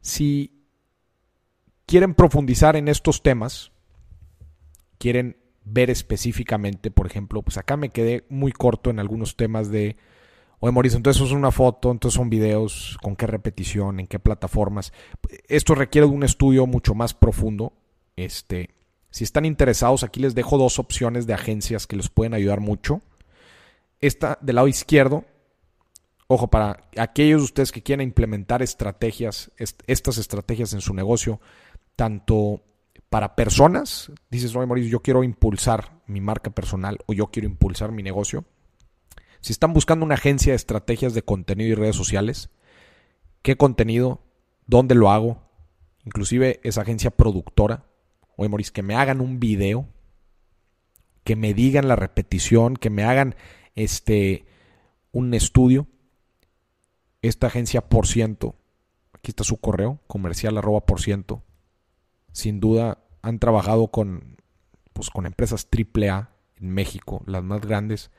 Si 0.00 0.66
quieren 1.86 2.16
profundizar 2.16 2.74
en 2.74 2.88
estos 2.88 3.22
temas, 3.22 3.70
quieren 4.98 5.36
ver 5.64 5.90
específicamente, 5.90 6.90
por 6.90 7.06
ejemplo, 7.06 7.42
pues 7.42 7.58
acá 7.58 7.76
me 7.76 7.90
quedé 7.90 8.26
muy 8.28 8.50
corto 8.50 8.90
en 8.90 8.98
algunos 8.98 9.36
temas 9.36 9.70
de, 9.70 9.96
oye 10.60 10.72
Mauricio, 10.72 10.96
entonces 10.96 11.22
es 11.22 11.32
una 11.32 11.50
foto, 11.50 11.90
entonces 11.90 12.16
son 12.16 12.30
videos, 12.30 12.98
con 13.02 13.16
qué 13.16 13.26
repetición, 13.26 14.00
en 14.00 14.06
qué 14.06 14.18
plataformas. 14.18 14.92
Esto 15.48 15.74
requiere 15.74 16.06
de 16.06 16.14
un 16.14 16.22
estudio 16.22 16.66
mucho 16.66 16.94
más 16.94 17.14
profundo. 17.14 17.72
Este, 18.16 18.70
si 19.10 19.24
están 19.24 19.44
interesados, 19.44 20.02
aquí 20.02 20.20
les 20.20 20.34
dejo 20.34 20.58
dos 20.58 20.78
opciones 20.78 21.26
de 21.26 21.34
agencias 21.34 21.86
que 21.86 21.96
les 21.96 22.08
pueden 22.08 22.34
ayudar 22.34 22.60
mucho. 22.60 23.02
Esta 24.00 24.38
del 24.40 24.56
lado 24.56 24.68
izquierdo, 24.68 25.24
ojo, 26.26 26.48
para 26.48 26.88
aquellos 26.96 27.40
de 27.40 27.44
ustedes 27.44 27.72
que 27.72 27.82
quieren 27.82 28.06
implementar 28.06 28.62
estrategias, 28.62 29.50
estas 29.86 30.18
estrategias 30.18 30.72
en 30.72 30.80
su 30.80 30.94
negocio, 30.94 31.40
tanto 31.94 32.62
para 33.08 33.36
personas, 33.36 34.10
dices, 34.30 34.54
oye 34.56 34.66
Mauricio, 34.66 34.90
yo 34.90 35.00
quiero 35.00 35.22
impulsar 35.22 36.02
mi 36.06 36.20
marca 36.20 36.50
personal 36.50 36.98
o 37.06 37.12
yo 37.12 37.28
quiero 37.28 37.48
impulsar 37.48 37.92
mi 37.92 38.02
negocio. 38.02 38.44
Si 39.46 39.52
están 39.52 39.72
buscando 39.72 40.04
una 40.04 40.16
agencia 40.16 40.50
de 40.50 40.56
estrategias 40.56 41.14
de 41.14 41.22
contenido 41.22 41.70
y 41.70 41.74
redes 41.76 41.94
sociales, 41.94 42.50
¿qué 43.42 43.56
contenido? 43.56 44.24
¿Dónde 44.66 44.96
lo 44.96 45.08
hago? 45.08 45.40
Inclusive 46.04 46.58
esa 46.64 46.80
agencia 46.80 47.12
productora. 47.12 47.86
Oye 48.34 48.48
Mauricio, 48.48 48.72
que 48.72 48.82
me 48.82 48.96
hagan 48.96 49.20
un 49.20 49.38
video, 49.38 49.86
que 51.22 51.36
me 51.36 51.54
digan 51.54 51.86
la 51.86 51.94
repetición, 51.94 52.76
que 52.76 52.90
me 52.90 53.04
hagan 53.04 53.36
este 53.76 54.46
un 55.12 55.32
estudio. 55.32 55.86
Esta 57.22 57.46
agencia 57.46 57.88
por 57.88 58.08
ciento, 58.08 58.56
aquí 59.12 59.30
está 59.30 59.44
su 59.44 59.58
correo, 59.58 60.00
comercial 60.08 60.58
arroba 60.58 60.84
por 60.86 61.00
ciento. 61.00 61.44
Sin 62.32 62.58
duda 62.58 62.98
han 63.22 63.38
trabajado 63.38 63.92
con, 63.92 64.38
pues, 64.92 65.08
con 65.08 65.24
empresas 65.24 65.68
AAA 65.70 66.30
en 66.56 66.70
México, 66.70 67.22
las 67.26 67.44
más 67.44 67.60
grandes, 67.60 68.10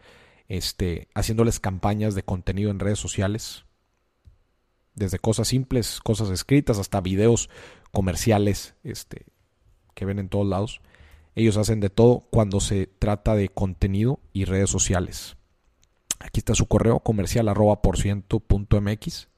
este, 0.48 1.10
haciéndoles 1.14 1.60
campañas 1.60 2.15
de 2.15 2.24
contenido 2.24 2.72
en 2.72 2.80
redes 2.80 2.99
sociales, 2.99 3.65
desde 4.95 5.19
cosas 5.19 5.48
simples, 5.48 5.99
cosas 6.02 6.30
escritas, 6.30 6.80
hasta 6.80 7.02
videos 7.02 7.49
comerciales 7.91 8.76
este, 8.84 9.26
que 9.94 10.06
ven 10.06 10.19
en 10.19 10.30
todos 10.30 10.48
lados. 10.48 10.82
Ellos 11.36 11.57
hacen 11.57 11.80
de 11.80 11.91
todo 11.91 12.28
cuando 12.32 12.60
se 12.60 12.88
trata 12.88 13.36
de 13.36 13.49
contenido 13.49 14.19
y 14.34 14.45
redes 14.45 14.72
sociales. 14.72 15.38
Aquí 16.19 16.40
está 16.40 16.56
su 16.56 16.68
correo 16.68 16.99
comercial 16.99 17.48
arroba 17.48 17.84
por 17.84 17.98
ciento 17.98 18.40
punto 18.40 18.82
mx 18.82 19.30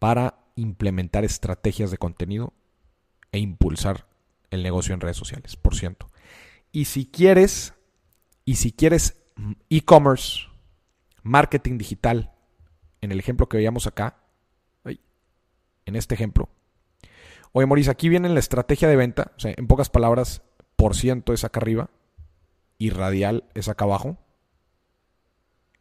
para 0.00 0.40
implementar 0.56 1.24
estrategias 1.24 1.92
de 1.92 1.98
contenido 1.98 2.52
e 3.30 3.38
impulsar 3.38 4.08
el 4.50 4.64
negocio 4.64 4.94
en 4.94 5.00
redes 5.00 5.16
sociales, 5.16 5.54
por 5.54 5.76
ciento. 5.76 6.10
Y 6.72 6.86
si 6.86 7.06
quieres, 7.06 7.74
y 8.44 8.56
si 8.56 8.72
quieres 8.72 9.19
e-commerce, 9.68 10.46
marketing 11.22 11.78
digital, 11.78 12.32
en 13.00 13.12
el 13.12 13.18
ejemplo 13.18 13.48
que 13.48 13.56
veíamos 13.56 13.86
acá, 13.86 14.16
en 15.86 15.96
este 15.96 16.14
ejemplo. 16.14 16.48
Oye, 17.52 17.66
Maurice, 17.66 17.90
aquí 17.90 18.08
viene 18.08 18.28
la 18.28 18.38
estrategia 18.38 18.86
de 18.86 18.96
venta, 18.96 19.32
o 19.36 19.40
sea, 19.40 19.54
en 19.56 19.66
pocas 19.66 19.90
palabras, 19.90 20.42
por 20.76 20.94
ciento 20.94 21.32
es 21.32 21.42
acá 21.42 21.60
arriba 21.60 21.90
y 22.78 22.90
radial 22.90 23.44
es 23.54 23.68
acá 23.68 23.84
abajo. 23.86 24.18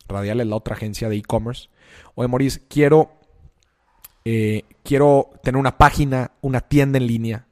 Radial 0.08 0.40
es 0.42 0.48
la 0.48 0.56
otra 0.56 0.76
agencia 0.76 1.10
de 1.10 1.18
e-commerce. 1.18 1.70
Oye, 2.16 2.28
Maurice, 2.28 2.62
quiero 2.68 3.20
eh, 4.26 4.64
quiero 4.84 5.32
tener 5.44 5.60
una 5.60 5.78
página, 5.78 6.32
una 6.42 6.62
tienda 6.62 6.98
en 6.98 7.08
línea. 7.08 7.48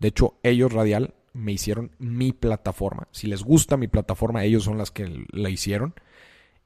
De 0.00 0.08
hecho, 0.08 0.38
ellos, 0.42 0.72
Radial, 0.72 1.14
me 1.34 1.52
hicieron 1.52 1.90
mi 1.98 2.32
plataforma. 2.32 3.08
Si 3.10 3.26
les 3.26 3.42
gusta 3.42 3.76
mi 3.76 3.88
plataforma, 3.88 4.44
ellos 4.44 4.64
son 4.64 4.78
las 4.78 4.90
que 4.90 5.26
la 5.30 5.50
hicieron. 5.50 5.94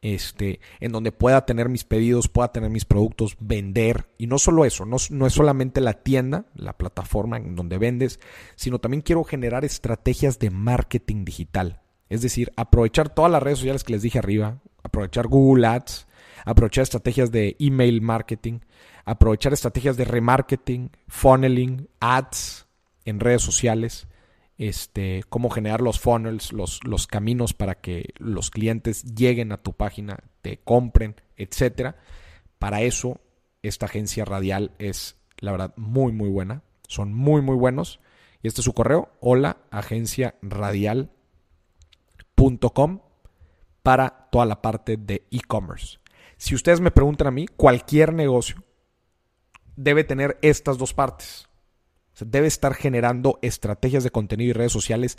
Este, 0.01 0.61
en 0.79 0.93
donde 0.93 1.11
pueda 1.11 1.45
tener 1.45 1.69
mis 1.69 1.83
pedidos, 1.83 2.29
pueda 2.29 2.53
tener 2.53 2.71
mis 2.71 2.85
productos, 2.85 3.37
vender. 3.41 4.09
Y 4.17 4.29
no 4.29 4.39
solo 4.39 4.65
eso, 4.65 4.85
no, 4.85 4.97
no 5.11 5.27
es 5.27 5.33
solamente 5.33 5.81
la 5.81 5.95
tienda, 5.95 6.47
la 6.55 6.79
plataforma 6.79 7.37
en 7.39 7.57
donde 7.57 7.79
vendes, 7.79 8.21
sino 8.55 8.79
también 8.79 9.01
quiero 9.01 9.25
generar 9.25 9.65
estrategias 9.65 10.39
de 10.39 10.51
marketing 10.51 11.25
digital. 11.25 11.81
Es 12.09 12.23
decir, 12.23 12.53
aprovechar 12.57 13.13
todas 13.13 13.33
las 13.33 13.43
redes 13.43 13.59
sociales 13.59 13.83
que 13.83 13.93
les 13.93 14.03
dije 14.03 14.21
arriba, 14.21 14.61
aprovechar 14.85 15.27
Google 15.27 15.67
Ads, 15.67 16.07
aprovechar 16.45 16.83
estrategias 16.83 17.33
de 17.33 17.57
email 17.59 18.01
marketing, 18.01 18.61
aprovechar 19.05 19.53
estrategias 19.53 19.97
de 19.97 20.05
remarketing, 20.05 20.91
funneling, 21.09 21.89
ads 22.01 22.67
en 23.05 23.21
redes 23.21 23.43
sociales, 23.43 24.07
este, 24.59 25.23
cómo 25.29 25.51
generar 25.51 25.81
los 25.81 26.01
funnels, 26.01 26.53
los, 26.53 26.83
los 26.85 27.07
caminos 27.07 27.55
para 27.55 27.77
que 27.77 28.13
los 28.19 28.51
clientes 28.51 29.05
lleguen 29.15 29.53
a 29.53 29.63
tu 29.63 29.73
página, 29.73 30.19
te 30.43 30.59
compren, 30.59 31.15
etcétera. 31.37 31.97
Para 32.59 32.83
eso, 32.83 33.21
esta 33.63 33.87
agencia 33.87 34.25
radial 34.25 34.73
es, 34.79 35.17
la 35.39 35.53
verdad, 35.53 35.73
muy, 35.77 36.13
muy 36.13 36.29
buena. 36.29 36.65
Son 36.89 37.15
muy, 37.15 37.41
muy 37.41 37.55
buenos. 37.57 38.01
Y 38.43 38.49
este 38.49 38.61
es 38.61 38.65
su 38.65 38.73
correo, 38.73 39.11
hola, 39.21 39.59
agencia 39.71 40.35
radial.com 40.43 41.13
para 43.83 44.29
toda 44.31 44.47
la 44.47 44.61
parte 44.61 44.97
de 44.97 45.27
e-commerce. 45.31 45.99
Si 46.37 46.55
ustedes 46.55 46.81
me 46.81 46.91
preguntan 46.91 47.29
a 47.29 47.33
mí, 47.33 47.47
cualquier 47.47 48.13
negocio 48.13 48.63
debe 49.77 50.05
tener 50.05 50.39
estas 50.43 50.79
dos 50.79 50.95
partes. 50.95 51.48
Debe 52.21 52.47
estar 52.47 52.75
generando 52.75 53.39
estrategias 53.43 54.05
de 54.05 54.11
contenido 54.11 54.51
y 54.51 54.53
redes 54.53 54.73
sociales 54.73 55.17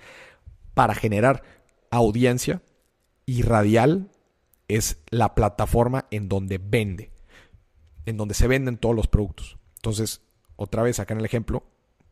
para 0.73 0.95
generar 0.95 1.43
audiencia 1.91 2.61
y 3.25 3.41
Radial 3.41 4.11
es 4.67 5.01
la 5.09 5.35
plataforma 5.35 6.05
en 6.11 6.29
donde 6.29 6.57
vende, 6.57 7.11
en 8.05 8.17
donde 8.17 8.33
se 8.33 8.47
venden 8.47 8.77
todos 8.77 8.95
los 8.95 9.07
productos. 9.07 9.57
Entonces, 9.75 10.21
otra 10.55 10.83
vez 10.83 10.99
acá 10.99 11.13
en 11.13 11.19
el 11.19 11.25
ejemplo, 11.25 11.63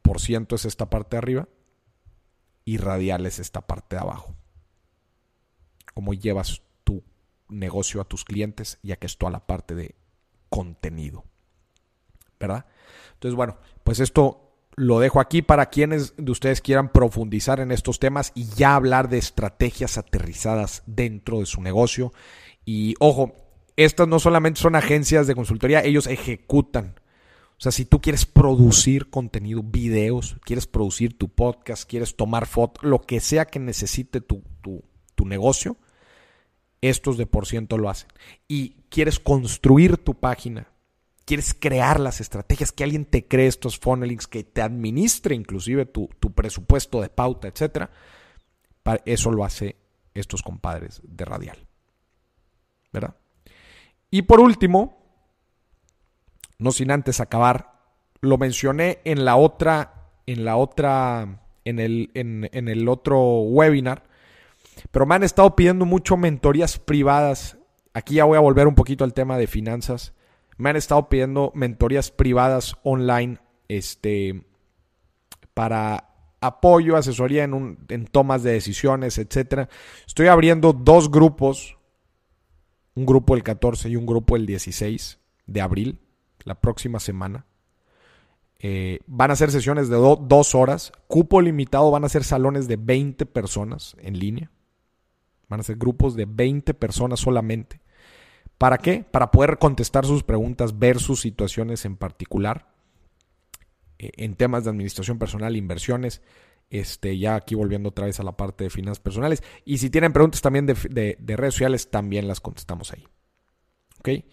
por 0.01 0.19
ciento 0.21 0.55
es 0.55 0.65
esta 0.65 0.89
parte 0.89 1.15
de 1.15 1.19
arriba 1.19 1.47
y 2.65 2.77
Radial 2.77 3.25
es 3.25 3.39
esta 3.39 3.61
parte 3.61 3.95
de 3.95 4.01
abajo. 4.01 4.35
Cómo 5.93 6.13
llevas 6.13 6.61
tu 6.83 7.03
negocio 7.49 8.01
a 8.01 8.05
tus 8.05 8.23
clientes, 8.23 8.79
ya 8.83 8.97
que 8.97 9.07
es 9.07 9.17
toda 9.17 9.31
la 9.31 9.45
parte 9.45 9.75
de 9.75 9.95
contenido. 10.49 11.23
¿Verdad? 12.39 12.65
Entonces, 13.13 13.35
bueno, 13.35 13.57
pues 13.83 13.99
esto 13.99 14.46
lo 14.77 14.99
dejo 14.99 15.19
aquí 15.19 15.41
para 15.41 15.71
quienes 15.71 16.13
de 16.17 16.31
ustedes 16.31 16.61
quieran 16.61 16.91
profundizar 16.91 17.59
en 17.59 17.71
estos 17.71 17.97
temas 17.97 18.31
y 18.35 18.45
ya 18.45 18.75
hablar 18.75 19.09
de 19.09 19.17
estrategias 19.17 19.97
aterrizadas 19.97 20.83
dentro 20.85 21.39
de 21.39 21.47
su 21.47 21.61
negocio. 21.61 22.13
Y 22.63 22.93
ojo, 22.99 23.33
estas 23.75 24.07
no 24.07 24.19
solamente 24.19 24.61
son 24.61 24.75
agencias 24.75 25.25
de 25.25 25.33
consultoría, 25.33 25.83
ellos 25.83 26.05
ejecutan. 26.05 26.99
O 27.57 27.59
sea, 27.59 27.71
si 27.71 27.85
tú 27.85 27.99
quieres 28.01 28.27
producir 28.27 29.09
contenido, 29.09 29.63
videos, 29.63 30.37
quieres 30.45 30.67
producir 30.67 31.17
tu 31.17 31.27
podcast, 31.27 31.89
quieres 31.89 32.15
tomar 32.15 32.45
fotos, 32.45 32.83
lo 32.83 33.01
que 33.01 33.19
sea 33.19 33.45
que 33.45 33.57
necesite 33.57 34.21
tu, 34.21 34.43
tu, 34.61 34.83
tu 35.15 35.25
negocio, 35.25 35.75
estos 36.81 37.17
de 37.17 37.25
por 37.25 37.47
ciento 37.47 37.79
lo 37.79 37.89
hacen. 37.89 38.09
Y 38.47 38.75
quieres 38.89 39.19
construir 39.19 39.97
tu 39.97 40.13
página, 40.19 40.67
quieres 41.27 41.53
crear 41.53 41.99
las 41.99 42.21
estrategias, 42.21 42.71
que 42.71 42.85
alguien 42.85 43.03
te 43.03 43.27
cree 43.27 43.47
estos 43.47 43.77
funnelings, 43.77 44.27
que 44.27 44.45
te 44.45 44.61
administre 44.61 45.35
inclusive 45.35 45.85
tu, 45.85 46.07
presupuesto 46.33 47.01
de 47.01 47.09
pauta, 47.09 47.49
etcétera, 47.49 47.91
eso 49.03 49.31
lo 49.31 49.43
hace 49.43 49.75
estos 50.13 50.41
compadres 50.41 51.01
de 51.03 51.25
Radial. 51.25 51.67
¿Verdad? 52.93 53.17
Y 54.09 54.21
por 54.21 54.39
último, 54.39 55.03
no 56.59 56.71
sin 56.71 56.91
antes 56.91 57.19
acabar, 57.19 57.73
lo 58.21 58.37
mencioné 58.37 59.01
en 59.03 59.25
la 59.25 59.35
otra, 59.35 60.11
en 60.27 60.45
la 60.45 60.55
otra, 60.55 61.41
en 61.65 61.79
el, 61.79 62.09
en, 62.13 62.49
en 62.53 62.69
el 62.69 62.87
otro 62.87 63.41
webinar, 63.41 64.03
pero 64.91 65.05
me 65.05 65.15
han 65.15 65.23
estado 65.23 65.57
pidiendo 65.57 65.83
mucho 65.83 66.15
mentorías 66.15 66.79
privadas. 66.79 67.57
Aquí 67.93 68.15
ya 68.15 68.23
voy 68.23 68.37
a 68.37 68.41
volver 68.41 68.65
un 68.65 68.75
poquito 68.75 69.03
al 69.03 69.13
tema 69.13 69.37
de 69.37 69.47
finanzas 69.47 70.13
me 70.57 70.69
han 70.69 70.75
estado 70.75 71.09
pidiendo 71.09 71.51
mentorías 71.55 72.11
privadas 72.11 72.75
online 72.83 73.39
este, 73.67 74.43
para 75.53 76.09
apoyo, 76.41 76.95
asesoría 76.95 77.43
en, 77.43 77.77
en 77.89 78.05
tomas 78.05 78.43
de 78.43 78.51
decisiones, 78.51 79.17
etc. 79.17 79.69
Estoy 80.05 80.27
abriendo 80.27 80.73
dos 80.73 81.11
grupos, 81.11 81.77
un 82.95 83.05
grupo 83.05 83.35
el 83.35 83.43
14 83.43 83.89
y 83.89 83.95
un 83.95 84.05
grupo 84.05 84.35
el 84.35 84.45
16 84.45 85.19
de 85.45 85.61
abril, 85.61 85.99
la 86.43 86.55
próxima 86.55 86.99
semana. 86.99 87.45
Eh, 88.59 88.99
van 89.05 89.29
a 89.29 89.35
ser 89.35 89.51
sesiones 89.51 89.87
de 89.89 89.95
dos 89.95 90.55
horas, 90.55 90.91
cupo 91.07 91.41
limitado, 91.41 91.91
van 91.91 92.05
a 92.05 92.09
ser 92.09 92.23
salones 92.23 92.67
de 92.67 92.77
20 92.77 93.25
personas 93.27 93.95
en 93.99 94.17
línea. 94.17 94.51
Van 95.47 95.59
a 95.59 95.63
ser 95.63 95.77
grupos 95.77 96.15
de 96.15 96.25
20 96.25 96.73
personas 96.73 97.19
solamente. 97.19 97.81
¿Para 98.57 98.77
qué? 98.79 99.03
Para 99.03 99.31
poder 99.31 99.59
contestar 99.59 100.05
sus 100.05 100.23
preguntas, 100.23 100.79
ver 100.79 100.99
sus 100.99 101.21
situaciones 101.21 101.85
en 101.85 101.95
particular 101.95 102.67
eh, 103.99 104.11
en 104.17 104.35
temas 104.35 104.63
de 104.63 104.71
administración 104.71 105.19
personal, 105.19 105.55
inversiones. 105.55 106.21
Este, 106.69 107.17
ya 107.17 107.35
aquí 107.35 107.55
volviendo 107.55 107.89
otra 107.89 108.07
vez 108.07 108.19
a 108.19 108.23
la 108.23 108.35
parte 108.35 108.65
de 108.65 108.69
finanzas 108.69 108.99
personales. 108.99 109.43
Y 109.63 109.77
si 109.77 109.89
tienen 109.89 110.11
preguntas 110.11 110.41
también 110.41 110.65
de, 110.65 110.75
redes 111.19 111.53
sociales, 111.53 111.89
también 111.89 112.27
las 112.27 112.41
contestamos 112.41 112.91
ahí. 112.91 113.07
¿Ok? 113.99 114.25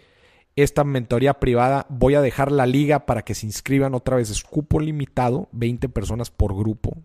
Esta 0.56 0.84
mentoría 0.84 1.40
privada, 1.40 1.86
voy 1.88 2.14
a 2.14 2.20
dejar 2.20 2.52
la 2.52 2.66
liga 2.66 3.06
para 3.06 3.22
que 3.22 3.34
se 3.34 3.46
inscriban 3.46 3.94
otra 3.94 4.16
vez. 4.16 4.30
Es 4.30 4.42
cupo 4.42 4.80
limitado, 4.80 5.48
20 5.52 5.88
personas 5.88 6.30
por 6.30 6.56
grupo. 6.56 6.96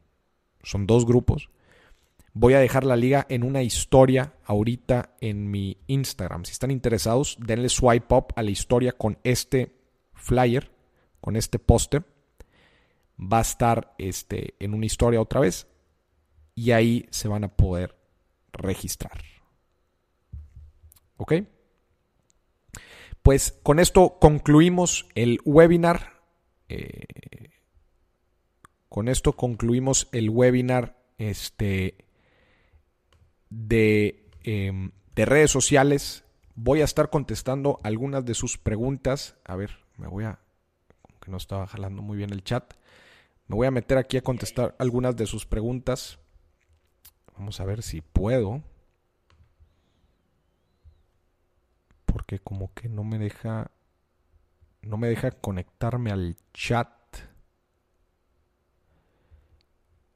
Son 0.64 0.88
dos 0.88 1.06
grupos. 1.06 1.50
Voy 2.42 2.54
a 2.54 2.60
dejar 2.60 2.86
la 2.86 2.96
liga 2.96 3.26
en 3.28 3.44
una 3.44 3.64
historia 3.64 4.34
ahorita 4.46 5.14
en 5.20 5.52
mi 5.52 5.78
Instagram. 5.88 6.46
Si 6.46 6.54
están 6.54 6.72
interesados, 6.72 7.38
denle 7.38 7.68
swipe 7.68 8.16
up 8.16 8.28
a 8.38 8.44
la 8.44 8.50
historia 8.50 8.94
con 8.94 9.18
este 9.26 9.76
flyer, 10.14 10.72
con 11.20 11.36
este 11.36 11.60
póster. 11.60 12.06
Va 13.20 13.40
a 13.40 13.42
estar 13.42 13.94
este, 13.98 14.56
en 14.60 14.74
una 14.74 14.86
historia 14.86 15.20
otra 15.20 15.42
vez 15.42 15.68
y 16.56 16.72
ahí 16.72 17.08
se 17.10 17.28
van 17.28 17.44
a 17.44 17.54
poder 17.58 17.98
registrar. 18.54 19.22
¿Ok? 21.18 21.34
Pues 23.22 23.60
con 23.64 23.80
esto 23.80 24.18
concluimos 24.18 25.10
el 25.14 25.42
webinar. 25.44 26.22
Eh, 26.70 27.04
con 28.88 29.10
esto 29.10 29.34
concluimos 29.34 30.08
el 30.14 30.30
webinar. 30.30 30.96
Este 31.18 32.09
Em, 33.52 34.92
de, 35.16 35.26
redes 35.26 35.52
sociales. 35.52 36.24
Voy 36.56 36.82
a 36.82 36.86
estar 36.86 37.10
contestando 37.10 37.80
algunas 37.84 38.26
de 38.26 38.34
sus 38.34 38.58
preguntas. 38.58 39.38
A 39.46 39.56
ver, 39.56 39.80
me 39.98 40.08
voy 40.08 40.26
a... 40.26 40.40
Como 41.02 41.20
que 41.20 41.32
no 41.32 41.38
estaba 41.38 41.68
jalando 41.68 42.02
muy 42.02 42.18
bien 42.18 42.32
el 42.32 42.44
chat. 42.44 42.74
Me 43.48 43.56
voy 43.56 43.68
a 43.68 43.72
meter 43.72 43.98
aquí 43.98 44.18
a 44.18 44.22
contestar 44.22 44.76
algunas 44.78 45.16
de 45.16 45.26
sus 45.26 45.46
preguntas. 45.46 46.20
Vamos 47.38 47.60
a 47.60 47.66
ver 47.66 47.82
si 47.82 48.02
puedo. 48.02 48.62
Porque 52.06 52.40
como 52.40 52.74
que 52.74 52.90
no 52.90 53.04
me 53.04 53.18
deja... 53.18 53.72
No 54.82 54.98
me 54.98 55.10
deja 55.10 55.32
conectarme 55.32 56.12
al 56.12 56.38
chat. 56.54 56.90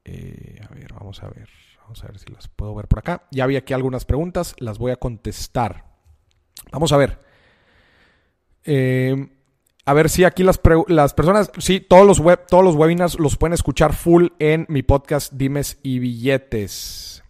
Eh, 0.05 0.60
a 0.69 0.73
ver, 0.73 0.93
vamos 0.93 1.22
a 1.23 1.30
ver. 1.30 1.49
Vamos 1.84 2.03
a 2.03 2.07
ver 2.07 2.18
si 2.18 2.31
las 2.31 2.47
puedo 2.47 2.73
ver 2.73 2.88
por 2.88 2.99
acá. 2.99 3.27
Ya 3.31 3.45
vi 3.45 3.55
aquí 3.55 3.73
algunas 3.73 4.05
preguntas, 4.05 4.55
las 4.57 4.77
voy 4.77 4.91
a 4.91 4.95
contestar. 4.95 5.85
Vamos 6.72 6.91
a 6.91 6.97
ver. 6.97 7.19
Eh, 8.64 9.30
a 9.85 9.93
ver 9.93 10.10
si 10.10 10.23
aquí 10.23 10.43
las, 10.43 10.61
las, 10.88 11.14
personas, 11.14 11.51
sí, 11.57 11.81
todos 11.81 12.07
los, 12.07 12.19
web, 12.19 12.45
todos 12.47 12.64
los 12.64 12.76
webinars 12.76 13.19
los 13.19 13.35
pueden 13.35 13.53
escuchar 13.53 13.93
full 13.93 14.27
en 14.39 14.65
mi 14.69 14.81
podcast 14.81 15.34
Dimes 15.34 15.77
y 15.84 15.99
Billetes. 15.99 17.23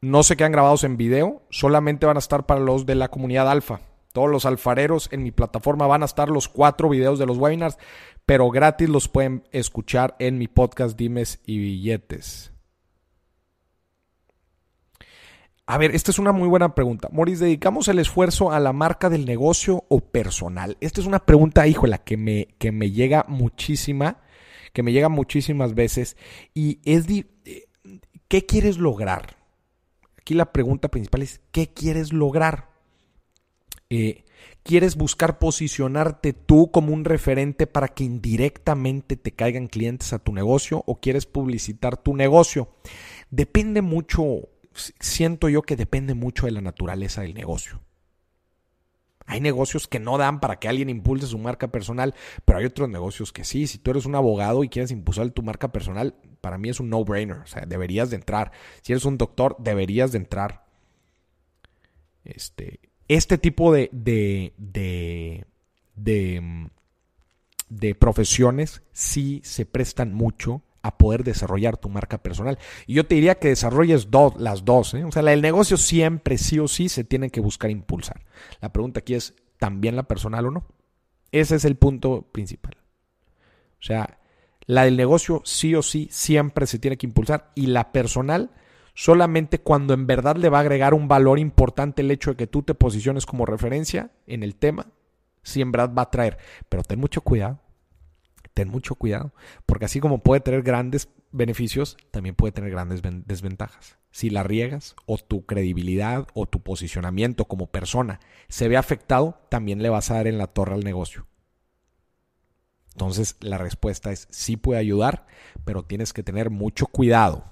No 0.00 0.22
se 0.22 0.36
quedan 0.36 0.52
grabados 0.52 0.84
en 0.84 0.96
video, 0.96 1.42
solamente 1.50 2.06
van 2.06 2.16
a 2.16 2.20
estar 2.20 2.46
para 2.46 2.60
los 2.60 2.86
de 2.86 2.94
la 2.94 3.08
comunidad 3.08 3.50
alfa. 3.50 3.80
Todos 4.12 4.30
los 4.30 4.46
alfareros 4.46 5.08
en 5.12 5.24
mi 5.24 5.32
plataforma 5.32 5.88
van 5.88 6.02
a 6.02 6.06
estar 6.06 6.28
los 6.28 6.48
cuatro 6.48 6.88
videos 6.88 7.18
de 7.18 7.26
los 7.26 7.36
webinars, 7.36 7.78
pero 8.24 8.48
gratis 8.50 8.88
los 8.88 9.08
pueden 9.08 9.42
escuchar 9.50 10.14
en 10.20 10.38
mi 10.38 10.46
podcast 10.46 10.96
Dimes 10.96 11.40
y 11.46 11.58
Billetes. 11.58 12.52
A 15.70 15.76
ver, 15.76 15.94
esta 15.94 16.10
es 16.10 16.18
una 16.18 16.32
muy 16.32 16.48
buena 16.48 16.74
pregunta. 16.74 17.10
Moris, 17.12 17.40
¿dedicamos 17.40 17.88
el 17.88 17.98
esfuerzo 17.98 18.50
a 18.52 18.58
la 18.58 18.72
marca 18.72 19.10
del 19.10 19.26
negocio 19.26 19.84
o 19.90 20.00
personal? 20.00 20.78
Esta 20.80 21.02
es 21.02 21.06
una 21.06 21.26
pregunta, 21.26 21.66
híjola, 21.66 21.98
que 21.98 22.16
me, 22.16 22.48
que 22.56 22.72
me 22.72 22.90
llega 22.90 23.26
muchísima, 23.28 24.22
que 24.72 24.82
me 24.82 24.92
llega 24.92 25.10
muchísimas 25.10 25.74
veces. 25.74 26.16
Y 26.54 26.80
es, 26.86 27.04
eh, 27.10 27.66
¿qué 28.28 28.46
quieres 28.46 28.78
lograr? 28.78 29.36
Aquí 30.16 30.32
la 30.32 30.54
pregunta 30.54 30.88
principal 30.88 31.20
es, 31.20 31.42
¿qué 31.52 31.66
quieres 31.66 32.14
lograr? 32.14 32.70
Eh, 33.90 34.24
¿Quieres 34.62 34.96
buscar 34.96 35.38
posicionarte 35.38 36.32
tú 36.32 36.70
como 36.70 36.94
un 36.94 37.04
referente 37.04 37.66
para 37.66 37.88
que 37.88 38.04
indirectamente 38.04 39.16
te 39.16 39.32
caigan 39.32 39.66
clientes 39.66 40.14
a 40.14 40.18
tu 40.18 40.32
negocio 40.32 40.82
o 40.86 40.98
quieres 40.98 41.26
publicitar 41.26 41.98
tu 41.98 42.16
negocio? 42.16 42.70
Depende 43.30 43.82
mucho 43.82 44.48
siento 44.78 45.48
yo 45.48 45.62
que 45.62 45.76
depende 45.76 46.14
mucho 46.14 46.46
de 46.46 46.52
la 46.52 46.60
naturaleza 46.60 47.22
del 47.22 47.34
negocio. 47.34 47.80
Hay 49.26 49.42
negocios 49.42 49.86
que 49.86 50.00
no 50.00 50.16
dan 50.16 50.40
para 50.40 50.58
que 50.58 50.68
alguien 50.68 50.88
impulse 50.88 51.26
su 51.26 51.38
marca 51.38 51.68
personal, 51.68 52.14
pero 52.46 52.58
hay 52.58 52.64
otros 52.64 52.88
negocios 52.88 53.30
que 53.30 53.44
sí. 53.44 53.66
Si 53.66 53.76
tú 53.76 53.90
eres 53.90 54.06
un 54.06 54.14
abogado 54.14 54.64
y 54.64 54.70
quieres 54.70 54.90
impulsar 54.90 55.30
tu 55.30 55.42
marca 55.42 55.70
personal, 55.70 56.14
para 56.40 56.56
mí 56.56 56.70
es 56.70 56.80
un 56.80 56.88
no-brainer. 56.88 57.36
O 57.36 57.46
sea, 57.46 57.66
deberías 57.66 58.08
de 58.08 58.16
entrar. 58.16 58.52
Si 58.80 58.92
eres 58.92 59.04
un 59.04 59.18
doctor, 59.18 59.54
deberías 59.58 60.12
de 60.12 60.18
entrar. 60.18 60.64
Este, 62.24 62.80
este 63.06 63.36
tipo 63.36 63.70
de, 63.70 63.90
de, 63.92 64.54
de, 64.56 65.44
de, 65.94 66.70
de 67.68 67.94
profesiones 67.94 68.82
sí 68.92 69.42
se 69.44 69.66
prestan 69.66 70.14
mucho 70.14 70.62
a 70.88 70.98
poder 70.98 71.24
desarrollar 71.24 71.76
tu 71.76 71.88
marca 71.88 72.18
personal. 72.18 72.58
Y 72.86 72.94
yo 72.94 73.06
te 73.06 73.14
diría 73.14 73.38
que 73.38 73.48
desarrolles 73.48 74.08
las 74.38 74.64
dos. 74.64 74.94
¿eh? 74.94 75.04
O 75.04 75.12
sea, 75.12 75.22
el 75.32 75.42
negocio 75.42 75.76
siempre, 75.76 76.38
sí 76.38 76.58
o 76.58 76.68
sí, 76.68 76.88
se 76.88 77.04
tiene 77.04 77.30
que 77.30 77.40
buscar 77.40 77.70
impulsar. 77.70 78.24
La 78.60 78.72
pregunta 78.72 79.00
aquí 79.00 79.14
es, 79.14 79.34
¿también 79.58 79.96
la 79.96 80.04
personal 80.04 80.46
o 80.46 80.50
no? 80.50 80.66
Ese 81.32 81.56
es 81.56 81.64
el 81.64 81.76
punto 81.76 82.22
principal. 82.32 82.76
O 83.80 83.82
sea, 83.82 84.18
La 84.66 84.84
del 84.84 84.96
negocio 84.98 85.40
sí 85.44 85.74
o 85.74 85.82
sí 85.82 86.08
siempre 86.10 86.66
se 86.66 86.78
tiene 86.78 86.98
que 86.98 87.06
impulsar 87.06 87.52
y 87.54 87.68
la 87.68 87.90
personal 87.90 88.50
solamente 88.94 89.60
cuando 89.60 89.94
en 89.94 90.06
verdad 90.06 90.36
le 90.36 90.48
va 90.48 90.58
a 90.58 90.60
agregar 90.60 90.92
un 90.92 91.08
valor 91.08 91.38
importante 91.38 92.02
el 92.02 92.10
hecho 92.10 92.30
de 92.30 92.36
que 92.36 92.46
tú 92.46 92.62
te 92.62 92.74
posiciones 92.74 93.26
como 93.26 93.46
referencia 93.46 94.10
en 94.26 94.42
el 94.42 94.56
tema, 94.56 94.88
si 95.42 95.62
en 95.62 95.72
verdad 95.72 95.94
va 95.96 96.02
a 96.02 96.10
traer. 96.10 96.36
Pero 96.68 96.82
ten 96.82 96.98
mucho 96.98 97.22
cuidado, 97.22 97.60
ten 98.58 98.70
mucho 98.70 98.96
cuidado, 98.96 99.32
porque 99.66 99.84
así 99.84 100.00
como 100.00 100.18
puede 100.18 100.40
tener 100.40 100.64
grandes 100.64 101.08
beneficios, 101.30 101.96
también 102.10 102.34
puede 102.34 102.50
tener 102.50 102.72
grandes 102.72 103.02
desventajas. 103.24 103.98
Si 104.10 104.30
la 104.30 104.42
riegas 104.42 104.96
o 105.06 105.16
tu 105.16 105.46
credibilidad 105.46 106.26
o 106.34 106.46
tu 106.46 106.60
posicionamiento 106.60 107.44
como 107.44 107.68
persona 107.68 108.18
se 108.48 108.66
ve 108.66 108.76
afectado, 108.76 109.40
también 109.48 109.80
le 109.80 109.90
vas 109.90 110.10
a 110.10 110.14
dar 110.14 110.26
en 110.26 110.38
la 110.38 110.48
torre 110.48 110.74
al 110.74 110.82
negocio. 110.82 111.28
Entonces 112.94 113.36
la 113.38 113.58
respuesta 113.58 114.10
es 114.10 114.26
sí 114.28 114.56
puede 114.56 114.80
ayudar, 114.80 115.28
pero 115.64 115.84
tienes 115.84 116.12
que 116.12 116.24
tener 116.24 116.50
mucho 116.50 116.86
cuidado. 116.86 117.44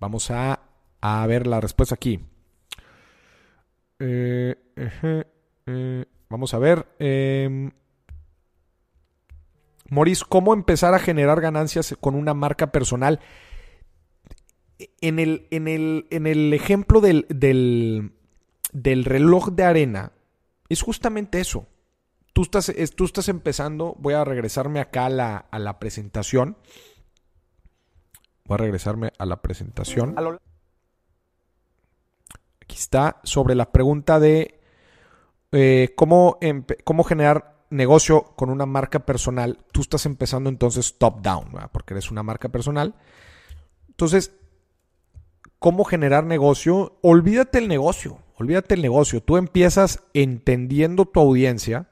Vamos 0.00 0.30
a, 0.30 0.60
ver 1.28 1.46
la 1.46 1.60
respuesta 1.60 1.94
aquí. 1.94 2.24
Eh, 3.98 4.54
eh, 5.66 6.04
vamos 6.30 6.54
a 6.54 6.58
ver. 6.58 6.86
Maurice, 9.90 10.24
¿cómo 10.28 10.54
empezar 10.54 10.94
a 10.94 10.98
generar 10.98 11.40
ganancias 11.40 11.94
con 12.00 12.14
una 12.14 12.34
marca 12.34 12.72
personal? 12.72 13.20
En 15.00 15.18
el, 15.18 15.46
en 15.50 15.68
el, 15.68 16.06
en 16.10 16.26
el 16.26 16.52
ejemplo 16.52 17.00
del, 17.00 17.26
del 17.28 19.04
reloj 19.04 19.50
de 19.50 19.64
arena, 19.64 20.12
es 20.68 20.82
justamente 20.82 21.40
eso. 21.40 21.66
Tú 22.32 22.42
estás, 22.42 22.72
tú 22.96 23.04
estás 23.04 23.28
empezando, 23.28 23.94
voy 23.98 24.14
a 24.14 24.24
regresarme 24.24 24.80
acá 24.80 25.06
a 25.06 25.10
la, 25.10 25.36
a 25.36 25.58
la 25.58 25.78
presentación. 25.78 26.56
Voy 28.44 28.56
a 28.56 28.58
regresarme 28.58 29.12
a 29.18 29.24
la 29.24 29.40
presentación. 29.40 30.16
Aquí 32.60 32.76
está 32.76 33.20
sobre 33.22 33.54
la 33.54 33.70
pregunta 33.70 34.18
de 34.18 34.60
eh, 35.52 35.92
cómo, 35.96 36.38
cómo 36.82 37.04
generar 37.04 37.53
negocio 37.74 38.32
con 38.36 38.50
una 38.50 38.66
marca 38.66 39.00
personal. 39.00 39.58
Tú 39.72 39.80
estás 39.82 40.06
empezando 40.06 40.48
entonces 40.50 40.96
top 40.98 41.20
down, 41.20 41.46
porque 41.72 41.94
eres 41.94 42.10
una 42.10 42.22
marca 42.22 42.48
personal. 42.48 42.94
Entonces, 43.88 44.32
¿cómo 45.58 45.84
generar 45.84 46.24
negocio? 46.24 46.98
Olvídate 47.02 47.58
el 47.58 47.68
negocio, 47.68 48.18
olvídate 48.36 48.74
el 48.74 48.82
negocio. 48.82 49.22
Tú 49.22 49.36
empiezas 49.36 50.02
entendiendo 50.14 51.04
tu 51.04 51.20
audiencia 51.20 51.88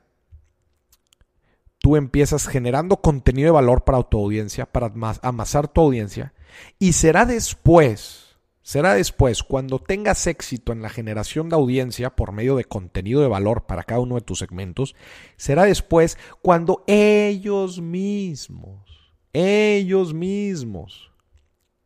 tú 1.82 1.96
empiezas 1.96 2.46
generando 2.46 2.98
contenido 2.98 3.46
de 3.46 3.52
valor 3.52 3.82
para 3.82 4.02
tu 4.04 4.18
audiencia, 4.18 4.66
para 4.66 4.92
amasar 5.20 5.68
tu 5.68 5.80
audiencia, 5.80 6.32
y 6.78 6.92
será 6.92 7.26
después, 7.26 8.22
será 8.62 8.94
después, 8.94 9.43
cuando 9.43 9.78
tengas 9.78 10.26
éxito 10.26 10.72
en 10.72 10.82
la 10.82 10.89
generación 10.89 11.48
de 11.48 11.56
audiencia 11.56 12.16
por 12.16 12.32
medio 12.32 12.56
de 12.56 12.64
contenido 12.64 13.20
de 13.20 13.28
valor 13.28 13.66
para 13.66 13.82
cada 13.82 14.01
uno 14.01 14.14
de 14.14 14.20
tus 14.22 14.39
segmentos, 14.39 14.94
será 15.36 15.64
después 15.64 16.18
cuando 16.40 16.84
ellos 16.86 17.80
mismos, 17.80 19.14
ellos 19.32 20.14
mismos, 20.14 21.12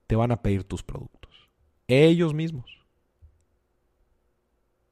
te 0.06 0.16
van 0.16 0.32
a 0.32 0.42
pedir 0.42 0.64
tus 0.64 0.82
productos. 0.82 1.50
Ellos 1.88 2.34
mismos. 2.34 2.70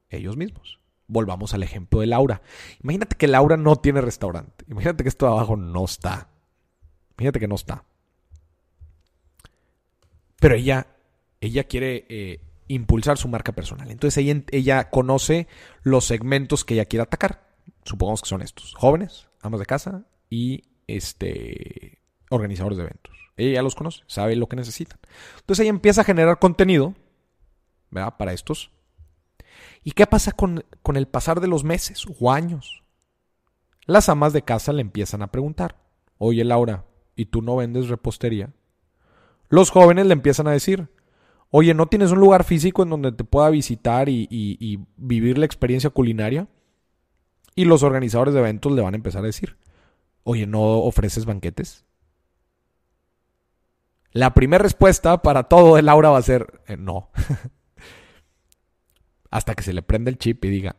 Ellos 0.09 0.37
mismos. 0.37 0.79
Volvamos 1.07 1.53
al 1.53 1.63
ejemplo 1.63 1.99
de 1.99 2.07
Laura. 2.07 2.41
Imagínate 2.81 3.15
que 3.15 3.27
Laura 3.27 3.57
no 3.57 3.75
tiene 3.75 4.01
restaurante. 4.01 4.65
Imagínate 4.67 5.03
que 5.03 5.09
esto 5.09 5.25
de 5.25 5.31
abajo 5.33 5.55
no 5.55 5.85
está. 5.85 6.29
Imagínate 7.11 7.39
que 7.39 7.47
no 7.47 7.55
está. 7.55 7.85
Pero 10.39 10.55
ella, 10.55 10.87
ella 11.45 11.65
quiere 11.65 12.05
eh, 12.09 12.39
impulsar 12.67 13.17
su 13.17 13.27
marca 13.27 13.51
personal. 13.53 13.89
Entonces 13.91 14.17
ella, 14.17 14.41
ella 14.51 14.89
conoce 14.89 15.47
los 15.83 16.05
segmentos 16.05 16.65
que 16.65 16.75
ella 16.75 16.85
quiere 16.85 17.03
atacar. 17.03 17.55
Supongamos 17.83 18.21
que 18.21 18.29
son 18.29 18.41
estos. 18.41 18.73
Jóvenes, 18.75 19.27
amas 19.41 19.59
de 19.59 19.65
casa 19.65 20.05
y 20.29 20.63
este, 20.87 21.99
organizadores 22.29 22.77
de 22.77 22.83
eventos. 22.83 23.15
Ella 23.37 23.55
ya 23.55 23.61
los 23.61 23.75
conoce, 23.75 24.03
sabe 24.07 24.35
lo 24.35 24.47
que 24.47 24.55
necesitan. 24.55 24.99
Entonces 25.39 25.63
ella 25.63 25.69
empieza 25.69 26.01
a 26.01 26.05
generar 26.05 26.39
contenido 26.39 26.95
¿verdad? 27.91 28.15
para 28.17 28.33
estos 28.33 28.71
¿Y 29.83 29.91
qué 29.91 30.07
pasa 30.07 30.31
con, 30.31 30.65
con 30.81 30.97
el 30.97 31.07
pasar 31.07 31.39
de 31.39 31.47
los 31.47 31.63
meses 31.63 32.05
o 32.19 32.31
años? 32.31 32.83
Las 33.85 34.09
amas 34.09 34.33
de 34.33 34.41
casa 34.41 34.73
le 34.73 34.81
empiezan 34.81 35.21
a 35.21 35.31
preguntar, 35.31 35.77
oye 36.17 36.43
Laura, 36.43 36.85
¿y 37.15 37.25
tú 37.25 37.43
no 37.43 37.55
vendes 37.55 37.87
repostería? 37.87 38.51
Los 39.47 39.69
jóvenes 39.69 40.07
le 40.07 40.13
empiezan 40.13 40.47
a 40.47 40.51
decir, 40.51 40.89
oye, 41.49 41.73
¿no 41.73 41.87
tienes 41.87 42.11
un 42.11 42.19
lugar 42.19 42.43
físico 42.43 42.83
en 42.83 42.89
donde 42.89 43.11
te 43.11 43.23
pueda 43.23 43.49
visitar 43.49 44.09
y, 44.09 44.85
vivir 44.97 45.37
la 45.37 45.45
experiencia 45.45 45.89
culinaria? 45.89 46.47
Y 47.55 47.65
los 47.65 47.83
organizadores 47.83 48.33
de 48.33 48.41
eventos 48.41 48.71
le 48.71 48.81
van 48.81 48.93
a 48.93 48.97
empezar 48.97 49.23
a 49.23 49.27
decir, 49.27 49.57
oye, 50.23 50.45
¿no 50.45 50.61
ofreces 50.61 51.25
banquetes? 51.25 51.85
La 54.11 54.33
primera 54.33 54.63
respuesta 54.63 55.21
para 55.21 55.43
todo 55.43 55.75
de 55.75 55.81
Laura 55.81 56.09
va 56.09 56.17
a 56.17 56.21
ser, 56.21 56.61
eh, 56.67 56.77
no. 56.77 57.09
hasta 59.35 59.53
que 59.53 59.63
se 59.63 59.73
le 59.73 59.81
prenda 59.81 60.09
el 60.09 60.17
chip 60.17 60.45
y 60.45 60.49
diga, 60.49 60.77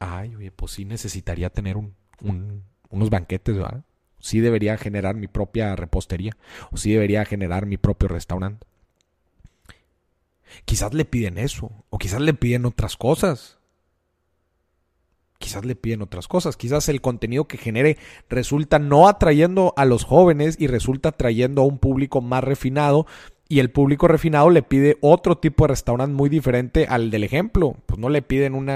ay, 0.00 0.34
oye, 0.34 0.50
pues 0.50 0.72
sí 0.72 0.84
necesitaría 0.84 1.50
tener 1.50 1.76
unos 1.78 3.10
banquetes, 3.10 3.56
¿verdad? 3.56 3.84
Sí 4.18 4.40
debería 4.40 4.76
generar 4.76 5.14
mi 5.14 5.28
propia 5.28 5.76
repostería 5.76 6.36
o 6.72 6.76
sí 6.76 6.92
debería 6.92 7.24
generar 7.24 7.66
mi 7.66 7.76
propio 7.76 8.08
restaurante. 8.08 8.66
Quizás 10.64 10.94
le 10.94 11.04
piden 11.04 11.38
eso 11.38 11.84
o 11.90 11.98
quizás 11.98 12.20
le 12.20 12.34
piden 12.34 12.64
otras 12.66 12.96
cosas. 12.96 13.58
Quizás 15.38 15.64
le 15.64 15.74
piden 15.74 16.02
otras 16.02 16.28
cosas. 16.28 16.56
Quizás 16.56 16.88
el 16.88 17.00
contenido 17.00 17.46
que 17.46 17.58
genere 17.58 17.98
resulta 18.28 18.78
no 18.78 19.08
atrayendo 19.08 19.74
a 19.76 19.84
los 19.84 20.04
jóvenes 20.04 20.56
y 20.58 20.68
resulta 20.68 21.10
atrayendo 21.10 21.62
a 21.62 21.66
un 21.66 21.78
público 21.78 22.20
más 22.20 22.44
refinado 22.44 23.06
y 23.48 23.58
el 23.58 23.70
público 23.70 24.08
refinado 24.08 24.48
le 24.48 24.62
pide 24.62 24.96
otro 25.02 25.36
tipo 25.36 25.64
de 25.64 25.68
restaurante 25.68 26.14
muy 26.14 26.30
diferente 26.30 26.86
al 26.88 27.10
del 27.10 27.24
ejemplo. 27.24 27.76
Pues 27.84 27.98
no 27.98 28.08
le 28.08 28.22
piden 28.22 28.54
un, 28.54 28.70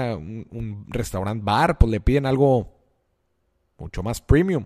un 0.51 0.85
restaurante 0.89 1.43
bar, 1.43 1.77
pues 1.79 1.89
le 1.89 1.99
piden 1.99 2.25
algo 2.27 2.75
mucho 3.79 4.03
más 4.03 4.21
premium. 4.21 4.65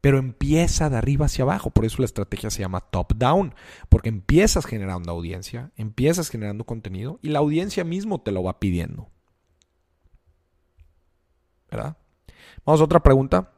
Pero 0.00 0.18
empieza 0.18 0.88
de 0.88 0.96
arriba 0.96 1.26
hacia 1.26 1.44
abajo, 1.44 1.70
por 1.70 1.84
eso 1.84 1.96
la 1.98 2.06
estrategia 2.06 2.50
se 2.50 2.60
llama 2.60 2.80
top 2.80 3.14
down, 3.16 3.54
porque 3.88 4.08
empiezas 4.08 4.64
generando 4.64 5.12
audiencia, 5.12 5.72
empiezas 5.76 6.30
generando 6.30 6.64
contenido 6.64 7.18
y 7.22 7.28
la 7.28 7.40
audiencia 7.40 7.84
mismo 7.84 8.20
te 8.20 8.32
lo 8.32 8.42
va 8.42 8.60
pidiendo. 8.60 9.10
¿Verdad? 11.70 11.96
Vamos 12.64 12.80
a 12.80 12.84
otra 12.84 13.00
pregunta. 13.00 13.52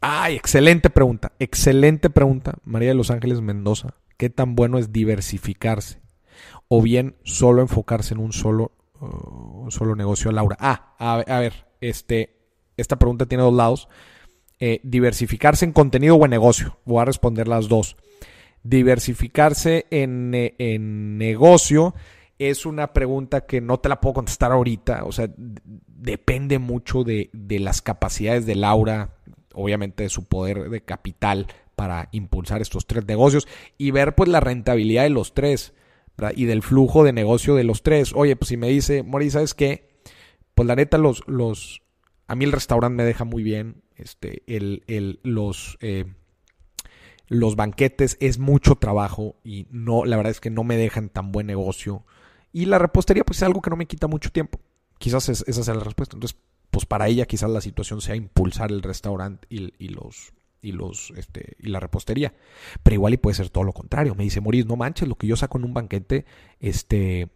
Ay, 0.00 0.36
excelente 0.36 0.90
pregunta, 0.90 1.32
excelente 1.38 2.10
pregunta, 2.10 2.58
María 2.64 2.90
de 2.90 2.94
los 2.94 3.10
Ángeles 3.10 3.40
Mendoza. 3.40 3.94
¿Qué 4.16 4.30
tan 4.30 4.54
bueno 4.54 4.78
es 4.78 4.92
diversificarse? 4.92 6.00
O 6.68 6.82
bien 6.82 7.16
solo 7.22 7.62
enfocarse 7.62 8.14
en 8.14 8.20
un 8.20 8.32
solo, 8.32 8.72
uh, 9.00 9.70
solo 9.70 9.94
negocio, 9.94 10.30
Laura. 10.32 10.56
Ah, 10.60 10.94
a, 10.98 11.38
ver, 11.40 11.66
este, 11.80 12.36
esta 12.76 12.98
pregunta 12.98 13.26
tiene 13.26 13.44
dos 13.44 13.54
lados. 13.54 13.88
Eh, 14.58 14.80
diversificarse 14.82 15.64
en 15.66 15.72
contenido 15.72 16.16
o 16.16 16.24
en 16.24 16.30
negocio. 16.30 16.78
Voy 16.84 17.02
a 17.02 17.04
responder 17.04 17.46
las 17.46 17.68
dos. 17.68 17.96
Diversificarse 18.62 19.86
en, 19.90 20.34
eh, 20.34 20.54
en 20.58 21.18
negocio 21.18 21.94
es 22.38 22.66
una 22.66 22.92
pregunta 22.92 23.46
que 23.46 23.60
no 23.60 23.78
te 23.78 23.88
la 23.88 24.00
puedo 24.00 24.14
contestar 24.14 24.52
ahorita. 24.52 25.04
O 25.04 25.12
sea, 25.12 25.28
depende 25.36 26.58
mucho 26.58 27.04
de, 27.04 27.30
de 27.32 27.58
las 27.58 27.82
capacidades 27.82 28.46
de 28.46 28.54
Laura, 28.54 29.10
obviamente 29.54 30.04
de 30.04 30.08
su 30.08 30.24
poder 30.24 30.70
de 30.70 30.80
capital 30.82 31.46
para 31.74 32.08
impulsar 32.12 32.62
estos 32.62 32.86
tres 32.86 33.06
negocios 33.06 33.46
y 33.76 33.90
ver 33.90 34.14
pues 34.14 34.28
la 34.30 34.40
rentabilidad 34.40 35.02
de 35.02 35.10
los 35.10 35.34
tres 35.34 35.74
y 36.34 36.46
del 36.46 36.62
flujo 36.62 37.04
de 37.04 37.12
negocio 37.12 37.54
de 37.54 37.64
los 37.64 37.82
tres. 37.82 38.12
Oye, 38.14 38.36
pues 38.36 38.48
si 38.48 38.56
me 38.56 38.68
dice, 38.68 39.02
Mori, 39.02 39.30
¿sabes 39.30 39.54
qué? 39.54 39.90
Pues 40.54 40.66
la 40.66 40.76
neta, 40.76 40.96
los, 40.96 41.22
los, 41.26 41.82
a 42.26 42.34
mí 42.34 42.46
el 42.46 42.52
restaurante 42.52 42.96
me 42.96 43.04
deja 43.04 43.24
muy 43.24 43.42
bien, 43.42 43.82
este, 43.96 44.42
el, 44.46 44.84
el, 44.86 45.20
los, 45.22 45.78
eh, 45.80 46.06
los 47.28 47.56
banquetes 47.56 48.16
es 48.20 48.38
mucho 48.38 48.76
trabajo 48.76 49.36
y 49.42 49.66
no, 49.70 50.04
la 50.04 50.16
verdad 50.16 50.30
es 50.30 50.40
que 50.40 50.50
no 50.50 50.64
me 50.64 50.76
dejan 50.76 51.08
tan 51.08 51.32
buen 51.32 51.46
negocio. 51.46 52.04
Y 52.52 52.66
la 52.66 52.78
repostería 52.78 53.24
pues 53.24 53.38
es 53.38 53.42
algo 53.42 53.60
que 53.60 53.70
no 53.70 53.76
me 53.76 53.86
quita 53.86 54.06
mucho 54.06 54.30
tiempo. 54.30 54.60
Quizás 54.98 55.28
esa 55.28 55.62
sea 55.62 55.74
la 55.74 55.84
respuesta. 55.84 56.16
Entonces, 56.16 56.38
pues 56.70 56.86
para 56.86 57.08
ella 57.08 57.26
quizás 57.26 57.50
la 57.50 57.60
situación 57.60 58.00
sea 58.00 58.16
impulsar 58.16 58.70
el 58.70 58.82
restaurante 58.82 59.46
y, 59.50 59.88
los 59.88 60.32
y 60.62 60.72
los 60.72 61.12
este 61.16 61.56
y 61.58 61.68
la 61.68 61.80
repostería. 61.80 62.34
Pero 62.82 62.94
igual 62.94 63.14
y 63.14 63.18
puede 63.18 63.34
ser 63.34 63.50
todo 63.50 63.64
lo 63.64 63.72
contrario. 63.72 64.14
Me 64.14 64.24
dice, 64.24 64.40
Moris, 64.40 64.66
no 64.66 64.76
manches, 64.76 65.08
lo 65.08 65.16
que 65.16 65.26
yo 65.26 65.36
saco 65.36 65.58
en 65.58 65.64
un 65.64 65.74
banquete, 65.74 66.24
este, 66.60 67.28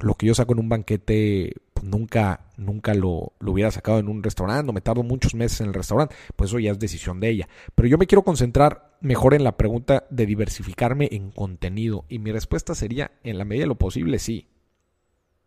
lo 0.00 0.14
que 0.14 0.26
yo 0.26 0.34
saco 0.34 0.52
en 0.52 0.60
un 0.60 0.68
banquete, 0.68 1.54
nunca, 1.84 2.46
nunca 2.56 2.94
lo, 2.94 3.32
lo, 3.38 3.52
hubiera 3.52 3.70
sacado 3.70 3.98
en 3.98 4.08
un 4.08 4.22
restaurante, 4.22 4.70
o 4.70 4.72
me 4.72 4.80
tardo 4.80 5.02
muchos 5.02 5.34
meses 5.34 5.60
en 5.60 5.68
el 5.68 5.74
restaurante, 5.74 6.14
pues 6.34 6.50
eso 6.50 6.58
ya 6.58 6.72
es 6.72 6.78
decisión 6.78 7.20
de 7.20 7.28
ella. 7.28 7.48
Pero 7.74 7.88
yo 7.88 7.98
me 7.98 8.06
quiero 8.06 8.22
concentrar 8.22 8.96
mejor 9.00 9.34
en 9.34 9.44
la 9.44 9.56
pregunta 9.56 10.06
de 10.10 10.26
diversificarme 10.26 11.08
en 11.12 11.30
contenido, 11.30 12.04
y 12.08 12.18
mi 12.18 12.32
respuesta 12.32 12.74
sería, 12.74 13.12
en 13.22 13.38
la 13.38 13.44
medida 13.44 13.64
de 13.64 13.68
lo 13.68 13.78
posible, 13.78 14.18
sí. 14.18 14.48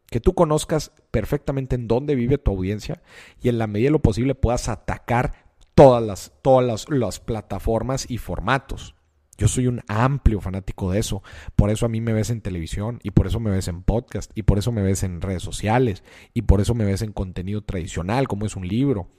Que 0.10 0.22
tú 0.22 0.34
conozcas 0.34 0.94
perfectamente 1.12 1.76
en 1.76 1.88
dónde 1.88 2.16
vive 2.16 2.38
tu 2.38 2.52
audiencia 2.52 3.02
y 3.42 3.50
en 3.50 3.58
la 3.58 3.68
medida 3.68 3.88
de 3.88 3.92
lo 3.92 4.02
posible 4.02 4.36
puedas 4.36 4.70
atacar 4.70 5.48
todas 5.76 6.02
las, 6.02 6.32
todas 6.42 6.88
las 6.90 7.20
plataformas 7.20 8.10
y 8.10 8.18
formatos. 8.18 8.97
Yo 9.38 9.48
soy 9.48 9.68
un 9.68 9.82
amplio 9.88 10.42
fanático 10.42 10.92
de 10.92 11.00
eso. 11.00 11.22
Por 11.56 11.70
eso 11.70 11.86
a 11.86 11.90
mí 11.90 12.02
me 12.02 12.14
ves 12.14 12.32
en 12.32 12.42
televisión 12.42 13.00
y 13.04 13.12
por 13.12 13.28
eso 13.28 13.40
me 13.40 13.52
ves 13.52 13.68
en 13.68 13.84
podcast 13.84 14.32
y 14.36 14.44
por 14.44 14.58
eso 14.58 14.72
me 14.72 14.82
ves 14.82 15.04
en 15.04 15.22
redes 15.22 15.44
sociales 15.44 16.04
y 16.34 16.44
por 16.44 16.60
eso 16.60 16.74
me 16.74 16.86
ves 16.86 17.04
en 17.04 17.14
contenido 17.14 17.62
tradicional 17.62 18.28
como 18.28 18.46
es 18.46 18.56
un 18.56 18.68
libro. 18.68 19.10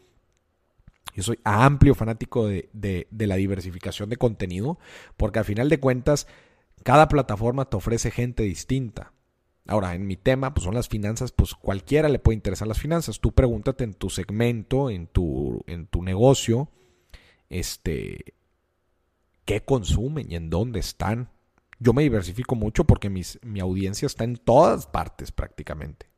Yo 1.15 1.23
soy 1.23 1.39
amplio 1.45 1.95
fanático 1.95 2.47
de, 2.47 3.07
la 3.11 3.36
diversificación 3.36 4.09
de 4.09 4.16
contenido 4.16 4.78
porque 5.16 5.39
al 5.39 5.45
final 5.45 5.69
de 5.69 5.81
cuentas 5.81 6.27
cada 6.82 7.09
plataforma 7.09 7.65
te 7.66 7.77
ofrece 7.77 8.11
gente 8.11 8.43
distinta. 8.43 9.12
Ahora, 9.66 9.95
en 9.95 10.07
mi 10.07 10.16
tema, 10.16 10.55
pues 10.55 10.65
son 10.65 10.74
las 10.74 10.89
finanzas, 10.89 11.31
pues 11.32 11.55
cualquiera 11.55 12.09
le 12.09 12.19
puede 12.19 12.36
interesar 12.36 12.66
las 12.66 12.78
finanzas. 12.78 13.20
Tú 13.20 13.32
pregúntate 13.32 13.85
en 13.85 13.95
tu 13.95 14.09
segmento, 14.09 14.89
en 14.89 15.07
tu, 15.07 15.62
en 15.66 15.86
tu 15.86 16.03
negocio, 16.03 16.70
este, 17.51 18.35
qué 19.49 19.65
consumen 19.65 20.31
y 20.31 20.37
en 20.37 20.51
dónde 20.51 20.79
están. 20.79 21.31
Yo 21.79 21.95
me 21.95 22.03
diversifico 22.03 22.55
mucho 22.55 22.85
porque 22.85 23.09
mi 23.09 23.61
audiencia 23.61 24.05
está 24.05 24.25
en 24.25 24.37
todas 24.37 24.87
partes 24.87 25.33
prácticamente. 25.33 26.11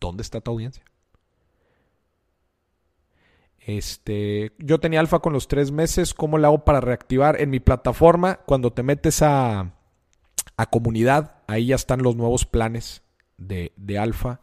¿Dónde 0.00 0.22
está 0.22 0.40
tu 0.40 0.50
audiencia? 0.50 0.84
Este, 3.60 4.52
yo 4.58 4.80
tenía 4.80 4.98
alfa 4.98 5.20
con 5.20 5.32
los 5.32 5.46
tres 5.46 5.70
meses. 5.70 6.12
¿Cómo 6.12 6.38
lo 6.38 6.48
hago 6.48 6.64
para 6.64 6.80
reactivar? 6.80 7.40
En 7.40 7.50
mi 7.50 7.60
plataforma, 7.60 8.40
cuando 8.46 8.72
te 8.72 8.82
metes 8.82 9.22
a, 9.22 9.76
a 10.56 10.66
comunidad, 10.66 11.36
ahí 11.46 11.66
ya 11.66 11.76
están 11.76 12.02
los 12.02 12.16
nuevos 12.16 12.46
planes 12.46 13.04
de, 13.36 13.72
de 13.76 13.96
alfa. 13.96 14.40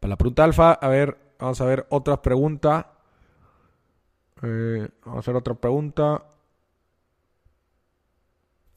Para 0.00 0.10
la 0.10 0.16
pregunta 0.16 0.42
alfa, 0.42 0.72
a 0.72 0.88
ver, 0.88 1.18
vamos 1.38 1.60
a 1.60 1.66
ver 1.66 1.86
otra 1.88 2.20
pregunta. 2.20 2.94
Eh, 4.42 4.88
vamos 5.04 5.18
a 5.18 5.20
hacer 5.20 5.36
otra 5.36 5.54
pregunta. 5.54 6.24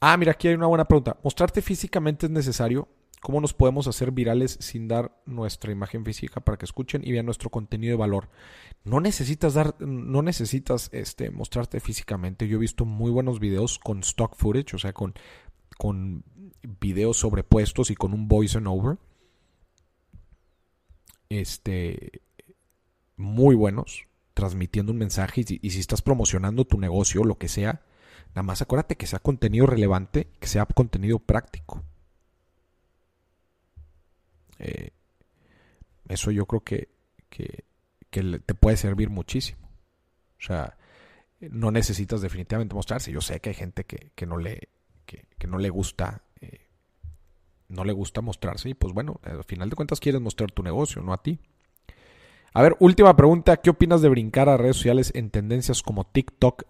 Ah, 0.04 0.16
mira, 0.16 0.32
aquí 0.32 0.48
hay 0.48 0.54
una 0.54 0.66
buena 0.66 0.84
pregunta. 0.84 1.16
¿Mostrarte 1.22 1.62
físicamente 1.62 2.26
es 2.26 2.32
necesario? 2.32 2.88
¿Cómo 3.20 3.40
nos 3.40 3.54
podemos 3.54 3.86
hacer 3.86 4.10
virales 4.10 4.58
sin 4.60 4.88
dar 4.88 5.16
nuestra 5.26 5.70
imagen 5.70 6.04
física 6.04 6.40
para 6.40 6.58
que 6.58 6.64
escuchen 6.64 7.02
y 7.04 7.12
vean 7.12 7.24
nuestro 7.24 7.50
contenido 7.50 7.92
de 7.92 7.98
valor? 7.98 8.28
No 8.82 8.98
necesitas 8.98 9.54
dar, 9.54 9.80
no 9.80 10.22
necesitas 10.22 10.90
este, 10.92 11.30
mostrarte 11.30 11.78
físicamente. 11.78 12.48
Yo 12.48 12.56
he 12.56 12.60
visto 12.60 12.84
muy 12.84 13.12
buenos 13.12 13.38
videos 13.38 13.78
con 13.78 14.00
stock 14.00 14.34
footage, 14.36 14.74
o 14.74 14.78
sea, 14.80 14.92
con, 14.92 15.14
con 15.78 16.24
videos 16.80 17.18
sobrepuestos 17.18 17.92
y 17.92 17.94
con 17.94 18.12
un 18.12 18.26
voice 18.26 18.58
and 18.58 18.66
over. 18.66 18.98
Este, 21.28 22.22
muy 23.16 23.54
buenos, 23.54 24.08
transmitiendo 24.34 24.90
un 24.90 24.98
mensaje. 24.98 25.44
Y, 25.46 25.60
y 25.62 25.70
si 25.70 25.78
estás 25.78 26.02
promocionando 26.02 26.64
tu 26.64 26.76
negocio, 26.76 27.22
lo 27.22 27.38
que 27.38 27.46
sea, 27.46 27.82
Nada 28.34 28.42
más 28.42 28.62
acuérdate 28.62 28.96
que 28.96 29.06
sea 29.06 29.18
contenido 29.18 29.66
relevante, 29.66 30.28
que 30.40 30.46
sea 30.46 30.64
contenido 30.64 31.18
práctico. 31.18 31.82
Eh, 34.58 34.90
eso 36.08 36.30
yo 36.30 36.46
creo 36.46 36.60
que, 36.60 36.88
que, 37.28 37.64
te 38.10 38.54
puede 38.54 38.76
servir 38.76 39.10
muchísimo. 39.10 39.68
O 40.38 40.42
sea, 40.44 40.76
no 41.40 41.70
necesitas 41.70 42.22
definitivamente 42.22 42.74
mostrarse. 42.74 43.12
Yo 43.12 43.20
sé 43.20 43.40
que 43.40 43.50
hay 43.50 43.54
gente 43.54 43.84
que, 43.84 44.26
no, 44.26 44.38
le, 44.38 44.68
que, 45.04 45.46
no 45.46 45.58
le 45.58 45.68
gusta. 45.68 46.22
Eh, 46.40 46.60
no 47.68 47.84
le 47.84 47.92
gusta 47.92 48.20
mostrarse 48.20 48.68
y 48.68 48.74
pues 48.74 48.92
bueno, 48.92 49.20
al 49.22 49.44
final 49.44 49.70
de 49.70 49.76
cuentas 49.76 50.00
quieres 50.00 50.20
mostrar 50.20 50.52
tu 50.52 50.62
negocio, 50.62 51.02
no 51.02 51.12
a 51.12 51.22
ti. 51.22 51.38
A 52.54 52.62
ver, 52.62 52.76
última 52.80 53.16
pregunta, 53.16 53.56
¿qué 53.56 53.70
opinas 53.70 54.02
de 54.02 54.10
brincar 54.10 54.48
a 54.48 54.58
redes 54.58 54.76
sociales 54.76 55.10
en 55.14 55.30
tendencias 55.30 55.82
como 55.82 56.04
TikTok 56.04 56.64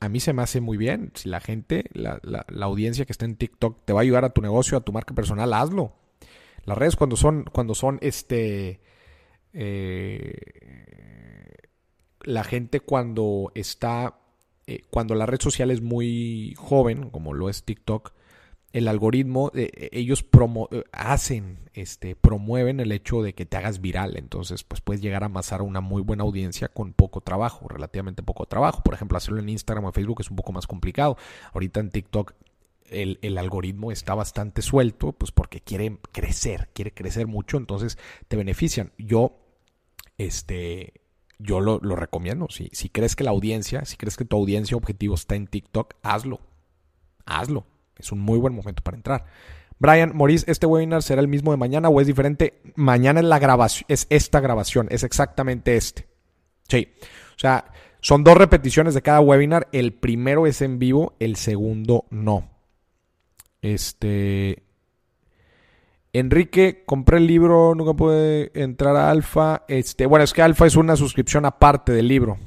a 0.00 0.08
mí 0.08 0.20
se 0.20 0.32
me 0.32 0.42
hace 0.42 0.60
muy 0.60 0.76
bien. 0.76 1.12
Si 1.14 1.28
la 1.28 1.40
gente, 1.40 1.84
la, 1.92 2.20
audiencia 2.60 3.04
que 3.04 3.12
está 3.12 3.24
en 3.24 3.36
TikTok 3.36 3.84
te 3.84 3.92
va 3.92 4.00
a 4.00 4.02
ayudar 4.02 4.24
a 4.24 4.30
tu 4.30 4.42
negocio, 4.42 4.76
a 4.78 4.82
tu 4.82 4.92
marca 4.92 5.14
personal, 5.14 5.52
hazlo. 5.52 5.94
Las 6.64 6.76
redes 6.76 6.96
cuando 6.96 7.16
son, 7.16 7.44
cuando 7.44 7.74
son 7.74 7.98
este. 8.02 8.80
Eh, 9.52 10.34
la 12.22 12.44
gente 12.44 12.80
cuando 12.80 13.52
está. 13.54 14.18
Eh, 14.66 14.82
cuando 14.90 15.14
la 15.14 15.26
red 15.26 15.40
social 15.40 15.70
es 15.70 15.80
muy 15.80 16.54
joven, 16.56 17.10
como 17.10 17.32
lo 17.32 17.48
es 17.48 17.62
TikTok, 17.64 18.12
el 18.76 18.88
algoritmo, 18.88 19.50
eh, 19.54 19.70
eh, 19.74 19.88
ellos 19.92 20.22
eh, 20.22 20.84
hacen, 20.92 21.60
este, 21.72 22.14
promueven 22.14 22.78
el 22.78 22.92
hecho 22.92 23.22
de 23.22 23.34
que 23.34 23.46
te 23.46 23.56
hagas 23.56 23.80
viral. 23.80 24.18
Entonces, 24.18 24.64
pues 24.64 24.82
puedes 24.82 25.00
llegar 25.00 25.22
a 25.22 25.26
amasar 25.26 25.62
una 25.62 25.80
muy 25.80 26.02
buena 26.02 26.24
audiencia 26.24 26.68
con 26.68 26.92
poco 26.92 27.22
trabajo, 27.22 27.66
relativamente 27.68 28.22
poco 28.22 28.44
trabajo. 28.44 28.82
Por 28.82 28.92
ejemplo, 28.92 29.16
hacerlo 29.16 29.40
en 29.40 29.48
Instagram 29.48 29.86
o 29.86 29.92
Facebook 29.92 30.20
es 30.20 30.28
un 30.28 30.36
poco 30.36 30.52
más 30.52 30.66
complicado. 30.66 31.16
Ahorita 31.54 31.80
en 31.80 31.88
TikTok 31.88 32.34
el, 32.90 33.38
algoritmo 33.38 33.92
está 33.92 34.14
bastante 34.14 34.60
suelto, 34.60 35.12
pues 35.12 35.32
porque 35.32 35.62
quiere 35.62 35.98
crecer, 36.12 36.68
quiere 36.74 36.92
crecer 36.92 37.26
mucho, 37.26 37.56
entonces 37.56 37.96
te 38.28 38.36
benefician. 38.36 38.92
Yo, 38.98 39.38
este, 40.18 41.00
yo 41.38 41.60
lo, 41.60 41.78
recomiendo. 41.78 42.48
Si 42.50 42.90
crees 42.90 43.16
que 43.16 43.24
la 43.24 43.30
audiencia, 43.30 43.86
si 43.86 43.96
crees 43.96 44.18
que 44.18 44.26
tu 44.26 44.36
audiencia 44.36 44.76
objetivo 44.76 45.14
está 45.14 45.34
en 45.34 45.46
TikTok, 45.46 45.94
hazlo. 46.02 46.40
Hazlo 47.24 47.64
es 47.98 48.12
un 48.12 48.20
muy 48.20 48.38
buen 48.38 48.54
momento 48.54 48.82
para 48.82 48.96
entrar. 48.96 49.24
Brian, 49.78 50.16
Maurice, 50.16 50.50
¿este 50.50 50.66
webinar 50.66 51.02
será 51.02 51.20
el 51.20 51.28
mismo 51.28 51.50
de 51.50 51.58
mañana 51.58 51.88
o 51.88 52.00
es 52.00 52.06
diferente? 52.06 52.60
Mañana 52.76 53.20
es 53.20 53.26
la 53.26 53.38
grabación, 53.38 53.84
es 53.88 54.06
esta 54.10 54.40
grabación, 54.40 54.88
es 54.90 55.02
exactamente 55.02 55.76
este. 55.76 56.06
Sí. 56.68 56.88
O 57.36 57.38
sea, 57.38 57.66
son 58.00 58.24
dos 58.24 58.36
repeticiones 58.36 58.94
de 58.94 59.02
cada 59.02 59.20
webinar. 59.20 59.68
El 59.72 59.92
primero 59.92 60.46
es 60.46 60.62
en 60.62 60.78
vivo, 60.78 61.14
el 61.18 61.36
segundo 61.36 62.06
no. 62.10 62.48
Este. 63.60 64.62
Enrique, 66.12 66.82
compré 66.86 67.18
el 67.18 67.26
libro, 67.26 67.74
nunca 67.74 67.92
pude 67.92 68.50
entrar 68.54 68.96
a 68.96 69.10
Alfa. 69.10 69.64
Este, 69.68 70.06
bueno, 70.06 70.24
es 70.24 70.32
que 70.32 70.40
Alfa 70.40 70.66
es 70.66 70.76
una 70.76 70.96
suscripción 70.96 71.44
aparte 71.44 71.92
del 71.92 72.08
libro. 72.08 72.38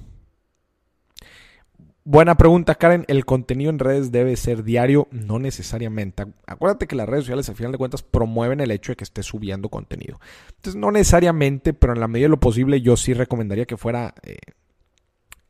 Buena 2.11 2.34
pregunta, 2.38 2.73
Karen. 2.73 3.06
¿El 3.07 3.23
contenido 3.23 3.69
en 3.69 3.77
redes 3.77 4.11
debe 4.11 4.36
ser 4.36 4.64
diario? 4.64 5.07
No 5.11 5.38
necesariamente. 5.38 6.26
Acuérdate 6.48 6.88
que 6.88 6.95
las 6.95 7.07
redes 7.07 7.26
sociales, 7.26 7.48
al 7.49 7.56
final 7.56 7.72
de 7.72 7.77
cuentas, 7.77 8.02
promueven 8.02 8.61
el 8.61 8.72
hecho 8.72 8.91
de 8.91 8.95
que 8.95 9.03
estés 9.03 9.27
subiendo 9.27 9.69
contenido. 9.69 10.19
Entonces, 10.56 10.81
no 10.81 10.90
necesariamente, 10.90 11.72
pero 11.72 11.94
en 11.94 11.99
la 11.99 12.07
medida 12.07 12.26
de 12.26 12.30
lo 12.30 12.40
posible, 12.40 12.81
yo 12.81 12.98
sí 12.98 13.14
recomendaría 13.14 13.68
que 13.68 13.77
fuera. 13.77 14.15
Eh, 14.23 14.40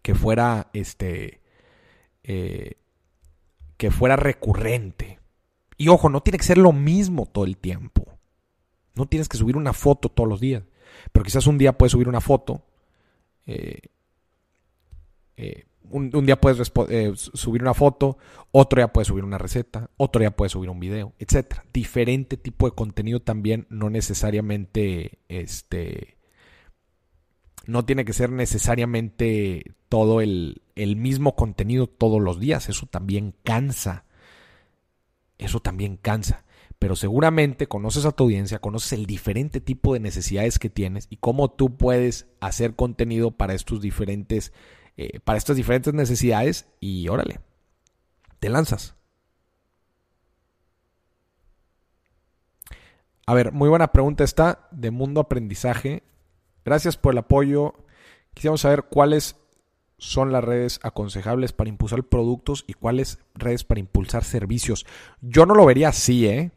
que 0.02 0.16
fuera 0.16 0.68
este. 0.74 1.40
Eh, 2.24 2.74
que 3.78 3.90
fuera 3.90 4.18
recurrente. 4.18 5.22
Y 5.78 5.88
ojo, 5.88 6.10
no 6.10 6.20
tiene 6.20 6.40
que 6.40 6.44
ser 6.44 6.58
lo 6.58 6.74
mismo 6.74 7.26
todo 7.26 7.46
el 7.46 7.56
tiempo. 7.56 8.20
No 8.96 9.08
tienes 9.08 9.30
que 9.30 9.38
subir 9.38 9.56
una 9.56 9.72
foto 9.72 10.10
todos 10.10 10.28
los 10.28 10.42
días. 10.42 10.64
Pero 11.14 11.24
quizás 11.24 11.48
un 11.48 11.58
día 11.58 11.78
puedes 11.78 11.94
subir 11.94 12.10
una 12.10 12.20
foto. 12.20 12.66
Eh, 13.46 13.80
un, 15.92 16.26
día 16.26 16.40
puedes 16.40 16.72
eh, 16.90 17.12
subir 17.16 17.62
una 17.62 17.74
foto, 17.74 18.18
otro 18.52 18.80
día 18.80 18.94
puedes 18.94 19.08
subir 19.08 19.24
una 19.24 19.38
receta, 19.38 19.90
otro 19.98 20.20
día 20.20 20.32
puedes 20.32 20.54
subir 20.54 20.70
un 20.70 20.80
video, 20.80 21.14
etcétera. 21.20 21.66
Diferente 21.74 22.38
tipo 22.38 22.70
de 22.70 22.76
contenido 22.76 23.22
también, 23.22 23.68
no 23.70 23.90
necesariamente 23.90 25.20
este 25.28 26.18
no 27.70 27.86
tiene 27.86 28.04
que 28.04 28.14
ser 28.14 28.32
necesariamente 28.32 29.76
todo 29.90 30.22
el, 30.22 30.64
el 30.76 30.96
mismo 30.96 31.36
contenido 31.36 31.88
todos 31.88 32.20
los 32.20 32.40
días. 32.40 32.68
Eso 32.68 32.88
también 32.88 33.36
cansa. 33.44 34.06
Eso 35.38 35.60
también 35.60 35.98
cansa. 35.98 36.46
Pero 36.80 36.96
seguramente 36.96 37.68
conoces 37.68 38.06
a 38.06 38.12
tu 38.12 38.24
audiencia, 38.24 38.60
conoces 38.60 38.94
el 38.94 39.06
diferente 39.06 39.62
tipo 39.62 39.94
de 39.94 40.00
necesidades 40.00 40.58
que 40.60 40.70
tienes 40.70 41.08
y 41.10 41.18
cómo 41.18 41.52
tú 41.52 41.78
puedes 41.78 42.28
hacer 42.40 42.76
contenido 42.76 43.32
para 43.32 43.54
estos 43.54 43.82
diferentes 43.82 44.54
eh, 45.02 45.22
para 45.22 45.38
estas 45.38 45.56
diferentes 45.56 45.94
necesidades 45.94 46.66
y 46.82 47.08
órale, 47.08 47.40
te 48.40 48.50
lanzas. 48.50 48.96
A 53.26 53.34
ver, 53.34 53.54
muy 53.54 53.70
buena 53.70 53.94
pregunta 53.94 54.26
esta 54.26 54.68
de 54.72 54.92
Mundo 54.92 55.22
Aprendizaje. 55.22 56.04
Gracias 56.66 56.98
por 56.98 57.14
el 57.14 57.20
apoyo. 57.20 57.76
Quisiéramos 58.34 58.60
saber 58.60 58.88
cuáles 58.90 59.38
son 59.98 60.34
las 60.34 60.44
redes 60.44 60.82
aconsejables 60.84 61.54
para 61.54 61.70
impulsar 61.70 62.04
productos 62.04 62.66
y 62.68 62.74
cuáles 62.74 63.20
redes 63.36 63.64
para 63.64 63.80
impulsar 63.80 64.26
servicios. 64.26 64.86
Yo 65.22 65.46
no 65.46 65.56
lo 65.56 65.66
vería 65.66 65.90
así, 65.90 66.28
¿eh? 66.28 66.52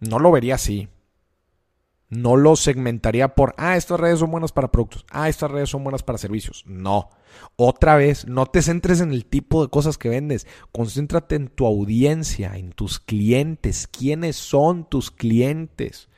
No 0.00 0.18
lo 0.18 0.32
vería 0.32 0.56
así. 0.56 0.88
No 2.10 2.36
lo 2.36 2.56
segmentaría 2.56 3.34
por, 3.34 3.54
ah, 3.58 3.76
estas 3.76 4.00
redes 4.00 4.20
son 4.20 4.30
buenas 4.30 4.52
para 4.52 4.70
productos, 4.70 5.04
ah, 5.10 5.28
estas 5.28 5.50
redes 5.50 5.68
son 5.68 5.84
buenas 5.84 6.02
para 6.02 6.18
servicios. 6.18 6.64
No. 6.66 7.10
Otra 7.56 7.96
vez, 7.96 8.26
no 8.26 8.46
te 8.46 8.62
centres 8.62 9.00
en 9.00 9.12
el 9.12 9.26
tipo 9.26 9.62
de 9.62 9.68
cosas 9.68 9.98
que 9.98 10.08
vendes. 10.08 10.46
Concéntrate 10.72 11.36
en 11.36 11.48
tu 11.48 11.66
audiencia, 11.66 12.56
en 12.56 12.72
tus 12.72 12.98
clientes. 12.98 13.86
¿Quiénes 13.86 14.36
son 14.36 14.88
tus 14.88 15.10
clientes? 15.10 16.08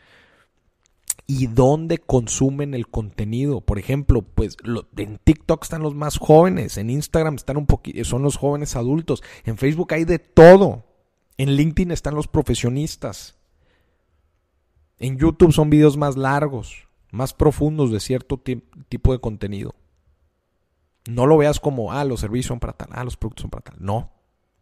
y 1.31 1.47
dónde 1.47 1.99
consumen 1.99 2.75
el 2.75 2.89
contenido. 2.89 3.61
Por 3.61 3.79
ejemplo, 3.79 4.23
pues 4.23 4.57
en 4.97 5.19
TikTok 5.23 5.63
están 5.63 5.81
los 5.81 5.95
más 5.95 6.19
jóvenes, 6.19 6.77
en 6.77 6.91
Instagram 6.91 7.37
están 7.37 7.57
un 7.57 7.69
son 8.03 8.23
los 8.23 8.37
jóvenes 8.37 8.75
adultos, 8.75 9.23
en 9.45 9.57
Facebook 9.57 9.95
hay 9.95 10.05
de 10.05 10.19
todo, 10.19 10.87
en 11.39 11.53
LinkedIn 11.53 11.93
están 11.93 12.17
los 12.17 12.27
profesionistas, 12.27 13.39
en 15.01 15.19
YouTube 15.19 15.53
son 15.53 15.71
videos 15.71 15.97
más 15.97 16.17
largos, 16.17 16.87
más 17.11 17.35
profundos 17.35 17.91
de 17.91 17.99
cierto 17.99 18.41
tipo 18.89 19.13
de 19.13 19.19
contenido. 19.19 19.75
No 21.09 21.27
lo 21.27 21.37
veas 21.39 21.59
como, 21.59 21.93
ah, 21.93 22.05
los 22.05 22.21
servicios 22.21 22.47
son 22.49 22.61
para 22.61 22.75
tal, 22.75 22.91
ah, 22.93 23.03
los 23.03 23.17
productos 23.17 23.43
son 23.43 23.51
para 23.51 23.65
tal. 23.65 23.77
No, 23.81 24.13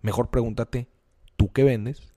mejor 0.01 0.31
pregúntate, 0.31 0.89
¿tú 1.37 1.53
qué 1.53 1.65
vendes? 1.65 2.15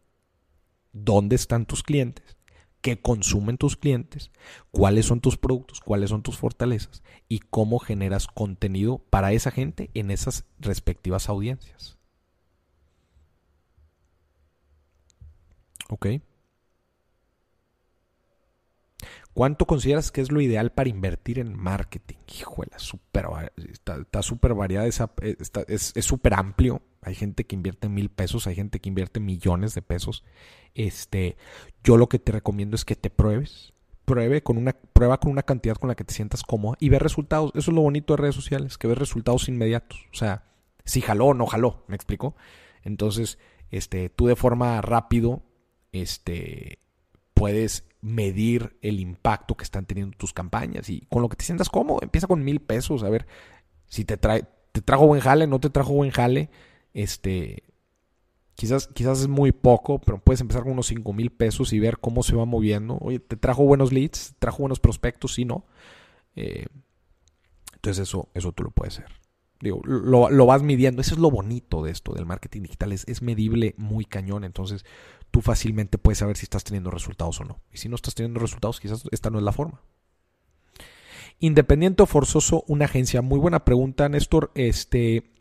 ¿Dónde 0.93 1.35
están 1.35 1.65
tus 1.65 1.83
clientes? 1.83 2.37
qué 2.81 2.99
consumen 2.99 3.57
tus 3.57 3.77
clientes, 3.77 4.31
cuáles 4.71 5.05
son 5.05 5.21
tus 5.21 5.37
productos, 5.37 5.79
cuáles 5.79 6.09
son 6.09 6.23
tus 6.23 6.37
fortalezas 6.37 7.03
y 7.29 7.39
cómo 7.39 7.79
generas 7.79 8.27
contenido 8.27 8.97
para 8.97 9.33
esa 9.33 9.51
gente 9.51 9.91
en 9.93 10.11
esas 10.11 10.45
respectivas 10.59 11.29
audiencias. 11.29 11.97
¿Ok? 15.89 16.07
¿Cuánto 19.33 19.65
consideras 19.65 20.11
que 20.11 20.21
es 20.21 20.31
lo 20.31 20.41
ideal 20.41 20.71
para 20.71 20.89
invertir 20.89 21.39
en 21.39 21.55
marketing? 21.57 22.17
Híjole, 22.39 22.71
super, 22.77 23.27
está 23.55 24.21
súper 24.21 24.53
variada, 24.53 24.87
eh, 24.87 25.37
es 25.67 25.93
súper 26.05 26.33
amplio. 26.33 26.81
Hay 27.01 27.15
gente 27.15 27.45
que 27.45 27.55
invierte 27.55 27.87
mil 27.87 28.09
pesos, 28.09 28.45
hay 28.45 28.55
gente 28.55 28.79
que 28.79 28.89
invierte 28.89 29.19
millones 29.19 29.73
de 29.73 29.81
pesos. 29.81 30.23
Este, 30.75 31.37
yo 31.83 31.97
lo 31.97 32.09
que 32.09 32.19
te 32.19 32.33
recomiendo 32.33 32.75
es 32.75 32.83
que 32.83 32.95
te 32.95 33.09
pruebes. 33.09 33.73
Pruebe 34.03 34.43
con 34.43 34.57
una, 34.57 34.73
prueba 34.73 35.19
con 35.19 35.31
una 35.31 35.43
cantidad 35.43 35.75
con 35.75 35.87
la 35.87 35.95
que 35.95 36.03
te 36.03 36.13
sientas 36.13 36.43
cómoda 36.43 36.75
y 36.81 36.89
ve 36.89 36.99
resultados. 36.99 37.51
Eso 37.55 37.71
es 37.71 37.75
lo 37.75 37.81
bonito 37.81 38.13
de 38.13 38.21
redes 38.21 38.35
sociales, 38.35 38.77
que 38.77 38.87
ves 38.87 38.97
resultados 38.97 39.47
inmediatos. 39.47 40.07
O 40.11 40.15
sea, 40.15 40.43
si 40.83 40.99
jaló 40.99 41.27
o 41.27 41.33
no 41.33 41.45
jaló, 41.45 41.85
¿me 41.87 41.95
explico? 41.95 42.35
Entonces, 42.83 43.37
este, 43.69 44.09
tú 44.09 44.27
de 44.27 44.35
forma 44.35 44.81
rápido, 44.81 45.41
este, 45.93 46.79
puedes 47.33 47.85
medir 48.01 48.77
el 48.81 48.99
impacto 48.99 49.55
que 49.55 49.63
están 49.63 49.85
teniendo 49.85 50.17
tus 50.17 50.33
campañas 50.33 50.89
y 50.89 51.01
con 51.09 51.21
lo 51.21 51.29
que 51.29 51.37
te 51.37 51.45
sientas 51.45 51.69
cómodo, 51.69 51.99
empieza 52.01 52.27
con 52.27 52.43
mil 52.43 52.59
pesos, 52.59 53.03
a 53.03 53.09
ver 53.09 53.27
si 53.87 54.05
te 54.05 54.17
trae, 54.17 54.45
te 54.71 54.81
trajo 54.81 55.07
buen 55.07 55.21
jale, 55.21 55.47
no 55.47 55.59
te 55.59 55.69
trajo 55.69 55.93
buen 55.93 56.11
jale, 56.11 56.49
este, 56.93 57.63
quizás, 58.55 58.87
quizás 58.87 59.21
es 59.21 59.27
muy 59.27 59.51
poco, 59.51 59.99
pero 59.99 60.19
puedes 60.19 60.41
empezar 60.41 60.63
con 60.63 60.73
unos 60.73 60.87
cinco 60.87 61.13
mil 61.13 61.31
pesos 61.31 61.73
y 61.73 61.79
ver 61.79 61.99
cómo 61.99 62.23
se 62.23 62.35
va 62.35 62.45
moviendo. 62.45 62.97
Oye, 63.01 63.19
te 63.19 63.35
trajo 63.35 63.63
buenos 63.63 63.91
leads, 63.91 64.35
trajo 64.39 64.59
buenos 64.59 64.79
prospectos, 64.79 65.33
sí, 65.33 65.45
no. 65.45 65.65
Eh, 66.35 66.65
entonces 67.73 68.07
eso, 68.07 68.29
eso 68.33 68.51
tú 68.51 68.63
lo 68.63 68.71
puedes 68.71 68.99
hacer. 68.99 69.20
Digo, 69.61 69.81
lo, 69.83 70.45
vas 70.45 70.63
midiendo. 70.63 71.01
Eso 71.01 71.13
es 71.13 71.19
lo 71.19 71.29
bonito 71.29 71.83
de 71.83 71.91
esto, 71.91 72.13
del 72.13 72.25
marketing 72.25 72.63
digital. 72.63 72.91
Es, 72.91 73.07
es 73.07 73.21
medible 73.21 73.75
muy 73.77 74.05
cañón. 74.05 74.43
Entonces, 74.43 74.85
tú 75.29 75.41
fácilmente 75.41 75.97
puedes 75.97 76.17
saber 76.17 76.35
si 76.35 76.45
estás 76.45 76.63
teniendo 76.63 76.89
resultados 76.89 77.39
o 77.41 77.43
no. 77.43 77.59
Y 77.71 77.77
si 77.77 77.87
no 77.87 77.95
estás 77.95 78.15
teniendo 78.15 78.39
resultados, 78.39 78.79
quizás 78.79 79.03
esta 79.11 79.29
no 79.29 79.37
es 79.37 79.43
la 79.43 79.51
forma. 79.51 79.81
Independiente 81.39 82.03
o 82.03 82.05
forzoso, 82.07 82.63
una 82.67 82.85
agencia. 82.85 83.21
Muy 83.21 83.39
buena 83.39 83.63
pregunta, 83.63 84.09
Néstor. 84.09 84.51
Este, 84.55 85.31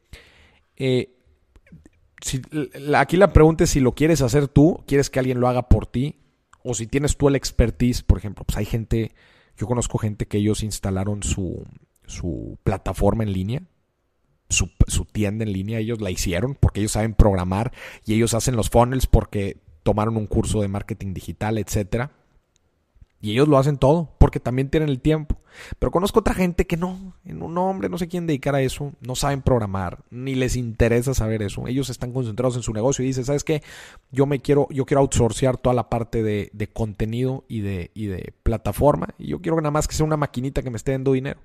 eh, 0.77 1.17
aquí 2.97 3.17
la 3.17 3.33
pregunta 3.33 3.65
es 3.65 3.71
si 3.71 3.81
lo 3.81 3.95
quieres 3.95 4.23
hacer 4.23 4.49
tú, 4.49 4.83
quieres 4.87 5.11
que 5.11 5.19
alguien 5.19 5.41
lo 5.41 5.49
haga 5.49 5.69
por 5.69 5.87
ti, 5.87 6.17
o 6.63 6.75
si 6.75 6.87
tienes 6.87 7.17
tú 7.17 7.29
el 7.29 7.37
expertise, 7.37 8.03
por 8.03 8.19
ejemplo, 8.19 8.45
pues 8.45 8.59
hay 8.59 8.65
gente, 8.65 9.13
yo 9.57 9.67
conozco 9.67 9.99
gente 9.99 10.27
que 10.27 10.39
ellos 10.39 10.63
instalaron 10.63 11.23
su, 11.23 11.65
su 12.07 12.59
plataforma 12.65 13.23
en 13.23 13.33
línea, 13.33 13.63
su, 14.51 14.71
su, 14.87 15.05
tienda 15.07 15.45
en 15.45 15.53
línea, 15.53 15.79
ellos 15.79 16.01
la 16.01 16.11
hicieron 16.11 16.55
porque 16.55 16.81
ellos 16.81 16.93
saben 16.93 17.15
programar 17.15 17.73
y 18.05 18.15
ellos 18.15 18.35
hacen 18.35 18.57
los 18.57 18.69
funnels 18.69 19.07
porque 19.07 19.57
tomaron 19.83 20.17
un 20.17 20.27
curso 20.27 20.61
de 20.61 20.69
marketing 20.69 21.15
digital, 21.15 21.59
etcétera. 21.59 22.13
Y 23.23 23.33
ellos 23.33 23.49
lo 23.49 23.59
hacen 23.59 23.77
todo, 23.77 24.15
porque 24.19 24.41
también 24.41 24.71
tienen 24.71 24.89
el 24.89 25.01
tiempo. 25.01 25.37
Pero 25.79 25.93
conozco 25.93 26.21
otra 26.21 26.33
gente 26.33 26.67
que 26.67 26.79
no, 26.79 27.15
en 27.27 27.43
un 27.43 27.59
hombre, 27.59 27.91
no 27.91 27.99
sé 27.99 28.09
quién 28.09 28.27
dedicar 28.27 28.55
a 28.55 28.63
eso, 28.63 28.93
no 29.01 29.15
saben 29.15 29.43
programar, 29.43 30.05
ni 30.11 30.35
les 30.35 30.57
interesa 30.57 31.13
saber 31.13 31.43
eso. 31.43 31.67
Ellos 31.67 31.91
están 31.91 32.13
concentrados 32.13 32.57
en 32.57 32.63
su 32.63 32.73
negocio 32.73 33.05
y 33.05 33.09
dicen, 33.09 33.27
¿sabes 33.27 33.45
qué? 33.45 33.63
Yo 34.11 34.25
me 34.25 34.41
quiero, 34.41 34.69
yo 34.71 34.87
quiero 34.87 35.03
outsourcear 35.03 35.59
toda 35.59 35.75
la 35.75 35.91
parte 35.91 36.23
de, 36.23 36.51
de 36.55 36.69
contenido 36.69 37.45
y 37.47 37.61
de, 37.61 37.91
y 37.93 38.07
de 38.07 38.33
plataforma. 38.43 39.09
Y 39.19 39.27
yo 39.27 39.43
quiero 39.43 39.57
nada 39.59 39.71
más 39.71 39.87
que 39.87 39.95
sea 39.95 40.07
una 40.07 40.17
maquinita 40.17 40.63
que 40.63 40.71
me 40.71 40.79
esté 40.79 40.93
dando 40.93 41.13
dinero. 41.13 41.41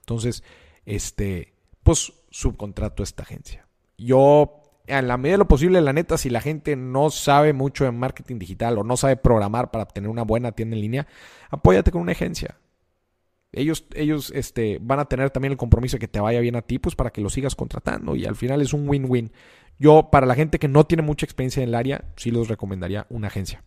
Entonces, 0.00 0.42
este, 0.84 1.52
pues 1.82 2.12
subcontrato 2.30 3.02
a 3.02 3.04
esta 3.04 3.22
agencia. 3.22 3.66
Yo 3.98 4.62
en 4.86 5.08
la 5.08 5.16
medida 5.16 5.34
de 5.34 5.38
lo 5.38 5.48
posible, 5.48 5.80
la 5.80 5.92
neta, 5.92 6.18
si 6.18 6.30
la 6.30 6.40
gente 6.40 6.76
no 6.76 7.10
sabe 7.10 7.52
mucho 7.52 7.84
de 7.84 7.92
marketing 7.92 8.38
digital 8.38 8.78
o 8.78 8.84
no 8.84 8.96
sabe 8.96 9.16
programar 9.16 9.70
para 9.70 9.86
tener 9.86 10.10
una 10.10 10.22
buena 10.22 10.52
tienda 10.52 10.76
en 10.76 10.82
línea, 10.82 11.06
apóyate 11.50 11.90
con 11.90 12.02
una 12.02 12.12
agencia. 12.12 12.58
Ellos, 13.52 13.86
ellos 13.94 14.32
este, 14.34 14.78
van 14.80 14.98
a 14.98 15.04
tener 15.04 15.30
también 15.30 15.52
el 15.52 15.58
compromiso 15.58 15.96
de 15.96 16.00
que 16.00 16.08
te 16.08 16.20
vaya 16.20 16.40
bien 16.40 16.56
a 16.56 16.62
ti, 16.62 16.78
pues 16.78 16.96
para 16.96 17.10
que 17.10 17.20
lo 17.20 17.28
sigas 17.28 17.54
contratando. 17.54 18.16
Y 18.16 18.24
al 18.24 18.34
final 18.34 18.62
es 18.62 18.72
un 18.72 18.88
win-win. 18.88 19.30
Yo, 19.78 20.08
para 20.10 20.26
la 20.26 20.34
gente 20.34 20.58
que 20.58 20.68
no 20.68 20.84
tiene 20.84 21.02
mucha 21.02 21.26
experiencia 21.26 21.62
en 21.62 21.68
el 21.68 21.74
área, 21.74 22.04
sí 22.16 22.30
les 22.30 22.48
recomendaría 22.48 23.06
una 23.10 23.28
agencia. 23.28 23.62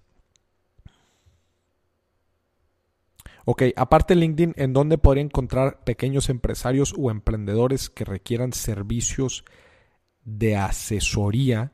Ok, 3.45 3.63
aparte 3.75 4.15
LinkedIn, 4.15 4.53
¿en 4.57 4.73
dónde 4.73 4.97
podría 4.97 5.23
encontrar 5.23 5.83
pequeños 5.83 6.29
empresarios 6.29 6.93
o 6.97 7.11
emprendedores 7.11 7.89
que 7.89 8.03
requieran 8.03 8.53
servicios 8.53 9.45
de 10.25 10.57
asesoría. 10.57 11.71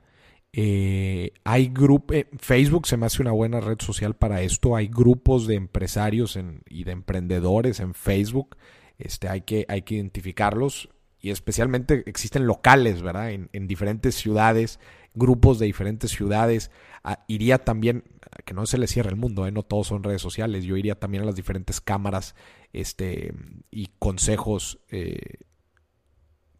Eh, 0.53 1.31
hay 1.45 1.67
grupos, 1.69 2.17
eh, 2.17 2.27
Facebook 2.37 2.85
se 2.85 2.97
me 2.97 3.05
hace 3.05 3.21
una 3.21 3.31
buena 3.31 3.61
red 3.61 3.79
social 3.79 4.15
para 4.15 4.41
esto. 4.41 4.75
Hay 4.75 4.87
grupos 4.87 5.47
de 5.47 5.55
empresarios 5.55 6.37
y 6.69 6.83
de 6.83 6.91
emprendedores 6.91 7.79
en 7.79 7.93
Facebook. 7.93 8.57
Este, 8.99 9.29
hay, 9.29 9.41
que, 9.41 9.65
hay 9.67 9.81
que 9.81 9.95
identificarlos 9.95 10.89
y 11.19 11.31
especialmente 11.31 12.03
existen 12.05 12.45
locales, 12.45 13.01
¿verdad? 13.01 13.31
En, 13.31 13.67
diferentes 13.67 14.15
ciudades, 14.15 14.79
grupos 15.15 15.57
de 15.57 15.65
diferentes 15.67 16.11
ciudades. 16.11 16.69
Ah, 17.03 17.23
iría 17.27 17.59
también, 17.59 18.03
que 18.45 18.53
no 18.53 18.65
se 18.65 18.77
le 18.77 18.87
cierre 18.87 19.09
el 19.09 19.15
mundo, 19.15 19.45
¿eh? 19.45 19.51
no 19.51 19.63
todos 19.63 19.87
son 19.87 20.03
redes 20.03 20.21
sociales, 20.21 20.63
yo 20.63 20.77
iría 20.77 20.95
también 20.95 21.23
a 21.23 21.25
las 21.25 21.35
diferentes 21.35 21.81
cámaras 21.81 22.35
este, 22.73 23.33
y 23.69 23.87
consejos 23.99 24.79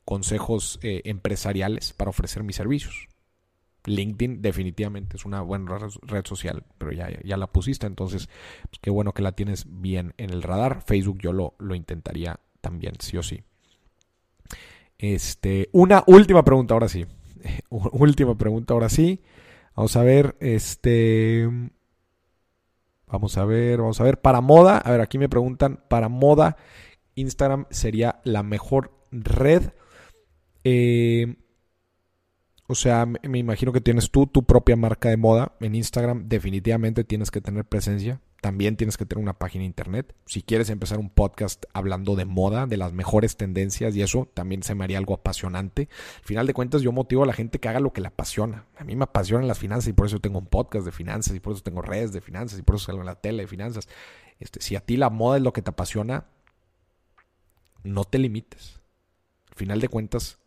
consejos 0.06 0.77
eh, 0.81 1.02
empresariales 1.06 1.93
para 1.93 2.10
ofrecer 2.10 2.43
mis 2.43 2.57
servicios. 2.57 3.07
LinkedIn 3.85 4.41
definitivamente 4.41 5.18
es 5.18 5.26
una 5.26 5.41
buena 5.41 5.77
red 6.02 6.26
social, 6.26 6.64
pero 6.77 6.91
ya, 6.91 7.10
ya 7.23 7.38
la 7.38 7.48
pusiste, 7.48 7.88
entonces 7.88 8.27
pues 8.69 8.80
qué 8.81 8.89
bueno 8.89 9.14
que 9.14 9.23
la 9.23 9.31
tienes 9.31 9.65
bien 9.68 10.14
en 10.18 10.31
el 10.31 10.43
radar. 10.43 10.84
Facebook 10.85 11.19
yo 11.19 11.34
lo, 11.34 11.56
lo 11.60 11.76
intentaría 11.76 12.39
también, 12.60 12.95
sí 12.99 13.18
o 13.18 13.23
sí. 13.23 13.43
Este, 14.98 15.69
una 15.72 16.03
última 16.06 16.43
pregunta, 16.43 16.73
ahora 16.73 16.89
sí. 16.89 17.06
última 17.69 18.38
pregunta, 18.38 18.73
ahora 18.73 18.89
sí. 18.89 19.22
Vamos 19.81 19.95
a 19.95 20.03
ver, 20.03 20.35
este... 20.41 21.49
Vamos 23.07 23.35
a 23.39 23.45
ver, 23.45 23.79
vamos 23.79 23.99
a 23.99 24.03
ver. 24.03 24.21
Para 24.21 24.39
moda, 24.39 24.77
a 24.77 24.91
ver, 24.91 25.01
aquí 25.01 25.17
me 25.17 25.27
preguntan, 25.27 25.83
para 25.89 26.07
moda, 26.07 26.55
Instagram 27.15 27.65
sería 27.71 28.21
la 28.23 28.43
mejor 28.43 28.91
red 29.09 29.71
eh, 30.63 31.35
o 32.67 32.75
sea, 32.75 33.07
me 33.07 33.39
imagino 33.39 33.73
que 33.73 33.81
tienes 33.81 34.11
tú 34.11 34.27
tu 34.27 34.43
propia 34.43 34.75
marca 34.75 35.09
de 35.09 35.17
moda. 35.17 35.53
En 35.61 35.73
Instagram 35.73 36.29
definitivamente 36.29 37.03
tienes 37.03 37.31
que 37.31 37.41
tener 37.41 37.65
presencia. 37.65 38.21
También 38.41 38.76
tienes 38.76 38.97
que 38.97 39.05
tener 39.05 39.22
una 39.22 39.38
página 39.38 39.61
de 39.61 39.68
internet. 39.68 40.15
Si 40.26 40.41
quieres 40.41 40.69
empezar 40.72 40.97
un 40.97 41.11
podcast 41.11 41.65
hablando 41.73 42.15
de 42.15 42.26
moda, 42.26 42.65
de 42.65 42.76
las 42.76 42.91
mejores 42.91 43.38
tendencias 43.38 43.95
y 43.95 44.01
eso, 44.01 44.27
también 44.34 44.63
se 44.63 44.73
me 44.73 44.84
haría 44.84 44.97
algo 44.97 45.13
apasionante. 45.13 45.89
Al 46.18 46.26
final 46.26 46.47
de 46.47 46.53
cuentas, 46.53 46.81
yo 46.81 46.91
motivo 46.91 47.23
a 47.23 47.27
la 47.27 47.34
gente 47.34 47.59
que 47.59 47.69
haga 47.69 47.80
lo 47.80 47.93
que 47.93 48.01
le 48.01 48.07
apasiona. 48.07 48.65
A 48.77 48.84
mí 48.84 48.95
me 48.95 49.03
apasionan 49.03 49.47
las 49.47 49.59
finanzas 49.59 49.89
y 49.89 49.93
por 49.93 50.07
eso 50.07 50.19
tengo 50.19 50.39
un 50.39 50.47
podcast 50.47 50.85
de 50.85 50.91
finanzas 50.91 51.35
y 51.35 51.39
por 51.39 51.53
eso 51.53 51.61
tengo 51.61 51.84
redes 51.84 52.13
de 52.13 52.22
finanzas 52.22 52.57
y 52.57 52.63
por 52.63 52.76
eso 52.76 52.85
salgo 52.85 53.01
en 53.01 53.05
la 53.07 53.15
tele 53.15 53.43
de 53.43 53.47
finanzas. 53.47 53.88
Este, 54.39 54.59
si 54.59 54.76
a 54.76 54.81
ti 54.81 54.97
la 54.97 55.11
moda 55.11 55.38
es 55.38 55.43
lo 55.43 55.53
que 55.53 55.61
te 55.61 55.69
apasiona, 55.69 56.26
no 57.84 58.05
te 58.05 58.18
limites. 58.18 58.81
Al 59.51 59.55
final 59.55 59.80
de 59.80 59.88
cuentas, 59.88 60.39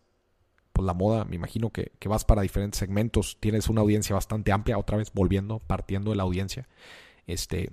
pues 0.73 0.85
la 0.85 0.95
moda, 0.95 1.25
me 1.25 1.37
imagino 1.37 1.71
que, 1.71 1.93
vas 2.07 2.25
para 2.25 2.43
diferentes 2.43 2.79
segmentos, 2.79 3.39
tienes 3.39 3.69
una 3.69 3.83
audiencia 3.83 4.15
bastante 4.15 4.51
amplia, 4.51 4.79
otra 4.79 4.97
vez 4.97 5.13
volviendo, 5.13 5.61
partiendo 5.61 6.11
de 6.11 6.17
la 6.17 6.25
audiencia. 6.25 6.67
Este, 7.29 7.71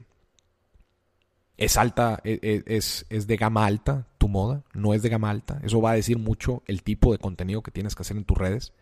es 1.61 1.77
alta, 1.77 2.19
e, 2.23 2.39
e, 2.41 2.63
es, 2.75 3.05
es, 3.09 3.27
de 3.27 3.37
gama 3.37 3.67
alta 3.67 4.07
tu 4.17 4.27
moda, 4.27 4.63
no 4.73 4.95
es 4.95 5.03
de 5.03 5.09
gama 5.09 5.29
alta. 5.29 5.59
Eso 5.63 5.79
va 5.79 5.91
a 5.91 5.95
decir 5.95 6.17
mucho 6.17 6.63
el 6.65 6.81
tipo 6.81 7.11
de 7.11 7.19
contenido 7.19 7.61
que 7.61 7.69
tienes 7.69 7.93
que 7.93 8.01
hacer 8.01 8.17
en 8.17 8.25
tus 8.25 8.35
redes. 8.35 8.73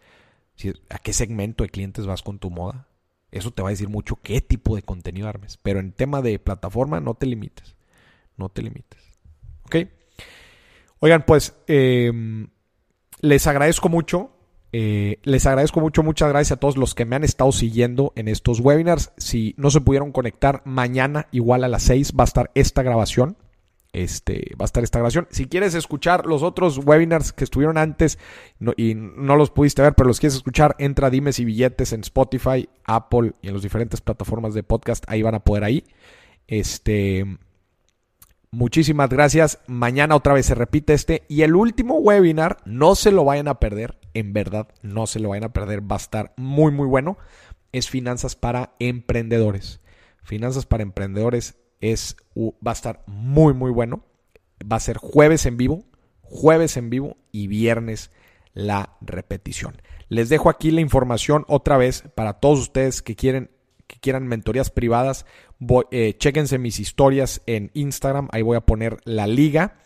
a 0.89 0.99
qué 0.99 1.11
segmento 1.11 1.65
de 1.65 1.69
clientes 1.69 2.06
vas 2.06 2.23
con 2.23 2.39
tu 2.39 2.49
moda. 2.49 2.88
Eso 3.31 3.51
te 3.51 3.61
va 3.61 3.68
a 3.68 3.72
decir 3.72 3.89
mucho 3.89 4.18
qué 4.23 4.39
tipo 4.39 4.77
de 4.77 4.81
contenido 4.81 5.27
armes. 5.27 5.57
Pero 5.61 5.81
en 5.81 5.91
tema 5.91 6.22
de 6.22 6.39
plataforma, 6.39 7.01
no 7.01 7.15
te 7.15 7.26
limites. 7.26 7.76
No 8.38 8.47
te 8.47 8.61
limites. 8.61 9.01
¿Ok? 9.65 9.76
Oigan, 10.99 11.26
pues 11.26 11.53
em, 11.68 12.47
les 13.19 13.45
agradezco 13.45 13.89
mucho 13.89 14.31
eh, 14.72 15.20
les 15.24 15.46
agradezco 15.46 15.80
mucho, 15.80 16.04
muchas 16.04 16.30
gracias 16.30 16.58
a 16.58 16.60
todos 16.60 16.78
los 16.78 16.94
que 16.94 17.06
me 17.06 17.16
han 17.16 17.24
estado 17.24 17.52
siguiendo 17.52 18.14
en 18.16 18.28
estos 18.28 18.60
webinars. 18.60 19.12
Si 19.18 19.56
no 19.58 19.72
se 19.72 19.82
pudieron 19.82 20.12
conectar, 20.12 20.62
mañana 20.66 21.28
igual 21.32 21.64
a 21.64 21.68
las 21.68 21.84
6 21.84 22.14
va 22.18 22.24
a 22.24 22.26
estar 22.26 22.52
esta 22.54 22.84
grabación. 22.84 23.38
Este, 23.91 24.52
va 24.56 24.66
a 24.66 24.68
estar 24.68 24.84
esta 24.84 25.00
grabación. 25.00 25.28
Si 25.32 25.48
quieres 25.48 25.74
escuchar 25.74 26.28
los 26.28 26.44
otros 26.44 26.78
webinars 26.78 27.34
que 27.34 27.44
estuvieron 27.44 27.80
antes 27.80 28.20
y 28.78 28.94
no 28.94 29.36
los 29.36 29.50
pudiste 29.50 29.82
ver, 29.82 29.96
pero 29.96 30.08
los 30.08 30.20
quieres 30.20 30.36
escuchar, 30.36 30.76
entra 30.78 31.10
Dimes 31.10 31.40
y 31.40 31.46
Billetes 31.46 31.91
en 31.94 32.02
Spotify, 32.02 32.70
Apple 32.86 33.34
y 33.41 33.48
en 33.48 33.54
las 33.54 33.64
diferentes 33.64 34.02
plataformas 34.02 34.54
de 34.54 34.62
podcast. 34.62 35.04
Ahí 35.08 35.24
van 35.24 35.34
a 35.34 35.44
poder 35.44 35.64
ahí. 35.64 35.84
Este, 36.48 37.26
muchísimas 38.52 39.10
gracias. 39.10 39.60
Mañana 39.68 40.16
otra 40.16 40.34
vez 40.34 40.46
se 40.46 40.56
repite 40.56 40.94
este. 40.94 41.24
Y 41.28 41.42
el 41.44 41.56
último 41.56 41.96
webinar, 41.96 42.58
no 42.66 42.96
se 42.96 43.12
lo 43.12 43.26
vayan 43.26 43.48
a 43.48 43.60
perder 43.60 44.00
en 44.14 44.34
verdad 44.34 44.68
no 44.82 45.08
se 45.08 45.20
lo 45.20 45.30
vayan 45.30 45.46
a 45.46 45.54
perder, 45.54 45.90
va 45.90 45.96
a 45.96 46.00
estar 46.00 46.34
muy 46.38 46.72
muy 46.72 46.88
bueno. 46.88 47.18
Es 47.72 47.90
Finanzas 47.90 48.36
para 48.36 48.74
Emprendedores. 48.80 49.80
Finanzas 50.24 50.66
para 50.66 50.84
Emprendedores 50.84 51.58
es, 51.82 52.18
va 52.36 52.72
a 52.72 52.74
estar 52.74 53.04
muy 53.08 53.54
muy 53.54 53.72
bueno. 53.72 54.04
Va 54.62 54.78
a 54.78 54.82
ser 54.82 54.98
jueves 54.98 55.46
en 55.46 55.58
vivo, 55.58 55.86
jueves 56.22 56.78
en 56.78 56.90
vivo 56.90 57.18
y 57.32 57.48
viernes 57.48 58.12
la 58.54 58.98
repetición. 59.02 59.82
Les 60.10 60.28
dejo 60.28 60.50
aquí 60.50 60.72
la 60.72 60.82
información 60.82 61.46
otra 61.48 61.78
vez 61.78 62.04
para 62.16 62.34
todos 62.34 62.60
ustedes 62.60 63.02
que 63.02 63.16
quieren 63.16 63.52
que 63.88 64.00
quieran 64.00 64.28
mentorías 64.28 64.70
privadas. 64.70 65.26
Voy, 65.60 65.86
eh, 65.91 66.15
chéquense 66.18 66.57
mis 66.57 66.80
historias 66.80 67.41
en 67.45 67.69
Instagram, 67.73 68.30
ahí 68.31 68.41
voy 68.41 68.57
a 68.57 68.65
poner 68.65 68.98
la 69.03 69.27
liga 69.27 69.77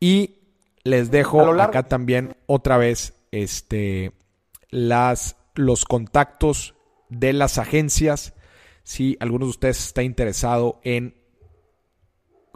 y 0.00 0.38
les 0.84 1.10
dejo 1.10 1.42
acá 1.60 1.84
también 1.84 2.36
otra 2.46 2.78
vez 2.78 3.14
este, 3.30 4.12
las, 4.70 5.36
los 5.54 5.84
contactos 5.84 6.74
de 7.08 7.32
las 7.32 7.58
agencias. 7.58 8.34
Si 8.82 9.16
alguno 9.20 9.44
de 9.44 9.50
ustedes 9.50 9.84
está 9.86 10.02
interesado 10.02 10.80
en 10.82 11.14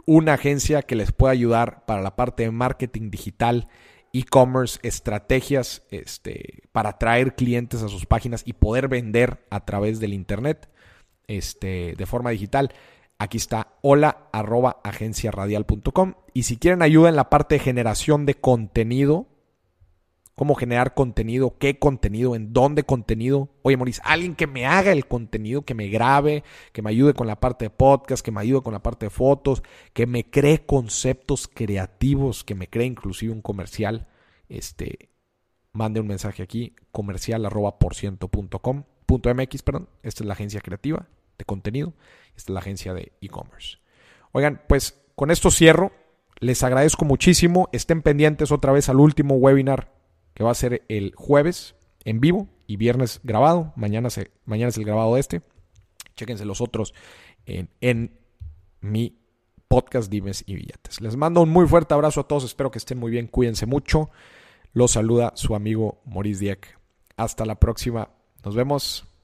una 0.05 0.33
agencia 0.33 0.81
que 0.81 0.95
les 0.95 1.11
pueda 1.11 1.33
ayudar 1.33 1.85
para 1.85 2.01
la 2.01 2.15
parte 2.15 2.43
de 2.43 2.51
marketing 2.51 3.11
digital, 3.11 3.67
e-commerce, 4.13 4.79
estrategias 4.83 5.83
este, 5.91 6.63
para 6.71 6.89
atraer 6.89 7.35
clientes 7.35 7.83
a 7.83 7.89
sus 7.89 8.05
páginas 8.05 8.41
y 8.45 8.53
poder 8.53 8.87
vender 8.87 9.45
a 9.49 9.63
través 9.65 9.99
del 9.99 10.13
Internet 10.13 10.69
este, 11.27 11.93
de 11.97 12.05
forma 12.05 12.31
digital. 12.31 12.71
Aquí 13.19 13.37
está 13.37 13.75
hola 13.81 14.29
arroba 14.31 14.79
agenciaradial.com. 14.83 16.13
Y 16.33 16.43
si 16.43 16.57
quieren 16.57 16.81
ayuda 16.81 17.09
en 17.09 17.15
la 17.15 17.29
parte 17.29 17.55
de 17.55 17.59
generación 17.59 18.25
de 18.25 18.35
contenido, 18.35 19.27
cómo 20.35 20.53
generar 20.53 20.93
contenido, 20.93 21.57
qué 21.57 21.79
contenido, 21.79 22.35
en 22.35 22.53
dónde 22.53 22.83
contenido. 22.83 23.49
Oye, 23.63 23.75
Maurice, 23.75 24.01
alguien 24.05 24.35
que 24.35 24.45
me 24.45 24.67
haga 24.67 24.91
el 24.91 25.07
contenido, 25.07 25.63
que 25.63 25.73
me 25.73 25.87
grabe, 25.87 26.43
que 26.73 26.83
me 26.83 26.91
ayude 26.91 27.15
con 27.15 27.25
la 27.25 27.39
parte 27.39 27.65
de 27.65 27.69
podcast, 27.71 28.23
que 28.23 28.31
me 28.31 28.41
ayude 28.41 28.61
con 28.61 28.73
la 28.73 28.83
parte 28.83 29.07
de 29.07 29.09
fotos, 29.09 29.63
que 29.93 30.05
me 30.05 30.29
cree 30.29 30.63
conceptos 30.65 31.47
creativos, 31.47 32.43
que 32.43 32.53
me 32.53 32.69
cree 32.69 32.85
inclusive 32.85 33.33
un 33.33 33.41
comercial. 33.41 34.07
Este, 34.47 35.09
mande 35.73 35.99
un 35.99 36.07
mensaje 36.07 36.43
aquí, 36.43 36.75
comercial 36.91 37.43
arroba 37.47 37.79
por 37.79 37.95
ciento 37.95 38.27
punto 38.27 38.59
perdón. 38.59 39.89
Esta 40.03 40.23
es 40.23 40.27
la 40.27 40.33
agencia 40.33 40.61
creativa 40.61 41.07
de 41.37 41.45
contenido. 41.45 41.93
Esta 42.35 42.51
es 42.51 42.53
la 42.53 42.59
agencia 42.59 42.93
de 42.93 43.13
e-commerce. 43.21 43.77
Oigan, 44.31 44.61
pues 44.67 45.01
con 45.15 45.31
esto 45.31 45.51
cierro. 45.51 45.91
Les 46.39 46.61
agradezco 46.63 47.05
muchísimo. 47.05 47.69
Estén 47.71 48.01
pendientes 48.01 48.51
otra 48.51 48.71
vez 48.71 48.89
al 48.89 48.99
último 48.99 49.35
webinar 49.35 49.91
que 50.33 50.43
va 50.43 50.51
a 50.51 50.55
ser 50.55 50.83
el 50.87 51.13
jueves 51.15 51.75
en 52.05 52.19
vivo 52.19 52.47
y 52.67 52.77
viernes 52.77 53.19
grabado. 53.23 53.73
Mañana, 53.75 54.09
se, 54.11 54.29
mañana 54.45 54.69
es 54.69 54.77
el 54.77 54.85
grabado 54.85 55.15
de 55.15 55.19
este. 55.19 55.41
Chéquense 56.15 56.45
los 56.45 56.61
otros 56.61 56.93
en, 57.47 57.69
en 57.81 58.19
mi 58.81 59.19
podcast 59.67 60.11
Dimes 60.11 60.43
y 60.45 60.55
Billetes. 60.55 61.01
Les 61.01 61.15
mando 61.15 61.41
un 61.41 61.49
muy 61.49 61.67
fuerte 61.67 61.93
abrazo 61.93 62.21
a 62.21 62.27
todos. 62.27 62.43
Espero 62.43 62.71
que 62.71 62.77
estén 62.77 62.99
muy 62.99 63.11
bien. 63.11 63.27
Cuídense 63.27 63.65
mucho. 63.65 64.09
Los 64.73 64.91
saluda 64.91 65.31
su 65.35 65.55
amigo 65.55 66.01
Maurice 66.05 66.41
Dieck. 66.41 66.79
Hasta 67.15 67.45
la 67.45 67.55
próxima. 67.55 68.09
Nos 68.43 68.55
vemos. 68.55 69.16